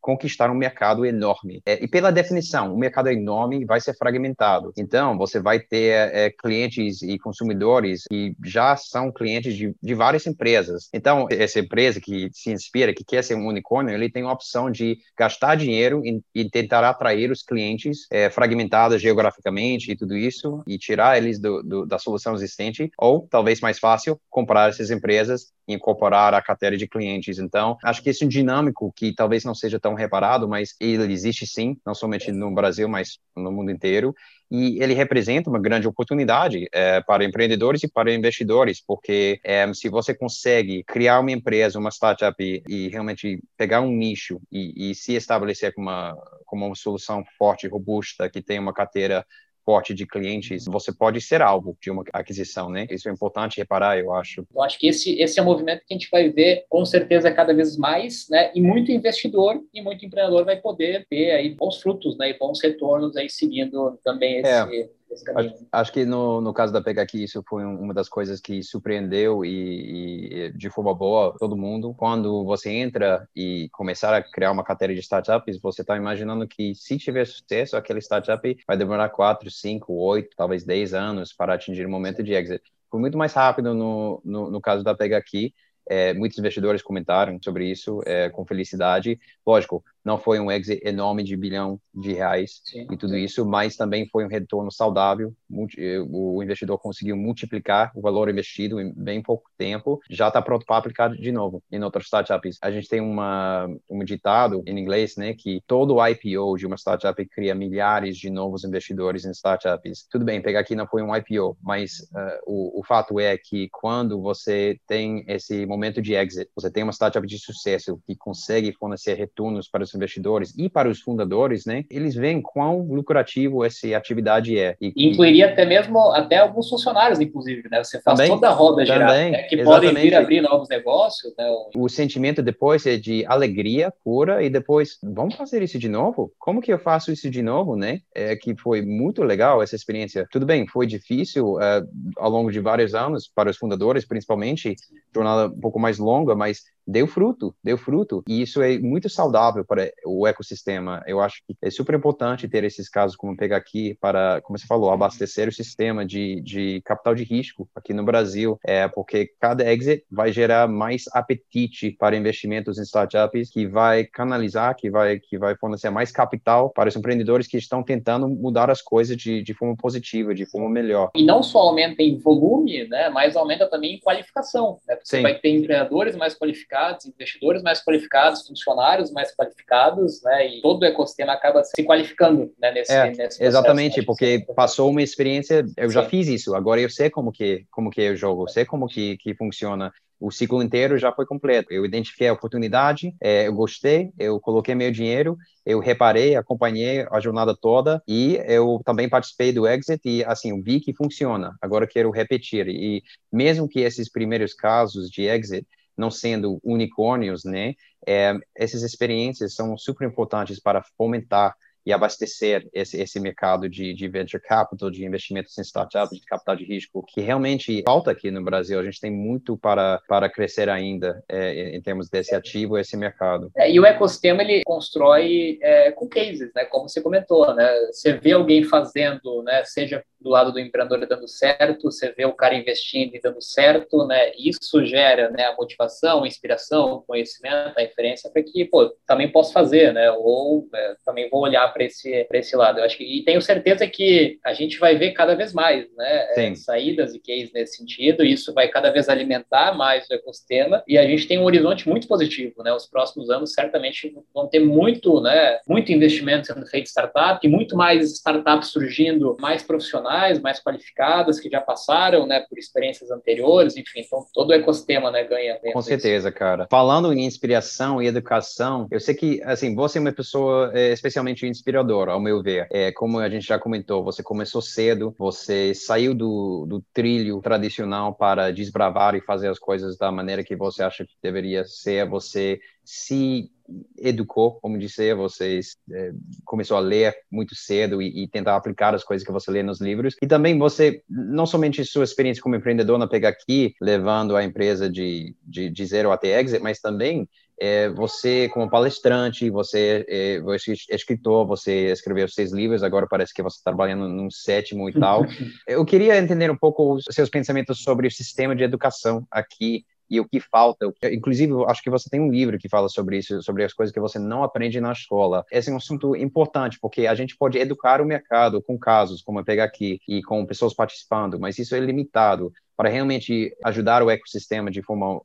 conquistar 0.00 0.48
um 0.48 0.54
mercado 0.54 1.04
enorme. 1.04 1.60
É, 1.66 1.82
e 1.82 1.88
pela 1.88 2.12
definição, 2.12 2.72
o 2.72 2.78
mercado 2.78 3.08
é 3.08 3.12
enorme 3.12 3.64
vai 3.64 3.80
ser 3.80 3.96
fragmentado. 3.96 4.72
Então, 4.78 5.18
você 5.18 5.40
vai 5.40 5.58
ter 5.58 6.14
é, 6.14 6.30
clientes 6.30 7.02
e 7.02 7.18
consumidores 7.18 8.04
que 8.08 8.36
já 8.44 8.76
são 8.76 9.10
clientes 9.10 9.56
de, 9.56 9.74
de, 9.82 9.94
várias 9.94 10.24
empresas. 10.24 10.88
Então, 10.94 11.26
essa 11.30 11.58
empresa 11.58 12.00
que 12.00 12.28
se 12.32 12.52
inspira, 12.52 12.94
que 12.94 13.04
quer 13.04 13.24
ser 13.24 13.34
um 13.34 13.48
unicórnio, 13.48 13.92
ele 13.92 14.08
tem 14.08 14.22
a 14.22 14.32
opção 14.32 14.70
de 14.70 14.96
gastar 15.18 15.56
dinheiro 15.56 16.00
e, 16.04 16.22
e 16.32 16.48
tentar 16.48 16.88
atrair 16.88 17.30
os 17.32 17.42
clientes 17.42 18.06
é, 18.08 18.30
fragmentados 18.30 19.02
geograficamente 19.02 19.90
e 19.90 19.96
tudo 19.96 20.16
isso, 20.16 20.62
e 20.64 20.78
tirar 20.78 21.18
eles 21.18 21.40
do, 21.40 21.60
do, 21.62 21.86
da 21.86 21.98
solução 21.98 22.34
existente, 22.34 22.88
ou, 22.96 23.26
talvez 23.28 23.60
mais 23.60 23.80
fácil, 23.80 24.20
comprar 24.30 24.68
essas 24.68 24.92
empresas 24.92 25.52
e 25.66 25.74
incorporar 25.74 26.34
a 26.34 26.42
carteira 26.42 26.76
de 26.76 26.86
clientes. 26.86 27.38
Então, 27.38 27.76
acho 27.82 28.02
que 28.02 28.10
esse 28.10 28.26
dinâmico 28.26 28.91
que 28.94 29.14
talvez 29.14 29.44
não 29.44 29.54
seja 29.54 29.80
tão 29.80 29.94
reparado, 29.94 30.48
mas 30.48 30.74
ele 30.80 31.12
existe 31.12 31.46
sim, 31.46 31.76
não 31.84 31.94
somente 31.94 32.30
no 32.30 32.52
Brasil, 32.52 32.88
mas 32.88 33.18
no 33.36 33.50
mundo 33.50 33.70
inteiro, 33.70 34.14
e 34.50 34.82
ele 34.82 34.92
representa 34.92 35.48
uma 35.48 35.58
grande 35.58 35.88
oportunidade 35.88 36.68
é, 36.72 37.00
para 37.00 37.24
empreendedores 37.24 37.82
e 37.82 37.88
para 37.88 38.12
investidores, 38.12 38.82
porque 38.86 39.40
é, 39.42 39.72
se 39.72 39.88
você 39.88 40.14
consegue 40.14 40.84
criar 40.84 41.20
uma 41.20 41.32
empresa, 41.32 41.78
uma 41.78 41.90
startup 41.90 42.36
e, 42.38 42.62
e 42.68 42.88
realmente 42.88 43.42
pegar 43.56 43.80
um 43.80 43.90
nicho 43.90 44.40
e, 44.50 44.90
e 44.90 44.94
se 44.94 45.14
estabelecer 45.14 45.72
como 45.74 45.88
uma, 45.88 46.14
como 46.44 46.66
uma 46.66 46.74
solução 46.74 47.24
forte, 47.38 47.66
robusta, 47.66 48.28
que 48.28 48.42
tem 48.42 48.58
uma 48.58 48.74
carteira 48.74 49.24
forte 49.64 49.94
de 49.94 50.06
clientes, 50.06 50.64
você 50.66 50.92
pode 50.92 51.20
ser 51.20 51.42
alvo 51.42 51.76
de 51.80 51.90
uma 51.90 52.04
aquisição, 52.12 52.70
né? 52.70 52.86
Isso 52.90 53.08
é 53.08 53.12
importante 53.12 53.58
reparar, 53.58 53.98
eu 53.98 54.12
acho. 54.12 54.46
Eu 54.54 54.62
acho 54.62 54.78
que 54.78 54.88
esse, 54.88 55.20
esse 55.20 55.38
é 55.38 55.42
um 55.42 55.46
movimento 55.46 55.82
que 55.86 55.94
a 55.94 55.96
gente 55.96 56.08
vai 56.10 56.28
ver 56.28 56.64
com 56.68 56.84
certeza 56.84 57.30
cada 57.32 57.54
vez 57.54 57.76
mais, 57.76 58.26
né? 58.28 58.50
E 58.54 58.60
muito 58.60 58.90
investidor 58.90 59.60
e 59.72 59.80
muito 59.80 60.04
empreendedor 60.04 60.44
vai 60.44 60.56
poder 60.56 61.06
ter 61.08 61.30
aí 61.32 61.54
bons 61.54 61.80
frutos, 61.80 62.16
né? 62.16 62.30
E 62.30 62.38
bons 62.38 62.60
retornos 62.62 63.16
aí 63.16 63.28
seguindo 63.28 63.98
também 64.04 64.38
esse... 64.38 64.48
É 64.48 65.01
Acho, 65.36 65.66
acho, 65.70 65.92
que 65.92 66.04
no, 66.04 66.40
no 66.40 66.54
caso 66.54 66.72
da 66.72 66.80
Pega 66.80 67.02
aqui, 67.02 67.24
isso 67.24 67.42
foi 67.46 67.64
uma 67.64 67.92
das 67.92 68.08
coisas 68.08 68.40
que 68.40 68.62
surpreendeu 68.62 69.44
e, 69.44 70.46
e, 70.46 70.52
de 70.52 70.70
forma 70.70 70.94
boa 70.94 71.34
todo 71.38 71.56
mundo. 71.56 71.94
Quando 71.94 72.44
você 72.44 72.70
entra 72.70 73.28
e 73.36 73.68
começar 73.72 74.14
a 74.14 74.22
criar 74.22 74.50
uma 74.50 74.64
carteira 74.64 74.94
de 74.94 75.00
startups, 75.00 75.60
você 75.60 75.82
está 75.82 75.96
imaginando 75.96 76.48
que 76.48 76.74
se 76.74 76.96
tiver 76.98 77.26
sucesso, 77.26 77.76
aquele 77.76 78.00
startup 78.00 78.56
vai 78.66 78.76
demorar 78.76 79.10
4, 79.10 79.50
5, 79.50 79.92
8, 79.92 80.30
talvez 80.36 80.64
10 80.64 80.94
anos 80.94 81.32
para 81.32 81.54
atingir 81.54 81.86
o 81.86 81.90
momento 81.90 82.22
de 82.22 82.32
exit. 82.32 82.62
Foi 82.90 83.00
muito 83.00 83.18
mais 83.18 83.32
rápido 83.32 83.74
no, 83.74 84.20
no, 84.24 84.50
no 84.50 84.60
caso 84.60 84.82
da 84.82 84.94
Pega 84.94 85.16
aqui. 85.16 85.54
É, 85.88 86.14
muitos 86.14 86.38
investidores 86.38 86.80
comentaram 86.80 87.38
sobre 87.42 87.70
isso 87.70 88.00
é, 88.06 88.30
com 88.30 88.46
felicidade. 88.46 89.18
Lógico, 89.46 89.84
não 90.04 90.18
foi 90.18 90.40
um 90.40 90.50
exit 90.50 90.80
enorme 90.84 91.22
de 91.22 91.36
bilhão 91.36 91.80
de 91.94 92.12
reais 92.12 92.60
sim, 92.64 92.86
e 92.90 92.96
tudo 92.96 93.16
isso, 93.16 93.44
mas 93.44 93.76
também 93.76 94.08
foi 94.08 94.24
um 94.24 94.28
retorno 94.28 94.70
saudável. 94.70 95.32
Eh, 95.78 96.00
o 96.08 96.42
investidor 96.42 96.78
conseguiu 96.78 97.16
multiplicar 97.16 97.92
o 97.94 98.00
valor 98.00 98.28
investido 98.28 98.80
em 98.80 98.92
bem 98.92 99.22
pouco 99.22 99.50
tempo, 99.56 100.00
já 100.10 100.28
está 100.28 100.40
pronto 100.40 100.64
para 100.66 100.76
aplicar 100.76 101.10
de 101.10 101.32
novo 101.32 101.62
em 101.70 101.82
outras 101.82 102.04
startups. 102.04 102.58
A 102.60 102.70
gente 102.70 102.88
tem 102.88 103.00
uma, 103.00 103.68
um 103.88 104.04
ditado 104.04 104.62
em 104.66 104.78
inglês, 104.78 105.16
né, 105.16 105.34
que 105.34 105.60
todo 105.66 105.96
IPO 106.06 106.56
de 106.56 106.66
uma 106.66 106.76
startup 106.76 107.24
cria 107.26 107.54
milhares 107.54 108.16
de 108.16 108.30
novos 108.30 108.64
investidores 108.64 109.24
em 109.24 109.30
startups. 109.30 110.06
Tudo 110.10 110.24
bem, 110.24 110.42
pegar 110.42 110.60
aqui 110.60 110.74
não 110.74 110.86
foi 110.86 111.02
um 111.02 111.14
IPO, 111.14 111.56
mas 111.62 112.00
uh, 112.12 112.40
o, 112.46 112.80
o 112.80 112.84
fato 112.84 113.20
é 113.20 113.36
que 113.36 113.68
quando 113.70 114.20
você 114.20 114.78
tem 114.86 115.24
esse 115.28 115.64
momento 115.66 116.00
de 116.00 116.14
exit, 116.14 116.48
você 116.54 116.70
tem 116.70 116.82
uma 116.82 116.92
startup 116.92 117.26
de 117.26 117.38
sucesso 117.38 118.00
que 118.06 118.16
consegue 118.16 118.72
fornecer 118.72 119.14
retornos 119.14 119.68
para 119.68 119.84
os 119.84 119.91
investidores 119.94 120.54
e 120.56 120.68
para 120.68 120.88
os 120.88 121.00
fundadores, 121.00 121.64
né, 121.64 121.84
eles 121.90 122.14
veem 122.14 122.40
quão 122.40 122.82
lucrativo 122.82 123.64
essa 123.64 123.96
atividade 123.96 124.58
é. 124.58 124.76
E, 124.80 124.92
Incluiria 124.96 125.50
até 125.50 125.64
mesmo 125.64 125.98
até 126.12 126.38
alguns 126.38 126.68
funcionários, 126.68 127.20
inclusive, 127.20 127.68
né? 127.70 127.82
Você 127.82 128.00
faz 128.00 128.18
também, 128.18 128.32
toda 128.32 128.48
a 128.48 128.52
roda 128.52 128.84
girar, 128.84 129.10
né? 129.10 129.42
que 129.44 129.56
exatamente. 129.56 129.88
podem 129.88 130.02
vir 130.02 130.14
abrir 130.14 130.40
novos 130.40 130.68
negócios. 130.68 131.32
Né? 131.36 131.44
O 131.74 131.88
sentimento 131.88 132.42
depois 132.42 132.86
é 132.86 132.96
de 132.96 133.24
alegria 133.26 133.92
pura 134.04 134.42
e 134.42 134.50
depois, 134.50 134.98
vamos 135.02 135.34
fazer 135.34 135.62
isso 135.62 135.78
de 135.78 135.88
novo? 135.88 136.32
Como 136.38 136.60
que 136.60 136.72
eu 136.72 136.78
faço 136.78 137.12
isso 137.12 137.28
de 137.30 137.42
novo, 137.42 137.76
né? 137.76 138.00
É 138.14 138.36
que 138.36 138.54
foi 138.56 138.82
muito 138.82 139.22
legal 139.22 139.62
essa 139.62 139.76
experiência. 139.76 140.26
Tudo 140.30 140.46
bem, 140.46 140.66
foi 140.66 140.86
difícil 140.86 141.54
uh, 141.54 141.86
ao 142.16 142.30
longo 142.30 142.50
de 142.50 142.60
vários 142.60 142.94
anos 142.94 143.30
para 143.32 143.50
os 143.50 143.56
fundadores, 143.56 144.06
principalmente, 144.06 144.74
jornada 145.14 145.52
um 145.52 145.60
pouco 145.60 145.78
mais 145.78 145.98
longa, 145.98 146.34
mas 146.34 146.62
deu 146.86 147.06
fruto, 147.06 147.54
deu 147.62 147.78
fruto. 147.78 148.22
E 148.28 148.42
isso 148.42 148.62
é 148.62 148.78
muito 148.78 149.08
saudável 149.08 149.64
para 149.64 149.90
o 150.04 150.26
ecossistema. 150.26 151.02
Eu 151.06 151.20
acho 151.20 151.42
que 151.46 151.56
é 151.62 151.70
super 151.70 151.94
importante 151.94 152.48
ter 152.48 152.64
esses 152.64 152.88
casos, 152.88 153.16
como 153.16 153.36
pegar 153.36 153.56
aqui, 153.56 153.96
para, 154.00 154.40
como 154.42 154.58
você 154.58 154.66
falou, 154.66 154.90
abastecer 154.90 155.48
o 155.48 155.52
sistema 155.52 156.04
de, 156.04 156.40
de 156.40 156.80
capital 156.84 157.14
de 157.14 157.24
risco 157.24 157.68
aqui 157.74 157.92
no 157.92 158.04
Brasil, 158.04 158.58
é 158.64 158.88
porque 158.88 159.30
cada 159.40 159.70
exit 159.72 160.04
vai 160.10 160.32
gerar 160.32 160.68
mais 160.68 161.04
apetite 161.12 161.90
para 161.92 162.16
investimentos 162.16 162.78
em 162.78 162.82
startups, 162.82 163.50
que 163.50 163.66
vai 163.66 164.04
canalizar, 164.04 164.74
que 164.76 164.90
vai, 164.90 165.18
que 165.18 165.38
vai 165.38 165.56
fornecer 165.56 165.90
mais 165.90 166.10
capital 166.10 166.70
para 166.70 166.88
os 166.88 166.96
empreendedores 166.96 167.46
que 167.46 167.56
estão 167.56 167.82
tentando 167.82 168.28
mudar 168.28 168.70
as 168.70 168.82
coisas 168.82 169.16
de, 169.16 169.42
de 169.42 169.54
forma 169.54 169.76
positiva, 169.76 170.34
de 170.34 170.46
forma 170.46 170.68
melhor. 170.68 171.10
E 171.14 171.24
não 171.24 171.42
só 171.42 171.58
aumenta 171.58 172.02
em 172.02 172.18
volume, 172.18 172.86
né, 172.88 173.08
mas 173.10 173.36
aumenta 173.36 173.68
também 173.68 173.94
em 173.94 174.00
qualificação. 174.00 174.78
Né? 174.86 174.96
Você 175.02 175.16
Sim. 175.16 175.22
vai 175.22 175.38
ter 175.38 175.50
empreendedores 175.50 176.16
mais 176.16 176.34
qualificados 176.34 176.71
qualificados, 176.72 177.06
investidores 177.06 177.62
mais 177.62 177.84
qualificados, 177.84 178.46
funcionários 178.46 179.12
mais 179.12 179.34
qualificados, 179.34 180.22
né? 180.22 180.48
E 180.48 180.62
todo 180.62 180.82
o 180.82 180.84
ecossistema 180.84 181.32
acaba 181.32 181.62
se 181.62 181.82
qualificando 181.84 182.52
né, 182.58 182.72
nesse, 182.72 182.92
é, 182.92 183.06
nesse 183.06 183.16
processo, 183.18 183.44
Exatamente, 183.44 184.00
né, 184.00 184.06
porque 184.06 184.46
passou 184.56 184.90
uma 184.90 185.02
experiência, 185.02 185.64
eu 185.76 185.88
Sim. 185.88 185.94
já 185.94 186.04
fiz 186.04 186.28
isso, 186.28 186.54
agora 186.54 186.80
eu 186.80 186.90
sei 186.90 187.10
como 187.10 187.30
que 187.30 187.64
como 187.70 187.90
que 187.90 188.00
eu 188.00 188.16
jogo, 188.16 188.44
eu 188.44 188.48
sei 188.48 188.64
como 188.64 188.88
que, 188.88 189.16
que 189.18 189.34
funciona 189.34 189.92
o 190.18 190.30
ciclo 190.30 190.62
inteiro 190.62 190.96
já 190.96 191.10
foi 191.10 191.26
completo. 191.26 191.72
Eu 191.72 191.84
identifiquei 191.84 192.28
a 192.28 192.32
oportunidade, 192.32 193.12
é, 193.20 193.48
eu 193.48 193.52
gostei, 193.52 194.12
eu 194.16 194.38
coloquei 194.38 194.72
meu 194.72 194.92
dinheiro, 194.92 195.36
eu 195.66 195.80
reparei, 195.80 196.36
acompanhei 196.36 197.04
a 197.10 197.18
jornada 197.18 197.56
toda 197.60 198.00
e 198.06 198.40
eu 198.46 198.80
também 198.84 199.08
participei 199.08 199.52
do 199.52 199.66
exit 199.66 200.00
e 200.04 200.24
assim 200.24 200.62
vi 200.62 200.78
que 200.78 200.94
funciona. 200.94 201.56
Agora 201.60 201.88
quero 201.88 202.08
repetir 202.12 202.68
e 202.68 203.02
mesmo 203.32 203.68
que 203.68 203.80
esses 203.80 204.08
primeiros 204.08 204.54
casos 204.54 205.10
de 205.10 205.22
exit 205.22 205.66
não 205.96 206.10
sendo 206.10 206.60
unicórnios, 206.62 207.44
né? 207.44 207.74
É, 208.06 208.34
essas 208.54 208.82
experiências 208.82 209.54
são 209.54 209.76
super 209.76 210.06
importantes 210.06 210.60
para 210.60 210.82
fomentar 210.96 211.54
e 211.84 211.92
abastecer 211.92 212.68
esse, 212.72 213.00
esse 213.00 213.18
mercado 213.18 213.68
de, 213.68 213.92
de 213.92 214.08
venture 214.08 214.42
capital, 214.42 214.90
de 214.90 215.04
investimentos 215.04 215.56
em 215.58 215.62
startups, 215.62 216.18
de 216.18 216.24
capital 216.24 216.56
de 216.56 216.64
risco, 216.64 217.04
que 217.06 217.20
realmente 217.20 217.82
falta 217.84 218.10
aqui 218.10 218.30
no 218.30 218.42
Brasil. 218.42 218.78
A 218.78 218.84
gente 218.84 219.00
tem 219.00 219.10
muito 219.10 219.56
para, 219.56 220.00
para 220.08 220.28
crescer 220.28 220.68
ainda 220.68 221.22
é, 221.28 221.76
em 221.76 221.82
termos 221.82 222.08
desse 222.08 222.34
ativo, 222.34 222.78
esse 222.78 222.96
mercado. 222.96 223.50
É, 223.56 223.70
e 223.70 223.80
o 223.80 223.84
ecossistema 223.84 224.42
ele 224.42 224.62
constrói 224.64 225.58
é, 225.60 225.90
com 225.90 226.08
cases, 226.08 226.52
né? 226.54 226.64
Como 226.66 226.88
você 226.88 227.00
comentou, 227.00 227.52
né? 227.54 227.68
Você 227.92 228.12
vê 228.12 228.32
alguém 228.32 228.62
fazendo, 228.62 229.42
né? 229.42 229.64
Seja 229.64 230.04
do 230.22 230.30
lado 230.30 230.52
do 230.52 230.60
empreendedor 230.60 231.06
dando 231.06 231.28
certo, 231.28 231.90
você 231.90 232.12
vê 232.12 232.24
o 232.24 232.32
cara 232.32 232.54
investindo 232.54 233.14
e 233.14 233.20
dando 233.20 233.42
certo, 233.42 234.06
né? 234.06 234.32
Isso 234.36 234.84
gera, 234.84 235.30
né, 235.30 235.44
a 235.44 235.56
motivação, 235.56 236.24
a 236.24 236.28
inspiração, 236.28 236.94
o 236.94 237.02
conhecimento, 237.02 237.76
a 237.76 237.80
referência 237.80 238.30
para 238.30 238.42
que, 238.42 238.64
pô, 238.64 238.94
também 239.06 239.30
posso 239.30 239.52
fazer, 239.52 239.92
né? 239.92 240.10
Ou 240.12 240.68
é, 240.74 240.94
também 241.04 241.28
vou 241.28 241.42
olhar 241.42 241.66
para 241.72 241.84
esse 241.84 242.24
para 242.24 242.38
esse 242.38 242.56
lado. 242.56 242.78
Eu 242.78 242.84
acho 242.84 242.96
que 242.96 243.04
e 243.04 243.22
tenho 243.24 243.40
certeza 243.42 243.86
que 243.86 244.38
a 244.44 244.52
gente 244.52 244.78
vai 244.78 244.96
ver 244.96 245.12
cada 245.12 245.34
vez 245.34 245.52
mais, 245.52 245.86
né? 245.96 246.26
É, 246.36 246.54
saídas 246.54 247.14
e 247.14 247.20
cases 247.20 247.52
nesse 247.52 247.76
sentido. 247.76 248.24
E 248.24 248.32
isso 248.32 248.52
vai 248.52 248.68
cada 248.68 248.90
vez 248.90 249.08
alimentar 249.08 249.76
mais 249.76 250.08
o 250.08 250.14
ecossistema 250.14 250.82
e 250.86 250.98
a 250.98 251.06
gente 251.06 251.26
tem 251.26 251.38
um 251.38 251.44
horizonte 251.44 251.88
muito 251.88 252.06
positivo, 252.06 252.62
né? 252.62 252.72
Os 252.72 252.86
próximos 252.86 253.30
anos 253.30 253.52
certamente 253.52 254.14
vão 254.34 254.46
ter 254.46 254.60
muito, 254.60 255.20
né? 255.20 255.58
Muito 255.66 255.92
investimento 255.92 256.46
sendo 256.46 256.66
feito 256.66 256.84
em 256.84 256.88
startup 256.88 257.46
e 257.46 257.50
muito 257.50 257.76
mais 257.76 258.12
startups 258.12 258.68
surgindo, 258.68 259.36
mais 259.40 259.62
profissionais, 259.62 260.11
mais 260.40 260.60
qualificadas 260.60 261.40
que 261.40 261.48
já 261.48 261.60
passaram, 261.60 262.26
né? 262.26 262.40
Por 262.48 262.58
experiências 262.58 263.10
anteriores, 263.10 263.76
enfim. 263.76 264.00
Então 264.00 264.24
todo 264.32 264.50
o 264.50 264.52
ecossistema, 264.52 265.10
né? 265.10 265.24
Ganha. 265.24 265.58
Com 265.72 265.82
certeza, 265.82 266.30
cara. 266.30 266.66
Falando 266.70 267.12
em 267.12 267.24
inspiração 267.24 268.02
e 268.02 268.06
educação, 268.06 268.86
eu 268.90 269.00
sei 269.00 269.14
que 269.14 269.42
assim 269.44 269.74
você 269.74 269.98
é 269.98 270.00
uma 270.00 270.12
pessoa 270.12 270.70
é, 270.74 270.92
especialmente 270.92 271.46
inspiradora, 271.46 272.12
ao 272.12 272.20
meu 272.20 272.42
ver. 272.42 272.66
É, 272.70 272.92
como 272.92 273.18
a 273.18 273.28
gente 273.28 273.46
já 273.46 273.58
comentou, 273.58 274.04
você 274.04 274.22
começou 274.22 274.60
cedo, 274.60 275.14
você 275.18 275.74
saiu 275.74 276.14
do, 276.14 276.66
do 276.66 276.84
trilho 276.92 277.40
tradicional 277.40 278.14
para 278.14 278.50
desbravar 278.50 279.14
e 279.14 279.20
fazer 279.20 279.48
as 279.48 279.58
coisas 279.58 279.96
da 279.96 280.10
maneira 280.10 280.44
que 280.44 280.56
você 280.56 280.82
acha 280.82 281.04
que 281.04 281.14
deveria 281.22 281.64
ser. 281.64 282.08
Você 282.08 282.60
se 282.84 283.50
educou, 283.98 284.58
como 284.60 284.78
disse, 284.78 285.14
você 285.14 285.60
é, 285.90 286.12
começou 286.44 286.76
a 286.76 286.80
ler 286.80 287.14
muito 287.30 287.54
cedo 287.54 288.02
e, 288.02 288.24
e, 288.24 288.28
tentar 288.28 288.56
aplicar 288.56 288.94
as 288.94 289.04
coisas 289.04 289.26
que 289.26 289.32
você 289.32 289.50
lê 289.50 289.62
nos 289.62 289.80
livros. 289.80 290.14
E 290.20 290.26
também 290.26 290.58
você, 290.58 291.02
não 291.08 291.46
somente 291.46 291.84
sua 291.84 292.04
experiência 292.04 292.42
como 292.42 292.56
empreendedor 292.56 292.98
na 292.98 293.06
Pega 293.06 293.28
Aqui, 293.28 293.74
levando 293.80 294.36
a 294.36 294.44
empresa 294.44 294.90
de, 294.90 295.34
de, 295.42 295.70
de 295.70 295.86
zero 295.86 296.10
até 296.10 296.38
exit, 296.40 296.62
mas 296.62 296.80
também 296.80 297.26
é, 297.58 297.88
você 297.90 298.48
como 298.48 298.68
palestrante, 298.68 299.48
você 299.48 300.04
é, 300.08 300.40
você 300.40 300.74
é 300.90 300.96
escritor, 300.96 301.46
você 301.46 301.92
escreveu 301.92 302.26
seis 302.28 302.52
livros, 302.52 302.82
agora 302.82 303.06
parece 303.08 303.32
que 303.32 303.42
você 303.42 303.56
está 303.56 303.70
trabalhando 303.70 304.08
num 304.08 304.30
sétimo 304.30 304.88
e 304.88 304.92
tal. 304.92 305.24
Eu 305.66 305.84
queria 305.84 306.18
entender 306.18 306.50
um 306.50 306.56
pouco 306.56 306.94
os 306.94 307.04
seus 307.10 307.30
pensamentos 307.30 307.82
sobre 307.82 308.08
o 308.08 308.10
sistema 308.10 308.56
de 308.56 308.64
educação 308.64 309.26
aqui 309.30 309.84
e 310.12 310.20
o 310.20 310.28
que 310.28 310.38
falta. 310.38 310.92
Inclusive, 311.04 311.54
acho 311.66 311.82
que 311.82 311.88
você 311.88 312.10
tem 312.10 312.20
um 312.20 312.30
livro 312.30 312.58
que 312.58 312.68
fala 312.68 312.86
sobre 312.90 313.16
isso, 313.16 313.42
sobre 313.42 313.64
as 313.64 313.72
coisas 313.72 313.94
que 313.94 313.98
você 313.98 314.18
não 314.18 314.44
aprende 314.44 314.78
na 314.78 314.92
escola. 314.92 315.42
Esse 315.50 315.70
é 315.70 315.72
um 315.72 315.78
assunto 315.78 316.14
importante, 316.14 316.78
porque 316.78 317.06
a 317.06 317.14
gente 317.14 317.34
pode 317.34 317.56
educar 317.56 317.98
o 317.98 318.04
mercado 318.04 318.62
com 318.62 318.78
casos, 318.78 319.22
como 319.22 319.40
eu 319.40 319.44
pegar 319.44 319.64
aqui, 319.64 319.98
e 320.06 320.22
com 320.22 320.44
pessoas 320.44 320.74
participando, 320.74 321.40
mas 321.40 321.58
isso 321.58 321.74
é 321.74 321.80
limitado 321.80 322.52
para 322.76 322.90
realmente 322.90 323.56
ajudar 323.64 324.02
o 324.02 324.10
ecossistema 324.10 324.70
de 324.70 324.82
forma 324.82 325.22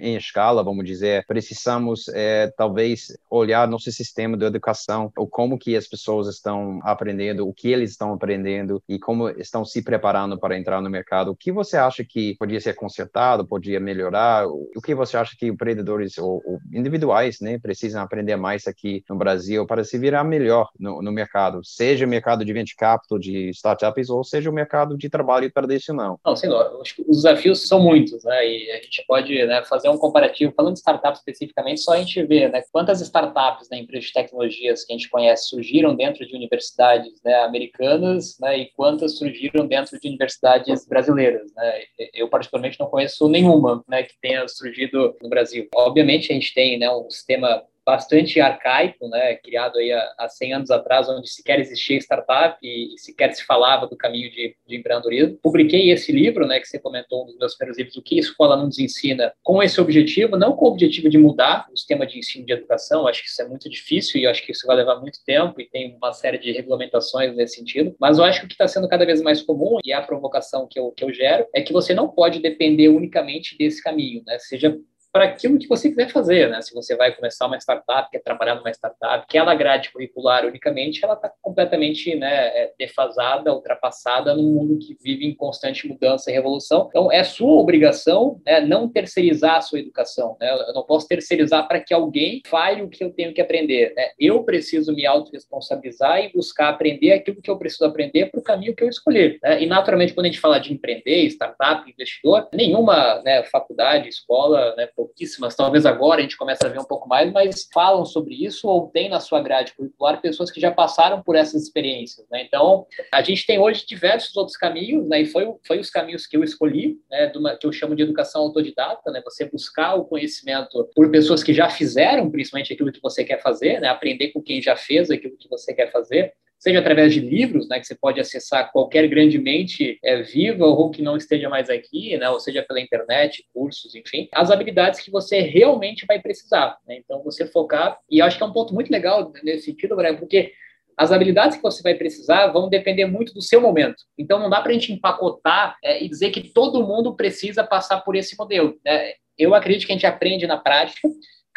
em 0.00 0.16
escala, 0.16 0.62
vamos 0.62 0.84
dizer, 0.84 1.24
precisamos 1.26 2.08
é, 2.08 2.52
talvez 2.56 3.16
olhar 3.30 3.68
nosso 3.68 3.90
sistema 3.90 4.36
de 4.36 4.44
educação, 4.44 5.12
ou 5.16 5.26
como 5.26 5.58
que 5.58 5.76
as 5.76 5.86
pessoas 5.86 6.28
estão 6.28 6.80
aprendendo, 6.82 7.48
o 7.48 7.54
que 7.54 7.68
eles 7.68 7.90
estão 7.90 8.12
aprendendo 8.12 8.82
e 8.88 8.98
como 8.98 9.28
estão 9.30 9.64
se 9.64 9.82
preparando 9.82 10.38
para 10.38 10.58
entrar 10.58 10.80
no 10.80 10.90
mercado. 10.90 11.30
O 11.30 11.36
que 11.36 11.52
você 11.52 11.76
acha 11.76 12.04
que 12.04 12.36
podia 12.38 12.60
ser 12.60 12.74
consertado, 12.74 13.46
podia 13.46 13.80
melhorar? 13.80 14.46
O 14.46 14.80
que 14.82 14.94
você 14.94 15.16
acha 15.16 15.36
que 15.38 15.46
empreendedores 15.46 16.18
ou, 16.18 16.42
ou 16.44 16.58
individuais, 16.72 17.40
né, 17.40 17.58
precisam 17.58 18.02
aprender 18.02 18.36
mais 18.36 18.66
aqui 18.66 19.04
no 19.08 19.16
Brasil 19.16 19.66
para 19.66 19.84
se 19.84 19.98
virar 19.98 20.24
melhor 20.24 20.68
no, 20.78 21.02
no 21.02 21.12
mercado, 21.12 21.64
seja 21.64 22.04
o 22.04 22.08
mercado 22.08 22.44
de 22.44 22.52
venture 22.52 22.76
capital, 22.76 23.18
de 23.18 23.50
startups, 23.50 24.10
ou 24.10 24.24
seja 24.24 24.50
o 24.50 24.52
mercado 24.52 24.96
de 24.96 25.08
trabalho 25.08 25.50
tradicional? 25.52 26.20
Não, 26.24 26.36
senhor, 26.36 26.80
os 26.80 27.22
desafios 27.22 27.66
são 27.66 27.80
muitos, 27.80 28.24
né, 28.24 28.46
e 28.46 28.70
a 28.70 28.76
gente 28.76 29.04
pode 29.06 29.46
né, 29.46 29.62
fazer 29.64 29.77
um 29.86 29.98
comparativo, 29.98 30.52
falando 30.56 30.74
de 30.74 30.80
startups 30.80 31.20
especificamente, 31.20 31.80
só 31.80 31.92
a 31.92 31.98
gente 31.98 32.22
vê 32.24 32.48
né, 32.48 32.62
quantas 32.72 33.00
startups, 33.00 33.68
né, 33.70 33.78
empresas 33.78 34.06
de 34.06 34.12
tecnologias 34.12 34.84
que 34.84 34.92
a 34.92 34.96
gente 34.96 35.08
conhece 35.08 35.48
surgiram 35.48 35.94
dentro 35.94 36.26
de 36.26 36.34
universidades 36.34 37.20
né, 37.24 37.34
americanas 37.42 38.38
né, 38.40 38.58
e 38.58 38.70
quantas 38.72 39.18
surgiram 39.18 39.66
dentro 39.66 39.98
de 40.00 40.08
universidades 40.08 40.86
brasileiras. 40.86 41.52
Né? 41.54 41.82
Eu, 42.14 42.28
particularmente, 42.28 42.80
não 42.80 42.88
conheço 42.88 43.28
nenhuma 43.28 43.84
né, 43.88 44.02
que 44.02 44.14
tenha 44.20 44.46
surgido 44.48 45.14
no 45.22 45.28
Brasil. 45.28 45.68
Obviamente, 45.74 46.32
a 46.32 46.34
gente 46.34 46.54
tem 46.54 46.78
né, 46.78 46.90
um 46.90 47.08
sistema 47.10 47.62
bastante 47.88 48.38
arcaico, 48.38 49.08
né, 49.08 49.36
criado 49.36 49.78
aí 49.78 49.90
há, 49.90 50.14
há 50.18 50.28
100 50.28 50.52
anos 50.52 50.70
atrás, 50.70 51.08
onde 51.08 51.26
sequer 51.26 51.58
existia 51.58 51.96
startup 51.96 52.58
e, 52.62 52.94
e 52.94 52.98
sequer 52.98 53.32
se 53.32 53.42
falava 53.46 53.86
do 53.86 53.96
caminho 53.96 54.30
de, 54.30 54.54
de, 54.66 54.76
empreendedorismo. 54.76 55.38
Publiquei 55.42 55.90
esse 55.90 56.12
livro, 56.12 56.46
né, 56.46 56.60
que 56.60 56.68
você 56.68 56.78
comentou, 56.78 57.22
um 57.22 57.26
dos 57.28 57.38
meus 57.38 57.54
primeiros 57.54 57.78
livros, 57.78 57.96
O 57.96 58.02
que 58.02 58.16
a 58.16 58.20
Escola 58.20 58.58
Não 58.58 58.66
Nos 58.66 58.78
Ensina, 58.78 59.32
com 59.42 59.62
esse 59.62 59.80
objetivo, 59.80 60.36
não 60.36 60.54
com 60.54 60.66
o 60.66 60.68
objetivo 60.68 61.08
de 61.08 61.16
mudar 61.16 61.66
o 61.72 61.76
sistema 61.78 62.06
de 62.06 62.18
ensino 62.18 62.44
de 62.44 62.52
educação, 62.52 63.08
acho 63.08 63.22
que 63.22 63.28
isso 63.30 63.40
é 63.40 63.48
muito 63.48 63.70
difícil 63.70 64.20
e 64.20 64.26
acho 64.26 64.44
que 64.44 64.52
isso 64.52 64.66
vai 64.66 64.76
levar 64.76 65.00
muito 65.00 65.20
tempo 65.24 65.58
e 65.58 65.66
tem 65.66 65.96
uma 65.96 66.12
série 66.12 66.36
de 66.36 66.52
regulamentações 66.52 67.34
nesse 67.34 67.56
sentido, 67.56 67.96
mas 67.98 68.18
eu 68.18 68.24
acho 68.24 68.40
que 68.40 68.44
o 68.44 68.48
que 68.48 68.54
está 68.54 68.68
sendo 68.68 68.86
cada 68.86 69.06
vez 69.06 69.22
mais 69.22 69.40
comum, 69.40 69.78
e 69.82 69.92
é 69.92 69.94
a 69.94 70.02
provocação 70.02 70.68
que 70.70 70.78
eu, 70.78 70.92
que 70.92 71.04
eu 71.04 71.10
gero, 71.10 71.46
é 71.54 71.62
que 71.62 71.72
você 71.72 71.94
não 71.94 72.06
pode 72.06 72.38
depender 72.38 72.90
unicamente 72.90 73.56
desse 73.56 73.82
caminho, 73.82 74.22
né, 74.26 74.38
seja 74.38 74.78
para 75.18 75.24
aquilo 75.24 75.58
que 75.58 75.66
você 75.66 75.88
quiser 75.88 76.08
fazer, 76.10 76.48
né? 76.48 76.62
Se 76.62 76.72
você 76.72 76.94
vai 76.94 77.12
começar 77.12 77.48
uma 77.48 77.56
startup, 77.56 78.08
quer 78.08 78.20
trabalhar 78.20 78.54
numa 78.54 78.70
startup, 78.70 79.26
que 79.26 79.36
ela 79.36 79.52
grade 79.52 79.90
curricular 79.90 80.46
unicamente, 80.46 81.04
ela 81.04 81.14
está 81.14 81.28
completamente 81.42 82.14
né, 82.14 82.46
é, 82.56 82.72
defasada, 82.78 83.52
ultrapassada 83.52 84.32
num 84.32 84.44
mundo 84.44 84.78
que 84.78 84.96
vive 85.02 85.26
em 85.26 85.34
constante 85.34 85.88
mudança 85.88 86.30
e 86.30 86.34
revolução. 86.34 86.86
Então, 86.88 87.10
é 87.10 87.24
sua 87.24 87.50
obrigação 87.50 88.40
né, 88.46 88.60
não 88.60 88.88
terceirizar 88.88 89.56
a 89.56 89.60
sua 89.60 89.80
educação. 89.80 90.36
Né? 90.40 90.48
Eu 90.68 90.72
não 90.72 90.84
posso 90.84 91.08
terceirizar 91.08 91.66
para 91.66 91.80
que 91.80 91.92
alguém 91.92 92.40
fale 92.46 92.82
o 92.82 92.88
que 92.88 93.02
eu 93.02 93.12
tenho 93.12 93.34
que 93.34 93.40
aprender. 93.40 93.94
Né? 93.96 94.10
Eu 94.20 94.44
preciso 94.44 94.94
me 94.94 95.04
autorresponsabilizar 95.04 96.22
e 96.22 96.32
buscar 96.32 96.68
aprender 96.68 97.10
aquilo 97.10 97.42
que 97.42 97.50
eu 97.50 97.58
preciso 97.58 97.86
aprender 97.86 98.26
para 98.26 98.38
o 98.38 98.44
caminho 98.44 98.76
que 98.76 98.84
eu 98.84 98.88
escolher. 98.88 99.40
Né? 99.42 99.64
E, 99.64 99.66
naturalmente, 99.66 100.14
quando 100.14 100.26
a 100.26 100.28
gente 100.28 100.40
fala 100.40 100.60
de 100.60 100.72
empreender, 100.72 101.24
startup, 101.26 101.90
investidor, 101.90 102.46
nenhuma 102.54 103.20
né, 103.22 103.42
faculdade, 103.42 104.08
escola, 104.08 104.76
né, 104.76 104.86
pouquíssimas, 105.08 105.56
talvez 105.56 105.86
agora 105.86 106.20
a 106.20 106.22
gente 106.22 106.36
comece 106.36 106.64
a 106.64 106.68
ver 106.68 106.78
um 106.78 106.84
pouco 106.84 107.08
mais, 107.08 107.32
mas 107.32 107.68
falam 107.72 108.04
sobre 108.04 108.34
isso 108.34 108.68
ou 108.68 108.88
tem 108.88 109.08
na 109.08 109.20
sua 109.20 109.40
grade 109.40 109.72
curricular 109.74 110.20
pessoas 110.20 110.50
que 110.50 110.60
já 110.60 110.70
passaram 110.70 111.22
por 111.22 111.34
essas 111.34 111.62
experiências. 111.62 112.26
Né? 112.30 112.42
Então, 112.42 112.86
a 113.12 113.22
gente 113.22 113.46
tem 113.46 113.58
hoje 113.58 113.86
diversos 113.86 114.36
outros 114.36 114.56
caminhos, 114.56 115.08
né? 115.08 115.22
e 115.22 115.26
foi, 115.26 115.52
foi 115.66 115.78
os 115.78 115.90
caminhos 115.90 116.26
que 116.26 116.36
eu 116.36 116.44
escolhi, 116.44 116.98
né? 117.10 117.32
Uma, 117.34 117.56
que 117.56 117.66
eu 117.66 117.72
chamo 117.72 117.94
de 117.94 118.02
educação 118.02 118.42
autodidata, 118.42 119.10
né? 119.10 119.22
você 119.24 119.44
buscar 119.44 119.94
o 119.94 120.04
conhecimento 120.04 120.88
por 120.94 121.10
pessoas 121.10 121.42
que 121.42 121.54
já 121.54 121.68
fizeram, 121.70 122.30
principalmente 122.30 122.72
aquilo 122.72 122.92
que 122.92 123.00
você 123.00 123.24
quer 123.24 123.40
fazer, 123.40 123.80
né? 123.80 123.88
aprender 123.88 124.28
com 124.28 124.42
quem 124.42 124.60
já 124.60 124.76
fez 124.76 125.10
aquilo 125.10 125.36
que 125.36 125.48
você 125.48 125.72
quer 125.72 125.90
fazer, 125.90 126.34
seja 126.58 126.80
através 126.80 127.14
de 127.14 127.20
livros, 127.20 127.68
né, 127.68 127.78
que 127.78 127.86
você 127.86 127.94
pode 127.94 128.20
acessar 128.20 128.70
qualquer 128.72 129.06
grande 129.08 129.38
mente 129.38 129.98
é, 130.02 130.22
viva 130.22 130.66
ou 130.66 130.90
que 130.90 131.02
não 131.02 131.16
esteja 131.16 131.48
mais 131.48 131.70
aqui, 131.70 132.16
né, 132.16 132.28
ou 132.28 132.40
seja 132.40 132.62
pela 132.62 132.80
internet, 132.80 133.44
cursos, 133.54 133.94
enfim, 133.94 134.28
as 134.32 134.50
habilidades 134.50 135.00
que 135.00 135.10
você 135.10 135.40
realmente 135.40 136.04
vai 136.06 136.20
precisar. 136.20 136.76
Né? 136.86 136.96
Então, 136.96 137.22
você 137.22 137.46
focar, 137.46 137.98
e 138.10 138.20
acho 138.20 138.36
que 138.36 138.42
é 138.42 138.46
um 138.46 138.52
ponto 138.52 138.74
muito 138.74 138.90
legal 138.90 139.32
nesse 139.42 139.66
sentido, 139.66 139.94
Brian, 139.94 140.16
porque 140.16 140.52
as 140.96 141.12
habilidades 141.12 141.56
que 141.56 141.62
você 141.62 141.80
vai 141.80 141.94
precisar 141.94 142.48
vão 142.48 142.68
depender 142.68 143.06
muito 143.06 143.32
do 143.32 143.40
seu 143.40 143.60
momento. 143.60 144.02
Então, 144.18 144.40
não 144.40 144.50
dá 144.50 144.60
para 144.60 144.72
a 144.72 144.74
gente 144.74 144.92
empacotar 144.92 145.76
é, 145.82 146.02
e 146.02 146.08
dizer 146.08 146.30
que 146.30 146.52
todo 146.52 146.84
mundo 146.84 147.14
precisa 147.14 147.62
passar 147.62 148.00
por 148.00 148.16
esse 148.16 148.36
modelo. 148.36 148.76
Né? 148.84 149.12
Eu 149.38 149.54
acredito 149.54 149.86
que 149.86 149.92
a 149.92 149.94
gente 149.94 150.06
aprende 150.06 150.44
na 150.44 150.56
prática, 150.56 151.08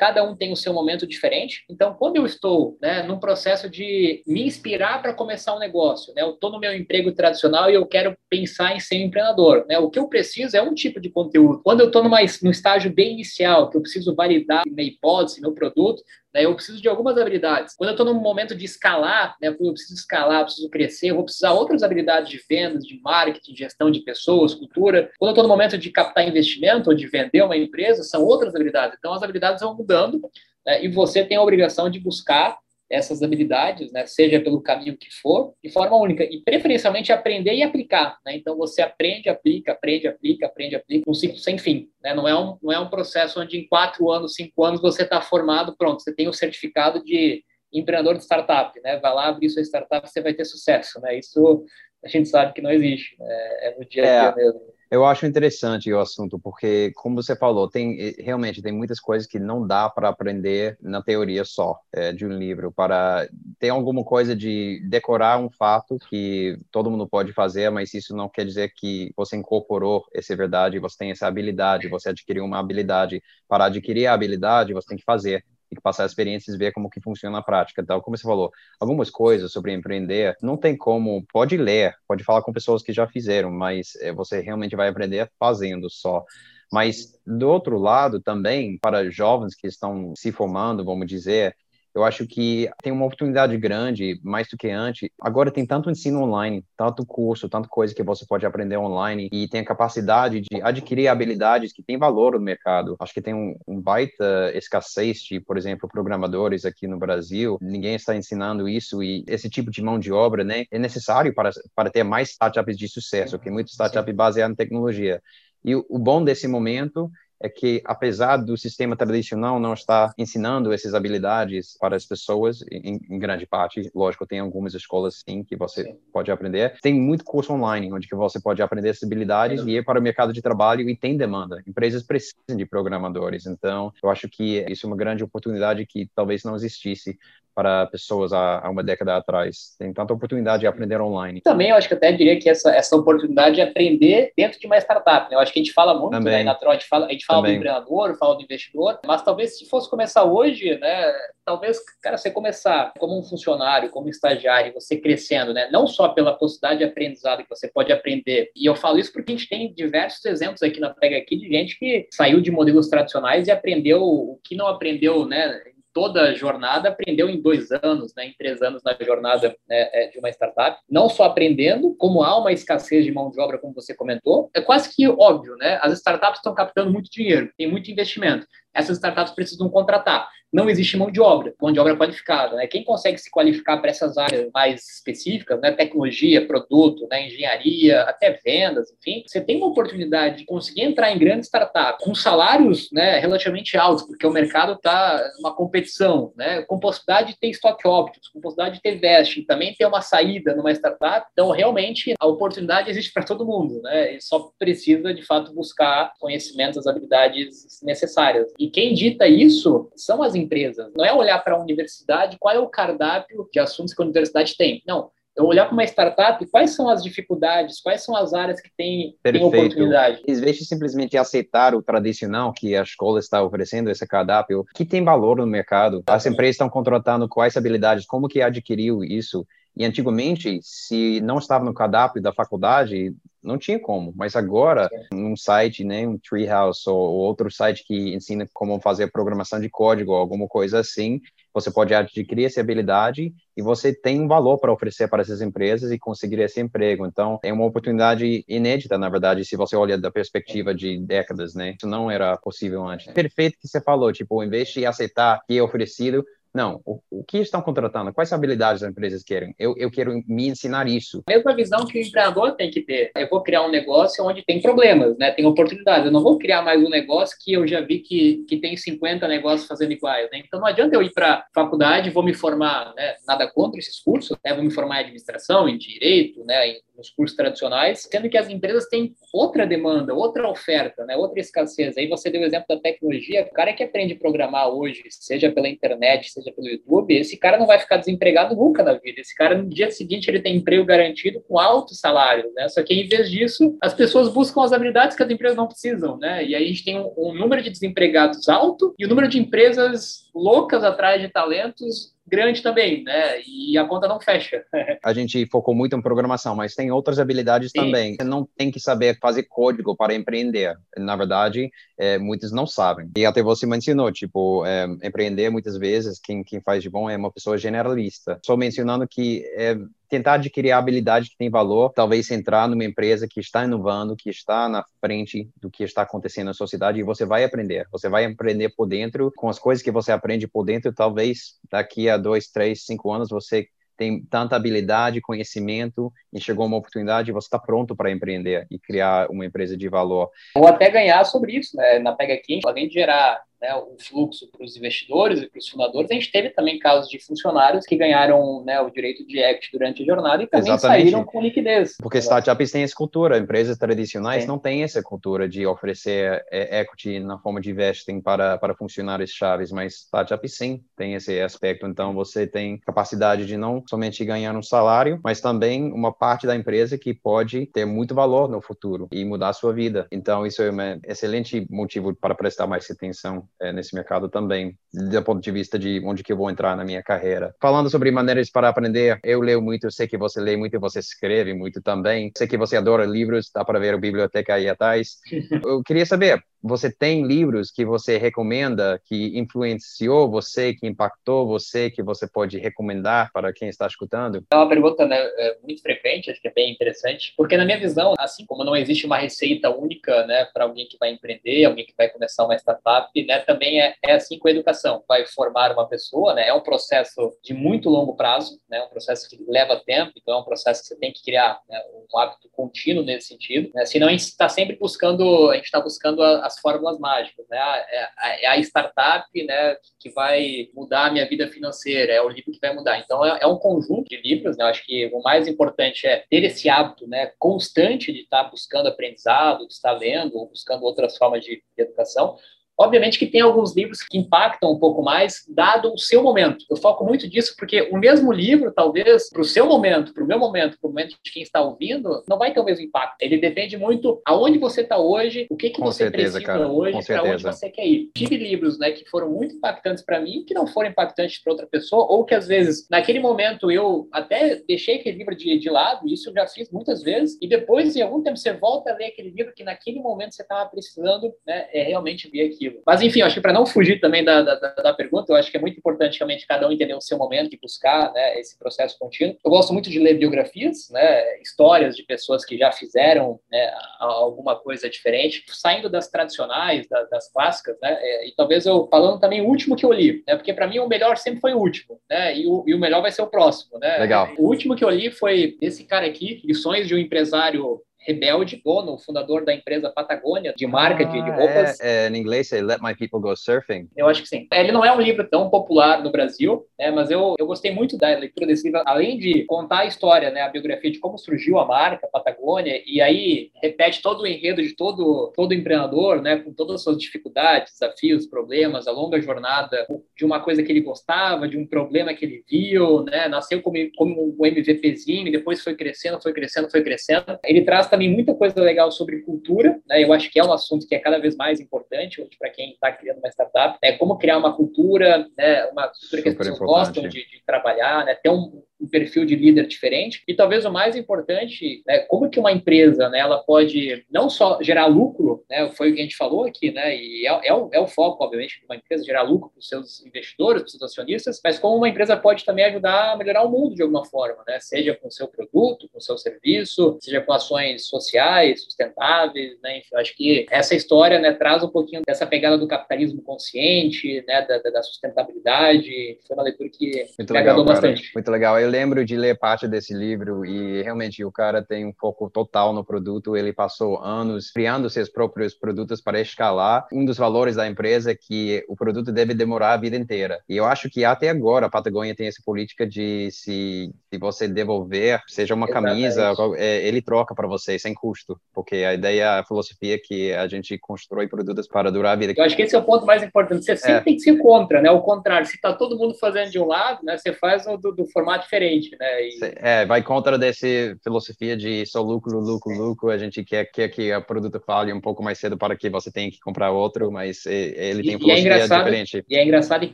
cada 0.02 0.24
um 0.24 0.36
tem 0.36 0.52
o 0.52 0.56
seu 0.56 0.74
momento 0.74 1.06
diferente. 1.06 1.64
Então, 1.70 1.93
quando 1.93 2.16
eu 2.16 2.26
estou 2.26 2.76
né, 2.82 3.04
num 3.04 3.20
processo 3.20 3.70
de 3.70 4.24
me 4.26 4.47
inspirar 4.47 4.99
para 4.99 5.14
começar 5.14 5.56
um 5.56 5.60
negócio, 5.60 6.12
né, 6.16 6.24
eu 6.24 6.32
estou 6.32 6.52
no 6.52 6.60
meu 6.60 6.76
emprego 6.76 7.12
tradicional 7.12 7.70
e 7.70 7.76
eu 7.76 7.86
quero 7.86 8.18
pensar 8.28 8.76
em 8.76 8.80
ser 8.80 8.95
um 8.95 9.06
empreendedor, 9.06 9.64
né, 9.70 9.78
o 9.78 9.91
que 9.91 9.99
eu 9.99 10.08
preciso 10.08 10.58
é 10.58 10.62
um 10.62 10.74
tipo 10.74 10.99
de 10.99 11.12
conteúdo. 11.12 11.62
Quando 11.64 11.82
eu 11.82 11.86
estou 11.86 12.04
no 12.04 12.49
estágio 12.49 12.91
bem 12.91 13.14
inicial, 13.14 13.70
que 13.70 13.78
eu 13.78 13.82
preciso 13.82 14.16
validar 14.16 14.64
minha 14.66 14.88
hipótese, 14.88 15.39
meu 15.39 15.54
produto, 15.54 16.02
né, 16.34 16.45
eu 16.45 16.55
preciso 16.55 16.82
de 16.82 16.88
algumas 16.88 17.17
habilidades. 17.17 17.75
Quando 17.75 17.89
eu 17.89 17.93
estou 17.93 18.05
num 18.05 18.19
momento 18.19 18.55
de 18.55 18.65
escalar, 18.65 19.36
né, 19.41 19.49
eu 19.49 19.73
preciso 19.73 19.93
escalar, 19.93 20.41
eu 20.41 20.45
preciso 20.45 20.69
crescer, 20.69 21.07
eu 21.07 21.15
vou 21.15 21.25
precisar 21.25 21.51
outras 21.51 21.84
habilidades 21.84 22.29
de 22.29 22.41
vendas, 22.49 22.86
de 22.86 22.99
marketing, 23.01 23.55
gestão 23.55 23.91
de 23.91 23.99
pessoas, 24.01 24.53
cultura. 24.53 25.11
Quando 25.19 25.29
eu 25.29 25.34
estou 25.34 25.43
no 25.43 25.49
momento 25.49 25.77
de 25.77 25.91
captar 25.91 26.27
investimento 26.27 26.89
ou 26.89 26.95
de 26.95 27.07
vender 27.07 27.41
uma 27.43 27.57
empresa, 27.57 28.03
são 28.03 28.23
outras 28.23 28.55
habilidades. 28.55 28.95
Então, 28.97 29.13
as 29.13 29.23
habilidades 29.23 29.61
vão 29.61 29.75
mudando 29.75 30.21
né, 30.65 30.84
e 30.84 30.88
você 30.88 31.23
tem 31.23 31.38
a 31.38 31.41
obrigação 31.41 31.89
de 31.89 31.99
buscar 31.99 32.57
essas 32.91 33.23
habilidades, 33.23 33.91
né, 33.91 34.05
seja 34.05 34.39
pelo 34.39 34.61
caminho 34.61 34.97
que 34.97 35.09
for, 35.21 35.53
de 35.63 35.71
forma 35.71 35.95
única 35.95 36.23
e 36.23 36.41
preferencialmente 36.43 37.11
aprender 37.11 37.53
e 37.53 37.63
aplicar, 37.63 38.17
né? 38.25 38.35
Então 38.35 38.57
você 38.57 38.81
aprende, 38.81 39.29
aplica, 39.29 39.71
aprende, 39.71 40.07
aplica, 40.07 40.45
aprende, 40.45 40.75
aplica, 40.75 41.09
um 41.09 41.13
ciclo 41.13 41.37
sem 41.37 41.57
fim, 41.57 41.89
né? 42.03 42.13
Não 42.13 42.27
é 42.27 42.37
um 42.37 42.57
não 42.61 42.71
é 42.71 42.79
um 42.79 42.89
processo 42.89 43.39
onde 43.39 43.57
em 43.57 43.67
quatro 43.67 44.11
anos, 44.11 44.35
cinco 44.35 44.63
anos 44.63 44.81
você 44.81 45.03
está 45.03 45.21
formado, 45.21 45.75
pronto, 45.77 46.03
você 46.03 46.13
tem 46.13 46.27
o 46.27 46.33
certificado 46.33 47.03
de 47.03 47.43
empreendedor 47.73 48.17
de 48.17 48.23
startup, 48.23 48.77
né? 48.81 48.99
Vai 48.99 49.13
lá 49.13 49.27
abrir 49.29 49.49
sua 49.49 49.63
startup, 49.63 50.07
você 50.07 50.21
vai 50.21 50.33
ter 50.33 50.45
sucesso, 50.45 50.99
né? 50.99 51.17
Isso 51.17 51.63
a 52.03 52.07
gente 52.09 52.27
sabe 52.27 52.53
que 52.53 52.61
não 52.61 52.71
existe, 52.71 53.15
né? 53.19 53.27
é 53.61 53.75
no 53.77 53.85
dia 53.85 54.03
a 54.03 54.05
dia 54.05 54.31
é, 54.31 54.35
mesmo. 54.35 54.61
Eu 54.93 55.05
acho 55.05 55.25
interessante 55.25 55.91
o 55.93 56.01
assunto, 56.01 56.37
porque, 56.37 56.91
como 56.95 57.15
você 57.23 57.33
falou, 57.33 57.69
tem 57.69 58.13
realmente 58.19 58.61
tem 58.61 58.73
muitas 58.73 58.99
coisas 58.99 59.25
que 59.25 59.39
não 59.39 59.65
dá 59.65 59.89
para 59.89 60.09
aprender 60.09 60.77
na 60.81 61.01
teoria 61.01 61.45
só 61.45 61.79
é, 61.93 62.11
de 62.11 62.25
um 62.25 62.37
livro. 62.37 62.73
Para 62.73 63.25
tem 63.57 63.69
alguma 63.69 64.03
coisa 64.03 64.35
de 64.35 64.81
decorar 64.89 65.37
um 65.39 65.49
fato 65.49 65.97
que 66.09 66.59
todo 66.69 66.91
mundo 66.91 67.07
pode 67.07 67.31
fazer, 67.31 67.69
mas 67.69 67.93
isso 67.93 68.13
não 68.13 68.27
quer 68.27 68.45
dizer 68.45 68.73
que 68.75 69.13
você 69.15 69.37
incorporou 69.37 70.05
essa 70.13 70.35
verdade, 70.35 70.77
você 70.77 70.97
tem 70.97 71.11
essa 71.11 71.25
habilidade, 71.25 71.87
você 71.87 72.09
adquiriu 72.09 72.43
uma 72.43 72.59
habilidade. 72.59 73.23
Para 73.47 73.65
adquirir 73.65 74.07
a 74.07 74.13
habilidade, 74.13 74.73
você 74.73 74.89
tem 74.89 74.97
que 74.97 75.05
fazer 75.05 75.45
e 75.72 75.82
passar 75.82 76.05
experiências 76.05 76.55
e 76.55 76.59
ver 76.59 76.72
como 76.74 76.89
que 76.89 77.01
funciona 77.01 77.38
na 77.38 77.43
prática. 77.43 77.82
Então, 77.82 78.01
como 78.01 78.17
você 78.17 78.24
falou, 78.24 78.51
algumas 78.80 79.09
coisas 79.09 79.51
sobre 79.51 79.74
empreender, 79.74 80.36
não 80.41 80.57
tem 80.57 80.76
como, 80.76 81.26
pode 81.32 81.57
ler, 81.57 81.95
pode 82.07 82.24
falar 82.24 82.41
com 82.41 82.51
pessoas 82.51 82.84
que 82.84 82.91
já 82.91 83.07
fizeram, 83.07 83.51
mas 83.51 83.95
é, 84.01 84.11
você 84.11 84.41
realmente 84.41 84.76
vai 84.76 84.89
aprender 84.89 85.32
fazendo 85.39 85.89
só. 85.89 86.26
Mas, 86.72 87.19
do 87.26 87.49
outro 87.49 87.78
lado, 87.78 88.22
também, 88.22 88.78
para 88.78 89.09
jovens 89.09 89.55
que 89.55 89.67
estão 89.67 90.13
se 90.15 90.32
formando, 90.32 90.86
vamos 90.86 91.07
dizer, 91.07 91.55
eu 91.93 92.03
acho 92.03 92.25
que 92.25 92.69
tem 92.81 92.91
uma 92.91 93.05
oportunidade 93.05 93.57
grande, 93.57 94.19
mais 94.23 94.47
do 94.47 94.57
que 94.57 94.69
antes. 94.69 95.09
Agora 95.21 95.51
tem 95.51 95.65
tanto 95.65 95.89
ensino 95.89 96.21
online, 96.23 96.65
tanto 96.77 97.05
curso, 97.05 97.49
tanta 97.49 97.67
coisa 97.67 97.93
que 97.93 98.03
você 98.03 98.25
pode 98.25 98.45
aprender 98.45 98.77
online 98.77 99.29
e 99.31 99.47
tem 99.47 99.61
a 99.61 99.65
capacidade 99.65 100.41
de 100.41 100.61
adquirir 100.61 101.07
habilidades 101.07 101.73
que 101.73 101.83
têm 101.83 101.97
valor 101.97 102.33
no 102.33 102.41
mercado. 102.41 102.95
Acho 102.99 103.13
que 103.13 103.21
tem 103.21 103.33
um, 103.33 103.55
um 103.67 103.81
baita 103.81 104.51
escassez 104.55 105.19
de, 105.19 105.39
por 105.39 105.57
exemplo, 105.57 105.89
programadores 105.89 106.65
aqui 106.65 106.87
no 106.87 106.97
Brasil. 106.97 107.57
Ninguém 107.61 107.95
está 107.95 108.15
ensinando 108.15 108.69
isso 108.69 109.03
e 109.03 109.23
esse 109.27 109.49
tipo 109.49 109.69
de 109.69 109.81
mão 109.81 109.99
de 109.99 110.11
obra, 110.11 110.43
né, 110.43 110.65
é 110.71 110.79
necessário 110.79 111.33
para, 111.33 111.51
para 111.75 111.89
ter 111.89 112.03
mais 112.03 112.29
startups 112.31 112.77
de 112.77 112.87
sucesso, 112.87 113.37
que 113.39 113.51
muitas 113.51 113.73
startups 113.73 114.15
baseadas 114.15 114.53
em 114.53 114.55
tecnologia. 114.55 115.21
E 115.63 115.75
o 115.75 115.99
bom 115.99 116.23
desse 116.23 116.47
momento 116.47 117.11
é 117.41 117.49
que, 117.49 117.81
apesar 117.85 118.37
do 118.37 118.55
sistema 118.55 118.95
tradicional 118.95 119.59
não 119.59 119.73
estar 119.73 120.13
ensinando 120.17 120.71
essas 120.71 120.93
habilidades 120.93 121.77
para 121.79 121.95
as 121.95 122.05
pessoas, 122.05 122.63
em, 122.71 122.99
em 123.09 123.19
grande 123.19 123.45
parte, 123.45 123.89
lógico, 123.93 124.25
tem 124.25 124.39
algumas 124.39 124.73
escolas, 124.73 125.23
sim, 125.27 125.43
que 125.43 125.55
você 125.55 125.83
sim. 125.83 125.97
pode 126.13 126.31
aprender. 126.31 126.77
Tem 126.81 126.93
muito 126.93 127.25
curso 127.25 127.53
online, 127.53 127.91
onde 127.91 128.07
que 128.07 128.15
você 128.15 128.39
pode 128.39 128.61
aprender 128.61 128.89
essas 128.89 129.03
habilidades 129.03 129.63
e 129.65 129.71
ir 129.71 129.85
para 129.85 129.99
o 129.99 130.03
mercado 130.03 130.31
de 130.31 130.41
trabalho 130.41 130.89
e 130.89 130.95
tem 130.95 131.17
demanda. 131.17 131.61
Empresas 131.67 132.03
precisam 132.03 132.55
de 132.55 132.65
programadores. 132.65 133.45
Então, 133.45 133.91
eu 134.03 134.09
acho 134.09 134.29
que 134.29 134.65
isso 134.69 134.85
é 134.85 134.87
uma 134.87 134.97
grande 134.97 135.23
oportunidade 135.23 135.85
que 135.85 136.09
talvez 136.15 136.43
não 136.43 136.55
existisse 136.55 137.17
para 137.53 137.85
pessoas 137.87 138.31
há, 138.31 138.65
há, 138.65 138.69
uma 138.69 138.83
década 138.83 139.17
atrás. 139.17 139.75
Tem 139.77 139.93
tanta 139.93 140.13
oportunidade 140.13 140.61
de 140.61 140.67
aprender 140.67 140.99
online. 141.01 141.41
Também 141.41 141.69
eu 141.69 141.75
acho 141.75 141.87
que 141.87 141.93
até 141.93 142.11
diria 142.11 142.39
que 142.39 142.49
essa, 142.49 142.71
essa 142.71 142.95
oportunidade 142.95 143.55
de 143.55 143.61
aprender 143.61 144.31
dentro 144.35 144.59
de 144.59 144.65
uma 144.65 144.77
startup. 144.77 145.29
Né? 145.29 145.35
Eu 145.35 145.39
acho 145.39 145.51
que 145.51 145.59
a 145.59 145.63
gente 145.63 145.73
fala 145.73 145.93
muito, 145.93 146.11
Também. 146.11 146.33
né, 146.33 146.43
na 146.43 146.55
troca, 146.55 146.77
a 146.77 146.79
gente 146.79 146.87
fala, 146.87 147.07
a 147.07 147.11
gente 147.11 147.25
fala 147.32 147.47
do 147.47 147.51
empreendedor, 147.51 148.17
fala 148.17 148.36
do 148.36 148.43
investidor, 148.43 148.99
mas 149.05 149.21
talvez 149.23 149.57
se 149.57 149.65
fosse 149.65 149.89
começar 149.89 150.23
hoje, 150.23 150.77
né, 150.77 151.13
talvez, 151.45 151.79
cara, 152.01 152.17
você 152.17 152.29
começar 152.29 152.93
como 152.99 153.17
um 153.17 153.23
funcionário, 153.23 153.89
como 153.89 154.09
estagiário, 154.09 154.73
você 154.73 154.97
crescendo, 154.97 155.53
né, 155.53 155.69
não 155.71 155.88
só 155.88 156.09
pela 156.09 156.34
possibilidade 156.34 156.79
de 156.79 156.86
aprendizado 156.86 157.43
que 157.43 157.49
você 157.49 157.67
pode 157.67 157.91
aprender, 157.91 158.51
e 158.55 158.65
eu 158.65 158.75
falo 158.75 158.99
isso 158.99 159.11
porque 159.11 159.32
a 159.32 159.36
gente 159.36 159.49
tem 159.49 159.73
diversos 159.73 160.23
exemplos 160.25 160.61
aqui 160.61 160.79
na 160.79 160.91
Pega 160.91 161.17
aqui 161.17 161.36
de 161.36 161.47
gente 161.47 161.79
que 161.79 162.07
saiu 162.11 162.39
de 162.39 162.51
modelos 162.51 162.88
tradicionais 162.88 163.47
e 163.47 163.51
aprendeu 163.51 164.03
o 164.03 164.39
que 164.43 164.55
não 164.55 164.67
aprendeu, 164.67 165.25
né, 165.25 165.61
toda 165.93 166.21
a 166.21 166.33
jornada, 166.33 166.89
aprendeu 166.89 167.29
em 167.29 167.41
dois 167.41 167.71
anos, 167.71 168.13
né, 168.15 168.27
em 168.27 168.33
três 168.37 168.61
anos 168.61 168.81
na 168.83 168.95
jornada 169.01 169.55
né, 169.67 169.89
é, 169.93 170.07
de 170.07 170.19
uma 170.19 170.29
startup. 170.29 170.79
Não 170.89 171.09
só 171.09 171.23
aprendendo, 171.23 171.95
como 171.95 172.23
há 172.23 172.37
uma 172.37 172.51
escassez 172.51 173.05
de 173.05 173.11
mão 173.11 173.29
de 173.29 173.39
obra, 173.39 173.57
como 173.57 173.73
você 173.73 173.93
comentou, 173.93 174.49
é 174.53 174.61
quase 174.61 174.93
que 174.93 175.07
óbvio, 175.07 175.55
né? 175.57 175.79
As 175.81 175.93
startups 175.93 176.39
estão 176.39 176.53
captando 176.53 176.91
muito 176.91 177.09
dinheiro, 177.09 177.51
tem 177.57 177.69
muito 177.69 177.91
investimento. 177.91 178.45
Essas 178.74 178.97
startups 178.97 179.34
precisam 179.34 179.69
contratar 179.69 180.28
não 180.51 180.69
existe 180.69 180.97
mão 180.97 181.09
de 181.09 181.22
obra, 181.22 181.53
mão 181.61 181.72
de 181.72 181.80
obra 181.80 181.95
qualificada. 181.95 182.55
Né? 182.57 182.67
Quem 182.67 182.84
consegue 182.84 183.17
se 183.17 183.32
qualificar 183.32 183.78
para 183.78 183.89
essas 183.89 184.17
áreas 184.17 184.49
mais 184.53 184.86
específicas, 184.88 185.59
né? 185.61 185.72
tecnologia, 185.72 186.45
produto, 186.45 187.07
né? 187.09 187.28
engenharia, 187.28 188.01
até 188.01 188.38
vendas, 188.43 188.91
enfim, 188.91 189.24
você 189.26 189.39
tem 189.39 189.57
uma 189.57 189.67
oportunidade 189.67 190.39
de 190.39 190.45
conseguir 190.45 190.82
entrar 190.82 191.11
em 191.11 191.17
grandes 191.17 191.45
startups 191.47 192.05
com 192.05 192.13
salários 192.13 192.89
né, 192.91 193.19
relativamente 193.19 193.78
altos, 193.78 194.03
porque 194.03 194.28
o 194.28 194.32
mercado 194.32 194.74
está 194.74 195.32
numa 195.38 195.55
competição, 195.55 196.34
né? 196.36 196.63
com 196.63 196.80
possibilidade 196.80 197.34
de 197.34 197.39
ter 197.39 197.49
stock 197.51 197.88
options, 197.88 198.28
com 198.28 198.41
possibilidade 198.41 198.76
de 198.76 198.82
ter 198.82 198.99
vesting, 198.99 199.45
também 199.45 199.74
ter 199.74 199.86
uma 199.86 200.01
saída 200.01 200.53
numa 200.53 200.72
startup. 200.72 201.28
Então, 201.32 201.51
realmente, 201.51 202.13
a 202.19 202.28
oportunidade 202.28 202.89
existe 202.89 203.13
para 203.13 203.24
todo 203.24 203.45
mundo, 203.45 203.82
né? 203.82 204.15
E 204.15 204.22
só 204.22 204.51
precisa, 204.57 205.13
de 205.13 205.24
fato, 205.24 205.53
buscar 205.53 206.11
conhecimentos, 206.19 206.78
as 206.78 206.88
habilidades 206.88 207.80
necessárias. 207.84 208.51
E 208.62 208.70
quem 208.70 208.93
dita 208.93 209.28
isso 209.28 209.91
são 209.95 210.22
as 210.22 210.36
empresas. 210.36 210.93
Não 210.95 211.03
é 211.03 211.12
olhar 211.12 211.39
para 211.39 211.55
a 211.55 211.59
universidade, 211.59 212.38
qual 212.39 212.53
é 212.53 212.59
o 212.59 212.68
cardápio 212.68 213.49
de 213.51 213.59
assuntos 213.59 213.91
que 213.91 213.99
a 213.99 214.05
universidade 214.05 214.55
tem. 214.55 214.84
Não. 214.86 215.09
Eu 215.36 215.45
olhar 215.45 215.66
para 215.66 215.74
uma 215.74 215.84
startup, 215.84 216.45
quais 216.45 216.76
são 216.76 216.88
as 216.88 217.01
dificuldades, 217.01 217.82
quais 217.82 218.03
são 218.03 218.16
as 218.16 218.36
áreas 218.36 218.62
que 218.62 218.70
têm, 218.78 219.16
têm 219.24 219.43
oportunidade. 219.43 220.22
Em 220.28 220.34
vez 220.36 220.57
de 220.57 220.66
simplesmente 220.66 221.18
aceitar 221.18 221.74
o 221.74 221.82
tradicional 221.82 222.53
que 222.53 222.76
a 222.76 222.84
escola 222.84 223.18
está 223.18 223.41
oferecendo, 223.41 223.89
esse 223.89 224.05
cardápio, 224.05 224.64
que 224.76 224.86
tem 224.86 225.03
valor 225.03 225.38
no 225.38 225.47
mercado. 225.47 226.03
As 226.05 226.28
empresas 226.28 226.55
estão 226.55 226.70
contratando 226.70 227.28
quais 227.28 227.57
habilidades, 227.57 228.05
como 228.05 228.28
que 228.28 228.43
adquiriu 228.43 229.03
isso. 229.03 229.43
E 229.76 229.86
antigamente, 229.86 230.59
se 230.61 231.22
não 231.22 231.38
estava 231.38 231.63
no 231.63 231.74
cardápio 231.74 232.22
da 232.22 232.34
faculdade, 232.34 233.15
não 233.41 233.57
tinha 233.57 233.80
como. 233.80 234.13
Mas 234.15 234.36
agora, 234.36 234.89
num 235.11 235.36
site, 235.36 235.84
né, 235.84 236.07
um 236.07 236.17
Treehouse 236.17 236.88
ou 236.88 236.95
outro 236.95 237.49
site 237.49 237.84
que 237.86 238.13
ensina 238.13 238.47
como 238.53 238.80
fazer 238.80 239.11
programação 239.11 239.59
de 239.59 239.69
código 239.69 240.11
ou 240.11 240.17
alguma 240.17 240.47
coisa 240.47 240.80
assim, 240.80 241.22
você 241.53 241.72
pode 241.72 241.93
adquirir 241.93 242.45
essa 242.45 242.61
habilidade 242.61 243.34
e 243.55 243.61
você 243.61 243.93
tem 243.93 244.22
um 244.22 244.28
valor 244.28 244.57
para 244.57 244.72
oferecer 244.72 245.09
para 245.09 245.22
essas 245.22 245.41
empresas 245.41 245.91
e 245.91 245.99
conseguir 245.99 246.39
esse 246.39 246.61
emprego. 246.61 247.05
Então, 247.05 247.39
é 247.43 247.51
uma 247.51 247.65
oportunidade 247.65 248.45
inédita, 248.47 248.97
na 248.97 249.09
verdade, 249.09 249.43
se 249.43 249.57
você 249.57 249.76
olha 249.76 249.97
da 249.97 250.11
perspectiva 250.11 250.74
de 250.74 250.99
décadas, 250.99 251.53
né? 251.53 251.76
Isso 251.78 251.88
não 251.88 252.09
era 252.09 252.38
possível 252.38 252.88
antes. 252.88 253.11
Perfeito 253.13 253.57
que 253.59 253.67
você 253.67 253.82
falou, 253.82 254.11
tipo, 254.13 254.43
em 254.43 254.49
vez 254.49 254.69
de 254.69 254.86
aceitar 254.86 255.41
que 255.47 255.57
é 255.57 255.63
oferecido, 255.63 256.24
não, 256.54 256.82
o, 256.86 256.99
o 257.10 257.24
que 257.24 257.38
estão 257.38 257.62
contratando? 257.62 258.14
Quais 258.14 258.32
habilidades 258.34 258.84
as 258.84 258.89
empresas 258.89 259.24
querem? 259.24 259.56
Eu, 259.58 259.74
eu 259.78 259.89
quero 259.89 260.22
me 260.28 260.47
ensinar 260.47 260.88
isso. 260.88 261.24
Mesma 261.28 261.56
visão 261.56 261.86
que 261.86 261.97
o 261.97 262.02
empreendedor 262.02 262.56
tem 262.56 262.70
que 262.70 262.82
ter. 262.82 263.12
Eu 263.16 263.30
vou 263.30 263.41
criar 263.41 263.64
um 263.64 263.72
negócio 263.72 264.26
onde 264.26 264.43
tem 264.43 264.62
problemas, 264.62 265.18
né? 265.18 265.32
tem 265.32 265.45
oportunidades. 265.45 266.06
Eu 266.06 266.12
não 266.12 266.22
vou 266.22 266.38
criar 266.38 266.62
mais 266.62 266.82
um 266.84 266.89
negócio 266.89 267.38
que 267.39 267.54
eu 267.54 267.66
já 267.66 267.80
vi 267.80 267.99
que, 267.99 268.43
que 268.47 268.58
tem 268.58 268.76
50 268.76 269.28
negócios 269.28 269.68
fazendo 269.68 269.93
iguais. 269.93 270.30
Né? 270.32 270.41
Então 270.45 270.60
não 270.60 270.68
adianta 270.68 270.95
eu 270.95 271.02
ir 271.02 271.14
para 271.14 271.45
faculdade, 271.54 272.10
vou 272.10 272.24
me 272.24 272.34
formar, 272.34 272.93
né? 272.95 273.16
nada 273.26 273.47
contra 273.47 273.80
esses 273.80 273.99
cursos, 273.99 274.38
né? 274.43 274.54
vou 274.54 274.64
me 274.64 274.72
formar 274.72 274.97
em 274.97 275.04
administração, 275.04 275.70
em 275.70 275.78
direito, 275.78 276.43
né? 276.43 276.70
em 276.70 276.82
nos 277.02 277.10
cursos 277.10 277.36
tradicionais, 277.36 278.08
sendo 278.10 278.30
que 278.30 278.38
as 278.38 278.47
empresas 278.47 278.88
têm 278.88 279.16
outra 279.34 279.66
demanda, 279.66 280.14
outra 280.14 280.47
oferta, 280.47 281.04
né, 281.06 281.18
outra 281.18 281.39
escassez. 281.39 281.97
Aí 281.97 282.08
você 282.08 282.30
deu 282.30 282.41
o 282.41 282.45
exemplo 282.45 282.68
da 282.70 282.80
tecnologia, 282.80 283.43
o 283.43 283.54
cara 283.54 283.74
que 283.74 283.84
aprende 283.84 284.14
a 284.14 284.18
programar 284.18 284.70
hoje, 284.70 285.04
seja 285.10 285.52
pela 285.52 285.68
internet, 285.68 286.32
seja 286.32 286.40
pelo 286.49 286.67
YouTube, 286.67 287.15
esse 287.15 287.37
cara 287.37 287.57
não 287.57 287.67
vai 287.67 287.79
ficar 287.79 287.97
desempregado 287.97 288.55
nunca 288.55 288.83
na 288.83 288.93
vida. 288.93 289.19
Esse 289.19 289.35
cara, 289.35 289.57
no 289.57 289.69
dia 289.69 289.91
seguinte, 289.91 290.29
ele 290.29 290.41
tem 290.41 290.55
emprego 290.55 290.85
garantido 290.85 291.41
com 291.47 291.59
alto 291.59 291.93
salário, 291.93 292.51
né? 292.55 292.69
Só 292.69 292.81
que, 292.81 292.93
em 292.93 293.07
vez 293.07 293.29
disso, 293.29 293.77
as 293.81 293.93
pessoas 293.93 294.29
buscam 294.29 294.63
as 294.63 294.71
habilidades 294.71 295.15
que 295.15 295.23
as 295.23 295.29
empresas 295.29 295.57
não 295.57 295.67
precisam, 295.67 296.17
né? 296.17 296.45
E 296.45 296.55
aí 296.55 296.63
a 296.63 296.67
gente 296.67 296.83
tem 296.83 296.99
um, 296.99 297.11
um 297.17 297.33
número 297.33 297.61
de 297.61 297.69
desempregados 297.69 298.47
alto 298.47 298.95
e 298.97 299.05
o 299.05 299.09
número 299.09 299.27
de 299.27 299.37
empresas 299.37 300.30
loucas 300.34 300.84
atrás 300.84 301.21
de 301.21 301.29
talentos 301.29 302.13
grande 302.32 302.61
também, 302.61 303.03
né? 303.03 303.41
E 303.41 303.77
a 303.77 303.86
conta 303.86 304.07
não 304.07 304.19
fecha. 304.19 304.63
a 305.03 305.13
gente 305.13 305.45
focou 305.47 305.75
muito 305.75 305.95
em 305.95 306.01
programação, 306.01 306.55
mas 306.55 306.73
tem 306.73 306.89
outras 306.89 307.19
habilidades 307.19 307.71
Sim. 307.71 307.79
também. 307.79 308.15
Você 308.15 308.23
não 308.23 308.47
tem 308.57 308.71
que 308.71 308.79
saber 308.79 309.19
fazer 309.19 309.43
código 309.43 309.95
para 309.95 310.15
empreender. 310.15 310.77
Na 310.97 311.15
verdade, 311.17 311.69
é, 311.97 312.17
muitos 312.17 312.51
não 312.53 312.65
sabem. 312.65 313.11
E 313.17 313.25
até 313.25 313.43
você 313.43 313.65
mencionou, 313.65 314.11
tipo, 314.11 314.65
é, 314.65 314.86
empreender 315.03 315.49
muitas 315.49 315.77
vezes, 315.77 316.19
quem, 316.23 316.41
quem 316.41 316.61
faz 316.61 316.82
de 316.82 316.89
bom 316.89 317.09
é 317.09 317.17
uma 317.17 317.32
pessoa 317.32 317.57
generalista. 317.57 318.39
Só 318.45 318.55
mencionando 318.55 319.05
que 319.05 319.43
é, 319.57 319.75
tentar 320.12 320.34
adquirir 320.34 320.74
a 320.74 320.78
habilidade 320.78 321.30
que 321.30 321.38
tem 321.38 321.49
valor, 321.49 321.93
talvez 321.93 322.30
entrar 322.30 322.68
numa 322.68 322.84
empresa 322.84 323.30
que 323.30 323.39
está 323.39 323.64
inovando, 323.64 324.14
que 324.14 324.30
está 324.30 324.68
na 324.68 324.84
frente 324.99 325.49
do 325.55 325.72
que 325.72 325.86
está 325.86 326.01
acontecendo 326.01 326.47
na 326.47 326.53
sociedade 326.53 326.99
e 326.99 327.03
você 327.03 327.26
vai 327.26 327.45
aprender. 327.45 327.88
Você 327.89 328.09
vai 328.09 328.26
aprender 328.26 328.74
por 328.76 328.86
dentro, 328.86 329.32
com 329.38 329.47
as 329.47 329.57
coisas 329.57 329.82
que 329.82 329.89
você 329.89 330.12
aprende 330.12 330.49
por 330.49 330.66
dentro, 330.66 330.93
talvez 330.93 331.53
daqui 331.72 332.09
a 332.09 332.18
dois, 332.18 332.49
três, 332.49 332.86
cinco 332.86 333.09
anos 333.09 333.30
você 333.30 333.70
tem 333.95 334.22
tanta 334.26 334.57
habilidade, 334.57 335.22
conhecimento 335.22 336.12
e 336.34 336.41
chegou 336.41 336.66
uma 336.66 336.78
oportunidade, 336.78 337.32
você 337.32 337.45
está 337.45 337.57
pronto 337.59 337.95
para 337.95 338.12
empreender 338.12 338.68
e 338.70 338.78
criar 338.78 339.30
uma 339.30 339.45
empresa 339.45 339.78
de 339.78 339.88
valor. 339.88 340.30
Ou 340.55 340.68
até 340.68 340.89
ganhar 340.89 341.24
sobre 341.24 341.53
isso, 341.53 341.78
né? 341.78 341.99
Na 341.99 342.12
Pega 342.12 342.36
Quente, 342.36 342.68
além 342.68 342.89
de 342.89 342.95
gerar 342.95 343.41
né, 343.62 343.76
o 343.76 343.95
fluxo 343.99 344.49
para 344.51 344.66
os 344.66 344.76
investidores 344.76 345.41
e 345.41 345.47
para 345.47 345.59
os 345.59 345.68
fundadores, 345.68 346.09
a 346.09 346.14
gente 346.14 346.32
teve 346.32 346.49
também 346.49 346.80
casos 346.80 347.09
de 347.09 347.20
funcionários 347.20 347.86
que 347.86 347.95
ganharam 347.95 348.64
né, 348.66 348.82
o 348.82 348.89
direito 348.89 349.26
de 349.26 349.39
equity 349.39 349.70
durante 349.72 350.01
a 350.01 350.05
jornada 350.05 350.43
e 350.43 350.47
também 350.47 350.74
Exatamente. 350.74 351.03
saíram 351.03 351.24
com 351.24 351.41
liquidez. 351.41 351.95
Porque 352.01 352.18
startups 352.18 352.72
têm 352.72 352.84
essa 352.84 352.95
cultura, 352.95 353.38
empresas 353.38 353.78
tradicionais 353.78 354.43
Sim. 354.43 354.47
não 354.47 354.57
têm 354.57 354.84
essa 354.84 355.03
cultura 355.03 355.48
de 355.48 355.65
oferecer 355.65 356.44
é, 356.52 356.81
equity 356.81 357.19
na 357.19 357.38
forma 357.38 357.61
de 357.61 357.69
investing 357.69 358.19
para, 358.19 358.57
para 358.57 358.76
funcionários 358.76 359.30
chaves, 359.31 359.72
mas 359.72 359.94
startups 360.06 360.56
sim 360.56 360.84
tem 360.95 361.14
esse 361.14 361.40
aspecto. 361.40 361.85
Então 361.85 362.14
você 362.14 362.48
tem 362.48 362.80
capacidade 362.80 363.45
de 363.45 363.57
não 363.57 363.84
somente 363.88 364.26
ganhar 364.26 364.56
um 364.56 364.64
salário, 364.64 365.19
mas 365.23 365.40
também 365.40 365.91
uma 365.91 366.11
parte 366.11 366.48
da 366.48 366.56
empresa 366.56 366.98
que 366.98 367.14
pode 367.14 367.68
ter 367.68 367.85
muito 367.85 368.15
valor 368.15 368.49
no 368.49 368.61
futuro 368.61 369.07
e 369.11 369.23
mudar 369.23 369.49
a 369.49 369.53
sua 369.53 369.73
vida. 369.73 370.07
Então 370.11 370.45
isso 370.45 370.61
é 370.64 370.72
um 370.72 370.99
excelente 371.06 371.65
motivo 371.69 372.15
para 372.15 372.34
prestar 372.34 372.65
mais 372.65 372.90
atenção 372.90 373.48
é, 373.60 373.72
nesse 373.72 373.94
mercado 373.95 374.30
também, 374.30 374.78
do 374.94 375.23
ponto 375.23 375.41
de 375.41 375.52
vista 375.52 375.78
de 375.78 376.02
onde 376.06 376.23
que 376.23 376.34
eu 376.34 376.38
vou 376.38 376.49
entrar 376.49 376.76
na 376.76 376.84
minha 376.84 377.03
carreira. 377.03 377.53
Falando 377.61 377.90
sobre 377.90 378.11
maneiras 378.11 378.49
para 378.49 378.69
aprender, 378.69 379.19
eu 379.23 379.41
leio 379.41 379.61
muito, 379.61 379.86
eu 379.86 379.91
sei 379.91 380.07
que 380.07 380.18
você 380.18 380.40
lê 380.40 380.57
muito, 380.57 380.80
você 380.80 380.99
escreve 380.99 381.53
muito 381.53 381.82
também. 381.82 382.32
Sei 382.38 382.48
que 382.48 382.57
você 382.57 382.78
adora 382.78 383.06
livros, 383.06 383.49
dá 383.53 383.64
para 383.64 383.80
ver 383.80 383.94
a 383.94 383.98
biblioteca 383.98 384.56
aí 384.56 384.68
atrás. 384.68 385.18
Eu 385.64 385.84
queria 385.84 386.06
saber, 386.06 386.44
você 386.61 386.91
tem 386.91 387.25
livros 387.25 387.71
que 387.71 387.85
você 387.85 388.17
recomenda, 388.17 389.01
que 389.05 389.38
influenciou 389.38 390.29
você, 390.29 390.73
que 390.73 390.88
impactou 390.88 391.47
você, 391.47 391.89
que 391.89 392.03
você 392.03 392.27
pode 392.27 392.57
recomendar 392.57 393.31
para 393.33 393.51
quem 393.53 393.69
está 393.69 393.88
escutando? 393.88 394.45
É 394.51 394.55
uma 394.55 394.69
pergunta 394.69 395.05
né, 395.05 395.17
muito 395.63 395.81
frequente, 395.81 396.29
acho 396.29 396.41
que 396.41 396.47
é 396.47 396.53
bem 396.53 396.71
interessante, 396.71 397.33
porque 397.35 397.57
na 397.57 397.65
minha 397.65 397.79
visão, 397.79 398.13
assim 398.17 398.45
como 398.45 398.63
não 398.63 398.75
existe 398.75 399.05
uma 399.05 399.17
receita 399.17 399.69
única 399.69 400.25
né, 400.27 400.45
para 400.53 400.65
alguém 400.65 400.88
que 400.88 400.97
vai 400.97 401.11
empreender, 401.11 401.65
alguém 401.65 401.85
que 401.85 401.93
vai 401.97 402.09
começar 402.09 402.45
uma 402.45 402.55
startup, 402.55 403.25
né, 403.25 403.39
também 403.39 403.81
é, 403.81 403.95
é 404.03 404.13
assim 404.13 404.38
com 404.38 404.47
a 404.47 404.51
educação. 404.51 405.03
Vai 405.07 405.25
formar 405.25 405.71
uma 405.71 405.88
pessoa, 405.88 406.33
né, 406.33 406.47
é 406.47 406.53
um 406.53 406.61
processo 406.61 407.35
de 407.43 407.53
muito 407.53 407.89
longo 407.89 408.15
prazo, 408.15 408.59
né, 408.69 408.81
um 408.83 408.89
processo 408.89 409.29
que 409.29 409.43
leva 409.47 409.81
tempo, 409.85 410.11
então 410.15 410.35
é 410.35 410.38
um 410.38 410.45
processo 410.45 410.81
que 410.81 410.88
você 410.89 410.95
tem 410.97 411.11
que 411.11 411.23
criar 411.23 411.59
né, 411.69 411.81
um 412.11 412.17
hábito 412.17 412.49
contínuo 412.51 413.03
nesse 413.03 413.27
sentido. 413.29 413.71
Né, 413.73 413.85
senão 413.85 414.07
a 414.07 414.11
gente 414.11 414.21
está 414.21 414.47
sempre 414.47 414.75
buscando, 414.75 415.49
a 415.49 415.55
gente 415.55 415.65
está 415.65 415.79
buscando 415.79 416.21
a, 416.21 416.51
as 416.52 416.60
fórmulas 416.60 416.99
mágicas, 416.99 417.45
né? 417.49 417.57
É, 417.57 418.10
é, 418.22 418.45
é 418.45 418.48
a 418.48 418.57
startup, 418.57 419.45
né, 419.45 419.76
que 419.99 420.10
vai 420.11 420.68
mudar 420.73 421.07
a 421.07 421.11
minha 421.11 421.28
vida 421.28 421.48
financeira, 421.48 422.14
é 422.14 422.22
o 422.22 422.30
livro 422.30 422.52
que 422.52 422.60
vai 422.60 422.73
mudar. 422.76 422.99
Então 422.99 423.26
é, 423.26 423.40
é 423.41 423.48
um 423.48 423.57
conjunto 423.57 424.10
de 424.10 424.18
livros, 424.18 424.57
né? 424.57 424.64
Eu 424.64 424.68
acho 424.68 424.86
que 424.86 425.10
o 425.14 425.22
mais 425.22 425.48
importante 425.48 426.06
é 426.06 426.23
ter 426.30 426.44
esse 426.44 426.69
hábito, 426.69 427.07
né, 427.07 427.32
constante 427.40 428.11
de 428.11 428.22
estar 428.22 428.44
buscando 428.44 428.88
aprendizado, 428.88 429.65
de 429.68 429.73
estar 429.73 429.94
lendo 429.94 430.38
ou 430.38 430.49
buscando 430.49 430.84
outras 430.84 431.18
formas 431.18 431.44
de 431.44 431.64
educação, 431.78 432.38
Obviamente 432.82 433.20
que 433.20 433.28
tem 433.28 433.41
alguns 433.41 433.76
livros 433.76 434.02
que 434.02 434.18
impactam 434.18 434.72
um 434.72 434.80
pouco 434.80 435.03
mais, 435.03 435.45
dado 435.48 435.94
o 435.94 435.98
seu 435.99 436.24
momento. 436.24 436.66
Eu 436.68 436.76
foco 436.78 437.06
muito 437.06 437.30
disso 437.30 437.53
porque 437.56 437.88
o 437.91 437.98
mesmo 437.98 438.32
livro, 438.32 438.72
talvez, 438.72 439.30
para 439.30 439.41
o 439.41 439.45
seu 439.45 439.68
momento, 439.68 440.14
para 440.14 440.24
o 440.24 440.28
meu 440.28 440.40
momento, 440.40 440.80
para 440.80 440.88
o 440.88 440.91
momento 440.91 441.16
de 441.24 441.32
quem 441.32 441.44
está 441.44 441.62
ouvindo, 441.62 442.24
não 442.28 442.40
vai 442.40 442.52
ter 442.52 442.60
o 442.60 442.64
mesmo 442.64 442.84
impacto. 442.84 443.16
Ele 443.22 443.38
depende 443.38 443.78
muito 443.78 444.20
aonde 444.26 444.58
você 444.58 444.82
está 444.82 444.98
hoje, 444.98 445.45
o 445.52 445.56
que, 445.56 445.70
que 445.70 445.80
você 445.80 446.06
certeza, 446.06 446.40
precisa 446.40 446.41
cara. 446.41 446.68
hoje, 446.68 447.06
para 447.06 447.24
onde 447.24 447.44
você 447.44 447.70
quer 447.70 447.86
ir. 447.86 448.10
Tive 448.16 448.38
livros 448.38 448.80
né, 448.80 448.91
que 448.91 449.08
foram 449.10 449.30
muito 449.30 449.56
impactantes 449.56 450.03
para 450.03 450.20
mim, 450.20 450.44
que 450.44 450.53
não 450.53 450.66
foram 450.66 450.90
impactantes 450.90 451.41
para 451.41 451.53
outra 451.53 451.68
pessoa, 451.68 452.08
ou 452.10 452.26
que 452.26 452.34
às 452.34 452.48
vezes, 452.48 452.88
naquele 452.90 453.20
momento, 453.20 453.70
eu 453.70 454.08
até 454.12 454.56
deixei 454.68 454.95
aquele 454.95 455.20
livro 455.20 455.36
de, 455.36 455.60
de 455.60 455.70
lado, 455.70 456.08
isso 456.08 456.30
eu 456.30 456.34
já 456.34 456.48
fiz 456.48 456.72
muitas 456.72 457.03
vezes, 457.03 457.38
e 457.40 457.48
depois, 457.48 457.95
em 457.95 458.02
algum 458.02 458.24
tempo, 458.24 458.38
você 458.38 458.53
volta 458.53 458.91
a 458.91 458.95
ler 458.95 459.06
aquele 459.06 459.30
livro 459.30 459.53
que 459.53 459.64
naquele 459.64 459.99
momento 459.99 460.34
você 460.34 460.41
estava 460.41 460.68
precisando 460.68 461.32
né, 461.45 461.68
é 461.72 461.84
realmente 461.84 462.30
ver 462.30 462.48
aquilo. 462.48 462.70
Mas, 462.85 463.02
enfim, 463.02 463.22
acho 463.22 463.35
que 463.35 463.41
para 463.41 463.53
não 463.53 463.65
fugir 463.65 463.99
também 463.99 464.23
da, 464.23 464.41
da, 464.41 464.56
da, 464.56 464.93
pergunta, 464.93 465.31
eu 465.31 465.35
acho 465.35 465.49
que 465.49 465.57
é 465.57 465.60
muito 465.60 465.77
importante 465.77 466.19
realmente 466.19 466.48
cada 466.48 466.68
um 466.68 466.72
entender 466.72 466.93
o 466.93 467.02
seu 467.02 467.18
momento 467.18 467.53
e 467.53 467.60
buscar 467.60 468.11
né, 468.14 468.39
esse 468.39 468.57
processo 468.57 468.98
contínuo. 468.99 469.38
Eu 469.43 469.52
gosto 469.52 469.73
muito 469.73 469.89
de 469.89 469.99
ler 469.99 470.15
biografias, 470.15 470.89
né, 470.89 471.39
histórias 471.39 471.95
de 471.95 472.03
pessoas 472.03 472.45
que 472.45 472.57
já 472.57 472.72
fizeram 472.72 473.39
né, 473.52 473.73
alguma 473.99 474.56
coisa 474.56 474.89
diferente, 474.89 475.43
saindo 475.48 475.89
das 475.89 476.10
tradicionais, 476.10 476.88
das, 476.88 477.10
das 477.10 477.31
clássicas, 477.31 477.77
né, 477.81 477.98
é, 477.99 478.27
e 478.27 478.34
talvez 478.35 478.65
eu 478.65 478.88
falando 478.89 479.19
também 479.19 479.41
o 479.41 479.48
último 479.48 479.76
que 479.76 479.85
eu 479.85 479.91
li, 479.91 480.23
né, 480.27 480.35
porque 480.35 480.53
para 480.53 480.68
mim 480.68 480.80
o 480.80 480.88
melhor 480.88 481.18
sempre 481.18 481.39
foi 481.39 481.53
o 481.53 481.60
último, 481.60 481.99
né, 482.10 482.38
e 482.38 482.48
o, 482.48 482.64
e 482.68 482.73
o 482.73 482.80
melhor 482.80 483.02
vai 483.02 483.11
ser 483.11 483.22
o 483.22 483.27
próximo. 483.27 483.80
Né. 483.80 483.98
Legal. 483.98 484.30
O 484.38 484.48
último 484.48 484.76
que 484.76 484.84
eu 484.84 484.89
li 484.89 485.11
foi 485.11 485.57
esse 485.61 485.84
cara 485.85 486.06
aqui, 486.06 486.41
Lições 486.43 486.88
de 486.88 486.95
um 486.95 486.98
Empresário 486.98 487.81
Rebelde, 488.06 488.61
dono, 488.64 488.98
fundador 488.98 489.45
da 489.45 489.53
empresa 489.53 489.90
Patagônia, 489.90 490.53
de 490.56 490.65
marca 490.68 491.03
ah, 491.03 491.07
de, 491.07 491.22
de, 491.22 491.30
ah, 491.30 491.36
roupas. 491.36 491.80
É, 491.80 492.06
é, 492.06 492.10
em 492.10 492.15
inglês 492.15 492.52
é 492.52 492.61
Let 492.61 492.82
My 492.82 492.95
People 492.95 493.19
Go 493.19 493.36
Surfing. 493.36 493.88
Eu 493.95 494.07
acho 494.07 494.22
que 494.22 494.28
sim. 494.28 494.48
Ele 494.52 494.72
não 494.72 494.84
é 494.84 494.91
um 494.91 494.99
livro 494.99 495.28
tão 495.28 495.49
popular 495.49 496.03
no 496.03 496.11
Brasil, 496.11 496.65
né, 496.80 496.91
mas 496.91 497.11
eu, 497.11 497.36
eu 497.38 497.45
gostei 497.45 497.72
muito 497.72 497.98
da 497.98 498.07
leitura 498.07 498.48
desse 498.48 498.65
livro, 498.65 498.82
além 498.86 499.18
de 499.18 499.44
contar 499.45 499.80
a 499.80 499.86
história, 499.86 500.32
né, 500.32 500.41
a 500.41 500.49
biografia 500.49 500.91
de 500.91 500.99
como 500.99 501.18
surgiu 501.18 501.60
a 501.60 501.65
marca 501.65 502.07
Patagônia, 502.11 502.82
e 502.86 503.02
aí 503.02 503.52
repete 503.61 504.02
todo 504.02 504.22
o 504.22 504.28
enredo 504.28 504.61
de 504.61 504.76
todo, 504.76 505.32
todo 505.36 505.53
empreendedor, 505.53 506.22
né, 506.22 506.38
com 506.38 506.53
todas 506.53 506.76
as 506.76 506.84
suas 506.84 506.98
dificuldades, 506.98 507.73
desafios, 507.73 508.26
problemas, 508.26 508.88
a 508.88 508.91
longa 508.91 509.22
jornada 509.22 509.86
de 510.15 510.26
uma 510.26 510.40
coisa 510.40 510.64
que 510.64 510.72
ele 510.72 510.82
gostava, 510.82 511.48
de 511.48 511.57
um 511.57 511.65
problema 511.65 512.14
que 512.14 512.26
ele 512.26 512.44
viu, 512.49 513.03
né, 513.03 513.28
nasceu 513.28 513.61
como, 513.61 513.78
como 513.95 514.36
um 514.40 514.45
MVPzinho, 514.45 515.32
depois 515.32 515.64
foi 515.64 515.76
crescendo, 515.76 516.22
foi 516.22 516.34
crescendo, 516.34 516.69
foi 516.69 516.84
crescendo. 516.84 517.40
Ele 517.44 517.61
traz 517.61 517.88
também 517.91 518.11
muita 518.11 518.34
coisa 518.34 518.59
legal 518.59 518.91
sobre 518.91 519.22
cultura, 519.22 519.80
né? 519.88 520.03
Eu 520.03 520.11
acho 520.13 520.31
que 520.31 520.39
é 520.39 520.43
um 520.43 520.51
assunto 520.51 520.88
que 520.88 520.95
é 520.95 520.99
cada 520.99 521.19
vez 521.19 521.35
mais 521.35 521.59
importante 521.59 522.27
para 522.39 522.49
quem 522.49 522.72
está 522.72 522.91
criando 522.91 523.19
uma 523.19 523.30
startup, 523.30 523.77
é 523.84 523.91
como 523.91 524.18
criar 524.18 524.38
uma 524.38 524.55
cultura, 524.55 525.27
né? 525.38 525.65
Uma 525.65 525.89
cultura 525.89 525.93
Super 525.93 526.23
que 526.23 526.30
as 526.30 526.35
pessoas 526.35 526.59
gostam 526.59 527.03
de, 527.03 527.09
de 527.09 527.43
trabalhar, 527.45 528.05
né? 528.05 528.15
Ter 528.15 528.30
um, 528.30 528.63
um 528.82 528.88
perfil 528.88 529.26
de 529.26 529.36
líder 529.36 529.68
diferente. 529.68 530.24
E 530.28 530.34
talvez 530.34 530.66
o 530.66 530.72
mais 530.72 530.95
importante, 530.95 531.84
né, 531.86 531.99
como 531.99 532.30
que 532.30 532.40
uma 532.40 532.52
empresa, 532.52 533.10
né, 533.10 533.20
ela 533.20 533.40
pode 533.40 534.03
não 534.10 534.30
só 534.30 534.62
gerar 534.62 534.88
lucro, 534.88 535.44
né, 535.49 535.70
foi 535.70 535.91
o 535.91 535.94
que 535.94 535.99
a 535.99 536.03
gente 536.03 536.18
falou 536.18 536.45
aqui, 536.45 536.72
né, 536.72 536.95
e 536.95 537.28
é, 537.28 537.48
é, 537.48 537.53
o, 537.53 537.70
é 537.72 537.80
o 537.80 537.88
foco, 537.88 538.24
obviamente, 538.24 538.60
de 538.60 538.66
uma 538.66 538.76
empresa 538.76 539.03
gerar 539.03 539.22
lucro 539.22 539.49
para 539.49 539.60
os 539.60 539.68
seus 539.68 540.06
investidores, 540.06 540.62
para 540.62 540.68
os 540.68 540.72
seus 540.72 540.84
acionistas, 540.84 541.40
mas 541.44 541.60
como 541.60 541.78
uma 541.78 541.90
empresa 541.90 542.18
pode 542.18 542.44
também 542.44 542.66
ajudar 542.66 543.14
a 543.14 543.18
melhorar 543.18 543.44
o 543.44 543.52
mundo 543.52 543.76
de 543.76 543.84
alguma 543.84 544.06
forma, 544.06 544.44
né, 544.48 544.60
seja 544.60 544.95
com 544.95 545.08
o 545.08 545.12
seu 545.12 545.28
produto, 545.28 545.88
com 545.91 545.99
o 545.99 546.02
seu 546.02 546.18
serviço, 546.18 546.98
seja 546.99 547.22
com 547.22 547.34
ações 547.34 547.86
sociais, 547.86 548.64
sustentáveis, 548.64 549.60
né, 549.62 549.78
enfim, 549.78 549.95
acho 549.95 550.16
que 550.16 550.45
essa 550.49 550.76
história, 550.76 551.20
né, 551.20 551.34
traz 551.34 551.64
um 551.64 551.70
pouquinho 551.70 552.02
dessa 552.06 552.26
pegada 552.26 552.58
do 552.58 552.68
capitalismo 552.68 553.22
consciente, 553.22 554.24
né, 554.28 554.41
da, 554.41 554.58
da 554.58 554.82
sustentabilidade, 554.82 556.18
foi 556.28 556.36
uma 556.36 556.44
leitura 556.44 556.70
que 556.70 557.06
Muito 557.18 557.34
me 557.34 557.40
agradou 557.40 557.66
bastante. 557.66 558.12
Muito 558.14 558.32
legal. 558.32 558.60
Eu 558.60 558.70
lembro 558.72 559.03
de 559.06 559.18
ler 559.18 559.38
parte 559.38 559.68
desse 559.68 559.93
livro 559.93 560.45
e 560.45 560.81
realmente 560.81 561.23
o 561.23 561.31
cara 561.31 561.61
tem 561.61 561.85
um 561.85 561.93
foco 561.93 562.30
total 562.30 562.73
no 562.73 562.84
produto. 562.84 563.35
Ele 563.35 563.52
passou 563.52 564.02
anos 564.02 564.49
criando 564.49 564.89
seus 564.89 565.10
próprios 565.10 565.53
produtos 565.53 566.02
para 566.02 566.22
escalar. 566.22 566.88
Um 566.91 567.03
dos 567.03 567.18
valores 567.18 567.57
da 567.57 567.68
empresa 567.68 568.11
é 568.11 568.15
que 568.15 568.64
o 568.68 568.76
produto 568.76 569.11
deve 569.11 569.34
demorar 569.34 569.73
a 569.73 569.77
vida 569.77 569.98
inteira. 569.98 570.39
E 570.48 570.56
eu 570.56 570.65
acho 570.65 570.89
que 570.89 571.03
até 571.03 571.30
agora 571.30 571.65
a 571.65 571.69
Patagônia 571.69 572.15
tem 572.15 572.27
essa 572.27 572.41
política 572.45 572.88
de 572.88 573.30
se, 573.31 573.93
se 574.10 574.18
você 574.18 574.48
devolver, 574.48 575.22
seja 575.27 575.53
uma 575.53 575.65
Exatamente. 575.65 576.15
camisa, 576.15 576.34
é, 576.57 576.88
ele 576.88 577.02
troca 577.02 577.35
para 577.35 577.48
você 577.48 577.77
sem 577.77 577.93
custo, 577.93 578.39
porque 578.53 578.77
a 578.77 578.93
ideia, 578.93 579.39
a 579.39 579.45
filosofia 579.45 579.95
é 579.95 579.98
que 579.98 580.34
a 580.34 580.48
gente 580.48 580.77
constrói 580.77 581.27
produtos 581.27 581.68
para 581.68 581.91
durar 581.91 582.14
a 582.14 582.15
vida. 582.15 582.34
Eu 582.35 582.43
acho 582.43 582.56
que 582.56 582.61
esse 582.61 582.76
é 582.76 582.80
o 582.80 582.84
ponto 582.84 583.06
mais 583.06 583.22
importante. 583.22 583.65
Você 583.65 583.76
sempre 583.76 583.98
é. 583.98 584.02
tem 584.02 584.15
que 584.15 584.22
ser 584.22 584.38
contra, 584.38 584.81
né? 584.81 584.89
O 584.89 585.02
contrário, 585.02 585.45
se 585.45 585.56
está 585.56 585.73
todo 585.73 585.98
mundo 585.98 586.15
fazendo 586.15 586.49
de 586.49 586.60
um 586.60 586.65
lado, 586.65 587.03
né? 587.03 587.18
Você 587.18 587.34
faz 587.34 587.65
do, 587.65 587.91
do 587.91 588.06
formato 588.07 588.43
diferente 588.43 588.60
diferente, 588.61 588.95
né? 588.99 589.23
E... 589.23 589.39
É, 589.57 589.85
vai 589.85 590.03
contra 590.03 590.38
dessa 590.38 590.67
filosofia 591.03 591.57
de 591.57 591.85
só 591.85 592.01
lucro, 592.01 592.39
lucro, 592.39 592.73
lucro. 592.73 593.09
A 593.09 593.17
gente 593.17 593.43
quer, 593.43 593.65
quer 593.65 593.89
que 593.89 594.13
o 594.13 594.21
produto 594.21 594.61
fale 594.65 594.93
um 594.93 595.01
pouco 595.01 595.23
mais 595.23 595.39
cedo 595.39 595.57
para 595.57 595.75
que 595.75 595.89
você 595.89 596.11
tenha 596.11 596.29
que 596.29 596.39
comprar 596.39 596.71
outro, 596.71 597.11
mas 597.11 597.45
ele 597.45 598.03
tem 598.03 598.15
e, 598.15 598.19
filosofia 598.19 598.57
e 598.57 598.61
é 598.61 598.67
diferente. 598.67 599.25
E 599.29 599.35
é 599.35 599.43
engraçado 599.43 599.85
que 599.88 599.93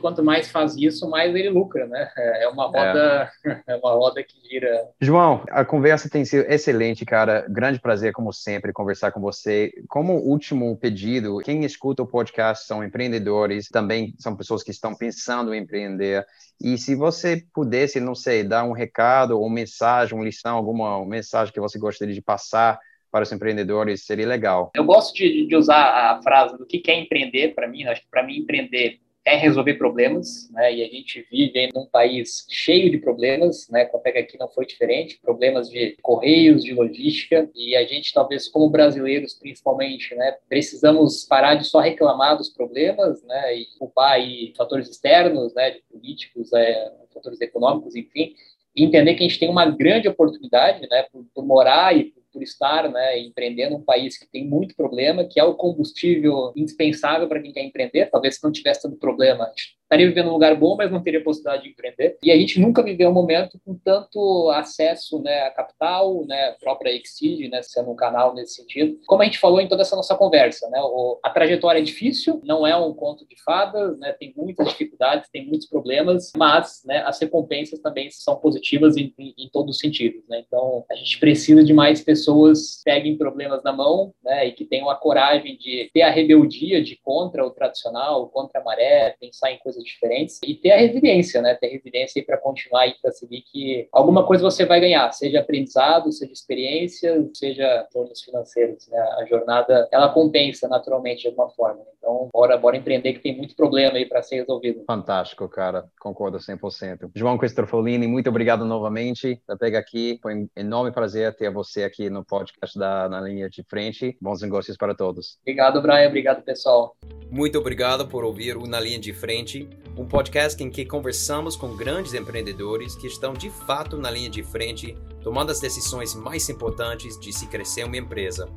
quanto 0.00 0.22
mais 0.22 0.50
faz 0.50 0.76
isso, 0.76 1.08
mais 1.08 1.34
ele 1.34 1.48
lucra, 1.48 1.86
né? 1.86 2.08
É 2.16 2.48
uma 2.48 2.64
é. 2.64 2.66
roda, 2.66 3.30
é. 3.44 3.60
é 3.74 3.76
uma 3.76 3.92
roda 3.92 4.22
que 4.22 4.34
gira. 4.48 4.88
João, 5.00 5.44
a 5.50 5.64
conversa 5.64 6.10
tem 6.10 6.24
sido 6.24 6.44
excelente, 6.48 7.04
cara. 7.04 7.46
Grande 7.48 7.80
prazer, 7.80 8.12
como 8.12 8.32
sempre, 8.32 8.72
conversar 8.72 9.12
com 9.12 9.20
você. 9.20 9.70
Como 9.88 10.14
último 10.14 10.76
pedido, 10.76 11.38
quem 11.38 11.64
escuta 11.64 12.02
o 12.02 12.06
podcast 12.06 12.66
são 12.66 12.84
empreendedores, 12.84 13.68
também 13.68 14.14
são 14.18 14.36
pessoas 14.36 14.62
que 14.62 14.70
estão 14.70 14.94
pensando 14.94 15.54
em 15.54 15.62
empreender. 15.62 16.26
E 16.60 16.76
se 16.76 16.94
você 16.94 17.44
pudesse, 17.54 18.00
não 18.00 18.14
sei, 18.14 18.42
dar 18.48 18.64
um 18.64 18.72
recado 18.72 19.38
ou 19.38 19.48
mensagem, 19.48 20.14
uma 20.14 20.24
lição, 20.24 20.56
alguma 20.56 21.04
mensagem 21.06 21.52
que 21.52 21.60
você 21.60 21.78
gostaria 21.78 22.14
de 22.14 22.22
passar 22.22 22.78
para 23.10 23.22
os 23.22 23.32
empreendedores, 23.32 24.04
seria 24.04 24.26
legal. 24.26 24.70
Eu 24.74 24.84
gosto 24.84 25.14
de, 25.14 25.46
de 25.46 25.56
usar 25.56 26.12
a 26.12 26.22
frase 26.22 26.56
do 26.58 26.66
que 26.66 26.82
é 26.90 26.98
empreender 26.98 27.54
para 27.54 27.66
mim. 27.66 27.84
Acho 27.84 28.02
que 28.02 28.08
para 28.10 28.22
mim 28.22 28.38
empreender 28.38 29.00
quer 29.28 29.36
resolver 29.36 29.74
problemas, 29.74 30.48
né? 30.50 30.74
E 30.74 30.82
a 30.82 30.88
gente 30.88 31.26
vive 31.30 31.58
em 31.58 31.70
um 31.76 31.84
país 31.84 32.46
cheio 32.48 32.90
de 32.90 32.96
problemas, 32.96 33.68
né? 33.68 33.84
Com 33.84 33.98
a 33.98 34.00
Pega 34.00 34.20
aqui 34.20 34.38
não 34.38 34.48
foi 34.48 34.64
diferente, 34.64 35.18
problemas 35.20 35.68
de 35.68 35.98
correios, 36.00 36.64
de 36.64 36.72
logística, 36.72 37.48
e 37.54 37.76
a 37.76 37.84
gente 37.84 38.14
talvez 38.14 38.48
como 38.48 38.70
brasileiros 38.70 39.34
principalmente, 39.34 40.14
né? 40.14 40.34
Precisamos 40.48 41.24
parar 41.24 41.56
de 41.56 41.64
só 41.64 41.78
reclamar 41.78 42.38
dos 42.38 42.48
problemas, 42.48 43.22
né? 43.24 43.54
E 43.54 43.66
culpar 43.78 44.12
aí 44.12 44.54
fatores 44.56 44.88
externos, 44.88 45.52
né? 45.54 45.72
De 45.72 45.82
políticos, 45.92 46.50
é, 46.54 46.90
fatores 47.12 47.38
econômicos, 47.42 47.94
enfim, 47.94 48.34
e 48.74 48.82
entender 48.82 49.14
que 49.14 49.24
a 49.24 49.28
gente 49.28 49.38
tem 49.38 49.50
uma 49.50 49.66
grande 49.66 50.08
oportunidade, 50.08 50.88
né? 50.88 51.04
Por, 51.12 51.26
por 51.34 51.44
morar 51.44 51.94
e 51.94 52.14
por 52.38 52.42
estar 52.44 52.88
né, 52.88 53.18
empreendendo 53.18 53.76
um 53.76 53.82
país 53.82 54.16
que 54.16 54.30
tem 54.30 54.46
muito 54.46 54.76
problema, 54.76 55.24
que 55.24 55.40
é 55.40 55.44
o 55.44 55.54
combustível 55.54 56.52
indispensável 56.54 57.28
para 57.28 57.42
quem 57.42 57.52
quer 57.52 57.64
empreender. 57.64 58.10
Talvez 58.10 58.36
se 58.36 58.44
não 58.44 58.52
tivesse 58.52 58.82
tanto 58.82 58.96
problema, 58.96 59.50
estaria 59.88 60.06
vivendo 60.06 60.26
num 60.26 60.32
lugar 60.32 60.54
bom, 60.54 60.76
mas 60.76 60.92
não 60.92 61.02
teria 61.02 61.22
possibilidade 61.22 61.64
de 61.64 61.70
empreender. 61.70 62.18
E 62.22 62.30
a 62.30 62.36
gente 62.36 62.60
nunca 62.60 62.82
viveu 62.82 63.08
um 63.08 63.12
momento 63.12 63.58
com 63.64 63.74
tanto 63.74 64.50
acesso 64.50 65.20
né, 65.22 65.40
a 65.42 65.50
capital, 65.50 66.24
né, 66.26 66.52
própria 66.60 66.90
Exceed, 66.90 67.48
né, 67.48 67.62
sendo 67.62 67.90
um 67.90 67.96
canal 67.96 68.34
nesse 68.34 68.56
sentido. 68.56 68.98
Como 69.06 69.22
a 69.22 69.24
gente 69.24 69.38
falou 69.38 69.60
em 69.60 69.68
toda 69.68 69.82
essa 69.82 69.96
nossa 69.96 70.14
conversa, 70.14 70.68
né, 70.68 70.78
o, 70.82 71.18
a 71.24 71.30
trajetória 71.30 71.78
é 71.78 71.82
difícil, 71.82 72.40
não 72.44 72.66
é 72.66 72.76
um 72.76 72.92
conto 72.92 73.26
de 73.26 73.40
fadas, 73.42 73.98
né, 73.98 74.12
tem 74.12 74.32
muitas 74.36 74.68
dificuldades, 74.68 75.28
tem 75.32 75.46
muitos 75.46 75.66
problemas, 75.66 76.32
mas 76.36 76.82
né, 76.84 77.02
as 77.06 77.18
recompensas 77.18 77.80
também 77.80 78.10
são 78.10 78.36
positivas 78.36 78.96
em, 78.96 79.14
em, 79.18 79.34
em 79.38 79.48
todos 79.50 79.76
os 79.76 79.80
sentidos. 79.80 80.22
Né? 80.28 80.44
Então, 80.46 80.84
a 80.90 80.94
gente 80.94 81.18
precisa 81.18 81.64
de 81.64 81.72
mais 81.72 82.02
pessoas 82.02 82.76
que 82.76 82.84
peguem 82.84 83.16
problemas 83.16 83.62
na 83.62 83.72
mão 83.72 84.12
né, 84.22 84.48
e 84.48 84.52
que 84.52 84.66
tenham 84.66 84.90
a 84.90 84.96
coragem 84.96 85.56
de 85.56 85.90
ter 85.94 86.02
a 86.02 86.10
rebeldia 86.10 86.82
de 86.82 86.96
contra 87.02 87.44
o 87.46 87.50
tradicional, 87.50 88.28
contra 88.28 88.60
a 88.60 88.64
maré, 88.64 89.16
pensar 89.18 89.50
em 89.50 89.58
coisas 89.58 89.77
coisas 89.78 89.84
diferentes 89.84 90.40
e 90.44 90.54
ter 90.54 90.72
a 90.72 90.76
resiliência, 90.76 91.40
né? 91.40 91.54
Ter 91.54 91.68
resiliência 91.68 92.24
para 92.24 92.36
continuar 92.36 92.86
e 92.86 92.94
para 93.00 93.12
seguir 93.12 93.42
que 93.42 93.88
alguma 93.92 94.26
coisa 94.26 94.42
você 94.42 94.64
vai 94.66 94.80
ganhar, 94.80 95.10
seja 95.12 95.40
aprendizado, 95.40 96.12
seja 96.12 96.32
experiência, 96.32 97.28
seja 97.32 97.86
tornos 97.92 98.22
financeiros, 98.22 98.88
né? 98.88 98.98
A 99.18 99.24
jornada 99.26 99.88
ela 99.92 100.08
compensa 100.08 100.68
naturalmente 100.68 101.22
de 101.22 101.28
alguma 101.28 101.48
forma. 101.50 101.82
Então, 101.98 102.28
bora, 102.32 102.56
bora 102.56 102.76
empreender 102.76 103.12
que 103.12 103.20
tem 103.20 103.36
muito 103.36 103.54
problema 103.54 103.96
aí 103.96 104.06
para 104.06 104.22
ser 104.22 104.36
resolvido. 104.36 104.84
Fantástico, 104.86 105.48
cara. 105.48 105.84
Concordo 106.00 106.38
100%. 106.38 107.10
João 107.14 107.38
Cristofolini, 107.38 108.06
muito 108.06 108.28
obrigado 108.28 108.64
novamente 108.64 109.40
por 109.46 109.58
pegar 109.58 109.78
aqui. 109.78 110.18
Foi 110.22 110.34
um 110.34 110.48
enorme 110.56 110.92
prazer 110.92 111.34
ter 111.34 111.50
você 111.50 111.84
aqui 111.84 112.08
no 112.10 112.24
podcast 112.24 112.78
da 112.78 113.08
Na 113.08 113.20
Linha 113.20 113.48
de 113.48 113.62
Frente. 113.62 114.16
Bons 114.20 114.42
negócios 114.42 114.76
para 114.76 114.94
todos. 114.94 115.38
Obrigado, 115.42 115.80
Brian. 115.82 116.08
Obrigado, 116.08 116.42
pessoal. 116.42 116.96
Muito 117.30 117.58
obrigado 117.58 118.08
por 118.08 118.24
ouvir 118.24 118.56
o 118.56 118.66
Na 118.66 118.80
Linha 118.80 118.98
de 118.98 119.12
Frente 119.12 119.67
um 119.96 120.06
podcast 120.06 120.62
em 120.62 120.70
que 120.70 120.84
conversamos 120.84 121.56
com 121.56 121.76
grandes 121.76 122.14
empreendedores 122.14 122.94
que 122.94 123.08
estão 123.08 123.32
de 123.32 123.50
fato 123.50 123.96
na 123.96 124.10
linha 124.10 124.30
de 124.30 124.42
frente, 124.42 124.96
tomando 125.22 125.50
as 125.50 125.58
decisões 125.58 126.14
mais 126.14 126.48
importantes 126.48 127.18
de 127.18 127.32
se 127.32 127.46
crescer 127.48 127.84
uma 127.84 127.96
empresa. 127.96 128.48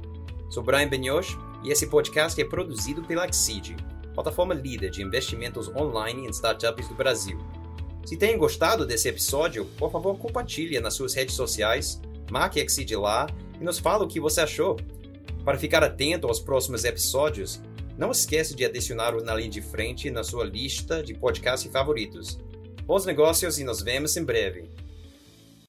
Sou 0.50 0.62
Brian 0.62 0.88
Benioch 0.88 1.36
e 1.64 1.72
esse 1.72 1.88
podcast 1.88 2.40
é 2.40 2.46
produzido 2.46 3.02
pela 3.02 3.26
Exceed, 3.26 3.76
plataforma 4.14 4.54
líder 4.54 4.92
de 4.92 5.02
investimentos 5.02 5.68
online 5.70 6.28
em 6.28 6.30
startups 6.30 6.88
do 6.88 6.94
Brasil. 6.94 7.40
Se 8.06 8.18
tem 8.18 8.38
gostado 8.38 8.86
desse 8.86 9.08
episódio, 9.10 9.66
por 9.78 9.92
favor 9.92 10.18
compartilhe 10.18 10.80
nas 10.80 10.94
suas 10.94 11.14
redes 11.14 11.36
sociais, 11.36 12.02
marque 12.30 12.60
Exceed 12.60 12.96
lá 12.96 13.28
e 13.60 13.64
nos 13.64 13.80
fale 13.80 14.04
o 14.04 14.08
que 14.08 14.20
você 14.20 14.42
achou. 14.42 14.78
Para 15.44 15.58
ficar 15.58 15.84
atento 15.84 16.28
aos 16.28 16.40
próximos 16.40 16.84
episódios, 16.84 17.62
não 18.02 18.10
esqueça 18.10 18.56
de 18.56 18.66
adicionar 18.66 19.16
o 19.16 19.24
Na 19.24 19.36
Linha 19.36 19.52
de 19.52 19.62
Frente 19.62 20.10
na 20.10 20.24
sua 20.24 20.44
lista 20.44 21.04
de 21.04 21.14
podcasts 21.14 21.72
favoritos. 21.72 22.40
Bons 22.84 23.06
negócios 23.06 23.60
e 23.60 23.64
nos 23.64 23.84
vemos 23.84 24.18
em 24.18 24.24
breve. 24.24 24.72